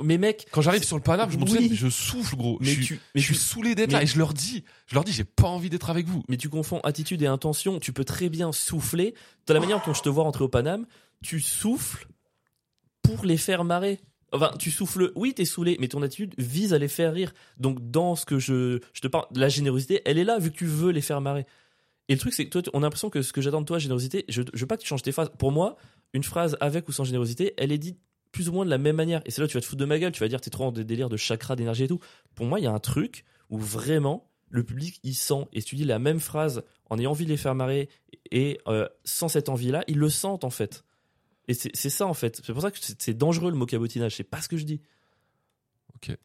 Mais 0.00 0.16
mec, 0.16 0.46
Quand 0.52 0.62
j'arrive 0.62 0.84
sur 0.84 0.96
le 0.96 1.02
Paname, 1.02 1.28
je 1.30 1.36
monte 1.38 1.48
sur 1.48 1.58
scène, 1.60 1.74
je 1.74 1.88
souffle, 1.88 2.36
gros. 2.36 2.58
mais 2.60 2.68
je 2.68 2.82
suis, 2.82 3.00
mais 3.16 3.20
je 3.20 3.26
suis 3.26 3.34
saoulé 3.34 3.74
d'être 3.74 3.90
là 3.90 4.02
et 4.02 4.06
je 4.06 4.16
leur 4.16 4.32
dis, 4.32 4.62
je 4.86 4.94
leur 4.94 5.02
dis, 5.02 5.12
j'ai 5.12 5.24
pas 5.24 5.48
envie 5.48 5.70
d'être 5.70 5.90
avec 5.90 6.06
vous. 6.06 6.22
mais 6.28 6.36
tu 6.36 6.48
confonds 6.48 6.80
attitude 6.84 7.20
et 7.22 7.26
intention. 7.26 7.80
Tu 7.80 7.92
peux 7.92 8.04
très 8.04 8.28
bien 8.28 8.52
souffler. 8.52 9.14
De 9.48 9.54
la 9.54 9.60
manière 9.60 9.82
dont 9.84 9.94
je 9.94 10.02
te 10.02 10.08
vois 10.08 10.22
rentrer 10.22 10.44
au 10.44 10.48
Paname, 10.48 10.86
tu 11.22 11.40
souffles 11.40 12.06
pour 13.02 13.24
les 13.24 13.36
faire 13.36 13.64
marrer. 13.64 14.00
Enfin, 14.32 14.52
tu 14.58 14.70
souffles, 14.70 15.12
oui, 15.14 15.32
t'es 15.34 15.44
saoulé, 15.44 15.76
mais 15.80 15.88
ton 15.88 16.02
attitude 16.02 16.34
vise 16.38 16.74
à 16.74 16.78
les 16.78 16.88
faire 16.88 17.12
rire. 17.12 17.32
Donc, 17.58 17.90
dans 17.90 18.14
ce 18.14 18.26
que 18.26 18.38
je, 18.38 18.80
je 18.92 19.00
te 19.00 19.08
parle, 19.08 19.26
la 19.34 19.48
générosité, 19.48 20.02
elle 20.04 20.18
est 20.18 20.24
là 20.24 20.38
vu 20.38 20.50
que 20.50 20.56
tu 20.56 20.66
veux 20.66 20.90
les 20.90 21.00
faire 21.00 21.20
marrer. 21.20 21.46
Et 22.08 22.14
le 22.14 22.18
truc, 22.18 22.34
c'est 22.34 22.46
que 22.46 22.58
toi, 22.58 22.62
on 22.74 22.80
a 22.80 22.86
l'impression 22.86 23.10
que 23.10 23.22
ce 23.22 23.32
que 23.32 23.40
j'attends 23.40 23.60
de 23.60 23.66
toi, 23.66 23.78
générosité, 23.78 24.24
je, 24.28 24.42
je 24.52 24.60
veux 24.60 24.66
pas 24.66 24.76
que 24.76 24.82
tu 24.82 24.88
changes 24.88 25.02
tes 25.02 25.12
phrases. 25.12 25.30
Pour 25.38 25.52
moi, 25.52 25.76
une 26.12 26.24
phrase 26.24 26.56
avec 26.60 26.88
ou 26.88 26.92
sans 26.92 27.04
générosité, 27.04 27.54
elle 27.56 27.72
est 27.72 27.78
dite 27.78 27.98
plus 28.32 28.48
ou 28.48 28.52
moins 28.52 28.64
de 28.64 28.70
la 28.70 28.78
même 28.78 28.96
manière. 28.96 29.22
Et 29.24 29.30
c'est 29.30 29.40
là 29.40 29.46
où 29.46 29.48
tu 29.48 29.56
vas 29.56 29.60
te 29.60 29.66
foutre 29.66 29.80
de 29.80 29.84
ma 29.84 29.98
gueule, 29.98 30.12
tu 30.12 30.20
vas 30.20 30.28
dire 30.28 30.40
t'es 30.40 30.50
trop 30.50 30.64
en 30.64 30.72
des 30.72 30.84
délires 30.84 31.08
de 31.08 31.16
chakra, 31.16 31.56
d'énergie 31.56 31.84
et 31.84 31.88
tout. 31.88 32.00
Pour 32.34 32.46
moi, 32.46 32.60
il 32.60 32.64
y 32.64 32.66
a 32.66 32.72
un 32.72 32.78
truc 32.78 33.24
où 33.50 33.58
vraiment 33.58 34.30
le 34.50 34.62
public 34.62 35.00
il 35.02 35.14
sent. 35.14 35.46
Et 35.52 35.60
si 35.60 35.66
tu 35.66 35.76
dis 35.76 35.84
la 35.84 35.98
même 35.98 36.20
phrase 36.20 36.62
en 36.90 36.98
ayant 36.98 37.10
envie 37.10 37.24
de 37.24 37.30
les 37.30 37.36
faire 37.36 37.54
marrer 37.54 37.88
et 38.30 38.58
euh, 38.68 38.88
sans 39.04 39.28
cette 39.28 39.48
envie-là, 39.48 39.84
ils 39.88 39.98
le 39.98 40.08
sentent 40.08 40.44
en 40.44 40.50
fait. 40.50 40.84
Et 41.48 41.54
c'est 41.54 41.90
ça 41.90 42.06
en 42.06 42.14
fait. 42.14 42.40
C'est 42.44 42.52
pour 42.52 42.62
ça 42.62 42.70
que 42.70 42.78
c'est 42.80 43.14
dangereux 43.14 43.50
le 43.50 43.56
mot 43.56 43.66
cabotinage. 43.66 44.14
C'est 44.16 44.22
pas 44.24 44.40
ce 44.40 44.48
que 44.48 44.58
je 44.58 44.64
dis. 44.64 44.80
Ok. 45.96 46.16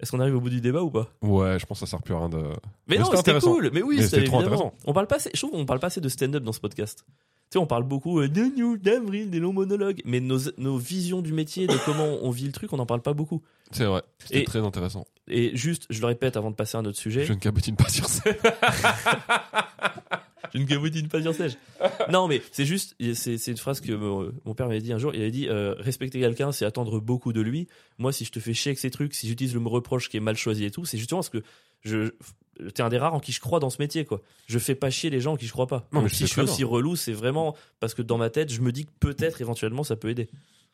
Est-ce 0.00 0.12
qu'on 0.12 0.20
arrive 0.20 0.36
au 0.36 0.40
bout 0.40 0.50
du 0.50 0.60
débat 0.60 0.82
ou 0.82 0.90
pas? 0.90 1.08
Ouais, 1.22 1.58
je 1.58 1.66
pense 1.66 1.80
que 1.80 1.86
ça 1.86 1.90
sert 1.90 2.02
plus 2.02 2.14
à 2.14 2.18
rien 2.18 2.28
de. 2.28 2.36
Mais, 2.36 2.50
Mais 2.86 2.98
non, 2.98 3.10
c'était 3.16 3.38
cool. 3.40 3.70
Mais 3.72 3.82
oui, 3.82 4.02
c'était 4.02 4.24
trop 4.24 4.40
intéressant. 4.40 4.74
On 4.84 4.92
parle 4.92 5.06
pas 5.06 5.16
assez, 5.16 5.30
je 5.32 5.38
trouve 5.38 5.52
qu'on 5.52 5.66
parle 5.66 5.80
pas 5.80 5.88
assez 5.88 6.00
de 6.00 6.08
stand-up 6.08 6.44
dans 6.44 6.52
ce 6.52 6.60
podcast. 6.60 7.04
Tu 7.50 7.54
sais, 7.54 7.58
on 7.58 7.66
parle 7.66 7.84
beaucoup 7.84 8.20
euh, 8.20 8.28
de 8.28 8.42
news, 8.42 8.76
d'avril, 8.76 9.30
des 9.30 9.38
longs 9.40 9.54
monologues, 9.54 10.02
mais 10.04 10.20
nos, 10.20 10.38
nos 10.58 10.76
visions 10.76 11.22
du 11.22 11.32
métier, 11.32 11.66
de 11.66 11.76
comment 11.86 12.18
on 12.20 12.30
vit 12.30 12.44
le 12.44 12.52
truc, 12.52 12.74
on 12.74 12.76
n'en 12.76 12.84
parle 12.84 13.00
pas 13.00 13.14
beaucoup. 13.14 13.42
C'est 13.70 13.86
vrai. 13.86 14.02
C'était 14.18 14.44
très 14.44 14.58
intéressant. 14.58 15.06
Et 15.28 15.56
juste, 15.56 15.86
je 15.88 16.00
le 16.00 16.06
répète 16.06 16.36
avant 16.36 16.50
de 16.50 16.56
passer 16.56 16.76
à 16.76 16.80
un 16.80 16.84
autre 16.84 16.98
sujet, 16.98 17.24
Je 17.24 17.32
ne 17.32 17.38
cabotine 17.38 17.74
pas 17.74 17.88
sur 17.88 18.06
scène. 18.06 18.36
je 20.54 20.58
ne 20.58 20.64
cabotine 20.66 21.08
pas 21.08 21.22
sur 21.22 21.34
sèche. 21.34 21.54
non, 22.10 22.28
mais 22.28 22.42
c'est 22.52 22.64
juste, 22.64 22.96
c'est 23.14 23.46
une 23.46 23.56
phrase 23.56 23.80
que 23.80 23.92
mon, 23.92 24.32
mon 24.44 24.54
père 24.54 24.68
m'avait 24.68 24.80
dit 24.80 24.92
un 24.92 24.98
jour. 24.98 25.14
Il 25.14 25.20
avait 25.20 25.30
dit 25.30 25.48
euh, 25.48 25.74
respecter 25.78 26.20
quelqu'un, 26.20 26.52
c'est 26.52 26.64
attendre 26.64 27.00
beaucoup 27.00 27.32
de 27.32 27.40
lui. 27.40 27.68
Moi, 27.98 28.12
si 28.12 28.24
je 28.24 28.32
te 28.32 28.40
fais 28.40 28.54
chier 28.54 28.70
avec 28.70 28.78
ces 28.78 28.90
trucs, 28.90 29.14
si 29.14 29.28
j'utilise 29.28 29.54
le 29.54 29.60
mot 29.60 29.70
reproche 29.70 30.08
qui 30.08 30.16
est 30.16 30.20
mal 30.20 30.36
choisi 30.36 30.64
et 30.64 30.70
tout, 30.70 30.84
c'est 30.84 30.98
justement 30.98 31.20
parce 31.20 31.30
que 31.30 31.42
je 31.82 32.12
t'es 32.74 32.82
un 32.82 32.88
des 32.88 32.98
rares 32.98 33.14
en 33.14 33.20
qui 33.20 33.32
je 33.32 33.40
crois 33.40 33.60
dans 33.60 33.70
ce 33.70 33.80
métier, 33.80 34.04
quoi. 34.04 34.20
Je 34.46 34.58
fais 34.58 34.74
pas 34.74 34.90
chier 34.90 35.10
les 35.10 35.20
gens 35.20 35.34
en 35.34 35.36
qui 35.36 35.46
je 35.46 35.52
crois 35.52 35.66
pas. 35.66 35.88
Non, 35.92 36.02
mais 36.02 36.08
si 36.08 36.26
je 36.26 36.32
suis 36.32 36.40
aussi 36.40 36.64
relou, 36.64 36.96
c'est 36.96 37.12
vraiment 37.12 37.56
parce 37.80 37.94
que 37.94 38.02
dans 38.02 38.18
ma 38.18 38.30
tête, 38.30 38.52
je 38.52 38.60
me 38.60 38.72
dis 38.72 38.86
que 38.86 38.90
peut-être 39.00 39.40
éventuellement 39.40 39.84
ça 39.84 39.96
peut 39.96 40.08
aider. 40.10 40.28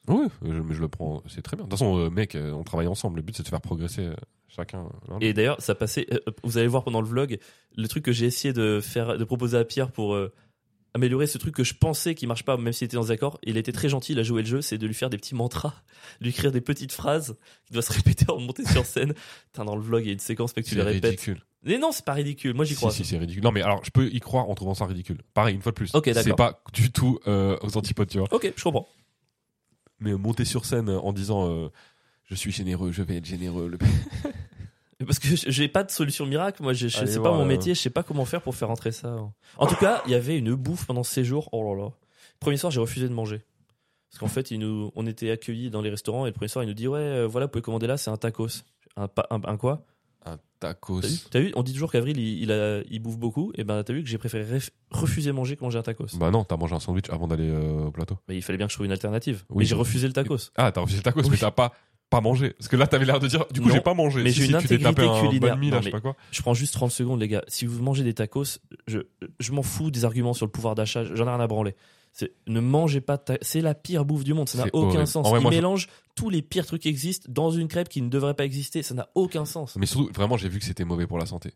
Oui, 0.09 0.27
je, 0.43 0.49
mais 0.53 0.75
je 0.75 0.81
le 0.81 0.89
prends, 0.89 1.23
c'est 1.27 1.43
très 1.43 1.57
bien. 1.57 1.65
De 1.65 1.71
toute 1.71 1.79
façon, 1.79 1.99
euh, 1.99 2.11
mec, 2.11 2.35
euh, 2.35 2.53
on 2.53 2.63
travaille 2.65 2.87
ensemble. 2.89 3.17
Le 3.17 3.23
but, 3.23 3.37
c'est 3.37 3.43
de 3.43 3.49
faire 3.49 3.61
progresser 3.61 4.03
euh, 4.03 4.15
chacun. 4.49 4.87
Et 5.21 5.33
d'ailleurs, 5.33 5.61
ça 5.61 5.75
passait. 5.75 6.07
vous 6.43 6.59
allez 6.59 6.67
voir 6.69 6.85
pendant 6.85 7.01
le 7.01 7.07
vlog 7.09 7.39
le 7.77 7.89
truc 7.89 8.05
que 8.05 8.13
j'ai 8.13 8.27
essayé 8.27 8.53
de 8.53 8.81
faire, 8.83 9.17
de 9.17 9.25
proposer 9.25 9.57
à 9.57 9.65
Pierre 9.65 9.91
pour 9.91 10.15
euh, 10.15 10.33
améliorer 10.95 11.27
ce 11.27 11.39
truc 11.39 11.55
que 11.55 11.65
je 11.65 11.75
pensais 11.75 12.15
qui 12.15 12.27
marche 12.27 12.45
pas, 12.45 12.57
même 12.57 12.73
s'il 12.73 12.85
était 12.85 12.97
dans 12.97 13.11
accord. 13.11 13.39
Il 13.43 13.57
était 13.57 13.73
très 13.73 13.89
gentil, 13.89 14.13
il 14.13 14.19
a 14.19 14.23
joué 14.23 14.43
le 14.43 14.49
jeu, 14.49 14.61
c'est 14.63 14.79
de 14.79 14.87
lui 14.87 14.95
faire 14.95 15.09
des 15.11 15.17
petits 15.17 15.35
mantras, 15.35 15.75
lui 16.21 16.31
écrire 16.31 16.53
des 16.53 16.61
petites 16.61 16.93
phrases 16.93 17.37
qui 17.67 17.73
doit 17.73 17.83
se 17.83 17.93
répéter 17.97 18.27
en 18.31 18.39
montée 18.39 18.65
sur 18.67 18.85
scène. 18.85 19.15
Putain, 19.53 19.65
dans 19.65 19.75
le 19.77 19.83
vlog, 19.83 20.03
il 20.05 20.09
y 20.09 20.11
a 20.11 20.13
une 20.13 20.19
séquence, 20.19 20.55
mec, 20.57 20.67
tu 20.67 20.73
C'est 20.73 20.77
les 20.77 20.83
répètes. 20.83 21.05
ridicule. 21.13 21.43
Mais 21.67 21.79
non, 21.79 21.93
c'est 21.93 22.05
pas 22.05 22.13
ridicule. 22.13 22.53
Moi, 22.53 22.67
j'y 22.67 22.75
Si, 22.75 22.77
crois. 22.77 22.91
si, 22.91 23.07
c'est 23.07 23.17
ridicule. 23.17 23.43
Non, 23.43 23.51
mais 23.51 23.63
alors, 23.63 23.83
je 23.85 23.91
peux 23.91 24.07
y 24.13 24.21
croire 24.21 24.51
en 24.51 24.55
trouvant 24.55 24.75
ça 24.75 24.85
ridicule. 24.85 25.23
Pareil, 25.33 25.55
une 25.55 25.63
fois 25.63 25.73
de 25.73 25.77
plus. 25.77 25.95
Ok, 25.95 26.05
d'accord. 26.09 26.23
C'est 26.23 26.37
pas 26.37 26.63
du 26.75 26.93
tout 26.93 27.19
euh, 27.27 27.57
aux 27.63 27.79
antipodes, 27.79 28.09
tu 28.11 28.19
vois. 28.19 28.29
Ok, 28.33 28.53
je 28.55 28.63
comprends. 28.63 28.87
Mais 30.01 30.13
monter 30.15 30.45
sur 30.45 30.65
scène 30.65 30.91
en 30.91 31.13
disant 31.13 31.49
euh, 31.49 31.69
je 32.25 32.35
suis 32.35 32.53
généreux, 32.53 32.93
je 32.93 33.03
vais 33.03 33.17
être 33.17 33.25
généreux. 33.27 33.69
le- 33.69 33.79
Parce 35.07 35.19
que 35.19 35.29
j'ai 35.35 35.69
pas 35.69 35.85
de 35.85 35.91
solution 35.91 36.25
miracle. 36.25 36.63
Moi, 36.63 36.73
je, 36.73 36.89
je 36.89 37.05
sais 37.05 37.21
pas 37.21 37.33
mon 37.33 37.43
euh. 37.43 37.47
métier, 37.47 37.75
je 37.75 37.81
sais 37.81 37.91
pas 37.91 38.03
comment 38.03 38.25
faire 38.25 38.41
pour 38.43 38.55
faire 38.55 38.69
rentrer 38.69 38.93
ça. 38.93 39.17
En 39.59 39.67
tout 39.67 39.75
cas, 39.77 40.03
il 40.07 40.13
y 40.13 40.15
avait 40.15 40.39
une 40.39 40.55
bouffe 40.55 40.87
pendant 40.87 41.03
ces 41.03 41.25
jours. 41.25 41.49
Oh 41.53 41.63
là 41.75 41.83
là. 41.83 41.91
Premier 42.41 42.57
soir, 42.57 42.71
j'ai 42.71 42.81
refusé 42.81 43.09
de 43.09 43.13
manger. 43.15 43.43
Parce 44.11 44.21
qu'en 44.21 44.29
fait, 44.29 44.51
il 44.53 44.59
nous, 44.61 44.93
on 44.95 45.07
était 45.07 45.31
accueillis 45.31 45.71
dans 45.71 45.83
les 45.83 45.91
restaurants 45.91 46.25
et 46.27 46.29
le 46.29 46.33
premier 46.35 46.49
soir, 46.49 46.63
il 46.65 46.69
nous 46.69 46.75
dit 46.75 46.87
Ouais, 46.89 47.01
euh, 47.01 47.27
voilà, 47.27 47.47
vous 47.47 47.51
pouvez 47.51 47.63
commander 47.63 47.87
là, 47.89 47.97
c'est 47.97 48.11
un 48.11 48.17
tacos. 48.17 48.63
Un, 48.97 49.09
pa- 49.09 49.27
un, 49.31 49.41
un 49.45 49.57
quoi? 49.57 49.85
Tacos. 50.69 51.01
T'as 51.01 51.09
vu, 51.09 51.19
T'as 51.31 51.41
vu 51.41 51.53
On 51.57 51.63
dit 51.63 51.73
toujours 51.73 51.91
qu'Avril, 51.93 52.19
il, 52.19 52.43
il, 52.43 52.53
a- 52.53 52.81
il 52.91 52.99
bouffe 53.01 53.19
beaucoup. 53.19 53.53
Et 53.57 53.65
ben, 53.65 53.83
t'as 53.83 53.93
vu 53.93 54.03
que 54.03 54.09
j'ai 54.09 54.19
préféré 54.19 54.59
ref- 54.59 54.71
refuser 54.91 55.33
manger 55.33 55.57
que 55.57 55.63
manger 55.65 55.79
un 55.79 55.83
tacos. 55.83 56.17
Bah 56.19 56.31
non, 56.31 56.45
t'as 56.45 56.57
mangé 56.57 56.75
un 56.75 56.81
sandwich 56.81 57.09
avant 57.11 57.27
d'aller 57.29 57.49
euh, 57.51 57.87
au 57.87 57.91
plateau. 57.91 58.19
Mais 58.29 58.37
il 58.37 58.43
fallait 58.43 58.57
bien 58.59 58.67
que 58.67 58.73
je 58.73 58.77
trouve 58.77 58.87
une 58.87 58.93
alternative. 58.93 59.45
Oui, 59.51 59.57
mais 59.61 59.65
j'ai 59.65 59.75
refusé 59.75 60.07
le 60.07 60.13
tacos. 60.13 60.51
Ah, 60.57 60.73
t'as 60.73 60.81
refusé 60.81 60.99
le 60.99 61.03
tacos, 61.03 61.23
Oui. 61.23 61.29
mais 61.31 61.37
t'as 61.39 61.51
pas 61.51 61.73
pas 62.11 62.21
mangé. 62.21 62.51
Parce 62.51 62.69
que 62.69 62.77
là, 62.77 62.87
t'avais 62.87 63.07
l'air 63.07 63.19
de 63.19 63.27
dire, 63.27 63.45
du 63.51 63.61
coup, 63.61 63.71
j'ai 63.71 63.81
pas 63.81 63.95
mangé. 63.95 64.23
mais 64.23 64.31
Si, 64.31 64.37
j'ai 64.37 64.45
si, 64.45 64.51
une 64.51 64.57
intégrité 64.57 65.03
un 65.03 65.21
culinaire. 65.21 65.57
là, 65.57 65.79
je 65.81 65.85
sais 65.85 65.91
pas 65.91 66.01
quoi. 66.01 66.15
Je 66.31 66.43
prends 66.43 66.55
juste 66.55 66.75
30 66.75 66.91
secondes, 66.93 67.19
les 67.21 67.27
gars. 67.29 67.43
Si 67.49 67.65
vous 67.67 67.83
mangez 67.83 68.05
des 68.05 68.15
tacos, 68.15 68.45
je, 68.87 69.01
je 69.41 69.53
m'en 69.53 69.63
fous 69.63 69.91
des 69.91 70.05
arguments 70.05 70.33
sur 70.35 70.47
le 70.47 70.53
pouvoir 70.53 70.75
d'achat. 70.77 71.03
J'en 71.05 71.27
ai 71.27 71.31
rien 71.31 71.41
à 71.41 71.47
branler. 71.49 71.75
C'est- 72.17 72.33
Ne 72.47 72.61
mangez 72.61 73.01
pas 73.01 73.17
de 73.17 73.23
ta- 73.23 73.39
C'est 73.43 73.61
la 73.61 73.75
pire 73.75 74.05
bouffe 74.05 74.23
du 74.25 74.33
monde. 74.35 74.49
Ça 74.49 74.59
n'a 74.59 74.67
aucun 74.73 74.87
horrible. 74.87 75.07
sens. 75.09 75.27
En 75.27 75.31
vrai, 75.31 75.41
Ils 75.41 75.45
je- 75.45 75.49
mélangent 75.49 75.89
tous 76.15 76.31
les 76.31 76.43
pires 76.43 76.65
trucs 76.65 76.83
qui 76.83 76.89
existent 76.89 77.27
dans 77.31 77.51
une 77.51 77.67
crêpe 77.69 77.89
qui 77.89 78.01
ne 78.03 78.09
devrait 78.09 78.35
pas 78.35 78.45
exister. 78.45 78.83
Ça 78.85 78.95
n'a 78.95 79.09
aucun 79.17 79.45
sens. 79.45 79.75
Mais 79.77 79.85
surtout, 79.87 80.11
vraiment, 80.15 80.37
j'ai 80.37 80.49
vu 80.49 80.61
que 80.61 80.65
c'était 80.65 80.85
mauvais 80.85 81.07
pour 81.09 81.19
la 81.19 81.27
santé. 81.27 81.51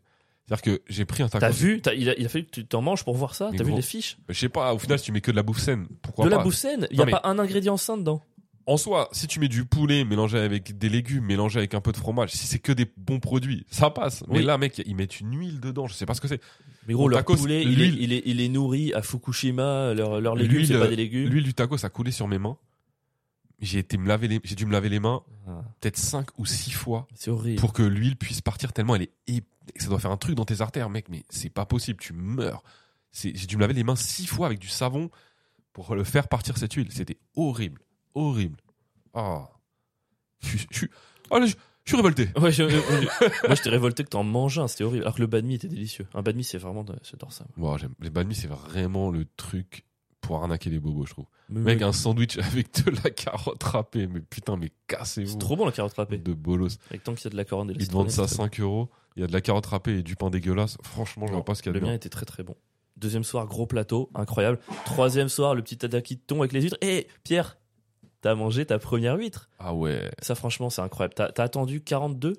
C'est-à-dire 0.45 0.61
que 0.63 0.81
j'ai 0.89 1.05
pris 1.05 1.23
un 1.23 1.29
tacos. 1.29 1.39
T'as 1.41 1.51
vu? 1.51 1.81
Il, 1.95 2.09
a, 2.09 2.17
il 2.17 2.25
a 2.25 2.29
fallu 2.29 2.43
que 2.45 2.49
tu 2.51 2.65
t'en 2.65 2.81
manges 2.81 3.03
pour 3.05 3.15
voir 3.15 3.35
ça. 3.35 3.51
T'as 3.55 3.63
vu 3.63 3.71
les 3.71 3.81
fiches? 3.83 4.17
Je 4.27 4.33
sais 4.37 4.49
pas, 4.49 4.73
au 4.73 4.79
final, 4.79 4.97
si 4.99 5.05
tu 5.05 5.11
mets 5.11 5.21
que 5.21 5.31
de 5.31 5.35
la 5.35 5.43
bouffe 5.43 5.59
saine, 5.59 5.87
pourquoi 6.01 6.25
De 6.25 6.29
pas? 6.31 6.37
la 6.37 6.43
bouffe 6.43 6.55
saine? 6.55 6.87
Il 6.89 6.93
n'y 6.93 6.97
Non, 6.97 7.03
a 7.03 7.05
mais- 7.05 7.11
pas 7.13 7.21
un 7.23 7.39
ingrédient 7.39 7.77
sain 7.77 7.97
dedans. 7.97 8.21
En 8.69 8.77
soi, 8.77 9.09
si 9.11 9.25
tu 9.27 9.39
mets 9.39 9.47
du 9.47 9.65
poulet 9.65 10.03
mélangé 10.05 10.37
avec 10.37 10.77
des 10.77 10.89
légumes, 10.89 11.25
mélangé 11.25 11.57
avec 11.57 11.73
un 11.73 11.81
peu 11.81 11.91
de 11.91 11.97
fromage, 11.97 12.31
si 12.31 12.45
c'est 12.45 12.59
que 12.59 12.71
des 12.71 12.85
bons 12.97 13.19
produits, 13.19 13.65
ça 13.71 13.89
passe. 13.89 14.23
Mais 14.29 14.41
là, 14.43 14.57
mec, 14.59 14.79
ils 14.85 14.95
mettent 14.95 15.19
une 15.19 15.35
huile 15.35 15.59
dedans, 15.59 15.87
je 15.87 15.93
sais 15.95 16.05
pas 16.05 16.13
ce 16.13 16.21
que 16.21 16.27
c'est. 16.27 16.39
Mais 16.87 16.93
gros, 16.93 17.05
Au 17.05 17.07
leur 17.07 17.19
tacos, 17.19 17.35
poulet, 17.35 17.63
il 17.63 17.81
est, 17.81 17.87
il, 17.87 18.13
est, 18.13 18.21
il 18.25 18.41
est 18.41 18.47
nourri 18.49 18.93
à 18.93 19.01
Fukushima. 19.01 19.93
Leurs 19.95 20.21
leurs 20.21 20.35
légumes, 20.35 20.65
c'est 20.65 20.77
pas 20.77 20.85
euh, 20.85 20.89
des 20.89 20.95
légumes. 20.97 21.29
L'huile 21.29 21.43
du 21.43 21.53
tacos 21.55 21.83
a 21.83 21.89
coulé 21.89 22.11
sur 22.11 22.27
mes 22.27 22.37
mains. 22.37 22.57
J'ai 23.61 23.79
été 23.79 23.97
me 23.97 24.07
laver 24.07 24.27
les, 24.27 24.39
j'ai 24.43 24.55
dû 24.55 24.65
me 24.65 24.71
laver 24.71 24.87
les 24.89 24.99
mains 24.99 25.21
Ah, 25.47 25.61
peut-être 25.81 25.97
5 25.97 26.27
ou 26.37 26.45
6 26.45 26.71
fois 26.71 27.07
pour 27.57 27.73
que 27.73 27.81
l'huile 27.83 28.15
puisse 28.15 28.39
partir 28.41 28.71
tellement 28.71 28.95
elle 28.95 29.01
est 29.01 29.11
ép- 29.27 29.43
ça 29.77 29.87
doit 29.89 29.99
faire 29.99 30.11
un 30.11 30.17
truc 30.17 30.35
dans 30.35 30.45
tes 30.45 30.61
artères 30.61 30.89
mec 30.89 31.09
mais 31.09 31.25
c'est 31.29 31.49
pas 31.49 31.65
possible 31.65 31.99
tu 31.99 32.13
meurs 32.13 32.63
j'ai 33.11 33.33
dû 33.33 33.57
me 33.57 33.61
laver 33.61 33.73
les 33.73 33.83
mains 33.83 33.97
6 33.97 34.27
fois 34.27 34.45
avec 34.45 34.59
du 34.59 34.69
savon 34.69 35.09
pour 35.73 35.93
le 35.93 36.05
faire 36.05 36.29
partir 36.29 36.57
cette 36.57 36.71
huile 36.73 36.87
c'était 36.91 37.17
horrible 37.35 37.81
horrible 38.15 38.57
ah 39.13 39.49
je 40.41 40.47
suis 40.49 40.67
je 40.71 40.77
suis 40.77 40.89
là, 41.31 41.45
je- 41.45 41.53
je 41.85 41.89
suis 41.89 41.95
révolté 41.97 42.29
Ouais, 42.39 42.51
je- 42.51 42.63
moi 43.47 43.55
j'étais 43.55 43.69
révolté 43.69 44.03
que 44.03 44.09
t'en 44.09 44.23
manges 44.23 44.59
un, 44.59 44.67
c'était 44.67 44.83
horrible. 44.83 45.03
Alors 45.03 45.15
que 45.15 45.21
le 45.21 45.27
banh 45.27 45.41
mi 45.43 45.55
était 45.55 45.67
délicieux. 45.67 46.05
Un 46.13 46.21
banh 46.21 46.33
mi 46.35 46.43
c'est 46.43 46.57
vraiment, 46.59 46.85
j'adore 47.03 47.33
ça. 47.33 47.45
les 47.99 48.09
banh 48.09 48.25
mi 48.25 48.35
c'est 48.35 48.47
vraiment 48.47 49.09
le 49.09 49.25
truc 49.37 49.85
pour 50.21 50.37
arnaquer 50.41 50.69
les 50.69 50.79
bobos 50.79 51.05
je 51.07 51.13
trouve 51.13 51.25
Mais- 51.49 51.61
mec 51.61 51.81
un 51.81 51.91
sandwich 51.93 52.37
avec 52.63 52.83
de 52.85 52.91
la 53.03 53.09
carotte 53.09 53.63
râpée 53.63 54.05
mais 54.07 54.19
putain 54.21 54.55
mais 54.57 54.71
cassez-vous 54.87 55.31
c'est 55.31 55.37
trop 55.39 55.55
bon 55.55 55.65
la 55.65 55.71
carotte 55.71 55.93
râpée. 55.93 56.17
de 56.17 56.33
bolos 56.33 56.77
Avec 56.89 57.03
tant 57.03 57.15
qu'il 57.15 57.23
y 57.23 57.27
a 57.27 57.31
de 57.31 57.37
la 57.37 57.45
coriandre 57.45 57.71
et 57.71 57.73
de 57.73 57.79
la 57.79 57.83
ils 57.83 57.87
te 57.87 57.93
vendent 57.93 58.11
ça 58.11 58.27
citronnelle, 58.27 58.51
5 58.51 58.59
euros 58.59 58.89
il 59.15 59.21
y 59.21 59.23
a 59.23 59.27
de 59.27 59.33
la 59.33 59.41
carotte 59.41 59.65
râpée 59.65 59.97
et 59.99 60.03
du 60.03 60.15
pain 60.15 60.29
dégueulasse 60.29 60.77
franchement 60.83 61.25
je 61.27 61.33
vois 61.33 61.43
pas 61.45 61.55
ce 61.55 61.63
qu'il 61.63 61.69
y 61.69 61.71
a 61.71 61.73
Le 61.73 61.79
de 61.79 61.85
mien 61.85 61.91
bien. 61.91 61.95
était 61.95 62.09
très 62.09 62.25
très 62.25 62.43
bon. 62.43 62.55
Deuxième 62.97 63.23
soir, 63.23 63.47
gros 63.47 63.65
plateau, 63.65 64.09
incroyable. 64.13 64.59
Troisième 64.83 65.29
soir, 65.29 65.55
le 65.55 65.61
petit 65.61 65.77
tadaki 65.77 66.17
de 66.17 66.21
thon 66.21 66.39
avec 66.41 66.51
les 66.51 66.61
huîtres. 66.63 66.75
Eh, 66.81 67.07
Pierre, 67.23 67.57
t'as 68.21 68.35
mangé 68.35 68.65
ta 68.65 68.79
première 68.79 69.15
huître. 69.17 69.49
ah 69.59 69.73
ouais 69.73 70.11
Ça, 70.21 70.35
franchement, 70.35 70.69
c'est 70.69 70.81
incroyable. 70.81 71.13
T'as 71.15 71.43
attendu 71.43 71.81
42 71.81 72.35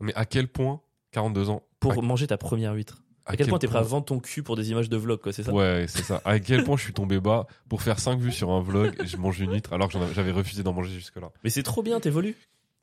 Mais 0.00 0.14
à 0.14 0.24
quel 0.24 0.48
point? 0.48 0.80
42 1.12 1.48
ans 1.50 1.62
pour 1.80 1.92
à, 1.92 2.02
manger 2.02 2.26
ta 2.26 2.36
première 2.36 2.74
huître. 2.74 3.02
À, 3.24 3.36
quel, 3.36 3.46
point 3.48 3.58
t'es 3.58 3.66
prêt 3.66 3.78
à 3.78 3.82
vendre 3.82 4.04
ton 4.06 4.18
cul 4.20 4.42
pour 4.42 4.56
des 4.56 4.70
images 4.70 4.88
de 4.88 4.96
vlog, 4.96 5.20
quoi, 5.20 5.32
c'est 5.32 5.42
ça? 5.42 5.52
Ouais, 5.52 5.84
c'est 5.88 6.02
ça. 6.02 6.20
À 6.24 6.38
quel 6.40 6.64
point 6.64 6.76
je 6.76 6.82
suis 6.82 6.92
tombé 6.94 7.20
bas 7.20 7.46
pour 7.68 7.82
faire 7.82 7.98
5 7.98 8.18
vues 8.18 8.32
sur 8.32 8.50
un 8.50 8.62
vlog 8.62 8.96
et 9.00 9.06
je 9.06 9.16
mange 9.18 9.38
une 9.40 9.52
huître 9.52 9.72
alors 9.72 9.88
que 9.88 9.98
j'avais 10.14 10.32
refusé 10.32 10.62
d'en 10.62 10.72
manger 10.72 10.90
jusque-là. 10.90 11.30
Mais 11.44 11.50
c'est 11.50 11.62
trop 11.62 11.82
bien, 11.82 12.00
t'évolues. 12.00 12.36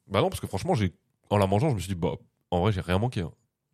Bah 0.08 0.22
non, 0.22 0.30
parce 0.30 0.40
que 0.40 0.48
franchement, 0.48 0.76
j'ai 0.76 0.94
en 1.30 1.38
la 1.38 1.48
mangeant, 1.48 1.70
je 1.70 1.76
me 1.76 1.80
suis 1.80 1.90
dit, 1.90 1.96
bah, 2.00 2.14
en 2.52 2.62
vrai, 2.62 2.72
j'ai 2.72 2.82
rien 2.82 3.00
manqué. 3.00 3.22
hein. 3.22 3.32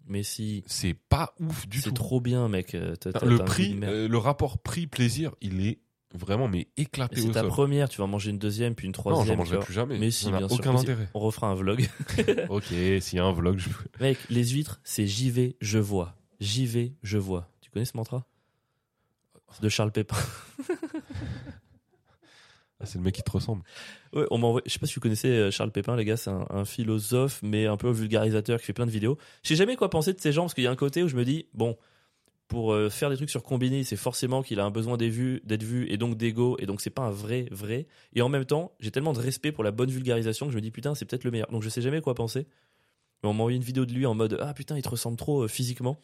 Mais 0.07 0.24
si, 0.24 0.63
C'est 0.65 0.93
pas 0.93 1.34
ouf 1.39 1.67
du 1.67 1.80
c'est 1.82 1.89
tout. 1.89 1.95
trop 1.95 2.22
bien, 2.22 2.47
mec. 2.47 2.74
Euh, 2.74 2.95
Le 3.22 3.38
prix, 3.38 3.78
euh, 3.84 4.07
le 4.07 4.17
rapport 4.17 4.57
prix-plaisir, 4.57 5.36
il 5.41 5.65
est 5.65 5.80
vraiment 6.14 6.47
mais 6.47 6.68
éclaté 6.78 7.22
C'est 7.22 7.32
ta 7.32 7.41
sol. 7.41 7.49
première, 7.49 7.89
tu 7.89 7.97
vas 7.99 8.03
en 8.05 8.07
manger 8.07 8.32
une 8.32 8.38
deuxième, 8.39 8.76
puis 8.76 8.86
une 8.86 8.89
Non, 8.91 8.93
troisième. 8.93 9.26
j'en 9.28 9.34
tu 9.34 9.38
mangerai 9.38 9.59
plus 9.66 9.74
jamais. 9.74 9.97
Mais 9.99 10.12
si, 10.12 10.30
bien 10.30 10.47
sûr. 10.47 10.51
aucun 10.59 10.76
intérêt. 10.76 11.09
On 11.14 11.20
refera 11.20 11.47
un 11.47 11.55
vlog. 11.55 11.88
ok, 12.49 12.64
s'il 12.66 13.18
y 13.18 13.20
a 13.20 13.26
un 13.26 13.32
vlog, 13.32 13.57
je... 13.59 13.70
Mec, 13.99 14.18
les 14.30 14.45
huîtres, 14.49 14.80
c'est 14.84 15.07
j'y 15.07 15.30
vais, 15.32 15.55
je 15.62 15.80
vois. 15.80 16.16
J'y 16.39 16.66
vais, 16.66 16.93
je 17.03 17.18
vois. 17.18 17.49
Tu 17.62 17.70
connais 17.70 17.86
ce 17.86 17.95
mantra? 17.95 18.26
De 19.62 19.70
Charles 19.70 19.91
Pépin. 19.91 20.16
Ah, 22.80 22.88
c'est 22.88 22.97
le 22.97 23.03
mec 23.03 23.14
qui 23.14 23.22
te 23.22 23.30
ressemble. 23.30 23.62
Ouais, 24.12 24.26
on 24.32 24.39
m'envoie. 24.39 24.62
Je 24.66 24.72
sais 24.72 24.80
pas 24.80 24.88
si 24.88 24.95
vous 24.95 25.01
connaissez 25.01 25.28
euh, 25.28 25.51
Charles 25.51 25.72
Pépin, 25.72 25.95
les 25.95 26.03
gars, 26.03 26.18
c'est 26.18 26.32
un, 26.32 26.47
un 26.49 26.66
philosophe, 26.66 27.39
mais 27.43 27.68
un 27.68 27.78
peu 27.78 27.91
vulgarisateur 27.91 28.59
qui 28.59 28.66
fait 28.66 28.74
plein 28.74 28.88
de 28.88 28.91
vidéos. 28.91 29.20
Je 29.43 29.49
sais 29.49 29.55
jamais 29.55 29.76
quoi 29.76 29.91
penser 29.91 30.14
de 30.14 30.20
ces 30.20 30.32
gens 30.32 30.41
parce 30.43 30.55
qu'il 30.55 30.64
y 30.64 30.68
a 30.68 30.72
un 30.72 30.76
côté 30.76 31.03
où 31.03 31.07
je 31.07 31.16
me 31.16 31.24
dis, 31.24 31.45
bon, 31.53 31.78
pour 32.52 32.74
euh, 32.74 32.89
faire 32.89 33.10
des 33.10 33.16
trucs 33.16 33.30
sur 33.30 33.43
Combini, 33.43 33.86
c'est 33.86 33.95
forcément 33.95 34.43
qu'il 34.43 34.60
a 34.60 34.66
un 34.66 34.72
besoin 34.72 34.97
d'être 34.97 35.10
vu 35.14 35.88
et 35.88 35.95
donc 35.95 36.18
d'ego, 36.18 36.58
et 36.60 36.66
donc 36.66 36.82
c'est 36.82 36.89
pas 36.89 37.04
un 37.04 37.10
vrai, 37.10 37.47
vrai. 37.49 37.88
Et 38.12 38.22
en 38.22 38.28
même 38.28 38.43
temps, 38.43 38.74
j'ai 38.82 38.91
tellement 38.91 39.14
de 39.14 39.22
respect 39.22 39.54
pour 39.54 39.64
la 39.64 39.72
bonne 39.72 39.89
vulgarisation 39.89 40.47
que 40.47 40.52
je 40.52 40.58
me 40.58 40.62
dis, 40.62 40.70
putain, 40.70 40.93
c'est 40.93 41.06
peut-être 41.06 41.24
le 41.24 41.32
meilleur. 41.32 41.49
Donc 41.49 41.64
je 41.64 41.70
sais 41.70 41.82
jamais 41.82 42.02
quoi 42.02 42.14
penser. 42.14 42.47
Mais 43.24 43.30
on 43.30 43.34
m'a 43.34 43.43
envoyé 43.43 43.56
une 43.56 43.64
vidéo 43.64 43.86
de 43.86 43.93
lui 43.93 44.06
en 44.06 44.16
mode, 44.16 44.38
ah 44.41 44.54
putain, 44.54 44.76
il 44.76 44.82
te 44.82 44.89
ressemble 44.89 45.16
trop 45.16 45.43
euh, 45.43 45.47
physiquement. 45.47 45.97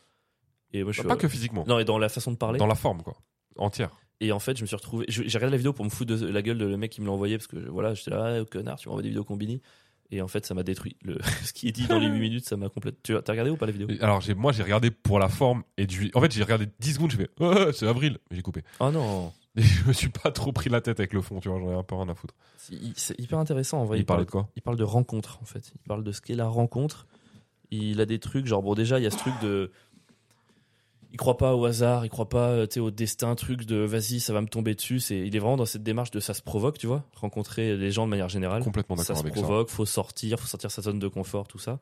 Et 0.71 0.83
moi, 0.83 0.93
je 0.93 1.01
suis, 1.01 1.07
Pas 1.07 1.17
que 1.17 1.27
physiquement, 1.27 1.65
Non, 1.67 1.79
et 1.79 1.83
dans 1.83 1.97
la 1.97 2.07
façon 2.07 2.31
de 2.31 2.37
parler. 2.37 2.59
dans 2.59 2.65
la 2.65 2.75
forme, 2.75 3.03
quoi. 3.03 3.17
Entière. 3.57 3.91
Et 4.21 4.31
en 4.31 4.39
fait, 4.39 4.55
je 4.55 4.61
me 4.61 4.67
suis 4.67 4.75
retrouvé. 4.77 5.05
J'ai 5.09 5.23
regardé 5.23 5.51
la 5.51 5.57
vidéo 5.57 5.73
pour 5.73 5.83
me 5.83 5.89
foutre 5.89 6.15
de 6.15 6.27
la 6.27 6.41
gueule 6.41 6.57
de 6.57 6.65
le 6.65 6.77
mec 6.77 6.93
qui 6.93 7.01
me 7.01 7.07
l'a 7.07 7.11
envoyé 7.11 7.37
parce 7.37 7.47
que 7.47 7.57
voilà, 7.57 7.93
j'étais 7.93 8.11
là, 8.11 8.37
ah, 8.39 8.45
connard, 8.45 8.79
tu 8.79 8.87
m'envoies 8.87 9.03
des 9.03 9.09
vidéos 9.09 9.25
combini. 9.25 9.61
Et 10.09 10.21
en 10.21 10.27
fait, 10.27 10.45
ça 10.45 10.53
m'a 10.53 10.63
détruit. 10.63 10.95
Le... 11.03 11.17
Ce 11.43 11.53
qui 11.53 11.67
est 11.67 11.71
dit 11.71 11.87
dans 11.87 11.99
les 11.99 12.07
8 12.07 12.19
minutes, 12.19 12.45
ça 12.45 12.57
m'a 12.57 12.69
complètement. 12.69 12.99
Tu 13.03 13.15
as 13.15 13.21
regardé 13.27 13.51
ou 13.51 13.57
pas 13.57 13.65
la 13.65 13.71
vidéo? 13.71 13.87
Alors, 14.01 14.23
moi, 14.37 14.51
j'ai 14.51 14.63
regardé 14.63 14.91
pour 14.91 15.19
la 15.19 15.29
forme 15.29 15.63
et 15.77 15.85
du. 15.85 16.11
En 16.13 16.21
fait, 16.21 16.31
j'ai 16.31 16.43
regardé 16.43 16.67
10 16.79 16.93
secondes, 16.93 17.11
je 17.11 17.17
fais, 17.17 17.29
Ah, 17.39 17.67
c'est 17.73 17.87
avril, 17.87 18.17
j'ai 18.31 18.41
coupé. 18.41 18.63
Oh 18.79 18.91
non 18.91 19.33
Et 19.57 19.63
je 19.63 19.87
me 19.87 19.93
suis 19.93 20.09
pas 20.09 20.31
trop 20.31 20.51
pris 20.51 20.69
la 20.69 20.81
tête 20.81 20.99
avec 20.99 21.13
le 21.13 21.21
fond, 21.21 21.39
tu 21.39 21.49
vois, 21.49 21.59
j'en 21.59 21.71
ai 21.71 21.73
un 21.73 21.81
peu 21.81 21.95
rien 21.95 22.07
à 22.09 22.13
foutre. 22.13 22.35
C'est 22.57 22.75
c'est 22.95 23.19
hyper 23.19 23.39
intéressant 23.39 23.81
en 23.81 23.85
vrai. 23.85 23.97
Il 23.97 24.05
parlait 24.05 24.25
de 24.25 24.29
quoi? 24.29 24.49
Il 24.55 24.61
parle 24.61 24.77
de 24.77 24.83
rencontre 24.83 25.39
en 25.41 25.45
fait. 25.45 25.71
Il 25.73 25.87
parle 25.87 26.03
de 26.03 26.11
ce 26.11 26.21
qu'est 26.21 26.35
la 26.35 26.47
rencontre. 26.47 27.07
Il 27.71 27.99
a 27.99 28.05
des 28.05 28.19
trucs, 28.19 28.45
genre, 28.45 28.61
bon, 28.61 28.75
déjà, 28.75 28.99
il 28.99 29.03
y 29.03 29.07
a 29.07 29.11
ce 29.11 29.17
truc 29.17 29.33
de. 29.41 29.71
Il 31.17 31.19
croit 31.19 31.37
pas 31.37 31.55
au 31.55 31.65
hasard, 31.65 32.05
il 32.05 32.09
croit 32.09 32.29
pas 32.29 32.49
euh, 32.51 32.67
au 32.77 32.91
destin, 32.91 33.33
truc 33.33 33.65
de 33.65 33.77
vas-y, 33.77 34.19
ça 34.19 34.33
va 34.33 34.41
me 34.41 34.47
tomber 34.47 34.75
dessus. 34.75 34.99
C'est, 34.99 35.17
il 35.17 35.35
est 35.35 35.39
vraiment 35.39 35.57
dans 35.57 35.65
cette 35.65 35.81
démarche 35.81 36.11
de 36.11 36.19
ça 36.19 36.35
se 36.35 36.43
provoque, 36.43 36.77
tu 36.77 36.85
vois. 36.85 37.03
Rencontrer 37.15 37.75
les 37.75 37.89
gens 37.89 38.05
de 38.05 38.11
manière 38.11 38.29
générale. 38.29 38.61
Complètement 38.63 38.95
ça 38.97 39.01
d'accord 39.01 39.17
se 39.17 39.21
avec 39.23 39.33
ça. 39.35 39.41
provoque, 39.41 39.69
faut 39.69 39.87
sortir, 39.87 40.39
faut 40.39 40.45
sortir 40.45 40.69
sa 40.69 40.83
zone 40.83 40.99
de 40.99 41.07
confort, 41.07 41.47
tout 41.47 41.57
ça. 41.57 41.79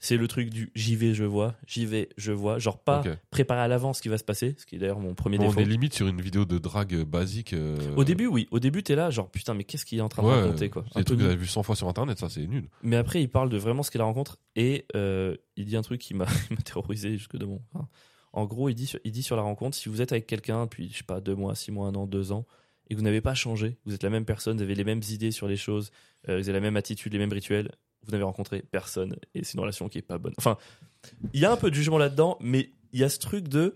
C'est 0.00 0.16
le 0.16 0.26
truc 0.26 0.50
du 0.50 0.72
j'y 0.74 0.96
vais, 0.96 1.14
je 1.14 1.22
vois, 1.22 1.54
j'y 1.68 1.86
vais, 1.86 2.08
je 2.16 2.32
vois. 2.32 2.58
Genre 2.58 2.76
pas 2.78 3.04
préparer 3.30 3.60
à 3.60 3.68
l'avance 3.68 3.98
ce 3.98 4.02
qui 4.02 4.08
va 4.08 4.18
se 4.18 4.24
passer, 4.24 4.56
ce 4.58 4.66
qui 4.66 4.74
est 4.74 4.78
d'ailleurs 4.80 4.98
mon 4.98 5.14
premier 5.14 5.38
On 5.38 5.42
défaut. 5.46 5.60
est 5.60 5.64
limite 5.64 5.94
sur 5.94 6.08
une 6.08 6.20
vidéo 6.20 6.44
de 6.44 6.58
drague 6.58 7.04
basique. 7.04 7.52
euh, 7.52 7.78
Au 7.94 8.02
début, 8.02 8.26
oui. 8.26 8.48
Au 8.50 8.58
début, 8.58 8.82
t'es 8.82 8.96
là, 8.96 9.10
genre 9.10 9.30
putain, 9.30 9.54
mais 9.54 9.62
qu'est-ce 9.62 9.86
qu'il 9.86 9.98
est 9.98 10.02
en 10.02 10.08
train 10.08 10.24
de 10.24 10.28
raconter, 10.28 10.70
quoi. 10.70 10.84
C'est 10.92 10.98
des 10.98 11.04
trucs 11.04 11.20
que 11.20 11.24
avez 11.24 11.36
vu 11.36 11.46
100 11.46 11.62
fois 11.62 11.76
sur 11.76 11.88
internet, 11.88 12.18
ça 12.18 12.28
c'est 12.28 12.46
nul. 12.48 12.68
Mais 12.82 12.96
après, 12.96 13.22
il 13.22 13.28
parle 13.28 13.48
de 13.48 13.56
vraiment 13.58 13.84
ce 13.84 13.92
qu'est 13.92 13.98
la 13.98 14.04
rencontre 14.04 14.38
et 14.56 14.86
euh, 14.96 15.36
il 15.56 15.66
dit 15.66 15.76
un 15.76 15.82
truc 15.82 16.00
qui 16.00 16.14
m'a 16.14 16.26
terrorisé 16.64 17.12
jusque 17.16 17.36
de 17.36 17.46
mon. 17.46 17.62
enfin, 17.72 17.86
en 18.32 18.44
gros, 18.44 18.68
il 18.68 18.74
dit, 18.74 18.86
sur, 18.86 19.00
il 19.04 19.12
dit 19.12 19.22
sur 19.22 19.36
la 19.36 19.42
rencontre 19.42 19.76
si 19.76 19.88
vous 19.88 20.00
êtes 20.02 20.12
avec 20.12 20.26
quelqu'un 20.26 20.64
depuis, 20.64 20.90
je 20.92 20.98
sais 20.98 21.04
pas, 21.04 21.20
deux 21.20 21.34
mois, 21.34 21.54
six 21.54 21.72
mois, 21.72 21.86
un 21.88 21.94
an, 21.94 22.06
deux 22.06 22.32
ans, 22.32 22.44
et 22.88 22.94
que 22.94 22.98
vous 22.98 23.04
n'avez 23.04 23.20
pas 23.20 23.34
changé, 23.34 23.76
vous 23.86 23.94
êtes 23.94 24.02
la 24.02 24.10
même 24.10 24.24
personne, 24.24 24.56
vous 24.58 24.62
avez 24.62 24.74
les 24.74 24.84
mêmes 24.84 25.02
idées 25.10 25.30
sur 25.30 25.48
les 25.48 25.56
choses, 25.56 25.90
euh, 26.28 26.38
vous 26.38 26.48
avez 26.48 26.52
la 26.58 26.60
même 26.60 26.76
attitude, 26.76 27.12
les 27.12 27.18
mêmes 27.18 27.32
rituels, 27.32 27.72
vous 28.04 28.12
n'avez 28.12 28.22
rencontré 28.24 28.62
personne 28.62 29.16
et 29.34 29.42
c'est 29.42 29.54
une 29.54 29.60
relation 29.60 29.88
qui 29.88 29.98
est 29.98 30.02
pas 30.02 30.18
bonne. 30.18 30.34
Enfin, 30.38 30.56
il 31.32 31.40
y 31.40 31.44
a 31.44 31.50
un 31.50 31.56
peu 31.56 31.70
de 31.70 31.74
jugement 31.74 31.98
là-dedans, 31.98 32.36
mais 32.40 32.70
il 32.92 33.00
y 33.00 33.04
a 33.04 33.08
ce 33.08 33.18
truc 33.18 33.48
de 33.48 33.74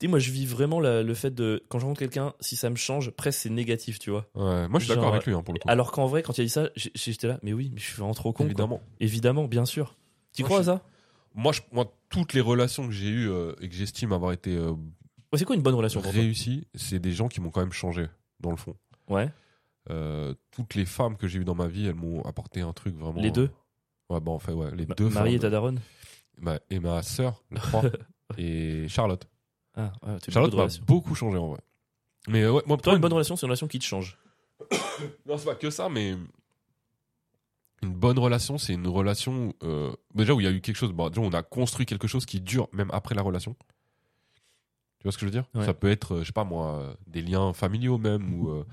Tu 0.00 0.06
sais, 0.06 0.10
moi, 0.10 0.20
je 0.20 0.30
vis 0.30 0.46
vraiment 0.46 0.78
la- 0.78 1.02
le 1.02 1.14
fait 1.14 1.34
de. 1.34 1.64
Quand 1.68 1.80
je 1.80 1.84
rencontre 1.84 1.98
quelqu'un, 1.98 2.32
si 2.38 2.54
ça 2.54 2.70
me 2.70 2.76
change, 2.76 3.10
presque 3.10 3.40
c'est 3.40 3.50
négatif, 3.50 3.98
tu 3.98 4.10
vois. 4.10 4.28
Ouais, 4.36 4.68
moi, 4.68 4.78
je 4.78 4.84
suis 4.84 4.94
d'accord 4.94 5.12
avec 5.12 5.26
lui, 5.26 5.34
hein, 5.34 5.42
pour 5.42 5.54
le 5.54 5.58
coup. 5.58 5.68
Alors 5.68 5.90
qu'en 5.90 6.06
vrai, 6.06 6.22
quand 6.22 6.38
il 6.38 6.42
a 6.42 6.44
dit 6.44 6.50
ça, 6.50 6.70
j'étais 6.76 7.26
là, 7.26 7.40
mais 7.42 7.52
oui, 7.52 7.70
mais 7.74 7.80
je 7.80 7.86
suis 7.86 7.96
vraiment 7.96 8.14
trop 8.14 8.32
con. 8.32 8.44
quoi. 8.44 8.46
Évidemment. 8.46 8.80
Évidemment, 9.00 9.44
bien 9.46 9.64
sûr. 9.64 9.96
Tu 10.32 10.44
crois 10.44 10.60
à 10.60 10.62
ça? 10.62 10.84
Moi, 11.34 11.52
je- 11.52 11.60
moi, 11.72 11.92
toutes 12.08 12.32
les 12.32 12.40
relations 12.40 12.86
que 12.86 12.92
j'ai 12.92 13.08
eues 13.08 13.28
euh, 13.30 13.54
et 13.60 13.68
que 13.68 13.74
j'estime 13.74 14.12
avoir 14.12 14.32
été 14.32 14.56
euh, 14.56 14.72
C'est 15.34 15.44
quoi 15.44 15.56
une 15.56 15.62
bonne 15.62 15.74
relation 15.74 16.00
pour 16.00 16.10
toi 16.12 16.20
réussies, 16.20 16.66
c'est 16.74 16.98
des 16.98 17.12
gens 17.12 17.28
qui 17.28 17.40
m'ont 17.40 17.50
quand 17.50 17.60
même 17.60 17.72
changé, 17.72 18.06
dans 18.40 18.50
le 18.50 18.56
fond. 18.56 18.74
Ouais. 19.08 19.30
Euh, 19.90 20.34
toutes 20.50 20.74
les 20.74 20.84
femmes 20.84 21.16
que 21.16 21.26
j'ai 21.28 21.38
eues 21.38 21.44
dans 21.44 21.54
ma 21.54 21.66
vie, 21.68 21.86
elles 21.86 21.94
m'ont 21.94 22.22
apporté 22.22 22.60
un 22.60 22.72
truc 22.72 22.94
vraiment. 22.96 23.20
Les 23.20 23.30
deux 23.30 23.50
Ouais, 24.10 24.20
bah 24.20 24.32
en 24.32 24.38
fait, 24.38 24.52
ouais, 24.52 24.74
les 24.74 24.86
Ma- 24.86 24.94
deux 24.94 25.08
Marie 25.10 25.30
et 25.30 25.32
femmes. 25.34 25.40
ta 25.42 25.50
daronne 25.50 25.80
Ma- 26.38 26.58
et 26.70 26.78
ma 26.80 27.02
sœur, 27.02 27.42
les 27.50 27.58
trois, 27.60 27.82
et 28.38 28.88
Charlotte. 28.88 29.26
Ah, 29.74 29.92
ouais, 30.02 30.18
t'as 30.20 30.32
Charlotte 30.32 30.50
bonne 30.50 30.58
m'a 30.58 30.62
relation. 30.64 30.84
beaucoup 30.86 31.14
changé 31.14 31.36
en 31.38 31.48
vrai. 31.48 31.60
Mais 32.26 32.42
euh, 32.42 32.52
ouais, 32.52 32.62
moi, 32.66 32.76
Toi, 32.78 32.94
une 32.94 33.00
bonne 33.00 33.12
relation, 33.12 33.36
c'est 33.36 33.44
une 33.46 33.50
relation 33.50 33.68
qui 33.68 33.78
te 33.78 33.84
change. 33.84 34.18
Non, 35.26 35.36
c'est 35.38 35.44
pas 35.44 35.54
que 35.54 35.70
ça, 35.70 35.88
mais 35.88 36.16
une 37.82 37.92
bonne 37.92 38.18
relation, 38.18 38.58
c'est 38.58 38.74
une 38.74 38.88
relation 38.88 39.54
euh, 39.62 39.92
déjà 40.14 40.34
où 40.34 40.40
il 40.40 40.44
y 40.44 40.46
a 40.46 40.50
eu 40.50 40.60
quelque 40.60 40.76
chose. 40.76 40.92
Bon, 40.92 41.08
déjà, 41.08 41.20
on 41.20 41.30
a 41.30 41.42
construit 41.42 41.86
quelque 41.86 42.08
chose 42.08 42.26
qui 42.26 42.40
dure 42.40 42.68
même 42.72 42.90
après 42.92 43.14
la 43.14 43.22
relation. 43.22 43.56
Tu 44.98 45.04
vois 45.04 45.12
ce 45.12 45.18
que 45.18 45.20
je 45.20 45.26
veux 45.26 45.30
dire? 45.30 45.44
Ouais. 45.54 45.64
Ça 45.64 45.74
peut 45.74 45.90
être, 45.90 46.16
euh, 46.16 46.20
je 46.20 46.26
sais 46.26 46.32
pas 46.32 46.44
moi, 46.44 46.80
euh, 46.80 46.94
des 47.06 47.22
liens 47.22 47.52
familiaux 47.52 47.98
même 47.98 48.34
ou 48.34 48.50
euh, 48.50 48.64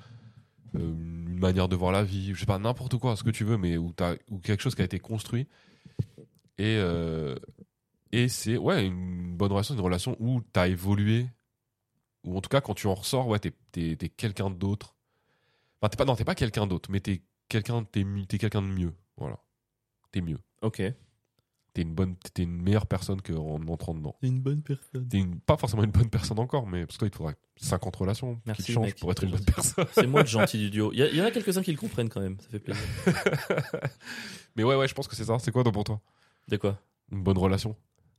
une 0.74 1.38
manière 1.38 1.68
de 1.68 1.76
voir 1.76 1.92
la 1.92 2.04
vie, 2.04 2.34
je 2.34 2.40
sais 2.40 2.46
pas 2.48 2.58
n'importe 2.58 2.98
quoi, 2.98 3.16
ce 3.16 3.24
que 3.24 3.30
tu 3.30 3.44
veux, 3.44 3.58
mais 3.58 3.78
où 3.78 3.94
quelque 4.42 4.62
chose 4.62 4.74
qui 4.76 4.82
a 4.82 4.86
été 4.86 5.00
construit 5.00 5.48
et 6.58 6.78
euh, 6.78 7.36
et 8.12 8.28
c'est 8.28 8.58
ouais 8.58 8.86
une 8.86 9.36
bonne 9.36 9.52
relation, 9.52 9.76
une 9.76 9.82
relation 9.82 10.16
où 10.20 10.42
t'as 10.54 10.68
évolué 10.68 11.28
ou 12.24 12.38
en 12.38 12.42
tout 12.42 12.50
cas 12.50 12.62
quand 12.62 12.74
tu 12.74 12.88
en 12.88 12.96
ressors, 12.96 13.28
ouais 13.28 13.40
t'es 13.40 13.54
t'es, 13.72 13.96
t'es 13.96 14.10
quelqu'un 14.10 14.50
d'autre. 14.50 14.96
Enfin 15.82 15.90
t'es 15.90 15.98
pas 15.98 16.06
non 16.06 16.16
t'es 16.16 16.24
pas 16.24 16.36
quelqu'un 16.36 16.66
d'autre, 16.66 16.90
mais 16.92 17.02
t'es 17.02 17.22
quelqu'un 17.50 17.84
t'es, 17.84 18.06
t'es 18.28 18.38
quelqu'un 18.38 18.62
de 18.62 18.68
mieux, 18.68 18.94
voilà. 19.18 19.40
T'es 20.12 20.22
mieux. 20.22 20.40
Ok. 20.62 20.82
T'es 21.74 21.82
une 21.82 21.94
bonne, 21.94 22.16
t'es 22.34 22.44
une 22.44 22.62
meilleure 22.62 22.88
personne 22.88 23.22
qu'en 23.22 23.62
entrant 23.68 23.94
dedans. 23.94 24.16
C'est 24.22 24.28
une 24.28 24.40
bonne 24.40 24.62
personne. 24.62 25.08
T'es 25.10 25.18
une- 25.18 25.42
pas 25.42 25.58
forcément 25.58 25.84
une 25.84 25.92
bonne 25.92 26.10
personne 26.10 26.40
encore, 26.40 26.68
mais 26.68 26.86
parce 26.86 26.96
que 26.98 27.00
toi, 27.00 27.08
il 27.08 27.12
te 27.12 27.18
faudra 27.18 27.34
50 27.58 27.96
relations 27.98 28.40
Merci, 28.46 28.62
qui 28.64 28.68
te 28.70 28.72
changent 28.74 28.86
mec. 28.88 29.00
pour 29.00 29.12
être 29.12 29.24
une 29.26 29.32
bonne 29.32 29.44
personne. 29.44 29.86
C'est 29.92 30.08
moi 30.08 30.22
le 30.22 30.28
gentil 30.28 30.58
du 30.58 30.70
duo. 30.70 30.92
Il 30.94 31.00
y, 31.00 31.22
en 31.22 31.26
a 31.26 31.32
quelques-uns 31.32 31.62
qui 31.64 31.72
le 31.74 31.78
comprennent 31.78 32.08
quand 32.08 32.22
même, 32.22 32.40
ça 32.40 32.48
fait 32.50 32.60
plaisir. 32.60 32.82
mais 34.56 34.64
ouais, 34.64 34.76
ouais, 34.76 34.88
je 34.88 34.94
pense 34.94 35.08
que 35.10 35.16
c'est 35.18 35.26
ça. 35.26 35.38
C'est 35.40 35.52
quoi 35.52 35.64
toi, 35.64 35.72
pour 35.74 35.84
toi? 35.84 36.00
De 36.48 36.56
quoi? 36.56 36.80
Une 37.12 37.22
bonne 37.24 37.38
relation 37.38 37.76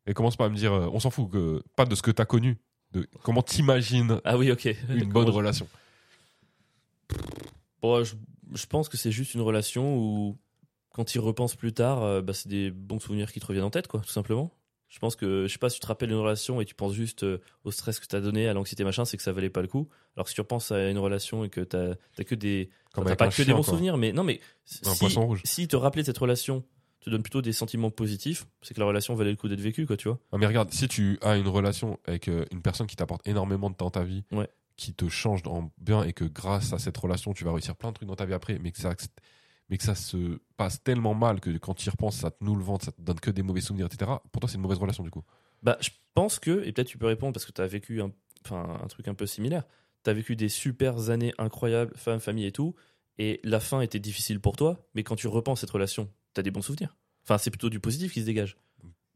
Et 0.07 0.13
commence 0.13 0.37
pas 0.37 0.45
à 0.45 0.49
me 0.51 0.57
dire, 0.57 0.75
euh, 0.75 0.91
on 0.93 1.01
s'en 1.01 1.11
fout, 1.11 1.31
que, 1.31 1.63
pas 1.77 1.87
de 1.87 1.95
ce 1.95 2.03
que 2.03 2.11
t'as 2.11 2.27
connu, 2.27 2.59
de 2.93 3.09
comment 3.23 3.43
t'imagines 3.43 4.21
Ah 4.25 4.37
oui, 4.37 4.51
ok. 4.53 4.69
une 4.91 5.09
bonne 5.13 5.31
relation. 5.31 5.67
Bon, 7.81 8.05
je, 8.05 8.15
je 8.55 8.67
pense 8.67 8.89
que 8.89 8.97
c'est 8.97 9.11
juste 9.11 9.35
une 9.35 9.41
relation 9.41 9.97
où, 9.97 10.37
quand 10.91 11.05
tu 11.05 11.19
y 11.19 11.21
repenses 11.21 11.55
plus 11.55 11.73
tard, 11.73 12.03
euh, 12.03 12.23
bah, 12.23 12.33
c'est 12.33 12.49
des 12.49 12.71
bons 12.71 13.01
souvenirs 13.01 13.33
qui 13.33 13.41
te 13.41 13.47
reviennent 13.47 13.65
en 13.65 13.71
tête, 13.71 13.89
quoi, 13.89 14.01
tout 14.01 14.11
simplement. 14.11 14.53
Je 14.89 15.01
pense 15.01 15.17
que, 15.17 15.47
je 15.47 15.53
sais 15.53 15.59
pas, 15.59 15.69
si 15.69 15.77
tu 15.77 15.81
te 15.81 15.87
rappelles 15.89 16.11
une 16.11 16.19
relation 16.19 16.61
et 16.61 16.65
tu 16.65 16.75
penses 16.75 16.95
juste 16.95 17.25
euh, 17.25 17.39
au 17.65 17.73
stress 17.73 17.99
que 17.99 18.07
t'as 18.07 18.21
donné, 18.21 18.47
à 18.49 18.55
l'anxiété, 18.55 18.85
machin, 18.85 19.05
c'est 19.05 19.17
que 19.17 19.23
ça 19.23 19.33
valait 19.33 19.51
pas 19.51 19.61
le 19.61 19.69
coup. 19.69 19.89
Alors 20.17 20.25
que 20.25 20.31
si 20.31 20.35
tu 20.37 20.41
repenses 20.41 20.71
à 20.71 20.89
une 20.89 20.99
relation 20.99 21.45
et 21.45 21.49
que 21.49 21.61
t'as 21.61 21.95
as 22.19 22.25
que 22.25 22.35
des. 22.35 22.71
T'as 22.95 23.17
pas 23.17 23.29
que 23.29 23.43
des 23.43 23.53
bons 23.53 23.63
quoi. 23.63 23.73
souvenirs, 23.73 23.97
mais 23.97 24.13
non, 24.13 24.23
mais. 24.23 24.41
Un 24.85 24.93
si, 24.93 24.99
poisson 25.01 25.27
rouge. 25.27 25.41
Si 25.45 25.67
te 25.67 25.77
rappeler 25.77 26.03
de 26.03 26.07
cette 26.07 26.19
relation 26.19 26.65
te 27.01 27.11
donne 27.11 27.23
plutôt 27.23 27.43
des 27.43 27.53
sentiments 27.53 27.91
positifs, 27.91 28.47
c'est 28.63 28.75
que 28.75 28.81
la 28.81 28.87
relation 28.87 29.15
valait 29.15 29.31
le 29.31 29.37
coup 29.37 29.49
d'être 29.49 29.61
vécue, 29.61 29.87
quoi, 29.87 29.97
tu 29.97 30.09
vois. 30.09 30.19
Ah, 30.33 30.39
mais 30.39 30.47
regarde, 30.47 30.73
si 30.73 30.89
tu 30.89 31.19
as 31.21 31.37
une 31.37 31.49
relation 31.49 31.99
avec 32.05 32.29
euh, 32.29 32.45
une 32.53 32.63
personne 32.63 32.87
qui 32.87 32.97
t'apporte 32.97 33.27
énormément 33.27 33.71
de 33.71 33.75
temps 33.75 33.87
dans 33.87 33.91
ta 33.91 34.05
vie, 34.05 34.25
Ouais. 34.33 34.49
Qui 34.77 34.95
te 34.95 35.09
change 35.09 35.43
en 35.47 35.73
bien 35.79 36.03
et 36.03 36.13
que 36.13 36.25
grâce 36.25 36.73
à 36.73 36.79
cette 36.79 36.97
relation, 36.97 37.33
tu 37.33 37.45
vas 37.45 37.53
réussir 37.53 37.77
plein 37.77 37.91
de 37.91 37.95
trucs 37.95 38.09
dans 38.09 38.17
ta 38.17 38.27
vie 38.27 38.35
après, 38.35 38.59
mais 38.59 38.73
que 38.73 38.79
ça, 38.79 38.95
mais 39.69 39.79
que 39.79 39.85
ça 39.85 39.95
se 39.95 40.41
passe 40.57 40.83
tellement 40.83 41.15
mal 41.15 41.41
que 41.41 41.57
quand 41.59 41.75
tu 41.75 41.87
y 41.87 41.91
repenses, 41.91 42.17
ça 42.17 42.31
te 42.31 42.45
noue 42.45 42.57
le 42.57 42.65
ventre, 42.65 42.85
ça 42.85 42.93
te 42.93 43.01
donne 43.01 43.21
que 43.21 43.31
des 43.31 43.43
mauvais 43.43 43.61
souvenirs, 43.61 43.87
etc. 43.87 44.11
Pour 44.33 44.41
toi, 44.41 44.49
c'est 44.49 44.57
une 44.57 44.63
mauvaise 44.63 44.79
relation 44.79 45.03
du 45.03 45.11
coup. 45.11 45.23
Bah, 45.63 45.79
je 45.81 45.91
pense 46.15 46.39
que, 46.39 46.63
et 46.65 46.73
peut-être 46.73 46.89
tu 46.89 46.99
peux 46.99 47.07
répondre 47.07 47.33
parce 47.33 47.47
que 47.47 47.53
tu 47.53 47.61
as 47.61 47.67
vécu 47.67 48.03
un, 48.03 48.13
un 48.51 48.87
truc 48.89 49.09
un 49.09 49.15
peu 49.15 49.27
similaire. 49.27 49.65
Tu 50.05 50.11
as 50.11 50.13
vécu 50.13 50.37
des 50.37 50.49
super 50.49 51.11
années 51.11 51.33
incroyables, 51.39 51.93
femme, 51.97 52.21
famille 52.21 52.47
et 52.47 52.53
tout, 52.53 52.75
et 53.19 53.41
la 53.45 53.61
fin 53.61 53.81
était 53.81 53.99
difficile 53.99 54.41
pour 54.41 54.57
toi, 54.57 54.87
mais 54.95 55.03
quand 55.03 55.17
tu 55.17 55.27
repenses 55.27 55.61
cette 55.61 55.71
relation, 55.71 56.11
tu 56.35 56.41
as 56.41 56.43
des 56.43 56.51
bons 56.51 56.63
souvenirs. 56.63 56.97
Enfin, 57.25 57.39
c'est 57.39 57.51
plutôt 57.51 57.71
du 57.71 57.81
positif 57.81 58.13
qui 58.13 58.21
se 58.21 58.27
dégage. 58.27 58.57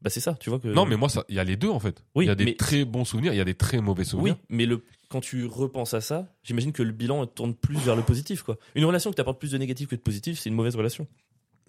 Bah, 0.03 0.09
c'est 0.11 0.21
ça, 0.21 0.35
tu 0.41 0.49
vois 0.51 0.59
que. 0.59 0.69
Non, 0.69 0.87
mais 0.87 0.97
moi, 0.97 1.09
ça- 1.09 1.25
il 1.29 1.35
y 1.35 1.39
a 1.39 1.45
les 1.45 1.57
deux 1.57 1.69
en 1.69 1.79
fait. 1.81 2.03
Oui, 2.15 2.25
il 2.25 2.29
y 2.29 2.31
a 2.31 2.35
des 2.35 2.45
mais- 2.47 2.55
très 2.57 2.85
bons 2.85 3.05
souvenirs, 3.05 3.35
il 3.35 3.37
y 3.37 3.41
a 3.41 3.45
des 3.45 3.55
très 3.55 3.81
mauvais 3.81 4.03
Oui, 4.03 4.07
souvenirs. 4.09 4.37
mais 4.49 4.65
le, 4.67 4.83
quand 5.11 5.21
tu 5.21 5.45
repenses 5.47 5.93
à 5.95 6.01
ça, 6.01 6.27
j'imagine 6.43 6.73
que 6.73 6.83
le 6.83 6.93
bilan 6.93 7.27
tourne 7.27 7.55
plus 7.55 7.77
vers 7.79 7.97
le 7.97 8.03
positif, 8.03 8.43
quoi. 8.43 8.57
Une 8.75 8.85
relation 8.87 9.11
qui 9.11 9.17
t'apporte 9.17 9.39
plus 9.39 9.51
de 9.51 9.59
négatif 9.59 9.89
que 9.89 9.97
de 9.97 10.01
positif, 10.01 10.39
c'est 10.39 10.49
une 10.49 10.55
mauvaise 10.55 10.75
relation. 10.77 11.07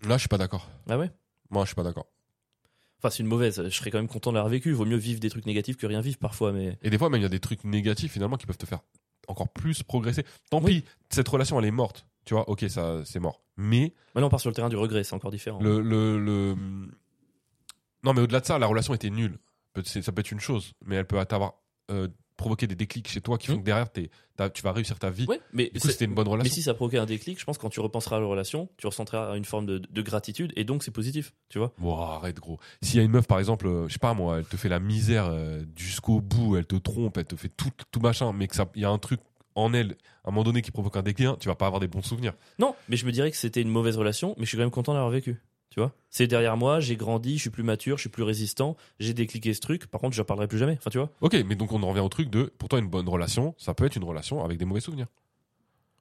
Là, 0.07 0.15
je 0.17 0.21
suis 0.21 0.29
pas 0.29 0.37
d'accord. 0.37 0.69
Ah 0.89 0.97
ouais? 0.97 1.11
Moi, 1.49 1.63
je 1.65 1.67
suis 1.69 1.75
pas 1.75 1.83
d'accord. 1.83 2.07
Enfin, 2.99 3.09
c'est 3.09 3.23
une 3.23 3.27
mauvaise. 3.29 3.61
Je 3.65 3.69
serais 3.75 3.89
quand 3.91 3.97
même 3.97 4.07
content 4.07 4.29
de 4.31 4.35
l'avoir 4.35 4.49
vécu. 4.51 4.71
Vaut 4.71 4.85
mieux 4.85 4.95
vivre 4.95 5.19
des 5.19 5.29
trucs 5.29 5.45
négatifs 5.47 5.75
que 5.75 5.87
rien 5.87 6.01
vivre 6.01 6.17
parfois, 6.19 6.51
mais. 6.53 6.77
Et 6.83 6.89
des 6.91 6.97
fois, 6.97 7.09
même, 7.09 7.19
il 7.19 7.23
y 7.23 7.25
a 7.25 7.29
des 7.29 7.39
trucs 7.39 7.63
négatifs 7.63 8.11
finalement 8.13 8.37
qui 8.37 8.45
peuvent 8.45 8.57
te 8.57 8.65
faire 8.67 8.79
encore 9.27 9.49
plus 9.49 9.81
progresser. 9.83 10.23
Tant 10.49 10.61
Oui. 10.61 10.81
pis, 10.81 10.87
cette 11.09 11.27
relation, 11.27 11.59
elle 11.59 11.65
est 11.65 11.71
morte. 11.71 12.05
Tu 12.25 12.33
vois, 12.35 12.47
ok, 12.47 12.65
ça, 12.69 13.01
c'est 13.05 13.19
mort. 13.19 13.41
Mais 13.57 13.93
Maintenant, 14.13 14.27
on 14.27 14.29
part 14.29 14.39
sur 14.39 14.49
le 14.51 14.55
terrain 14.55 14.69
du 14.69 14.75
regret, 14.77 15.03
c'est 15.03 15.15
encore 15.15 15.31
différent. 15.31 15.59
le, 15.61 15.81
le, 15.81 16.19
le- 16.23 16.55
Non, 18.03 18.13
mais 18.13 18.21
au-delà 18.21 18.39
de 18.39 18.45
ça, 18.45 18.57
la 18.59 18.67
relation 18.67 18.93
était 18.93 19.09
nulle. 19.09 19.37
Ça 19.83 20.11
peut 20.11 20.19
être 20.21 20.31
une 20.31 20.39
chose, 20.39 20.73
mais 20.85 20.95
elle 20.97 21.05
peut 21.07 21.23
t'avoir 21.25 21.53
euh, 21.89 22.07
provoqué 22.37 22.65
des 22.67 22.75
déclics 22.75 23.07
chez 23.07 23.21
toi 23.21 23.37
qui 23.37 23.47
font 23.47 23.53
Hmm. 23.55 23.59
que 23.59 23.63
derrière, 23.63 24.51
tu 24.53 24.61
vas 24.63 24.71
réussir 24.71 24.97
ta 24.97 25.09
vie. 25.11 25.25
Ouais, 25.27 25.39
mais 25.53 25.65
Du 25.73 25.79
coup, 25.79 25.87
c'est- 25.87 25.93
c'était 25.93 26.05
une 26.05 26.13
bonne 26.15 26.25
Mais 26.25 26.31
relation. 26.31 26.53
si 26.53 26.61
ça 26.63 26.73
provoquait 26.73 26.97
un 26.97 27.05
déclic, 27.05 27.39
je 27.39 27.45
pense 27.45 27.57
que 27.57 27.61
quand 27.61 27.69
tu 27.69 27.79
repenseras 27.81 28.17
à 28.17 28.19
la 28.19 28.25
relation, 28.25 28.69
tu 28.77 28.87
ressentiras 28.87 29.35
une 29.37 29.45
forme 29.45 29.65
de, 29.67 29.77
de 29.77 30.01
gratitude 30.01 30.51
et 30.55 30.63
donc 30.63 30.83
c'est 30.83 30.89
positif, 30.91 31.33
tu 31.49 31.59
vois. 31.59 31.73
Bon, 31.77 31.95
arrête, 31.97 32.39
gros. 32.39 32.59
S'il 32.81 32.97
y 32.97 32.99
a 32.99 33.03
une 33.03 33.11
meuf, 33.11 33.27
par 33.27 33.37
exemple, 33.39 33.67
euh, 33.67 33.87
je 33.87 33.93
sais 33.93 33.99
pas 33.99 34.13
moi, 34.15 34.39
elle 34.39 34.45
te 34.45 34.57
fait 34.57 34.69
la 34.69 34.79
misère 34.79 35.25
euh, 35.27 35.63
jusqu'au 35.77 36.19
bout, 36.21 36.57
elle 36.57 36.65
te 36.65 36.75
trompe, 36.77 37.17
elle 37.17 37.25
te 37.25 37.35
fait 37.35 37.49
tout, 37.49 37.69
tout 37.91 37.99
machin, 37.99 38.33
mais 38.33 38.47
que 38.47 38.55
ça, 38.55 38.67
il 38.75 38.81
y 38.81 38.85
a 38.85 38.89
un 38.89 38.97
truc 38.97 39.19
en 39.53 39.73
elle, 39.73 39.97
à 40.23 40.29
un 40.29 40.31
moment 40.31 40.43
donné, 40.43 40.61
qui 40.61 40.71
provoque 40.71 40.95
un 40.95 41.03
déclin, 41.03 41.35
tu 41.39 41.49
vas 41.49 41.55
pas 41.55 41.67
avoir 41.67 41.79
des 41.81 41.87
bons 41.87 42.01
souvenirs. 42.01 42.33
Non, 42.57 42.73
mais 42.89 42.95
je 42.97 43.05
me 43.05 43.11
dirais 43.11 43.29
que 43.29 43.37
c'était 43.37 43.61
une 43.61 43.69
mauvaise 43.69 43.97
relation, 43.97 44.33
mais 44.37 44.45
je 44.45 44.49
suis 44.49 44.57
quand 44.57 44.63
même 44.63 44.71
content 44.71 44.93
d'avoir 44.93 45.11
vécu, 45.11 45.41
tu 45.71 45.79
vois. 45.79 45.91
C'est 46.11 46.27
derrière 46.27 46.55
moi, 46.57 46.79
j'ai 46.79 46.95
grandi, 46.95 47.37
je 47.37 47.41
suis 47.41 47.49
plus 47.49 47.63
mature, 47.63 47.97
je 47.97 48.01
suis 48.01 48.09
plus 48.09 48.21
résistant, 48.23 48.77
j'ai 48.99 49.13
décliqué 49.15 49.53
ce 49.55 49.61
truc. 49.61 49.87
Par 49.87 49.99
contre, 49.99 50.15
je 50.15 50.21
ne 50.21 50.25
parlerai 50.25 50.47
plus 50.47 50.59
jamais, 50.59 50.73
enfin 50.77 50.91
tu 50.91 50.99
vois. 50.99 51.09
Ok, 51.21 51.33
mais 51.47 51.55
donc 51.55 51.71
on 51.71 51.81
en 51.81 51.89
revient 51.89 52.01
au 52.01 52.09
truc 52.09 52.29
de, 52.29 52.43
pour 52.59 52.69
toi, 52.69 52.77
une 52.77 52.87
bonne 52.89 53.09
relation, 53.09 53.55
ça 53.57 53.73
peut 53.73 53.85
être 53.85 53.95
une 53.95 54.03
relation 54.03 54.43
avec 54.45 54.59
des 54.59 54.65
mauvais 54.65 54.81
souvenirs. 54.81 55.07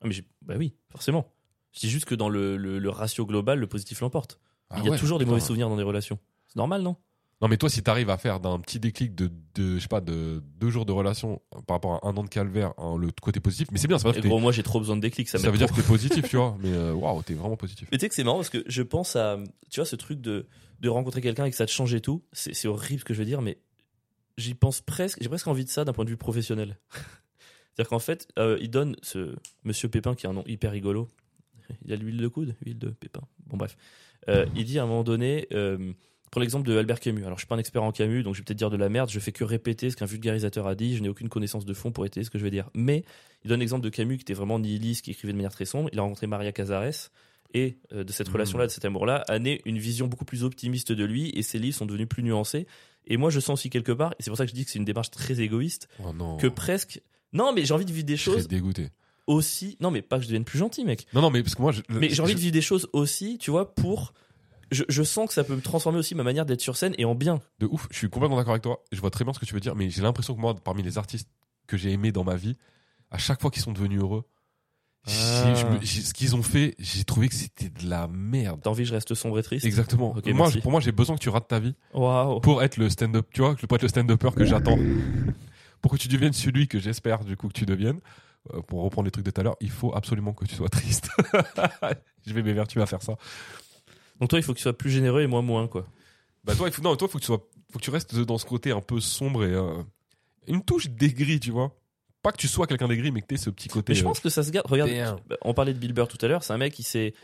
Ah, 0.02 0.08
mais 0.08 0.14
bah 0.42 0.54
oui, 0.58 0.74
forcément. 0.90 1.32
Je 1.72 1.80
dis 1.80 1.88
juste 1.88 2.04
que 2.04 2.14
dans 2.14 2.28
le, 2.28 2.56
le- 2.56 2.78
le 2.78 2.90
ratio 2.90 3.24
global, 3.24 3.58
le 3.58 3.66
positif 3.66 4.00
l'emporte. 4.00 4.40
Ah 4.70 4.76
Il 4.78 4.84
y 4.84 4.88
a 4.88 4.90
ouais, 4.90 4.98
toujours 4.98 5.18
des 5.18 5.24
mauvais 5.24 5.40
souvenirs 5.40 5.68
dans 5.68 5.76
des 5.76 5.82
relations. 5.84 6.18
C'est 6.48 6.56
normal, 6.56 6.82
non? 6.82 6.96
Non, 7.40 7.48
mais 7.48 7.56
toi, 7.56 7.70
si 7.70 7.82
t'arrives 7.82 8.10
à 8.10 8.18
faire 8.18 8.38
d'un 8.38 8.60
petit 8.60 8.78
déclic 8.78 9.14
de, 9.14 9.30
de, 9.54 9.76
je 9.76 9.78
sais 9.80 9.88
pas, 9.88 10.02
de 10.02 10.42
deux 10.58 10.68
jours 10.68 10.84
de 10.84 10.92
relation 10.92 11.40
par 11.66 11.76
rapport 11.76 12.04
à 12.04 12.08
un 12.08 12.16
an 12.16 12.22
de 12.22 12.28
calvaire, 12.28 12.74
hein, 12.76 12.96
le 12.98 13.10
côté 13.22 13.40
positif, 13.40 13.68
mais 13.72 13.78
c'est 13.78 13.88
bien, 13.88 13.98
ça 13.98 14.08
veut 14.08 14.12
dire 14.12 14.22
que 14.22 14.28
Gros, 14.28 14.40
moi 14.40 14.52
j'ai 14.52 14.62
trop 14.62 14.78
besoin 14.78 14.96
de 14.96 15.00
déclics, 15.00 15.28
ça, 15.28 15.38
veut 15.38 15.56
dire 15.56 15.70
que 15.70 15.74
t'es 15.74 15.82
positif, 15.82 16.28
tu 16.28 16.36
vois. 16.36 16.56
Mais 16.60 16.72
euh, 16.72 16.92
waouh, 16.92 17.22
t'es 17.22 17.34
vraiment 17.34 17.56
positif. 17.56 17.88
Mais 17.90 17.98
tu 17.98 18.02
sais 18.02 18.08
que 18.10 18.14
c'est 18.14 18.24
marrant 18.24 18.36
parce 18.38 18.50
que 18.50 18.62
je 18.66 18.82
pense 18.82 19.16
à, 19.16 19.38
tu 19.70 19.80
vois, 19.80 19.86
ce 19.86 19.96
truc 19.96 20.20
de, 20.20 20.46
de 20.80 20.88
rencontrer 20.90 21.22
quelqu'un 21.22 21.46
et 21.46 21.50
que 21.50 21.56
ça 21.56 21.64
te 21.64 21.70
change 21.70 21.94
et 21.94 22.02
tout. 22.02 22.22
C'est 22.32 22.54
c'est 22.54 22.68
horrible 22.68 23.00
ce 23.00 23.04
que 23.06 23.14
je 23.14 23.18
veux 23.18 23.24
dire, 23.24 23.40
mais 23.40 23.58
j'y 24.36 24.54
pense 24.54 24.80
presque, 24.80 25.18
j'ai 25.22 25.28
presque 25.28 25.46
envie 25.46 25.64
de 25.64 25.70
ça 25.70 25.84
d'un 25.84 25.92
point 25.92 26.04
de 26.04 26.10
vue 26.10 26.16
professionnel. 26.16 26.78
C'est-à-dire 27.72 27.88
qu'en 27.88 27.98
fait, 27.98 28.28
euh, 28.38 28.58
il 28.60 28.70
donne 28.70 28.96
ce 29.02 29.36
monsieur 29.64 29.88
Pépin 29.88 30.14
qui 30.14 30.26
a 30.26 30.30
un 30.30 30.34
nom 30.34 30.44
hyper 30.46 30.72
rigolo. 30.72 31.08
Il 31.84 31.92
a 31.92 31.96
l'huile 31.96 32.18
de 32.18 32.28
coude, 32.28 32.54
huile 32.64 32.78
de 32.78 32.88
Pépin. 32.88 33.22
Bon, 33.46 33.56
bref. 33.56 33.76
Euh, 34.28 34.44
il 34.56 34.64
dit 34.64 34.78
à 34.78 34.82
un 34.82 34.86
moment 34.86 35.04
donné, 35.04 35.46
euh, 35.52 35.92
pour 36.30 36.40
l'exemple 36.40 36.68
de 36.68 36.76
Albert 36.78 37.00
Camus. 37.00 37.24
Alors, 37.24 37.38
je 37.38 37.40
suis 37.40 37.46
pas 37.48 37.56
un 37.56 37.58
expert 37.58 37.82
en 37.82 37.90
Camus, 37.92 38.22
donc 38.22 38.34
je 38.34 38.40
vais 38.40 38.44
peut-être 38.44 38.58
dire 38.58 38.70
de 38.70 38.76
la 38.76 38.88
merde. 38.88 39.10
Je 39.10 39.18
fais 39.18 39.32
que 39.32 39.42
répéter 39.44 39.90
ce 39.90 39.96
qu'un 39.96 40.06
vulgarisateur 40.06 40.66
a 40.66 40.74
dit. 40.74 40.96
Je 40.96 41.02
n'ai 41.02 41.08
aucune 41.08 41.28
connaissance 41.28 41.64
de 41.64 41.74
fond 41.74 41.90
pour 41.92 42.06
étayer 42.06 42.24
ce 42.24 42.30
que 42.30 42.38
je 42.38 42.44
vais 42.44 42.50
dire. 42.50 42.70
Mais 42.74 43.04
il 43.44 43.48
donne 43.48 43.60
l'exemple 43.60 43.82
de 43.84 43.88
Camus 43.90 44.16
qui 44.16 44.22
était 44.22 44.34
vraiment 44.34 44.58
nihiliste, 44.58 45.04
qui 45.04 45.10
écrivait 45.10 45.32
de 45.32 45.36
manière 45.38 45.52
très 45.52 45.64
sombre. 45.64 45.88
Il 45.92 45.98
a 45.98 46.02
rencontré 46.02 46.26
Maria 46.28 46.52
Cazares 46.52 47.10
et 47.52 47.78
euh, 47.92 48.04
de 48.04 48.12
cette 48.12 48.28
Mhm. 48.28 48.34
relation-là, 48.34 48.66
de 48.66 48.70
cet 48.70 48.84
amour-là, 48.84 49.24
a 49.26 49.38
né 49.40 49.60
une 49.64 49.78
vision 49.78 50.06
beaucoup 50.06 50.24
plus 50.24 50.44
optimiste 50.44 50.92
de 50.92 51.04
lui 51.04 51.30
et 51.30 51.42
ses 51.42 51.58
livres 51.58 51.76
sont 51.76 51.86
devenus 51.86 52.08
plus 52.08 52.22
nuancés. 52.22 52.66
Et 53.08 53.16
moi, 53.16 53.30
je 53.30 53.40
sens 53.40 53.58
aussi 53.58 53.70
quelque 53.70 53.90
part, 53.92 54.12
et 54.12 54.22
c'est 54.22 54.30
pour 54.30 54.36
ça 54.36 54.44
que 54.44 54.50
je 54.50 54.54
dis 54.54 54.64
que 54.64 54.70
c'est 54.70 54.78
une 54.78 54.84
démarche 54.84 55.10
très 55.10 55.40
égoïste, 55.40 55.88
Oh 56.04 56.12
non. 56.12 56.36
que 56.36 56.46
presque. 56.46 57.00
Non, 57.32 57.52
mais 57.52 57.64
j'ai 57.64 57.74
envie 57.74 57.84
de 57.86 57.92
vivre 57.92 58.06
des 58.06 58.16
choses 58.16 58.46
dégoûté. 58.46 58.90
aussi. 59.26 59.76
Non, 59.80 59.90
mais 59.90 60.02
pas 60.02 60.16
que 60.18 60.22
je 60.22 60.28
devienne 60.28 60.44
plus 60.44 60.58
gentil, 60.58 60.84
mec. 60.84 61.06
Non, 61.14 61.22
non, 61.22 61.30
mais 61.30 61.42
parce 61.42 61.54
que 61.56 61.62
moi, 61.62 61.72
je- 61.72 61.80
Mais 61.88 62.08
j'ai 62.10 62.20
envie 62.22 62.32
je- 62.32 62.36
de 62.36 62.40
vivre 62.42 62.52
des 62.52 62.60
choses 62.62 62.88
aussi, 62.92 63.38
tu 63.38 63.50
vois, 63.50 63.74
pour. 63.74 64.12
Je, 64.70 64.84
je 64.88 65.02
sens 65.02 65.26
que 65.28 65.34
ça 65.34 65.44
peut 65.44 65.54
me 65.56 65.60
transformer 65.60 65.98
aussi 65.98 66.14
ma 66.14 66.22
manière 66.22 66.46
d'être 66.46 66.60
sur 66.60 66.76
scène 66.76 66.94
et 66.98 67.04
en 67.04 67.14
bien. 67.14 67.40
de 67.58 67.66
ouf, 67.66 67.86
je 67.90 67.96
suis 67.98 68.08
complètement 68.10 68.36
d'accord 68.36 68.52
avec 68.52 68.62
toi. 68.62 68.82
Je 68.92 69.00
vois 69.00 69.10
très 69.10 69.24
bien 69.24 69.32
ce 69.32 69.38
que 69.38 69.44
tu 69.46 69.54
veux 69.54 69.60
dire, 69.60 69.74
mais 69.74 69.90
j'ai 69.90 70.02
l'impression 70.02 70.34
que 70.34 70.40
moi, 70.40 70.54
parmi 70.54 70.82
les 70.82 70.96
artistes 70.98 71.28
que 71.66 71.76
j'ai 71.76 71.90
aimés 71.92 72.12
dans 72.12 72.24
ma 72.24 72.36
vie, 72.36 72.56
à 73.10 73.18
chaque 73.18 73.40
fois 73.40 73.50
qu'ils 73.50 73.62
sont 73.62 73.72
devenus 73.72 74.00
heureux, 74.00 74.24
Ah. 75.06 75.54
je 75.56 75.64
me- 75.66 75.80
j'ai- 75.80 76.02
ce 76.02 76.12
qu'ils 76.12 76.36
ont 76.36 76.42
fait, 76.42 76.74
j'ai 76.78 77.04
trouvé 77.04 77.28
que 77.28 77.34
c'était 77.34 77.70
de 77.70 77.88
la 77.88 78.06
merde. 78.06 78.60
T'as 78.62 78.70
envie 78.70 78.82
que 78.82 78.88
je 78.90 78.94
reste 78.94 79.14
sombre 79.14 79.38
et 79.38 79.42
triste 79.42 79.64
Exactement. 79.64 80.14
Ok, 80.16 80.26
moi, 80.28 80.50
pour 80.62 80.70
moi, 80.70 80.80
j'ai 80.80 80.92
besoin 80.92 81.16
que 81.16 81.20
tu 81.22 81.30
rates 81.30 81.48
ta 81.48 81.58
vie 81.58 81.74
pour 82.42 82.62
être 82.62 82.76
le 82.76 82.90
stand-up, 82.90 83.26
tu 83.32 83.40
vois, 83.40 83.54
pour 83.56 83.76
être 83.76 83.82
le 83.82 83.88
stand-upper 83.88 84.30
que 84.36 84.44
j'attends. 84.44 84.76
pour 85.80 85.90
que 85.92 85.96
tu 85.96 86.08
deviennes 86.08 86.34
celui 86.34 86.68
que 86.68 86.78
j'espère 86.78 87.24
du 87.24 87.36
coup 87.36 87.48
que 87.48 87.54
tu 87.54 87.64
deviennes, 87.64 88.00
euh, 88.52 88.60
pour 88.60 88.82
reprendre 88.82 89.06
les 89.06 89.10
trucs 89.10 89.24
de 89.24 89.30
tout 89.30 89.40
à 89.40 89.44
l'heure, 89.44 89.56
il 89.60 89.70
faut 89.70 89.94
absolument 89.96 90.34
que 90.34 90.44
tu 90.44 90.54
sois 90.54 90.68
triste. 90.68 91.08
je 92.26 92.34
vais 92.34 92.42
m'évertuer 92.42 92.82
à 92.82 92.86
faire 92.86 93.02
ça. 93.02 93.14
Donc 94.20 94.28
toi, 94.30 94.38
il 94.38 94.42
faut 94.42 94.52
que 94.52 94.58
tu 94.58 94.62
sois 94.62 94.76
plus 94.76 94.90
généreux 94.90 95.22
et 95.22 95.26
moi 95.26 95.42
moins, 95.42 95.66
quoi. 95.66 95.86
Bah 96.44 96.54
toi, 96.54 96.68
il 96.68 96.72
faut, 96.72 96.82
non, 96.82 96.96
toi, 96.96 97.08
faut 97.08 97.18
que 97.18 97.22
tu 97.22 97.26
sois, 97.26 97.46
faut 97.72 97.78
que 97.78 97.84
tu 97.84 97.90
restes 97.90 98.14
dans 98.16 98.38
ce 98.38 98.46
côté 98.46 98.70
un 98.70 98.80
peu 98.80 99.00
sombre 99.00 99.44
et 99.44 99.52
euh, 99.52 99.82
une 100.46 100.62
touche 100.62 100.88
d'aigri, 100.90 101.40
tu 101.40 101.50
vois. 101.50 101.76
Pas 102.22 102.32
que 102.32 102.36
tu 102.36 102.48
sois 102.48 102.66
quelqu'un 102.66 102.88
d'aigri, 102.88 103.10
mais 103.12 103.22
que 103.22 103.26
t'aies 103.28 103.38
ce 103.38 103.48
petit 103.48 103.68
côté. 103.68 103.92
Mais 103.92 103.94
je 103.98 104.02
euh, 104.04 104.08
pense 104.08 104.20
que 104.20 104.28
ça 104.28 104.42
se 104.42 104.50
garde. 104.50 104.66
Regarde, 104.66 105.20
bah, 105.26 105.36
on 105.42 105.54
parlait 105.54 105.72
de 105.72 105.78
Bill 105.78 105.94
Burr 105.94 106.06
tout 106.06 106.18
à 106.20 106.28
l'heure. 106.28 106.44
C'est 106.44 106.52
un 106.52 106.58
mec 106.58 106.74
qui 106.74 106.82
s'est, 106.82 107.14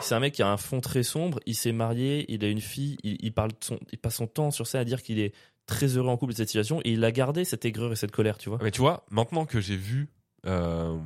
c'est 0.00 0.14
un 0.14 0.18
mec 0.20 0.34
qui 0.34 0.42
a 0.42 0.48
un 0.48 0.56
fond 0.56 0.80
très 0.80 1.04
sombre. 1.04 1.38
Il 1.46 1.54
s'est 1.54 1.70
marié, 1.72 2.24
il 2.32 2.44
a 2.44 2.48
une 2.48 2.60
fille. 2.60 2.96
Il, 3.04 3.16
il 3.20 3.32
parle, 3.32 3.52
son, 3.60 3.78
il 3.92 3.98
passe 3.98 4.16
son 4.16 4.26
temps 4.26 4.50
sur 4.50 4.66
ça 4.66 4.80
à 4.80 4.84
dire 4.84 5.02
qu'il 5.02 5.20
est 5.20 5.32
très 5.66 5.86
heureux 5.96 6.08
en 6.08 6.16
couple 6.16 6.32
de 6.32 6.36
cette 6.38 6.48
situation 6.48 6.80
et 6.84 6.90
il 6.92 7.04
a 7.04 7.12
gardé 7.12 7.44
cette 7.44 7.64
aigreur 7.64 7.92
et 7.92 7.96
cette 7.96 8.10
colère, 8.10 8.38
tu 8.38 8.48
vois. 8.48 8.58
Mais 8.60 8.72
tu 8.72 8.80
vois, 8.80 9.04
maintenant 9.10 9.46
que 9.46 9.60
j'ai 9.60 9.76
vu 9.76 10.08
euh, 10.46 10.98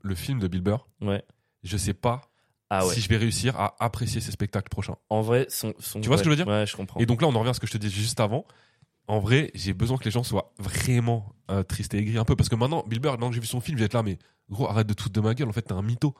le 0.00 0.14
film 0.14 0.38
de 0.38 0.48
Bill 0.48 0.62
Burr, 0.62 0.88
Ouais. 1.02 1.22
je 1.64 1.76
sais 1.76 1.92
pas 1.92 2.22
Ah 2.70 2.86
ouais. 2.86 2.94
si 2.94 3.00
je 3.00 3.08
vais 3.08 3.16
réussir 3.16 3.58
à 3.60 3.76
apprécier 3.84 4.20
ces 4.20 4.32
spectacles 4.32 4.68
prochains. 4.70 4.96
En 5.08 5.20
vrai, 5.22 5.46
son, 5.48 5.72
son- 5.78 6.00
Tu 6.00 6.08
vois 6.08 6.16
ce 6.18 6.22
que 6.22 6.26
je 6.26 6.30
veux 6.30 6.36
dire? 6.36 6.48
Ouais, 6.48 6.66
je 6.66 6.76
comprends. 6.76 6.98
Et 7.00 7.06
donc 7.06 7.22
là, 7.22 7.28
on 7.28 7.34
en 7.34 7.38
revient 7.38 7.50
à 7.50 7.54
ce 7.54 7.60
que 7.60 7.66
je 7.66 7.72
te 7.72 7.78
disais 7.78 7.94
juste 7.94 8.18
avant. 8.20 8.44
En 9.08 9.20
vrai, 9.20 9.52
j'ai 9.54 9.72
besoin 9.72 9.98
que 9.98 10.04
les 10.04 10.10
gens 10.10 10.24
soient 10.24 10.52
vraiment 10.58 11.32
euh, 11.50 11.62
tristes 11.62 11.94
et 11.94 11.98
aigris 11.98 12.18
un 12.18 12.24
peu. 12.24 12.34
Parce 12.34 12.48
que 12.48 12.56
maintenant, 12.56 12.82
Bill 12.88 12.98
Burr, 12.98 13.12
maintenant 13.12 13.28
que 13.28 13.34
j'ai 13.36 13.40
vu 13.40 13.46
son 13.46 13.60
film, 13.60 13.76
je 13.76 13.82
vais 13.82 13.86
être 13.86 13.94
là, 13.94 14.02
mais 14.02 14.18
gros, 14.50 14.68
arrête 14.68 14.86
de 14.88 14.94
te 14.94 15.02
foutre 15.02 15.14
de 15.14 15.20
ma 15.20 15.34
gueule. 15.34 15.48
En 15.48 15.52
fait, 15.52 15.62
t'es 15.62 15.72
un 15.72 15.82
mytho. 15.82 16.14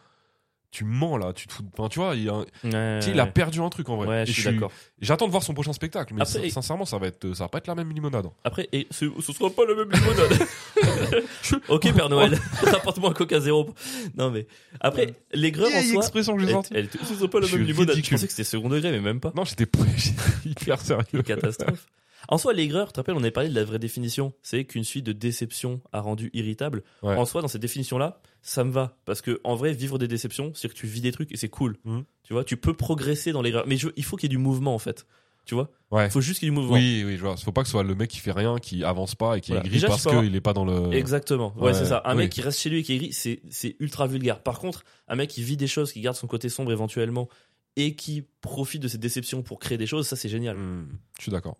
Tu 0.76 0.84
mens 0.84 1.16
là, 1.16 1.32
tu 1.32 1.46
te 1.46 1.54
fous. 1.54 1.62
de- 1.62 1.68
Enfin, 1.72 1.88
tu 1.88 1.98
vois, 2.00 2.14
il, 2.14 2.28
a 2.28 2.34
Ouais, 2.34 3.00
il 3.06 3.32
perdu 3.32 3.60
un 3.60 3.70
truc 3.70 3.88
en 3.88 3.96
vrai. 3.96 4.06
Ouais, 4.06 4.22
Et 4.24 4.26
je 4.26 4.32
suis 4.32 4.44
d'accord. 4.52 4.70
J'attends 5.00 5.24
de 5.24 5.30
voir 5.30 5.42
son 5.42 5.54
prochain 5.54 5.72
spectacle, 5.72 6.12
mais 6.12 6.20
Après- 6.20 6.38
sin- 6.50 6.50
sincèrement, 6.50 6.84
ça 6.84 6.98
va 6.98 7.06
être, 7.06 7.32
ça 7.32 7.44
va 7.44 7.48
pas 7.48 7.56
être 7.58 7.66
la 7.66 7.74
même 7.74 7.90
limonade. 7.94 8.26
Après, 8.44 8.68
et 8.74 8.86
ce, 8.90 9.06
ce 9.22 9.32
sera 9.32 9.48
pas 9.48 9.62
la 9.64 9.74
même 9.74 9.90
limonade. 9.90 10.38
ok, 11.68 11.94
Père 11.94 12.10
Noël, 12.10 12.38
rapporte-moi 12.62 13.08
un 13.08 13.14
coca 13.14 13.40
zéro. 13.40 13.70
Non 14.16 14.30
mais 14.30 14.46
après, 14.80 15.14
l'aigreur 15.32 15.68
en 15.74 15.82
soi. 15.82 15.96
expression 16.02 16.36
que 16.36 16.42
j'ai 16.44 16.50
sortie. 16.52 16.74
ce 17.08 17.14
sera 17.14 17.28
pas 17.28 17.40
la 17.40 17.46
même 17.48 17.62
limonade. 17.64 17.96
Je 17.96 18.10
pensais 18.10 18.26
que 18.26 18.32
c'était 18.32 18.44
second 18.44 18.68
degré, 18.68 18.90
mais 18.90 19.00
même 19.00 19.20
pas. 19.20 19.32
Non, 19.34 19.44
j'étais 19.44 19.66
j'étais 19.96 20.20
hyper 20.48 20.80
sérieux. 20.80 21.22
Catastrophe. 21.24 21.86
En 22.28 22.38
soi, 22.38 22.52
l'aigreur, 22.52 22.88
tu 22.88 22.92
te 22.94 23.00
rappelles, 23.00 23.14
on 23.14 23.20
avait 23.20 23.30
parlé 23.30 23.48
de 23.48 23.54
la 23.54 23.64
vraie 23.64 23.78
définition. 23.78 24.32
C'est 24.42 24.64
qu'une 24.64 24.82
suite 24.84 25.06
de 25.06 25.12
déceptions 25.12 25.80
a 25.92 26.00
rendu 26.00 26.28
irritable. 26.34 26.82
Ouais. 27.02 27.14
En 27.14 27.24
soi, 27.24 27.40
dans 27.40 27.46
cette 27.48 27.62
définition-là, 27.62 28.20
ça 28.48 28.62
me 28.64 28.70
va. 28.70 28.96
Parce 29.04 29.20
que, 29.22 29.40
en 29.44 29.56
vrai, 29.56 29.72
vivre 29.72 29.98
des 29.98 30.06
déceptions, 30.08 30.52
c'est 30.54 30.68
que 30.68 30.74
tu 30.74 30.86
vis 30.86 31.00
des 31.00 31.10
trucs 31.12 31.32
et 31.32 31.36
c'est 31.36 31.48
cool. 31.48 31.76
Mhm. 31.84 32.04
Tu 32.22 32.32
vois, 32.32 32.44
tu 32.44 32.56
peux 32.56 32.74
progresser 32.74 33.32
dans 33.32 33.42
l'aigreur. 33.42 33.64
Mais 33.66 33.76
je- 33.76 33.88
il 33.96 34.04
faut 34.04 34.16
qu'il 34.16 34.30
y 34.30 34.32
ait 34.32 34.36
du 34.36 34.42
mouvement, 34.42 34.74
en 34.74 34.78
fait. 34.78 35.04
Tu 35.46 35.54
vois? 35.54 35.70
Ouais. 35.92 36.06
Il 36.06 36.10
faut 36.10 36.20
juste 36.20 36.40
qu'il 36.40 36.46
y 36.46 36.50
ait 36.50 36.54
du 36.54 36.56
mouvement. 36.60 36.74
Oui, 36.74 37.02
oui, 37.06 37.16
je 37.16 37.20
vois. 37.22 37.36
Faut 37.36 37.52
pas 37.52 37.62
que 37.62 37.68
ce 37.68 37.72
soit 37.72 37.82
le 37.84 37.94
mec 37.94 38.10
qui 38.10 38.18
fait 38.18 38.32
rien, 38.32 38.58
qui 38.58 38.82
avance 38.84 39.14
pas 39.14 39.36
et 39.36 39.40
qui 39.40 39.50
Voilà. 39.52 39.64
est 39.64 39.68
gris 39.68 39.76
Déjà, 39.76 39.88
parce 39.88 40.06
avoir- 40.06 40.22
qu'il 40.24 40.34
est 40.34 40.40
pas 40.40 40.52
dans 40.52 40.64
le. 40.64 40.92
Exactement. 40.92 41.54
Ouais, 41.56 41.66
Ouais, 41.66 41.74
c'est 41.74 41.84
ça. 41.86 42.02
Un 42.04 42.12
oui. 42.12 42.22
mec 42.24 42.32
qui 42.32 42.40
reste 42.40 42.58
chez 42.60 42.68
lui 42.70 42.80
et 42.80 42.82
qui 42.82 42.92
est 42.94 42.98
gris, 42.98 43.12
c'est, 43.12 43.40
c'est 43.50 43.76
ultra 43.78 44.06
vulgaire. 44.08 44.42
Par 44.42 44.58
contre, 44.58 44.84
un 45.08 45.14
mec 45.16 45.30
qui 45.30 45.42
vit 45.42 45.56
des 45.56 45.66
choses, 45.68 45.92
qui 45.92 46.00
garde 46.00 46.16
son 46.16 46.26
côté 46.26 46.48
sombre 46.48 46.72
éventuellement 46.72 47.28
et 47.76 47.94
qui 47.94 48.24
profite 48.40 48.82
de 48.82 48.88
ses 48.88 48.98
déceptions 48.98 49.42
pour 49.42 49.58
créer 49.60 49.78
des 49.78 49.86
choses, 49.86 50.06
ça 50.08 50.16
c'est 50.16 50.28
génial. 50.28 50.56
Hmm, 50.56 50.86
je 51.18 51.22
suis 51.24 51.32
d'accord. 51.32 51.56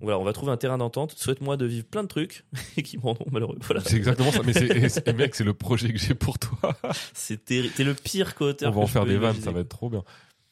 Voilà, 0.00 0.18
on 0.18 0.24
va 0.24 0.32
trouver 0.32 0.52
un 0.52 0.56
terrain 0.56 0.78
d'entente. 0.78 1.12
Souhaite-moi 1.12 1.56
de 1.56 1.64
vivre 1.64 1.86
plein 1.86 2.02
de 2.02 2.08
trucs 2.08 2.44
et 2.76 2.82
qui 2.84 2.98
me 2.98 3.02
rendront 3.02 3.30
malheureux. 3.30 3.58
Voilà. 3.62 3.80
C'est 3.80 3.96
exactement 3.96 4.30
ça. 4.30 4.42
Mais 4.44 4.52
c'est, 4.52 5.12
mec, 5.14 5.34
c'est 5.34 5.44
le 5.44 5.54
projet 5.54 5.92
que 5.92 5.98
j'ai 5.98 6.14
pour 6.14 6.38
toi. 6.38 6.76
C'est 7.14 7.44
terrible. 7.44 7.72
T'es 7.74 7.84
le 7.84 7.94
pire 7.94 8.34
co-auteur. 8.34 8.72
On 8.72 8.76
va 8.76 8.82
en 8.82 8.86
faire 8.86 9.06
des 9.06 9.16
vannes, 9.16 9.40
ça 9.40 9.52
va 9.52 9.60
être 9.60 9.68
trop 9.68 9.88
bien. 9.88 10.04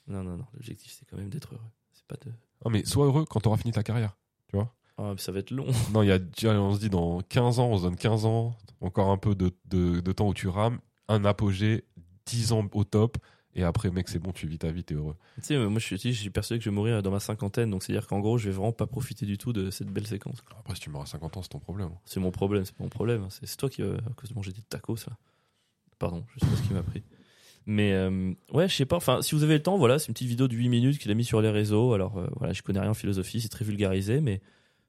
Non, 0.07 0.23
non, 0.23 0.37
non. 0.37 0.47
L'objectif 0.55 0.95
c'est 0.99 1.05
quand 1.07 1.17
même 1.17 1.29
d'être 1.29 1.55
heureux. 1.55 1.63
C'est 1.93 2.07
pas 2.07 2.17
de. 2.25 2.31
Non, 2.65 2.71
mais 2.71 2.85
sois 2.85 3.07
heureux 3.07 3.25
quand 3.29 3.41
t'auras 3.41 3.57
fini 3.59 3.73
ta 3.73 3.83
carrière. 3.83 4.17
Ah, 4.97 5.11
mais 5.13 5.19
ça 5.19 5.33
va 5.33 5.41
être 5.41 5.51
long. 5.51 5.67
Non, 5.93 6.03
il 6.03 6.09
y 6.09 6.13
a, 6.13 6.51
on 6.61 6.75
se 6.75 6.81
dit 6.81 6.91
dans 6.91 7.21
15 7.21 7.59
ans, 7.59 7.69
on 7.69 7.79
se 7.79 7.83
donne 7.83 7.97
15 7.97 8.27
ans, 8.27 8.57
encore 8.81 9.11
un 9.11 9.17
peu 9.19 9.35
de, 9.35 9.53
de, 9.67 10.01
de 10.01 10.13
temps 10.13 10.29
où 10.29 10.35
tu 10.35 10.49
rames, 10.49 10.79
un 11.09 11.25
apogée, 11.25 11.85
10 12.27 12.53
ans 12.53 12.69
au 12.73 12.85
top, 12.85 13.19
et 13.57 13.63
après, 13.63 13.91
mec, 13.91 14.09
c'est 14.09 14.19
bon, 14.19 14.33
tu 14.33 14.47
vis 14.49 14.59
ta 14.59 14.71
vie, 14.73 14.83
t'es 14.83 14.95
heureux. 14.95 15.15
tu 15.37 15.43
sais, 15.43 15.57
moi 15.57 15.79
je 15.79 15.97
suis, 15.97 16.13
je 16.13 16.21
suis 16.21 16.31
persuadé 16.31 16.59
que 16.59 16.65
je 16.65 16.71
vais 16.71 16.75
mourir 16.75 17.03
dans 17.03 17.13
ma 17.13 17.21
cinquantaine, 17.21 17.71
donc 17.71 17.85
c'est 17.85 17.93
à 17.93 17.97
dire 17.97 18.07
qu'en 18.09 18.19
gros, 18.19 18.37
je 18.37 18.47
vais 18.47 18.55
vraiment 18.55 18.73
pas 18.73 18.87
profiter 18.87 19.27
du 19.27 19.39
tout 19.39 19.53
de 19.53 19.71
cette 19.71 19.89
belle 19.89 20.07
séquence. 20.07 20.43
Après, 20.59 20.75
si 20.75 20.81
tu 20.81 20.91
meurs 20.91 21.03
à 21.03 21.07
50 21.07 21.37
ans, 21.37 21.43
c'est 21.43 21.51
ton 21.51 21.61
problème. 21.61 21.91
C'est 22.05 22.21
mon 22.21 22.33
problème, 22.33 22.65
c'est 22.65 22.79
mon 22.81 22.89
problème. 22.89 23.27
C'est 23.31 23.47
c'est 23.47 23.57
toi 23.57 23.71
qui, 23.71 23.83
euh, 23.83 23.97
à 23.99 24.15
cause 24.15 24.31
de 24.31 24.35
manger 24.35 24.53
des 24.53 24.63
tacos, 24.63 24.97
ça. 24.97 25.13
Pardon, 25.99 26.25
je 26.35 26.41
sais 26.41 26.51
pas 26.51 26.57
ce 26.57 26.63
qui 26.63 26.75
m'a 26.75 26.83
pris. 26.83 27.03
Mais 27.67 27.93
euh, 27.93 28.35
ouais, 28.53 28.69
je 28.69 28.75
sais 28.75 28.85
pas. 28.85 28.97
Enfin, 28.97 29.23
si 29.23 29.35
vous 29.35 29.45
avez 29.45 29.55
le 29.55 29.63
temps, 29.63 29.79
voilà, 29.79 29.99
c'est 29.99 30.09
une 30.09 30.15
petite 30.15 30.29
vidéo 30.29 30.49
de 30.49 30.55
8 30.55 30.69
minutes 30.69 30.99
qu'il 30.99 31.11
a 31.11 31.15
mis 31.15 31.25
sur 31.25 31.41
les 31.41 31.51
réseaux. 31.51 31.93
Alors 31.93 32.19
euh, 32.19 32.27
voilà, 32.37 32.53
je 32.53 32.63
connais 32.63 32.81
rien 32.81 32.91
en 32.91 32.95
philosophie, 32.95 33.41
c'est 33.41 33.49
très 33.49 33.65
vulgarisé, 33.65 34.21
mais 34.21 34.41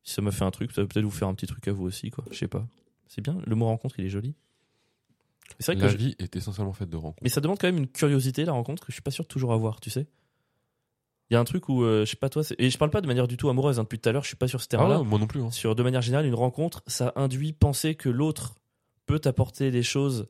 si 0.04 0.14
ça 0.14 0.22
m'a 0.22 0.32
fait 0.32 0.44
un 0.44 0.52
truc, 0.52 0.72
ça 0.72 0.82
va 0.82 0.88
peut-être 0.88 1.06
vous 1.06 1.12
faire 1.12 1.28
un 1.28 1.36
petit 1.36 1.48
truc 1.48 1.68
à 1.68 1.72
vous 1.72 1.86
aussi, 1.86 2.10
quoi. 2.10 2.26
Je 2.32 2.38
sais 2.38 2.48
pas. 2.48 2.68
C'est 3.08 3.22
bien, 3.22 3.38
le 3.46 3.56
mot 3.56 3.66
rencontre, 3.66 4.00
il 4.00 4.06
est 4.06 4.10
joli. 4.10 4.34
C'est 5.60 5.72
vrai 5.74 5.76
que 5.78 5.86
La 5.86 5.92
je- 5.92 5.98
vie 5.98 6.16
est 6.20 6.36
essentiellement 6.36 6.74
faite 6.74 6.90
de 6.90 6.98
rencontres. 6.98 7.20
mais 7.24 7.30
ça 7.30 7.40
demande 7.42 7.58
quand 7.60 7.68
même 7.68 7.78
une 7.78 7.88
curiosité, 7.88 8.46
la 8.46 8.52
rencontre, 8.54 8.82
que 8.86 8.92
je 8.92 8.94
suis 8.96 9.02
pas 9.02 9.12
sûr 9.12 9.24
de 9.24 9.28
toujours 9.30 9.54
avoir, 9.54 9.80
tu 9.80 9.90
sais. 9.90 10.08
Il 11.32 11.34
y 11.34 11.38
a 11.38 11.40
un 11.40 11.44
truc 11.44 11.70
où, 11.70 11.84
euh, 11.84 12.06
je 12.06 12.12
sais 12.12 12.18
pas 12.18 12.30
toi, 12.30 12.44
et 12.60 12.70
je 12.70 12.78
parle 12.78 12.92
pas 12.92 13.02
de 13.02 13.08
manière 13.08 13.28
du 13.28 13.36
tout 13.38 13.50
amoureuse, 13.50 13.80
hein, 13.80 13.84
depuis 13.84 13.98
tout 14.00 14.08
à 14.10 14.12
l'heure, 14.12 14.22
je 14.24 14.28
suis 14.28 14.36
pas 14.38 14.48
sur 14.48 14.62
ce 14.62 14.68
Ah 14.68 14.72
terrain-là. 14.72 15.00
ouais, 15.00 15.06
moi 15.06 15.18
non 15.18 15.26
plus. 15.28 15.42
hein. 15.42 15.50
Sur 15.50 15.76
de 15.76 15.82
manière 15.82 16.02
générale, 16.02 16.26
une 16.28 16.36
rencontre, 16.36 16.84
ça 16.88 17.14
induit 17.16 17.54
penser 17.54 17.96
que 17.96 18.10
l'autre 18.10 18.56
peut 19.08 19.18
t'apporter 19.20 19.72
des 19.72 19.82
choses 19.84 20.28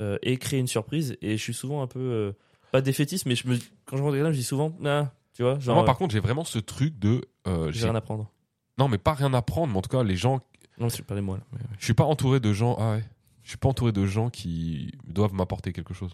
euh, 0.00 0.16
et 0.22 0.36
créer 0.38 0.60
une 0.60 0.66
surprise. 0.68 1.16
Et 1.22 1.36
je 1.36 1.42
suis 1.42 1.52
souvent 1.54 1.82
un 1.82 1.86
peu, 1.86 1.98
euh, 1.98 2.32
pas 2.72 2.80
défaitiste, 2.80 3.26
mais 3.26 3.34
je 3.34 3.46
me, 3.48 3.56
quand 3.84 3.96
je 3.96 4.02
rencontre 4.02 4.16
quelqu'un, 4.16 4.32
je 4.32 4.38
dis 4.38 4.44
souvent, 4.44 4.72
ah, 4.86 5.12
tu 5.34 5.42
vois, 5.42 5.58
genre, 5.58 5.74
Moi, 5.74 5.84
par 5.84 5.98
contre, 5.98 6.12
j'ai 6.12 6.20
vraiment 6.20 6.44
ce 6.44 6.58
truc 6.58 6.98
de. 6.98 7.20
euh, 7.46 7.66
euh, 7.66 7.72
j'ai 7.72 7.84
rien 7.84 7.94
à 7.94 8.00
prendre. 8.00 8.30
Non, 8.78 8.88
mais 8.88 8.96
pas 8.98 9.12
rien 9.14 9.34
à 9.34 9.42
prendre, 9.42 9.72
mais 9.72 9.78
en 9.78 9.82
tout 9.82 9.90
cas, 9.90 10.02
les 10.02 10.16
gens. 10.16 10.40
Non, 10.78 10.86
pas 11.06 11.14
les 11.16 11.20
moi 11.20 11.36
là. 11.36 11.42
ouais. 11.52 11.58
Je 11.78 11.84
suis 11.84 11.94
pas 11.94 12.04
entouré 12.04 12.38
de 12.40 12.52
gens. 12.52 12.76
Ah 12.78 12.92
ouais. 12.92 13.04
Je 13.48 13.52
suis 13.52 13.58
pas 13.58 13.70
entouré 13.70 13.92
de 13.92 14.04
gens 14.04 14.28
qui 14.28 14.92
doivent 15.06 15.32
m'apporter 15.32 15.72
quelque 15.72 15.94
chose. 15.94 16.10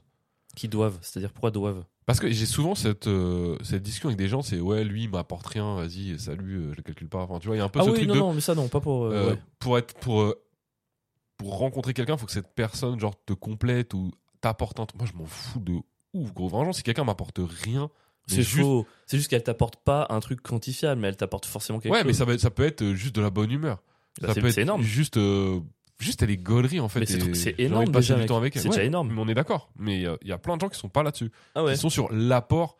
Qui 0.55 0.69
doivent, 0.69 0.97
c'est-à-dire 1.03 1.33
pourquoi 1.33 1.51
doivent? 1.51 1.83
Parce 2.07 2.21
que 2.21 2.31
j'ai 2.31 2.47
souvent 2.47 2.77
cette, 2.77 3.09
euh, 3.09 3.59
cette 3.65 3.83
discussion 3.83 4.09
avec 4.09 4.19
des 4.19 4.29
gens, 4.29 4.41
c'est 4.41 4.61
ouais, 4.61 4.85
lui, 4.85 5.03
il 5.03 5.11
m'apporte 5.11 5.45
rien, 5.49 5.75
vas-y, 5.75 6.17
salut, 6.21 6.59
euh, 6.59 6.71
je 6.71 6.77
le 6.77 6.83
calcule 6.85 7.09
pas. 7.09 7.19
Enfin, 7.25 7.41
tu 7.41 7.49
vois, 7.49 7.57
il 7.57 7.59
y 7.59 7.63
a 7.63 7.65
un 7.65 7.69
peu 7.69 7.81
Ah 7.81 7.87
ce 7.87 7.91
oui, 7.91 7.97
truc 7.97 8.07
non, 8.07 8.15
de. 8.15 8.19
non, 8.21 8.35
mais 8.35 8.41
ça 8.41 8.55
non, 8.55 8.69
pas 8.69 8.79
pour. 8.79 9.07
euh, 9.07 9.31
ouais. 9.33 9.39
Pour 9.59 9.79
être. 9.79 9.95
Pour, 9.99 10.33
pour 11.37 11.59
rencontrer 11.59 11.93
quelqu'un, 11.93 12.17
faut 12.17 12.27
que 12.27 12.31
cette 12.31 12.55
personne, 12.55 13.01
genre, 13.01 13.15
te 13.27 13.33
complète 13.33 13.95
ou 13.95 14.13
t'apporte 14.41 14.79
un 14.79 14.87
truc. 14.87 15.01
Moi, 15.01 15.11
je 15.13 15.19
m'en 15.19 15.27
fous 15.27 15.59
de 15.59 15.75
ouf, 16.13 16.33
gros. 16.33 16.47
Vraiment, 16.49 16.73
si 16.73 16.85
quelqu'un 16.85 17.03
m'apporte 17.03 17.41
rien. 17.65 17.91
C'est 18.29 18.43
juste- 18.43 18.61
faux. 18.61 18.87
C'est 19.07 19.17
juste 19.19 19.29
qu'elle 19.29 19.43
t'apporte 19.43 19.77
pas 19.83 20.07
un 20.11 20.21
truc 20.21 20.41
quantifiable, 20.41 21.01
mais 21.01 21.09
elle 21.09 21.17
t'apporte 21.17 21.47
forcément 21.47 21.81
quelque 21.81 21.93
Ouais, 21.93 21.99
chose. 21.99 22.07
mais 22.07 22.13
ça, 22.37 22.39
ça 22.39 22.51
peut 22.51 22.63
être 22.65 22.93
juste 22.95 23.17
de 23.17 23.21
la 23.21 23.31
bonne 23.31 23.51
humeur. 23.51 23.83
Bah, 24.23 24.33
ça 24.33 24.41
peut 24.41 24.47
être 24.47 24.59
énorme. 24.59 24.83
Juste, 24.83 25.17
euh, 25.17 25.59
juste 25.99 26.23
elle 26.23 26.31
est 26.31 26.37
gaulerie 26.37 26.81
en 26.81 26.89
fait. 26.89 27.01
Mais 27.01 27.35
c'est 27.35 27.55
énorme 27.59 27.87
déjà, 27.91 28.15
du 28.15 28.21
mec. 28.21 28.29
temps 28.29 28.37
avec 28.37 28.57
elle. 28.57 28.63
C'est 28.63 28.69
Ouais, 28.69 28.75
déjà 28.77 28.85
énorme. 28.87 29.13
mais 29.13 29.21
on 29.21 29.29
est 29.29 29.35
d'accord. 29.35 29.71
Mais 29.77 30.01
il 30.03 30.29
y 30.29 30.33
a 30.33 30.39
plein 30.39 30.57
de 30.57 30.61
gens 30.61 30.69
qui 30.69 30.79
sont 30.79 30.89
pas 30.89 31.03
là-dessus. 31.03 31.31
Ah 31.55 31.65
ouais. 31.65 31.75
Ils 31.75 31.79
sont 31.79 31.91
sur 31.91 32.13
l'apport. 32.13 32.77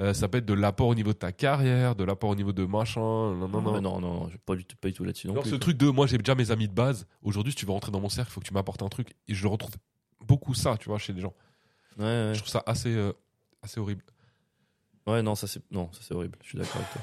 Euh, 0.00 0.12
ça 0.12 0.26
peut 0.26 0.38
être 0.38 0.44
de 0.46 0.54
l'apport 0.54 0.88
au 0.88 0.94
niveau 0.96 1.12
de 1.12 1.18
ta 1.18 1.30
carrière, 1.30 1.94
de 1.94 2.02
l'apport 2.02 2.30
au 2.30 2.34
niveau 2.34 2.52
de 2.52 2.64
machin. 2.64 3.00
Non, 3.00 3.46
non, 3.48 3.62
Non, 3.62 3.80
non. 3.80 3.80
non, 3.80 4.00
non, 4.00 4.30
pas 4.44 4.56
du 4.56 4.64
tout, 4.64 4.74
pas 4.80 4.88
du 4.88 4.94
tout 4.94 5.04
là-dessus 5.04 5.28
non 5.28 5.34
Alors, 5.34 5.46
ce 5.46 5.54
truc 5.54 5.76
de 5.76 5.88
moi 5.88 6.08
j'ai 6.08 6.18
déjà 6.18 6.34
mes 6.34 6.50
amis 6.50 6.66
de 6.66 6.72
base. 6.74 7.06
Aujourd'hui, 7.22 7.52
si 7.52 7.56
tu 7.58 7.64
veux 7.66 7.70
rentrer 7.72 7.92
dans 7.92 8.00
mon 8.00 8.08
cercle, 8.08 8.30
il 8.30 8.34
faut 8.34 8.40
que 8.40 8.46
tu 8.46 8.54
m'apportes 8.54 8.82
un 8.82 8.88
truc. 8.88 9.14
Et 9.28 9.34
je 9.34 9.46
retrouve 9.46 9.70
beaucoup 10.26 10.52
ça, 10.52 10.76
tu 10.78 10.88
vois, 10.88 10.98
chez 10.98 11.12
les 11.12 11.20
gens. 11.20 11.32
Ouais, 11.96 12.04
ouais. 12.06 12.30
Je 12.34 12.38
trouve 12.40 12.50
ça 12.50 12.64
assez, 12.66 12.92
euh, 12.92 13.12
assez 13.62 13.78
horrible. 13.78 14.02
Ouais, 15.06 15.22
non, 15.22 15.36
ça 15.36 15.46
c'est 15.46 15.62
non, 15.70 15.88
ça 15.92 16.00
c'est 16.02 16.12
horrible. 16.14 16.38
Je 16.42 16.48
suis 16.48 16.58
d'accord 16.58 16.76
avec 16.78 16.90
toi. 16.92 17.02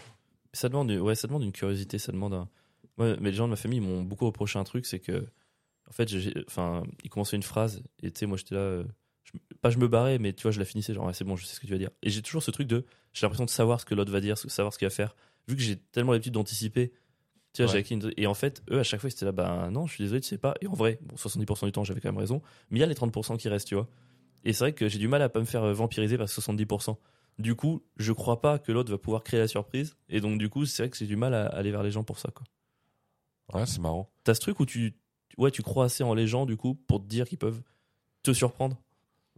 Ça 0.52 0.68
demande, 0.68 0.92
ouais, 0.92 1.16
ça 1.16 1.28
demande 1.28 1.44
une 1.44 1.54
curiosité, 1.54 1.98
ça 1.98 2.12
demande 2.12 2.34
un. 2.34 2.50
Mais 3.20 3.32
les 3.32 3.34
gens 3.38 3.46
de 3.46 3.52
ma 3.52 3.56
famille 3.56 3.80
m'ont 3.80 4.04
beaucoup 4.04 4.26
reproché 4.26 4.58
un 4.60 4.64
truc, 4.64 4.86
c'est 4.86 5.00
que, 5.00 5.26
en 5.90 5.92
fait, 5.92 6.10
enfin, 6.48 6.84
ils 7.04 7.10
commençaient 7.10 7.36
une 7.36 7.44
phrase 7.44 7.82
et 8.02 8.12
tu 8.12 8.20
sais, 8.20 8.26
moi 8.26 8.38
j'étais 8.38 8.56
là, 8.56 8.62
euh, 8.62 8.84
je- 9.24 9.32
pas 9.62 9.70
je 9.70 9.78
me 9.78 9.88
barrais, 9.88 10.20
mais 10.20 10.34
tu 10.34 10.44
vois, 10.44 10.52
je 10.52 10.60
la 10.60 10.66
finissais 10.66 10.94
genre, 10.94 11.06
ouais, 11.06 11.14
c'est 11.14 11.24
bon, 11.26 11.36
je 11.36 11.46
sais 11.46 11.56
ce 11.56 11.60
que 11.60 11.66
tu 11.68 11.72
vas 11.74 11.78
dire. 11.80 11.90
Et 12.04 12.10
j'ai 12.10 12.22
toujours 12.22 12.44
ce 12.44 12.52
truc 12.52 12.68
de, 12.68 12.86
j'ai 13.14 13.26
l'impression 13.26 13.46
de 13.46 13.50
savoir 13.50 13.80
ce 13.80 13.86
que 13.86 13.94
l'autre 13.96 14.12
va 14.12 14.22
dire, 14.22 14.38
savoir 14.38 14.74
ce 14.74 14.78
qu'il 14.80 14.86
va 14.88 14.90
faire, 14.94 15.16
vu 15.48 15.56
que 15.56 15.62
j'ai 15.62 15.78
tellement 15.78 16.12
l'habitude 16.14 16.34
d'anticiper. 16.34 16.92
Tu 17.54 17.62
vois, 17.64 17.66
Ouais. 17.66 17.74
j'ai 17.74 17.80
acquis 17.80 17.94
une- 17.96 18.14
et 18.16 18.28
en 18.28 18.34
fait, 18.34 18.64
eux 18.72 18.80
à 18.80 18.84
chaque 18.84 19.02
fois 19.02 19.10
ils 19.10 19.14
étaient 19.14 19.26
là, 19.26 19.34
bah 19.34 19.70
non, 19.72 19.86
je 19.86 19.94
suis 19.96 20.04
désolé, 20.06 20.22
tu 20.22 20.28
sais 20.30 20.38
pas. 20.38 20.54
Et 20.62 20.68
en 20.68 20.74
vrai, 20.74 21.00
bon, 21.02 21.18
70% 21.18 21.66
du 21.66 21.72
temps 21.74 21.84
j'avais 21.84 22.00
quand 22.00 22.10
même 22.10 22.18
raison, 22.20 22.42
mais 22.70 22.80
il 22.80 22.82
y 22.82 22.84
a 22.84 22.88
les 22.88 22.96
30% 22.96 23.36
qui 23.38 23.50
restent, 23.50 23.68
tu 23.68 23.76
vois. 23.76 23.90
Et 24.46 24.54
c'est 24.54 24.64
vrai 24.64 24.74
que 24.74 24.88
j'ai 24.88 24.98
du 25.00 25.08
mal 25.10 25.22
à 25.22 25.28
pas 25.30 25.40
me 25.42 25.46
faire 25.46 25.64
euh, 25.64 25.74
vampiriser 25.74 26.18
par 26.18 26.28
70%. 26.30 26.98
Du 27.40 27.56
coup, 27.56 27.84
je 27.98 28.12
crois 28.14 28.40
pas 28.42 28.58
que 28.60 28.72
l'autre 28.72 28.92
va 28.92 28.98
pouvoir 28.98 29.24
créer 29.24 29.40
la 29.40 29.48
surprise. 29.48 29.96
Et 30.10 30.20
donc, 30.22 30.38
du 30.40 30.50
coup, 30.50 30.66
c'est 30.66 30.84
vrai 30.84 30.90
que 30.90 30.98
j'ai 30.98 31.06
du 31.08 31.16
mal 31.16 31.34
à 31.34 31.46
aller 31.48 31.72
vers 31.72 31.84
les 31.84 31.92
gens 31.92 32.04
pour 32.04 32.20
ça. 32.20 32.30
quoi. 32.32 32.44
Ouais, 33.54 33.66
c'est 33.66 33.80
marrant. 33.80 34.10
T'as 34.24 34.34
ce 34.34 34.40
truc 34.40 34.60
où 34.60 34.66
tu, 34.66 34.94
ouais, 35.38 35.52
tu 35.52 35.62
crois 35.62 35.86
assez 35.86 36.04
en 36.04 36.14
les 36.14 36.28
gens, 36.28 36.46
du 36.46 36.58
coup, 36.58 36.76
pour 36.76 37.02
te 37.02 37.08
dire 37.08 37.28
qu'ils 37.28 37.38
peuvent 37.38 37.62
te 38.24 38.34
surprendre? 38.34 38.78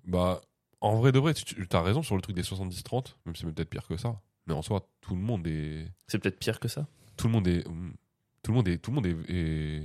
Bah, 0.05 0.41
en 0.82 0.97
vrai 0.97 1.11
de 1.11 1.20
vrai, 1.20 1.34
tu, 1.34 1.66
as 1.72 1.82
raison 1.82 2.03
sur 2.03 2.16
le 2.16 2.22
truc 2.22 2.36
des 2.36 2.41
70-30, 2.43 3.16
même 3.26 3.36
si 3.36 3.43
c'est 3.45 3.51
peut-être 3.53 3.70
pire 3.70 3.88
que 3.88 3.97
ça. 3.97 4.20
Mais 4.47 4.53
en 4.53 4.61
soi, 4.61 4.86
tout 5.01 5.16
le 5.16 5.22
monde 5.22 5.47
est. 5.47 5.88
C'est 6.07 6.20
peut-être 6.20 6.38
pire 6.39 6.59
que 6.59 6.68
ça? 6.68 6.86
Tout 7.16 7.28
le 7.28 7.34
monde 7.34 7.47
est. 7.47 7.64
Tout 8.43 8.51
le 8.51 8.55
monde 8.55 8.68
est. 8.68 8.78
Tout 8.78 8.91
le 8.91 8.95
monde 8.95 9.05
est, 9.05 9.16
est, 9.30 9.84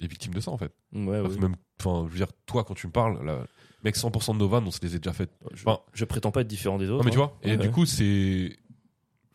est 0.00 0.06
victime 0.06 0.34
de 0.34 0.40
ça 0.40 0.50
en 0.50 0.58
fait. 0.58 0.72
Ouais, 0.92 1.22
Parce 1.22 1.36
que 1.36 1.40
même, 1.40 1.56
enfin, 1.80 2.04
je 2.06 2.12
veux 2.12 2.18
dire, 2.18 2.30
toi, 2.44 2.64
quand 2.64 2.74
tu 2.74 2.86
me 2.86 2.92
parles, 2.92 3.24
là, 3.24 3.46
mec, 3.82 3.96
100% 3.96 4.34
de 4.34 4.38
nos 4.38 4.48
vannes, 4.48 4.64
on 4.66 4.70
se 4.70 4.80
les 4.82 4.94
a 4.94 4.98
déjà 4.98 5.14
faites. 5.14 5.30
Je, 5.54 5.62
Enfin- 5.66 5.80
je 5.94 6.04
prétends 6.04 6.30
pas 6.30 6.42
être 6.42 6.46
différent 6.46 6.76
des 6.76 6.90
autres. 6.90 6.98
Non, 7.02 7.04
mais 7.04 7.10
tu 7.10 7.18
hein. 7.18 7.26
vois, 7.26 7.38
et 7.42 7.52
Ouais, 7.52 7.56
du 7.56 7.68
ouais. 7.68 7.72
coup, 7.72 7.86
c'est. 7.86 8.58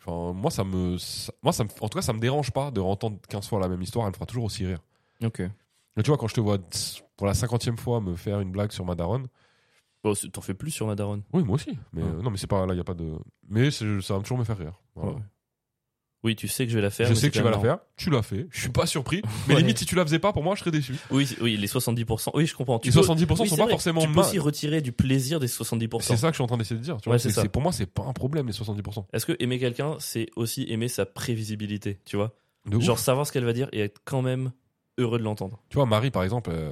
Enfin, 0.06 0.34
moi, 0.34 0.52
ça 0.52 0.64
me. 0.64 0.98
ça- 0.98 1.34
moi, 1.42 1.52
ça 1.54 1.64
me. 1.64 1.70
En 1.82 1.90
tout 1.90 1.98
cas, 1.98 2.02
ça 2.02 2.14
me 2.14 2.20
dérange 2.20 2.52
pas 2.52 2.72
de 2.72 2.80
entendre 2.82 3.18
15 3.28 3.48
fois 3.48 3.60
la 3.60 3.68
même 3.68 3.82
histoire, 3.82 4.06
elle 4.06 4.12
me 4.12 4.16
fera 4.16 4.26
toujours 4.26 4.44
aussi 4.46 4.66
rire. 4.66 4.80
Ok. 5.24 5.42
Mais 5.98 6.04
tu 6.04 6.10
vois, 6.12 6.18
quand 6.18 6.28
je 6.28 6.36
te 6.36 6.42
vois 6.42 6.58
pour 7.18 7.26
la 7.28 7.34
cinquantième 7.34 7.78
fois 7.78 8.02
me 8.02 8.16
faire 8.16 8.40
une 8.42 8.52
blague 8.52 8.72
sur 8.72 8.86
ma 8.86 8.96
daronne, 8.96 9.28
Bon, 10.04 10.14
t'en 10.32 10.42
fais 10.42 10.54
plus 10.54 10.70
sur 10.72 10.86
ma 10.86 10.96
daronne. 10.96 11.24
oui, 11.34 11.44
moi 11.44 11.56
aussi. 11.56 11.78
Mais 11.94 12.04
Ouais. 12.04 12.10
euh, 12.10 12.22
non, 12.22 12.30
mais 12.30 12.38
c'est 12.38 12.46
pas 12.48 12.66
là, 12.68 12.74
il 12.74 12.78
y 12.78 12.82
a 12.82 12.84
pas 12.84 12.94
de. 12.94 13.14
Mais 13.50 13.72
ça 13.72 13.86
va 13.86 14.20
toujours 14.20 14.38
me 14.38 14.44
faire 14.44 14.58
rire. 14.58 14.80
Voilà. 14.94 15.14
Ouais. 15.14 15.22
Oui, 16.26 16.36
tu 16.36 16.48
sais 16.48 16.66
que 16.66 16.72
je 16.72 16.76
vais 16.76 16.82
la 16.82 16.90
faire. 16.90 17.08
Je 17.08 17.14
sais 17.14 17.30
que 17.30 17.34
tu 17.38 17.42
vas 17.44 17.52
la 17.52 17.60
faire. 17.60 17.78
Tu 17.98 18.10
l'as 18.10 18.24
fait. 18.24 18.48
Je 18.52 18.60
suis 18.62 18.70
pas 18.70 18.86
surpris. 18.88 19.22
Mais 19.48 19.54
Ouais. 19.54 19.62
limite, 19.62 19.78
si 19.78 19.86
tu 19.86 19.94
la 19.96 20.04
faisais 20.04 20.20
pas, 20.20 20.34
pour 20.34 20.44
moi, 20.44 20.56
je 20.56 20.60
serais 20.62 20.72
déçu. 20.72 20.96
Oui, 21.12 21.30
oui, 21.40 21.56
les 21.56 21.68
70%. 21.68 22.32
Oui, 22.34 22.46
je 22.48 22.56
comprends. 22.56 22.80
Tu 22.80 22.90
Les 22.90 22.94
peux- 22.96 23.02
70% 23.02 23.44
oui, 23.44 23.48
sont 23.50 23.56
pas 23.56 23.64
vrai. 23.64 23.72
forcément 23.72 24.02
Tu 24.02 24.08
peux 24.12 24.20
aussi 24.20 24.40
retirer 24.40 24.82
du 24.82 24.92
plaisir 24.92 25.40
des 25.40 25.48
70%. 25.48 26.02
C'est 26.02 26.18
ça 26.18 26.28
que 26.28 26.34
je 26.34 26.38
suis 26.38 26.44
en 26.44 26.48
train 26.48 26.58
d'essayer 26.58 26.80
de 26.80 26.84
dire. 26.84 26.98
Tu 26.98 27.06
vois, 27.06 27.14
Ouais, 27.14 27.20
c'est 27.20 27.30
c'est, 27.30 27.36
ça. 27.36 27.42
c'est- 27.44 27.50
pour 27.50 27.62
moi, 27.62 27.72
c'est 27.72 27.86
pas 27.86 28.04
un 28.04 28.14
problème, 28.14 28.48
les 28.48 28.54
70%. 28.54 29.06
Est-ce 29.14 29.26
que 29.28 29.36
aimer 29.40 29.60
quelqu'un, 29.60 29.96
c'est 30.00 30.28
aussi 30.36 30.66
aimer 30.70 30.88
sa 30.88 31.06
prévisibilité, 31.06 32.00
tu 32.06 32.16
vois? 32.18 32.36
De 32.66 32.78
ouf. 32.78 32.84
Genre 32.84 32.98
savoir 32.98 33.28
ce 33.28 33.32
qu'elle 33.32 33.46
va 33.46 33.54
dire 33.54 33.70
et 33.72 33.80
être 33.82 34.02
quand 34.04 34.24
même 34.24 34.52
heureux 34.98 35.20
de 35.20 35.24
l'entendre. 35.24 35.62
Tu 35.70 35.76
vois, 35.76 35.86
Marie, 35.86 36.10
par 36.10 36.24
exemple, 36.24 36.50
euh, 36.52 36.72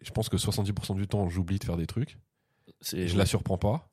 je 0.00 0.10
pense 0.12 0.28
que 0.28 0.36
70% 0.36 0.94
du 0.94 1.08
temps, 1.08 1.28
j'oublie 1.28 1.58
de 1.58 1.64
faire 1.64 1.76
des 1.76 1.86
trucs. 1.88 2.18
Je 2.92 3.16
la 3.16 3.26
surprends 3.26 3.58
pas. 3.58 3.88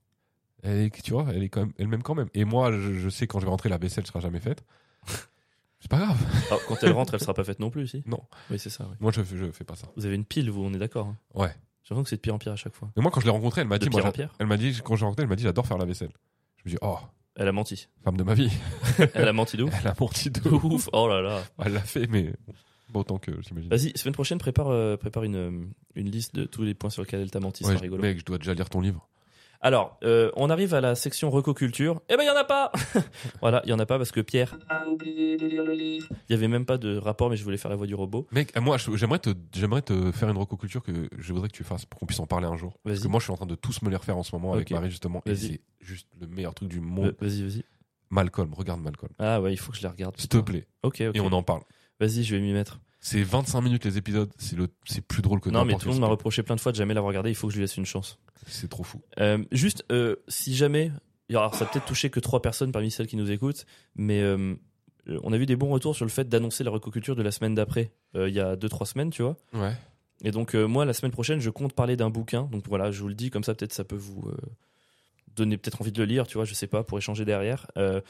Elle 0.66 0.78
est, 0.80 1.02
tu 1.02 1.12
vois, 1.12 1.26
elle 1.34 1.44
est 1.44 1.50
quand 1.50 1.62
même, 1.62 1.74
elle 1.78 1.88
m'aime 1.90 2.04
quand 2.04 2.16
même. 2.16 2.30
Et 2.34 2.46
moi, 2.46 2.72
je, 2.72 2.94
je 2.94 3.10
sais 3.10 3.28
quand 3.28 3.40
je 3.40 3.46
vais 3.46 3.50
rentrer, 3.50 3.68
la 3.68 3.78
vaisselle 3.78 4.06
sera 4.08 4.22
jamais 4.22 4.40
faite. 4.40 4.64
C'est 5.80 5.90
pas 5.90 5.98
grave. 6.00 6.18
Ah, 6.52 6.56
quand 6.68 6.78
elle 6.84 6.92
rentre, 6.94 7.14
elle 7.14 7.20
sera 7.20 7.34
pas 7.34 7.44
faite 7.44 7.60
non 7.60 7.70
plus, 7.70 7.88
si 7.88 8.04
Non. 8.06 8.22
Oui, 8.50 8.58
c'est 8.60 8.70
ça. 8.70 8.86
oui. 8.90 8.96
Moi, 9.00 9.12
je, 9.12 9.22
fais- 9.24 9.38
je 9.38 9.52
fais 9.52 9.64
pas 9.64 9.76
ça. 9.76 9.88
Vous 9.98 10.06
avez 10.06 10.16
une 10.16 10.26
pile, 10.26 10.50
vous, 10.50 10.64
on 10.64 10.74
est 10.74 10.78
d'accord. 10.80 11.08
hein 11.08 11.18
Ouais. 11.34 11.50
J'ai 11.84 11.94
l'impression 11.94 12.04
que 12.04 12.10
c'est 12.10 12.16
de 12.16 12.22
pire 12.22 12.34
en 12.36 12.40
pire 12.40 12.54
à 12.54 12.56
chaque 12.56 12.74
fois. 12.74 12.90
Mais 12.96 13.02
moi, 13.02 13.12
quand 13.12 13.20
je 13.20 13.26
l'ai 13.26 13.32
rencontrée, 13.32 13.62
elle 13.62 13.68
m'a 13.68 13.78
De 13.78 13.84
dit, 13.86 13.90
moi, 13.90 14.00
pire 14.02 14.06
en 14.06 14.08
j'a- 14.10 14.14
pire 14.14 14.34
elle 14.40 14.48
m'a 14.48 14.58
dit, 14.58 14.80
quand 14.84 14.96
j'ai 14.96 15.04
rencontré, 15.06 15.24
elle 15.24 15.30
m'a 15.30 15.36
dit, 15.36 15.44
j'adore 15.44 15.68
faire 15.68 15.78
la 15.78 15.86
vaisselle. 15.86 16.12
Je 16.58 16.64
me 16.66 16.70
dis, 16.72 16.78
oh, 16.82 16.98
Elle 17.36 17.48
a 17.48 17.52
menti. 17.52 17.90
femme 18.06 18.16
de 18.16 18.24
ma 18.24 18.34
vie. 18.36 18.50
Elle 19.14 19.28
a 19.28 19.34
menti 19.34 19.58
de 19.58 19.64
ouf. 19.64 19.74
Elle 19.82 19.88
a 19.90 19.96
menti 20.00 20.30
de 20.30 20.40
De 20.40 20.50
ouf. 20.50 20.88
Oh 20.94 21.08
là 21.10 21.22
là. 21.22 21.44
Elle 21.66 21.74
l'a 21.74 21.82
fait, 21.82 22.08
mais 22.08 22.34
pas 22.94 23.00
autant 23.00 23.18
que 23.18 23.32
j'imagine. 23.42 23.70
Vas-y, 23.72 23.92
semaine 23.98 24.14
prochaine, 24.14 24.38
prépare, 24.38 24.70
euh, 24.70 24.96
prépare 24.98 25.24
une, 25.24 25.36
euh, 25.36 25.66
une 25.96 26.10
liste 26.12 26.36
de 26.36 26.46
tous 26.46 26.62
les 26.64 26.76
points 26.76 26.92
sur 26.92 27.02
lesquels 27.02 27.22
elle 27.22 27.32
t'a 27.32 27.40
menti. 27.42 27.66
Ouais, 27.66 27.74
c'est 27.74 27.80
rigolo. 27.82 28.02
mec, 28.02 28.20
je 28.20 28.24
dois 28.26 28.38
déjà 28.38 28.54
lire 28.54 28.70
ton 28.70 28.80
livre. 28.82 29.10
Alors, 29.66 29.98
euh, 30.04 30.30
on 30.36 30.50
arrive 30.50 30.74
à 30.74 30.82
la 30.82 30.94
section 30.94 31.30
recoculture. 31.32 32.02
Eh 32.10 32.18
ben, 32.18 32.24
il 32.24 32.28
y 32.28 32.30
en 32.30 32.36
a 32.36 32.44
pas 32.44 32.72
Voilà, 33.42 33.62
il 33.64 33.70
y 33.70 33.74
en 33.74 33.80
a 33.80 33.86
pas 33.86 33.98
parce 33.98 34.12
que 34.12 34.20
Pierre. 34.20 34.58
Il 35.06 36.10
y 36.30 36.34
avait 36.34 36.48
même 36.48 36.66
pas 36.66 36.78
de 36.78 36.98
rapport, 36.98 37.30
mais 37.30 37.38
je 37.38 37.44
voulais 37.44 37.58
faire 37.58 37.72
la 37.72 37.78
voix 37.78 37.88
du 37.88 37.96
robot. 37.96 38.28
Mec, 38.32 38.56
euh, 38.58 38.62
moi, 38.62 38.78
j'aimerais 38.78 39.20
te, 39.20 39.30
j'aimerais 39.54 39.82
te 39.82 40.12
faire 40.12 40.30
une 40.30 40.38
recoculture 40.38 40.84
que 40.84 41.10
je 41.18 41.34
voudrais 41.34 41.48
que 41.50 41.56
tu 41.56 41.64
fasses 41.64 41.86
pour 41.86 42.00
qu'on 42.00 42.06
puisse 42.06 42.20
en 42.20 42.28
parler 42.28 42.46
un 42.48 42.58
jour. 42.58 42.78
Parce 42.84 43.00
que 43.00 43.08
moi, 43.08 43.20
je 43.20 43.24
suis 43.26 43.34
en 43.34 43.38
train 43.38 43.46
de 43.46 43.56
tous 43.56 43.82
me 43.82 43.90
les 43.90 43.96
refaire 43.96 44.18
en 44.18 44.24
ce 44.24 44.36
moment 44.36 44.54
avec. 44.54 44.70
Marie, 44.72 44.90
justement. 44.90 45.22
Et 45.26 45.36
c'est 45.36 45.62
juste 45.80 46.08
le 46.20 46.28
meilleur 46.28 46.54
truc 46.54 46.70
du 46.70 46.80
Euh, 46.80 46.82
monde. 46.82 47.16
vas-y, 47.20 47.42
vas-y. 47.44 47.64
Malcolm, 48.10 48.54
regarde 48.54 48.82
Malcolm. 48.82 49.12
Ah 49.18 49.42
ouais, 49.42 49.54
il 49.54 49.58
faut 49.58 49.72
que 49.72 49.78
je 49.78 49.84
les 49.84 49.88
regarde. 49.90 50.16
S'il 50.20 50.30
te 50.30 50.38
plaît. 50.38 50.68
Ok, 50.84 51.02
ok. 51.08 51.16
Et 51.16 51.20
on 51.22 51.32
en 51.32 51.42
parle. 51.44 51.62
Vas-y, 52.00 52.24
je 52.24 52.36
vais 52.36 52.42
m'y 52.42 52.54
mettre. 52.54 52.80
C'est 53.04 53.22
25 53.22 53.60
minutes 53.60 53.84
les 53.84 53.98
épisodes. 53.98 54.32
C'est 54.38 54.56
le, 54.56 54.70
c'est 54.86 55.06
plus 55.06 55.22
drôle 55.22 55.42
que 55.42 55.50
Non, 55.50 55.66
mais 55.66 55.76
tout 55.76 55.88
le 55.88 55.92
monde 55.92 56.00
m'a 56.00 56.08
reproché 56.08 56.42
plein 56.42 56.56
de 56.56 56.62
fois 56.62 56.72
de 56.72 56.78
jamais 56.78 56.94
l'avoir 56.94 57.10
regardé. 57.10 57.30
Il 57.30 57.36
faut 57.36 57.48
que 57.48 57.54
je 57.54 57.58
lui 57.58 57.64
laisse 57.64 57.76
une 57.76 57.86
chance. 57.86 58.18
C'est 58.48 58.70
trop 58.70 58.84
fou. 58.84 59.02
Euh, 59.20 59.44
juste, 59.52 59.84
euh, 59.92 60.16
si 60.30 60.56
jamais, 60.56 60.90
alors 61.30 61.54
ça 61.54 61.66
a 61.66 61.68
peut-être 61.68 61.86
touché 61.86 62.10
que 62.10 62.22
trois 62.22 62.42
personnes 62.42 62.72
parmi 62.72 62.92
celles 62.92 63.08
qui 63.08 63.18
nous 63.18 63.30
écoutent, 63.30 63.66
mais 63.98 64.22
euh, 64.22 64.56
on 65.22 65.34
a 65.34 65.38
vu 65.38 65.46
des 65.46 65.58
bons 65.58 65.70
retours 65.70 65.98
sur 65.98 66.06
le 66.06 66.12
fait 66.12 66.30
d'annoncer 66.30 66.64
la 66.64 66.72
recoculture 66.72 67.18
de 67.18 67.24
la 67.24 67.32
semaine 67.32 67.54
d'après, 67.54 67.92
il 68.16 68.34
y 68.34 68.40
a 68.40 68.56
deux 68.56 68.70
trois 68.70 68.88
semaines, 68.88 69.10
tu 69.10 69.22
vois. 69.22 69.36
Ouais. 69.54 69.74
Et 70.24 70.32
donc 70.32 70.54
moi, 70.56 70.86
la 70.86 70.94
semaine 70.94 71.12
prochaine, 71.12 71.42
je 71.42 71.50
compte 71.50 71.74
parler 71.74 71.98
d'un 71.98 72.10
bouquin. 72.10 72.44
Donc 72.54 72.70
voilà, 72.70 72.92
je 72.92 73.02
vous 73.02 73.10
le 73.10 73.16
dis 73.16 73.30
comme 73.30 73.44
ça, 73.44 73.54
peut-être 73.54 73.74
ça 73.74 73.84
peut 73.84 73.98
vous 73.98 74.32
donner 75.36 75.58
peut-être 75.58 75.82
envie 75.82 75.92
de 75.92 76.00
le 76.00 76.06
lire, 76.06 76.28
tu 76.28 76.36
vois, 76.36 76.46
je 76.46 76.54
sais 76.54 76.68
pas, 76.68 76.84
pour 76.84 76.98
échanger 76.98 77.26
derrière. 77.26 77.68
Euh, 77.78 78.02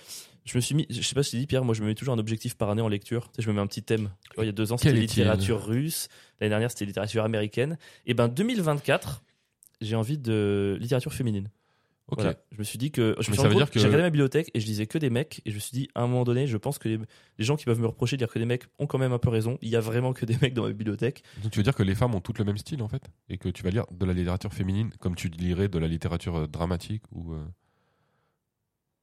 je 0.46 0.58
me 0.58 0.62
suis 0.62 0.76
mis, 0.76 0.86
je 0.90 1.02
sais 1.02 1.16
pas 1.16 1.24
si 1.24 1.32
t'ai 1.32 1.38
dit 1.38 1.48
Pierre, 1.48 1.64
moi 1.64 1.74
je 1.74 1.82
me 1.82 1.88
mets 1.88 1.96
toujours 1.96 2.14
un 2.14 2.20
objectif 2.20 2.56
par 2.56 2.70
année 2.70 2.82
en 2.82 2.90
lecture. 2.90 3.30
Tu 3.30 3.36
sais, 3.38 3.42
je 3.44 3.50
me 3.50 3.56
mets 3.56 3.62
un 3.62 3.68
petit 3.68 3.84
thème. 3.84 4.10
Tu 4.30 4.36
vois, 4.36 4.44
il 4.44 4.48
y 4.48 4.50
a 4.50 4.54
deux 4.54 4.72
ans 4.72 4.78
c'était 4.78 4.94
littérature 4.94 5.66
russe, 5.66 6.10
l'année 6.40 6.50
dernière 6.50 6.70
c'était 6.70 6.86
littérature 6.86 7.24
américaine. 7.24 7.78
Et 8.06 8.14
ben 8.14 8.28
2024, 8.28 9.24
j'ai 9.82 9.96
envie 9.96 10.18
de 10.18 10.78
littérature 10.80 11.14
féminine. 11.14 11.50
Ok. 12.10 12.20
Voilà. 12.20 12.36
Je 12.52 12.58
me 12.60 12.64
suis 12.64 12.78
dit 12.78 12.92
que. 12.92 13.16
Je 13.20 13.32
me 13.32 13.34
suis 13.34 13.36
ça 13.36 13.42
rendu 13.44 13.48
veut 13.50 13.54
compte- 13.54 13.60
dire 13.62 13.72
que- 13.72 13.80
J'ai 13.80 13.86
regardé 13.86 14.04
ma 14.04 14.10
bibliothèque 14.10 14.52
et 14.54 14.60
je 14.60 14.66
lisais 14.66 14.88
que 14.88 14.98
des 14.98 15.10
mecs. 15.10 15.42
Et 15.46 15.50
je 15.52 15.56
me 15.56 15.60
suis 15.62 15.72
dit, 15.72 15.88
à 15.96 16.04
un 16.04 16.08
moment 16.08 16.26
donné, 16.26 16.48
je 16.48 16.58
pense 16.58 16.78
que 16.78 16.90
les, 16.90 17.00
les 17.38 17.46
gens 17.46 17.56
qui 17.56 17.64
peuvent 17.66 17.80
me 17.80 17.88
reprocher 17.88 18.18
de 18.18 18.20
dire 18.26 18.32
que 18.32 18.38
des 18.40 18.46
mecs 18.46 18.64
ont 18.78 18.88
quand 18.88 18.98
même 18.98 19.14
un 19.14 19.20
peu 19.20 19.30
raison. 19.30 19.58
Il 19.62 19.70
y 19.70 19.76
a 19.76 19.80
vraiment 19.80 20.12
que 20.14 20.26
des 20.26 20.38
mecs 20.42 20.54
dans 20.54 20.64
ma 20.64 20.70
bibliothèque. 20.74 21.24
Donc 21.42 21.52
tu 21.52 21.60
veux 21.60 21.64
dire 21.64 21.76
que 21.76 21.82
les 21.84 21.96
femmes 21.96 22.14
ont 22.14 22.20
toutes 22.20 22.40
le 22.40 22.46
même 22.46 22.58
style 22.58 22.82
en 22.84 22.88
fait? 22.90 23.04
Et 23.30 23.38
que 23.38 23.48
tu 23.50 23.64
vas 23.64 23.70
lire 23.70 23.86
de 23.92 24.06
la 24.06 24.14
littérature 24.14 24.54
féminine 24.54 24.92
comme 25.00 25.16
tu 25.16 25.30
lirais 25.30 25.70
de 25.70 25.80
la 25.80 25.88
littérature 25.88 26.36
euh, 26.36 26.48
dramatique 26.48 27.04
ou. 27.14 27.34
euh, 27.34 27.44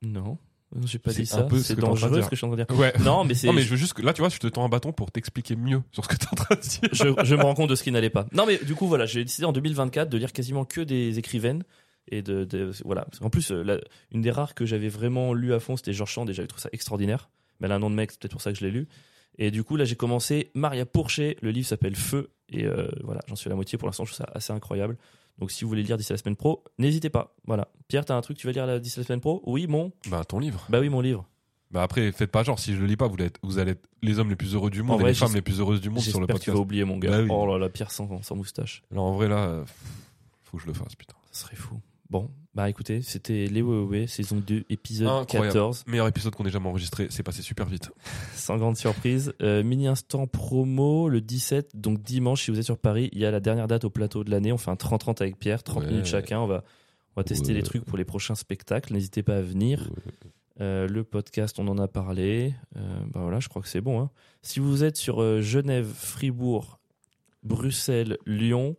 Non, 0.02 0.38
j'ai 0.86 0.98
pas 0.98 1.12
dit 1.12 1.26
ça. 1.26 1.48
ce 1.50 1.58
C'est 1.58 1.74
de 1.76 1.80
dangereux 1.80 2.22
ce 2.22 2.28
que 2.28 2.36
je 2.36 2.36
suis 2.36 2.46
en 2.46 2.50
train 2.54 2.58
de 2.58 2.64
dire. 2.64 2.78
Ouais. 2.78 2.92
Non, 3.00 3.24
mais 3.24 3.34
c'est. 3.34 3.46
Non 3.48 3.52
mais 3.52 3.62
je 3.62 3.70
veux 3.70 3.76
juste 3.76 3.94
que 3.94 4.02
là 4.02 4.12
tu 4.12 4.20
vois 4.22 4.28
je 4.28 4.38
te 4.38 4.46
tends 4.46 4.64
un 4.64 4.68
bâton 4.68 4.92
pour 4.92 5.10
t'expliquer 5.10 5.56
mieux 5.56 5.82
sur 5.92 6.04
ce 6.04 6.08
que 6.08 6.16
tu 6.16 6.24
es 6.26 6.28
en 6.32 6.36
train 6.36 6.54
de 6.54 6.60
dire. 6.60 6.80
je, 6.92 7.24
je 7.24 7.34
me 7.34 7.42
rends 7.42 7.54
compte 7.54 7.70
de 7.70 7.74
ce 7.74 7.82
qui 7.82 7.90
n'allait 7.92 8.10
pas. 8.10 8.26
Non, 8.32 8.46
mais 8.46 8.58
du 8.58 8.74
coup, 8.74 8.86
voilà, 8.86 9.04
j'ai 9.06 9.24
décidé 9.24 9.44
en 9.46 9.52
2024 9.52 10.08
de 10.08 10.16
lire 10.18 10.32
quasiment 10.32 10.64
que 10.64 10.80
des 10.80 11.18
écrivaines. 11.18 11.64
Et 12.10 12.22
de, 12.22 12.44
de- 12.44 12.72
voilà. 12.84 13.06
En 13.20 13.30
plus, 13.30 13.50
euh, 13.52 13.62
la- 13.62 13.80
une 14.12 14.20
des 14.20 14.30
rares 14.30 14.54
que 14.54 14.66
j'avais 14.66 14.88
vraiment 14.88 15.32
lu 15.32 15.54
à 15.54 15.60
fond, 15.60 15.76
c'était 15.76 15.92
George 15.92 16.12
Sand, 16.12 16.28
et 16.28 16.34
j'avais 16.34 16.48
trouvé 16.48 16.62
ça 16.62 16.68
extraordinaire. 16.72 17.30
Mais 17.60 17.66
elle 17.66 17.72
a 17.72 17.76
un 17.76 17.78
nom 17.78 17.90
de 17.90 17.94
mec, 17.94 18.10
c'est 18.10 18.20
peut-être 18.20 18.32
pour 18.32 18.42
ça 18.42 18.52
que 18.52 18.58
je 18.58 18.64
l'ai 18.64 18.70
lu. 18.70 18.88
Et 19.38 19.50
du 19.50 19.62
coup, 19.64 19.76
là, 19.76 19.84
j'ai 19.84 19.94
commencé 19.96 20.50
Maria 20.54 20.84
Pourchet. 20.86 21.36
Le 21.40 21.50
livre 21.50 21.66
s'appelle 21.68 21.94
Feu. 21.96 22.30
Et 22.48 22.64
euh, 22.66 22.88
voilà, 23.04 23.20
j'en 23.28 23.36
suis 23.36 23.48
à 23.48 23.50
la 23.50 23.54
moitié. 23.56 23.78
Pour 23.78 23.86
l'instant, 23.88 24.04
je 24.04 24.12
trouve 24.12 24.26
ça 24.26 24.30
assez 24.34 24.52
incroyable. 24.52 24.96
Donc, 25.38 25.50
si 25.52 25.62
vous 25.64 25.68
voulez 25.68 25.82
lire 25.84 25.96
d'ici 25.96 26.12
la 26.12 26.18
semaine 26.18 26.36
pro, 26.36 26.64
n'hésitez 26.78 27.08
pas. 27.10 27.34
Voilà. 27.46 27.68
Pierre, 27.88 28.04
t'as 28.04 28.16
un 28.16 28.20
truc 28.22 28.36
que 28.36 28.40
tu 28.42 28.46
vas 28.48 28.52
lire 28.52 28.66
là, 28.66 28.78
d'ici 28.80 28.98
la 28.98 29.04
semaine 29.06 29.20
pro? 29.20 29.40
Oui, 29.46 29.66
mon? 29.68 29.92
Bah 30.10 30.24
ton 30.24 30.38
livre. 30.40 30.66
Bah 30.68 30.80
oui, 30.80 30.88
mon 30.88 31.00
livre. 31.00 31.26
Bah 31.70 31.84
après 31.84 32.10
faites 32.10 32.32
pas 32.32 32.42
genre 32.42 32.58
si 32.58 32.74
je 32.74 32.80
le 32.80 32.86
lis 32.86 32.96
pas 32.96 33.06
vous 33.06 33.14
allez 33.14 33.26
être, 33.26 33.38
vous 33.44 33.58
allez 33.58 33.70
être 33.70 33.88
les 34.02 34.18
hommes 34.18 34.28
les 34.28 34.34
plus 34.34 34.54
heureux 34.56 34.70
du 34.70 34.80
En 34.80 34.86
monde 34.86 35.00
vrai, 35.02 35.10
et 35.10 35.12
les 35.12 35.18
femmes 35.18 35.32
les 35.34 35.40
plus 35.40 35.60
heureuses 35.60 35.80
du 35.80 35.88
monde 35.88 36.00
sur 36.00 36.18
le 36.18 36.26
J'espère 36.26 36.34
que 36.34 36.40
tu 36.40 36.46
podcast. 36.46 36.56
vas 36.56 36.60
oublier 36.62 36.84
mon 36.84 36.98
gars. 36.98 37.10
Bah 37.12 37.20
oui. 37.22 37.28
Oh 37.30 37.46
là 37.46 37.58
là, 37.58 37.68
Pierre 37.68 37.92
sans, 37.92 38.20
sans 38.24 38.34
moustache. 38.34 38.82
Alors 38.90 39.04
en 39.04 39.12
vrai 39.12 39.28
là 39.28 39.36
euh, 39.46 39.64
faut 40.42 40.56
que 40.56 40.64
je 40.64 40.66
le 40.66 40.72
fasse 40.74 40.96
putain. 40.96 41.14
Ça 41.30 41.44
serait 41.44 41.54
fou. 41.54 41.80
Bon, 42.10 42.28
bah 42.54 42.68
écoutez, 42.68 43.02
c'était 43.02 43.46
Les 43.46 43.62
Wewe, 43.62 44.06
saison 44.08 44.42
2, 44.44 44.64
épisode 44.68 45.06
Incroyable. 45.06 45.52
14. 45.52 45.84
Meilleur 45.86 46.08
épisode 46.08 46.34
qu'on 46.34 46.44
ait 46.44 46.50
jamais 46.50 46.66
enregistré, 46.68 47.06
c'est 47.10 47.22
passé 47.22 47.40
super 47.40 47.66
vite. 47.66 47.92
Sans 48.34 48.56
grande 48.58 48.76
surprise. 48.76 49.32
Euh, 49.42 49.62
mini 49.62 49.86
instant 49.86 50.26
promo 50.26 51.08
le 51.08 51.20
17, 51.20 51.76
donc 51.76 52.02
dimanche, 52.02 52.42
si 52.44 52.50
vous 52.50 52.58
êtes 52.58 52.64
sur 52.64 52.78
Paris, 52.78 53.10
il 53.12 53.20
y 53.20 53.26
a 53.26 53.30
la 53.30 53.38
dernière 53.38 53.68
date 53.68 53.84
au 53.84 53.90
plateau 53.90 54.24
de 54.24 54.30
l'année. 54.32 54.50
On 54.52 54.58
fait 54.58 54.72
un 54.72 54.74
30-30 54.76 55.22
avec 55.22 55.38
Pierre, 55.38 55.62
30 55.62 55.84
Ouais. 55.84 55.90
minutes 55.90 56.06
chacun. 56.06 56.40
On 56.40 56.48
va, 56.48 56.64
on 57.14 57.20
va 57.20 57.24
tester 57.24 57.48
Ouais. 57.48 57.54
les 57.54 57.62
trucs 57.62 57.84
pour 57.84 57.96
les 57.96 58.04
prochains 58.04 58.34
spectacles. 58.34 58.92
N'hésitez 58.92 59.22
pas 59.22 59.36
à 59.36 59.40
venir. 59.42 59.88
Euh, 60.60 60.88
le 60.88 61.04
podcast, 61.04 61.60
on 61.60 61.68
en 61.68 61.78
a 61.78 61.86
parlé. 61.86 62.54
Euh, 62.76 62.80
bah 63.14 63.20
voilà, 63.22 63.38
je 63.38 63.48
crois 63.48 63.62
que 63.62 63.68
c'est 63.68 63.80
bon. 63.80 64.00
hein. 64.00 64.10
Si 64.42 64.58
vous 64.58 64.82
êtes 64.82 64.96
sur 64.96 65.22
euh, 65.22 65.40
Genève, 65.40 65.86
Fribourg, 65.94 66.80
Bruxelles, 67.44 68.18
Lyon 68.26 68.76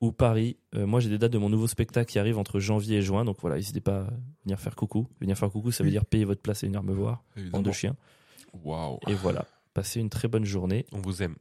ou 0.00 0.12
Paris, 0.12 0.56
euh, 0.74 0.86
moi 0.86 1.00
j'ai 1.00 1.08
des 1.08 1.18
dates 1.18 1.32
de 1.32 1.38
mon 1.38 1.48
nouveau 1.48 1.66
spectacle 1.66 2.10
qui 2.10 2.18
arrive 2.18 2.38
entre 2.38 2.60
janvier 2.60 2.98
et 2.98 3.02
juin. 3.02 3.24
Donc 3.24 3.38
voilà, 3.40 3.56
n'hésitez 3.56 3.80
pas 3.80 4.02
à 4.02 4.10
venir 4.44 4.60
faire 4.60 4.76
coucou. 4.76 5.08
Venir 5.20 5.36
faire 5.38 5.50
coucou, 5.50 5.70
ça 5.72 5.84
veut 5.84 5.90
dire 5.90 6.04
payer 6.04 6.24
votre 6.24 6.42
place 6.42 6.62
et 6.62 6.66
venir 6.66 6.82
me 6.82 6.92
voir. 6.92 7.16
Bande 7.34 7.42
Évidemment. 7.42 7.62
de 7.62 7.72
chiens. 7.72 7.96
Waouh. 8.64 8.98
Et 9.08 9.14
voilà, 9.14 9.46
passez 9.74 10.00
une 10.00 10.10
très 10.10 10.28
bonne 10.28 10.44
journée. 10.44 10.86
On 10.92 10.98
vous 10.98 11.22
aime. 11.22 11.36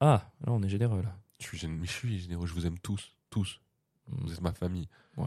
Ah, 0.00 0.30
là 0.46 0.52
on 0.52 0.62
est 0.62 0.68
généreux 0.68 1.02
là. 1.02 1.16
Je 1.40 1.46
suis, 1.46 1.58
je 1.58 2.22
généreux, 2.22 2.46
je 2.46 2.52
vous 2.54 2.66
aime 2.66 2.78
tous, 2.78 3.14
tous. 3.30 3.60
Vous 4.08 4.32
êtes 4.32 4.40
ma 4.40 4.52
famille. 4.52 4.88
Ouais. 5.16 5.26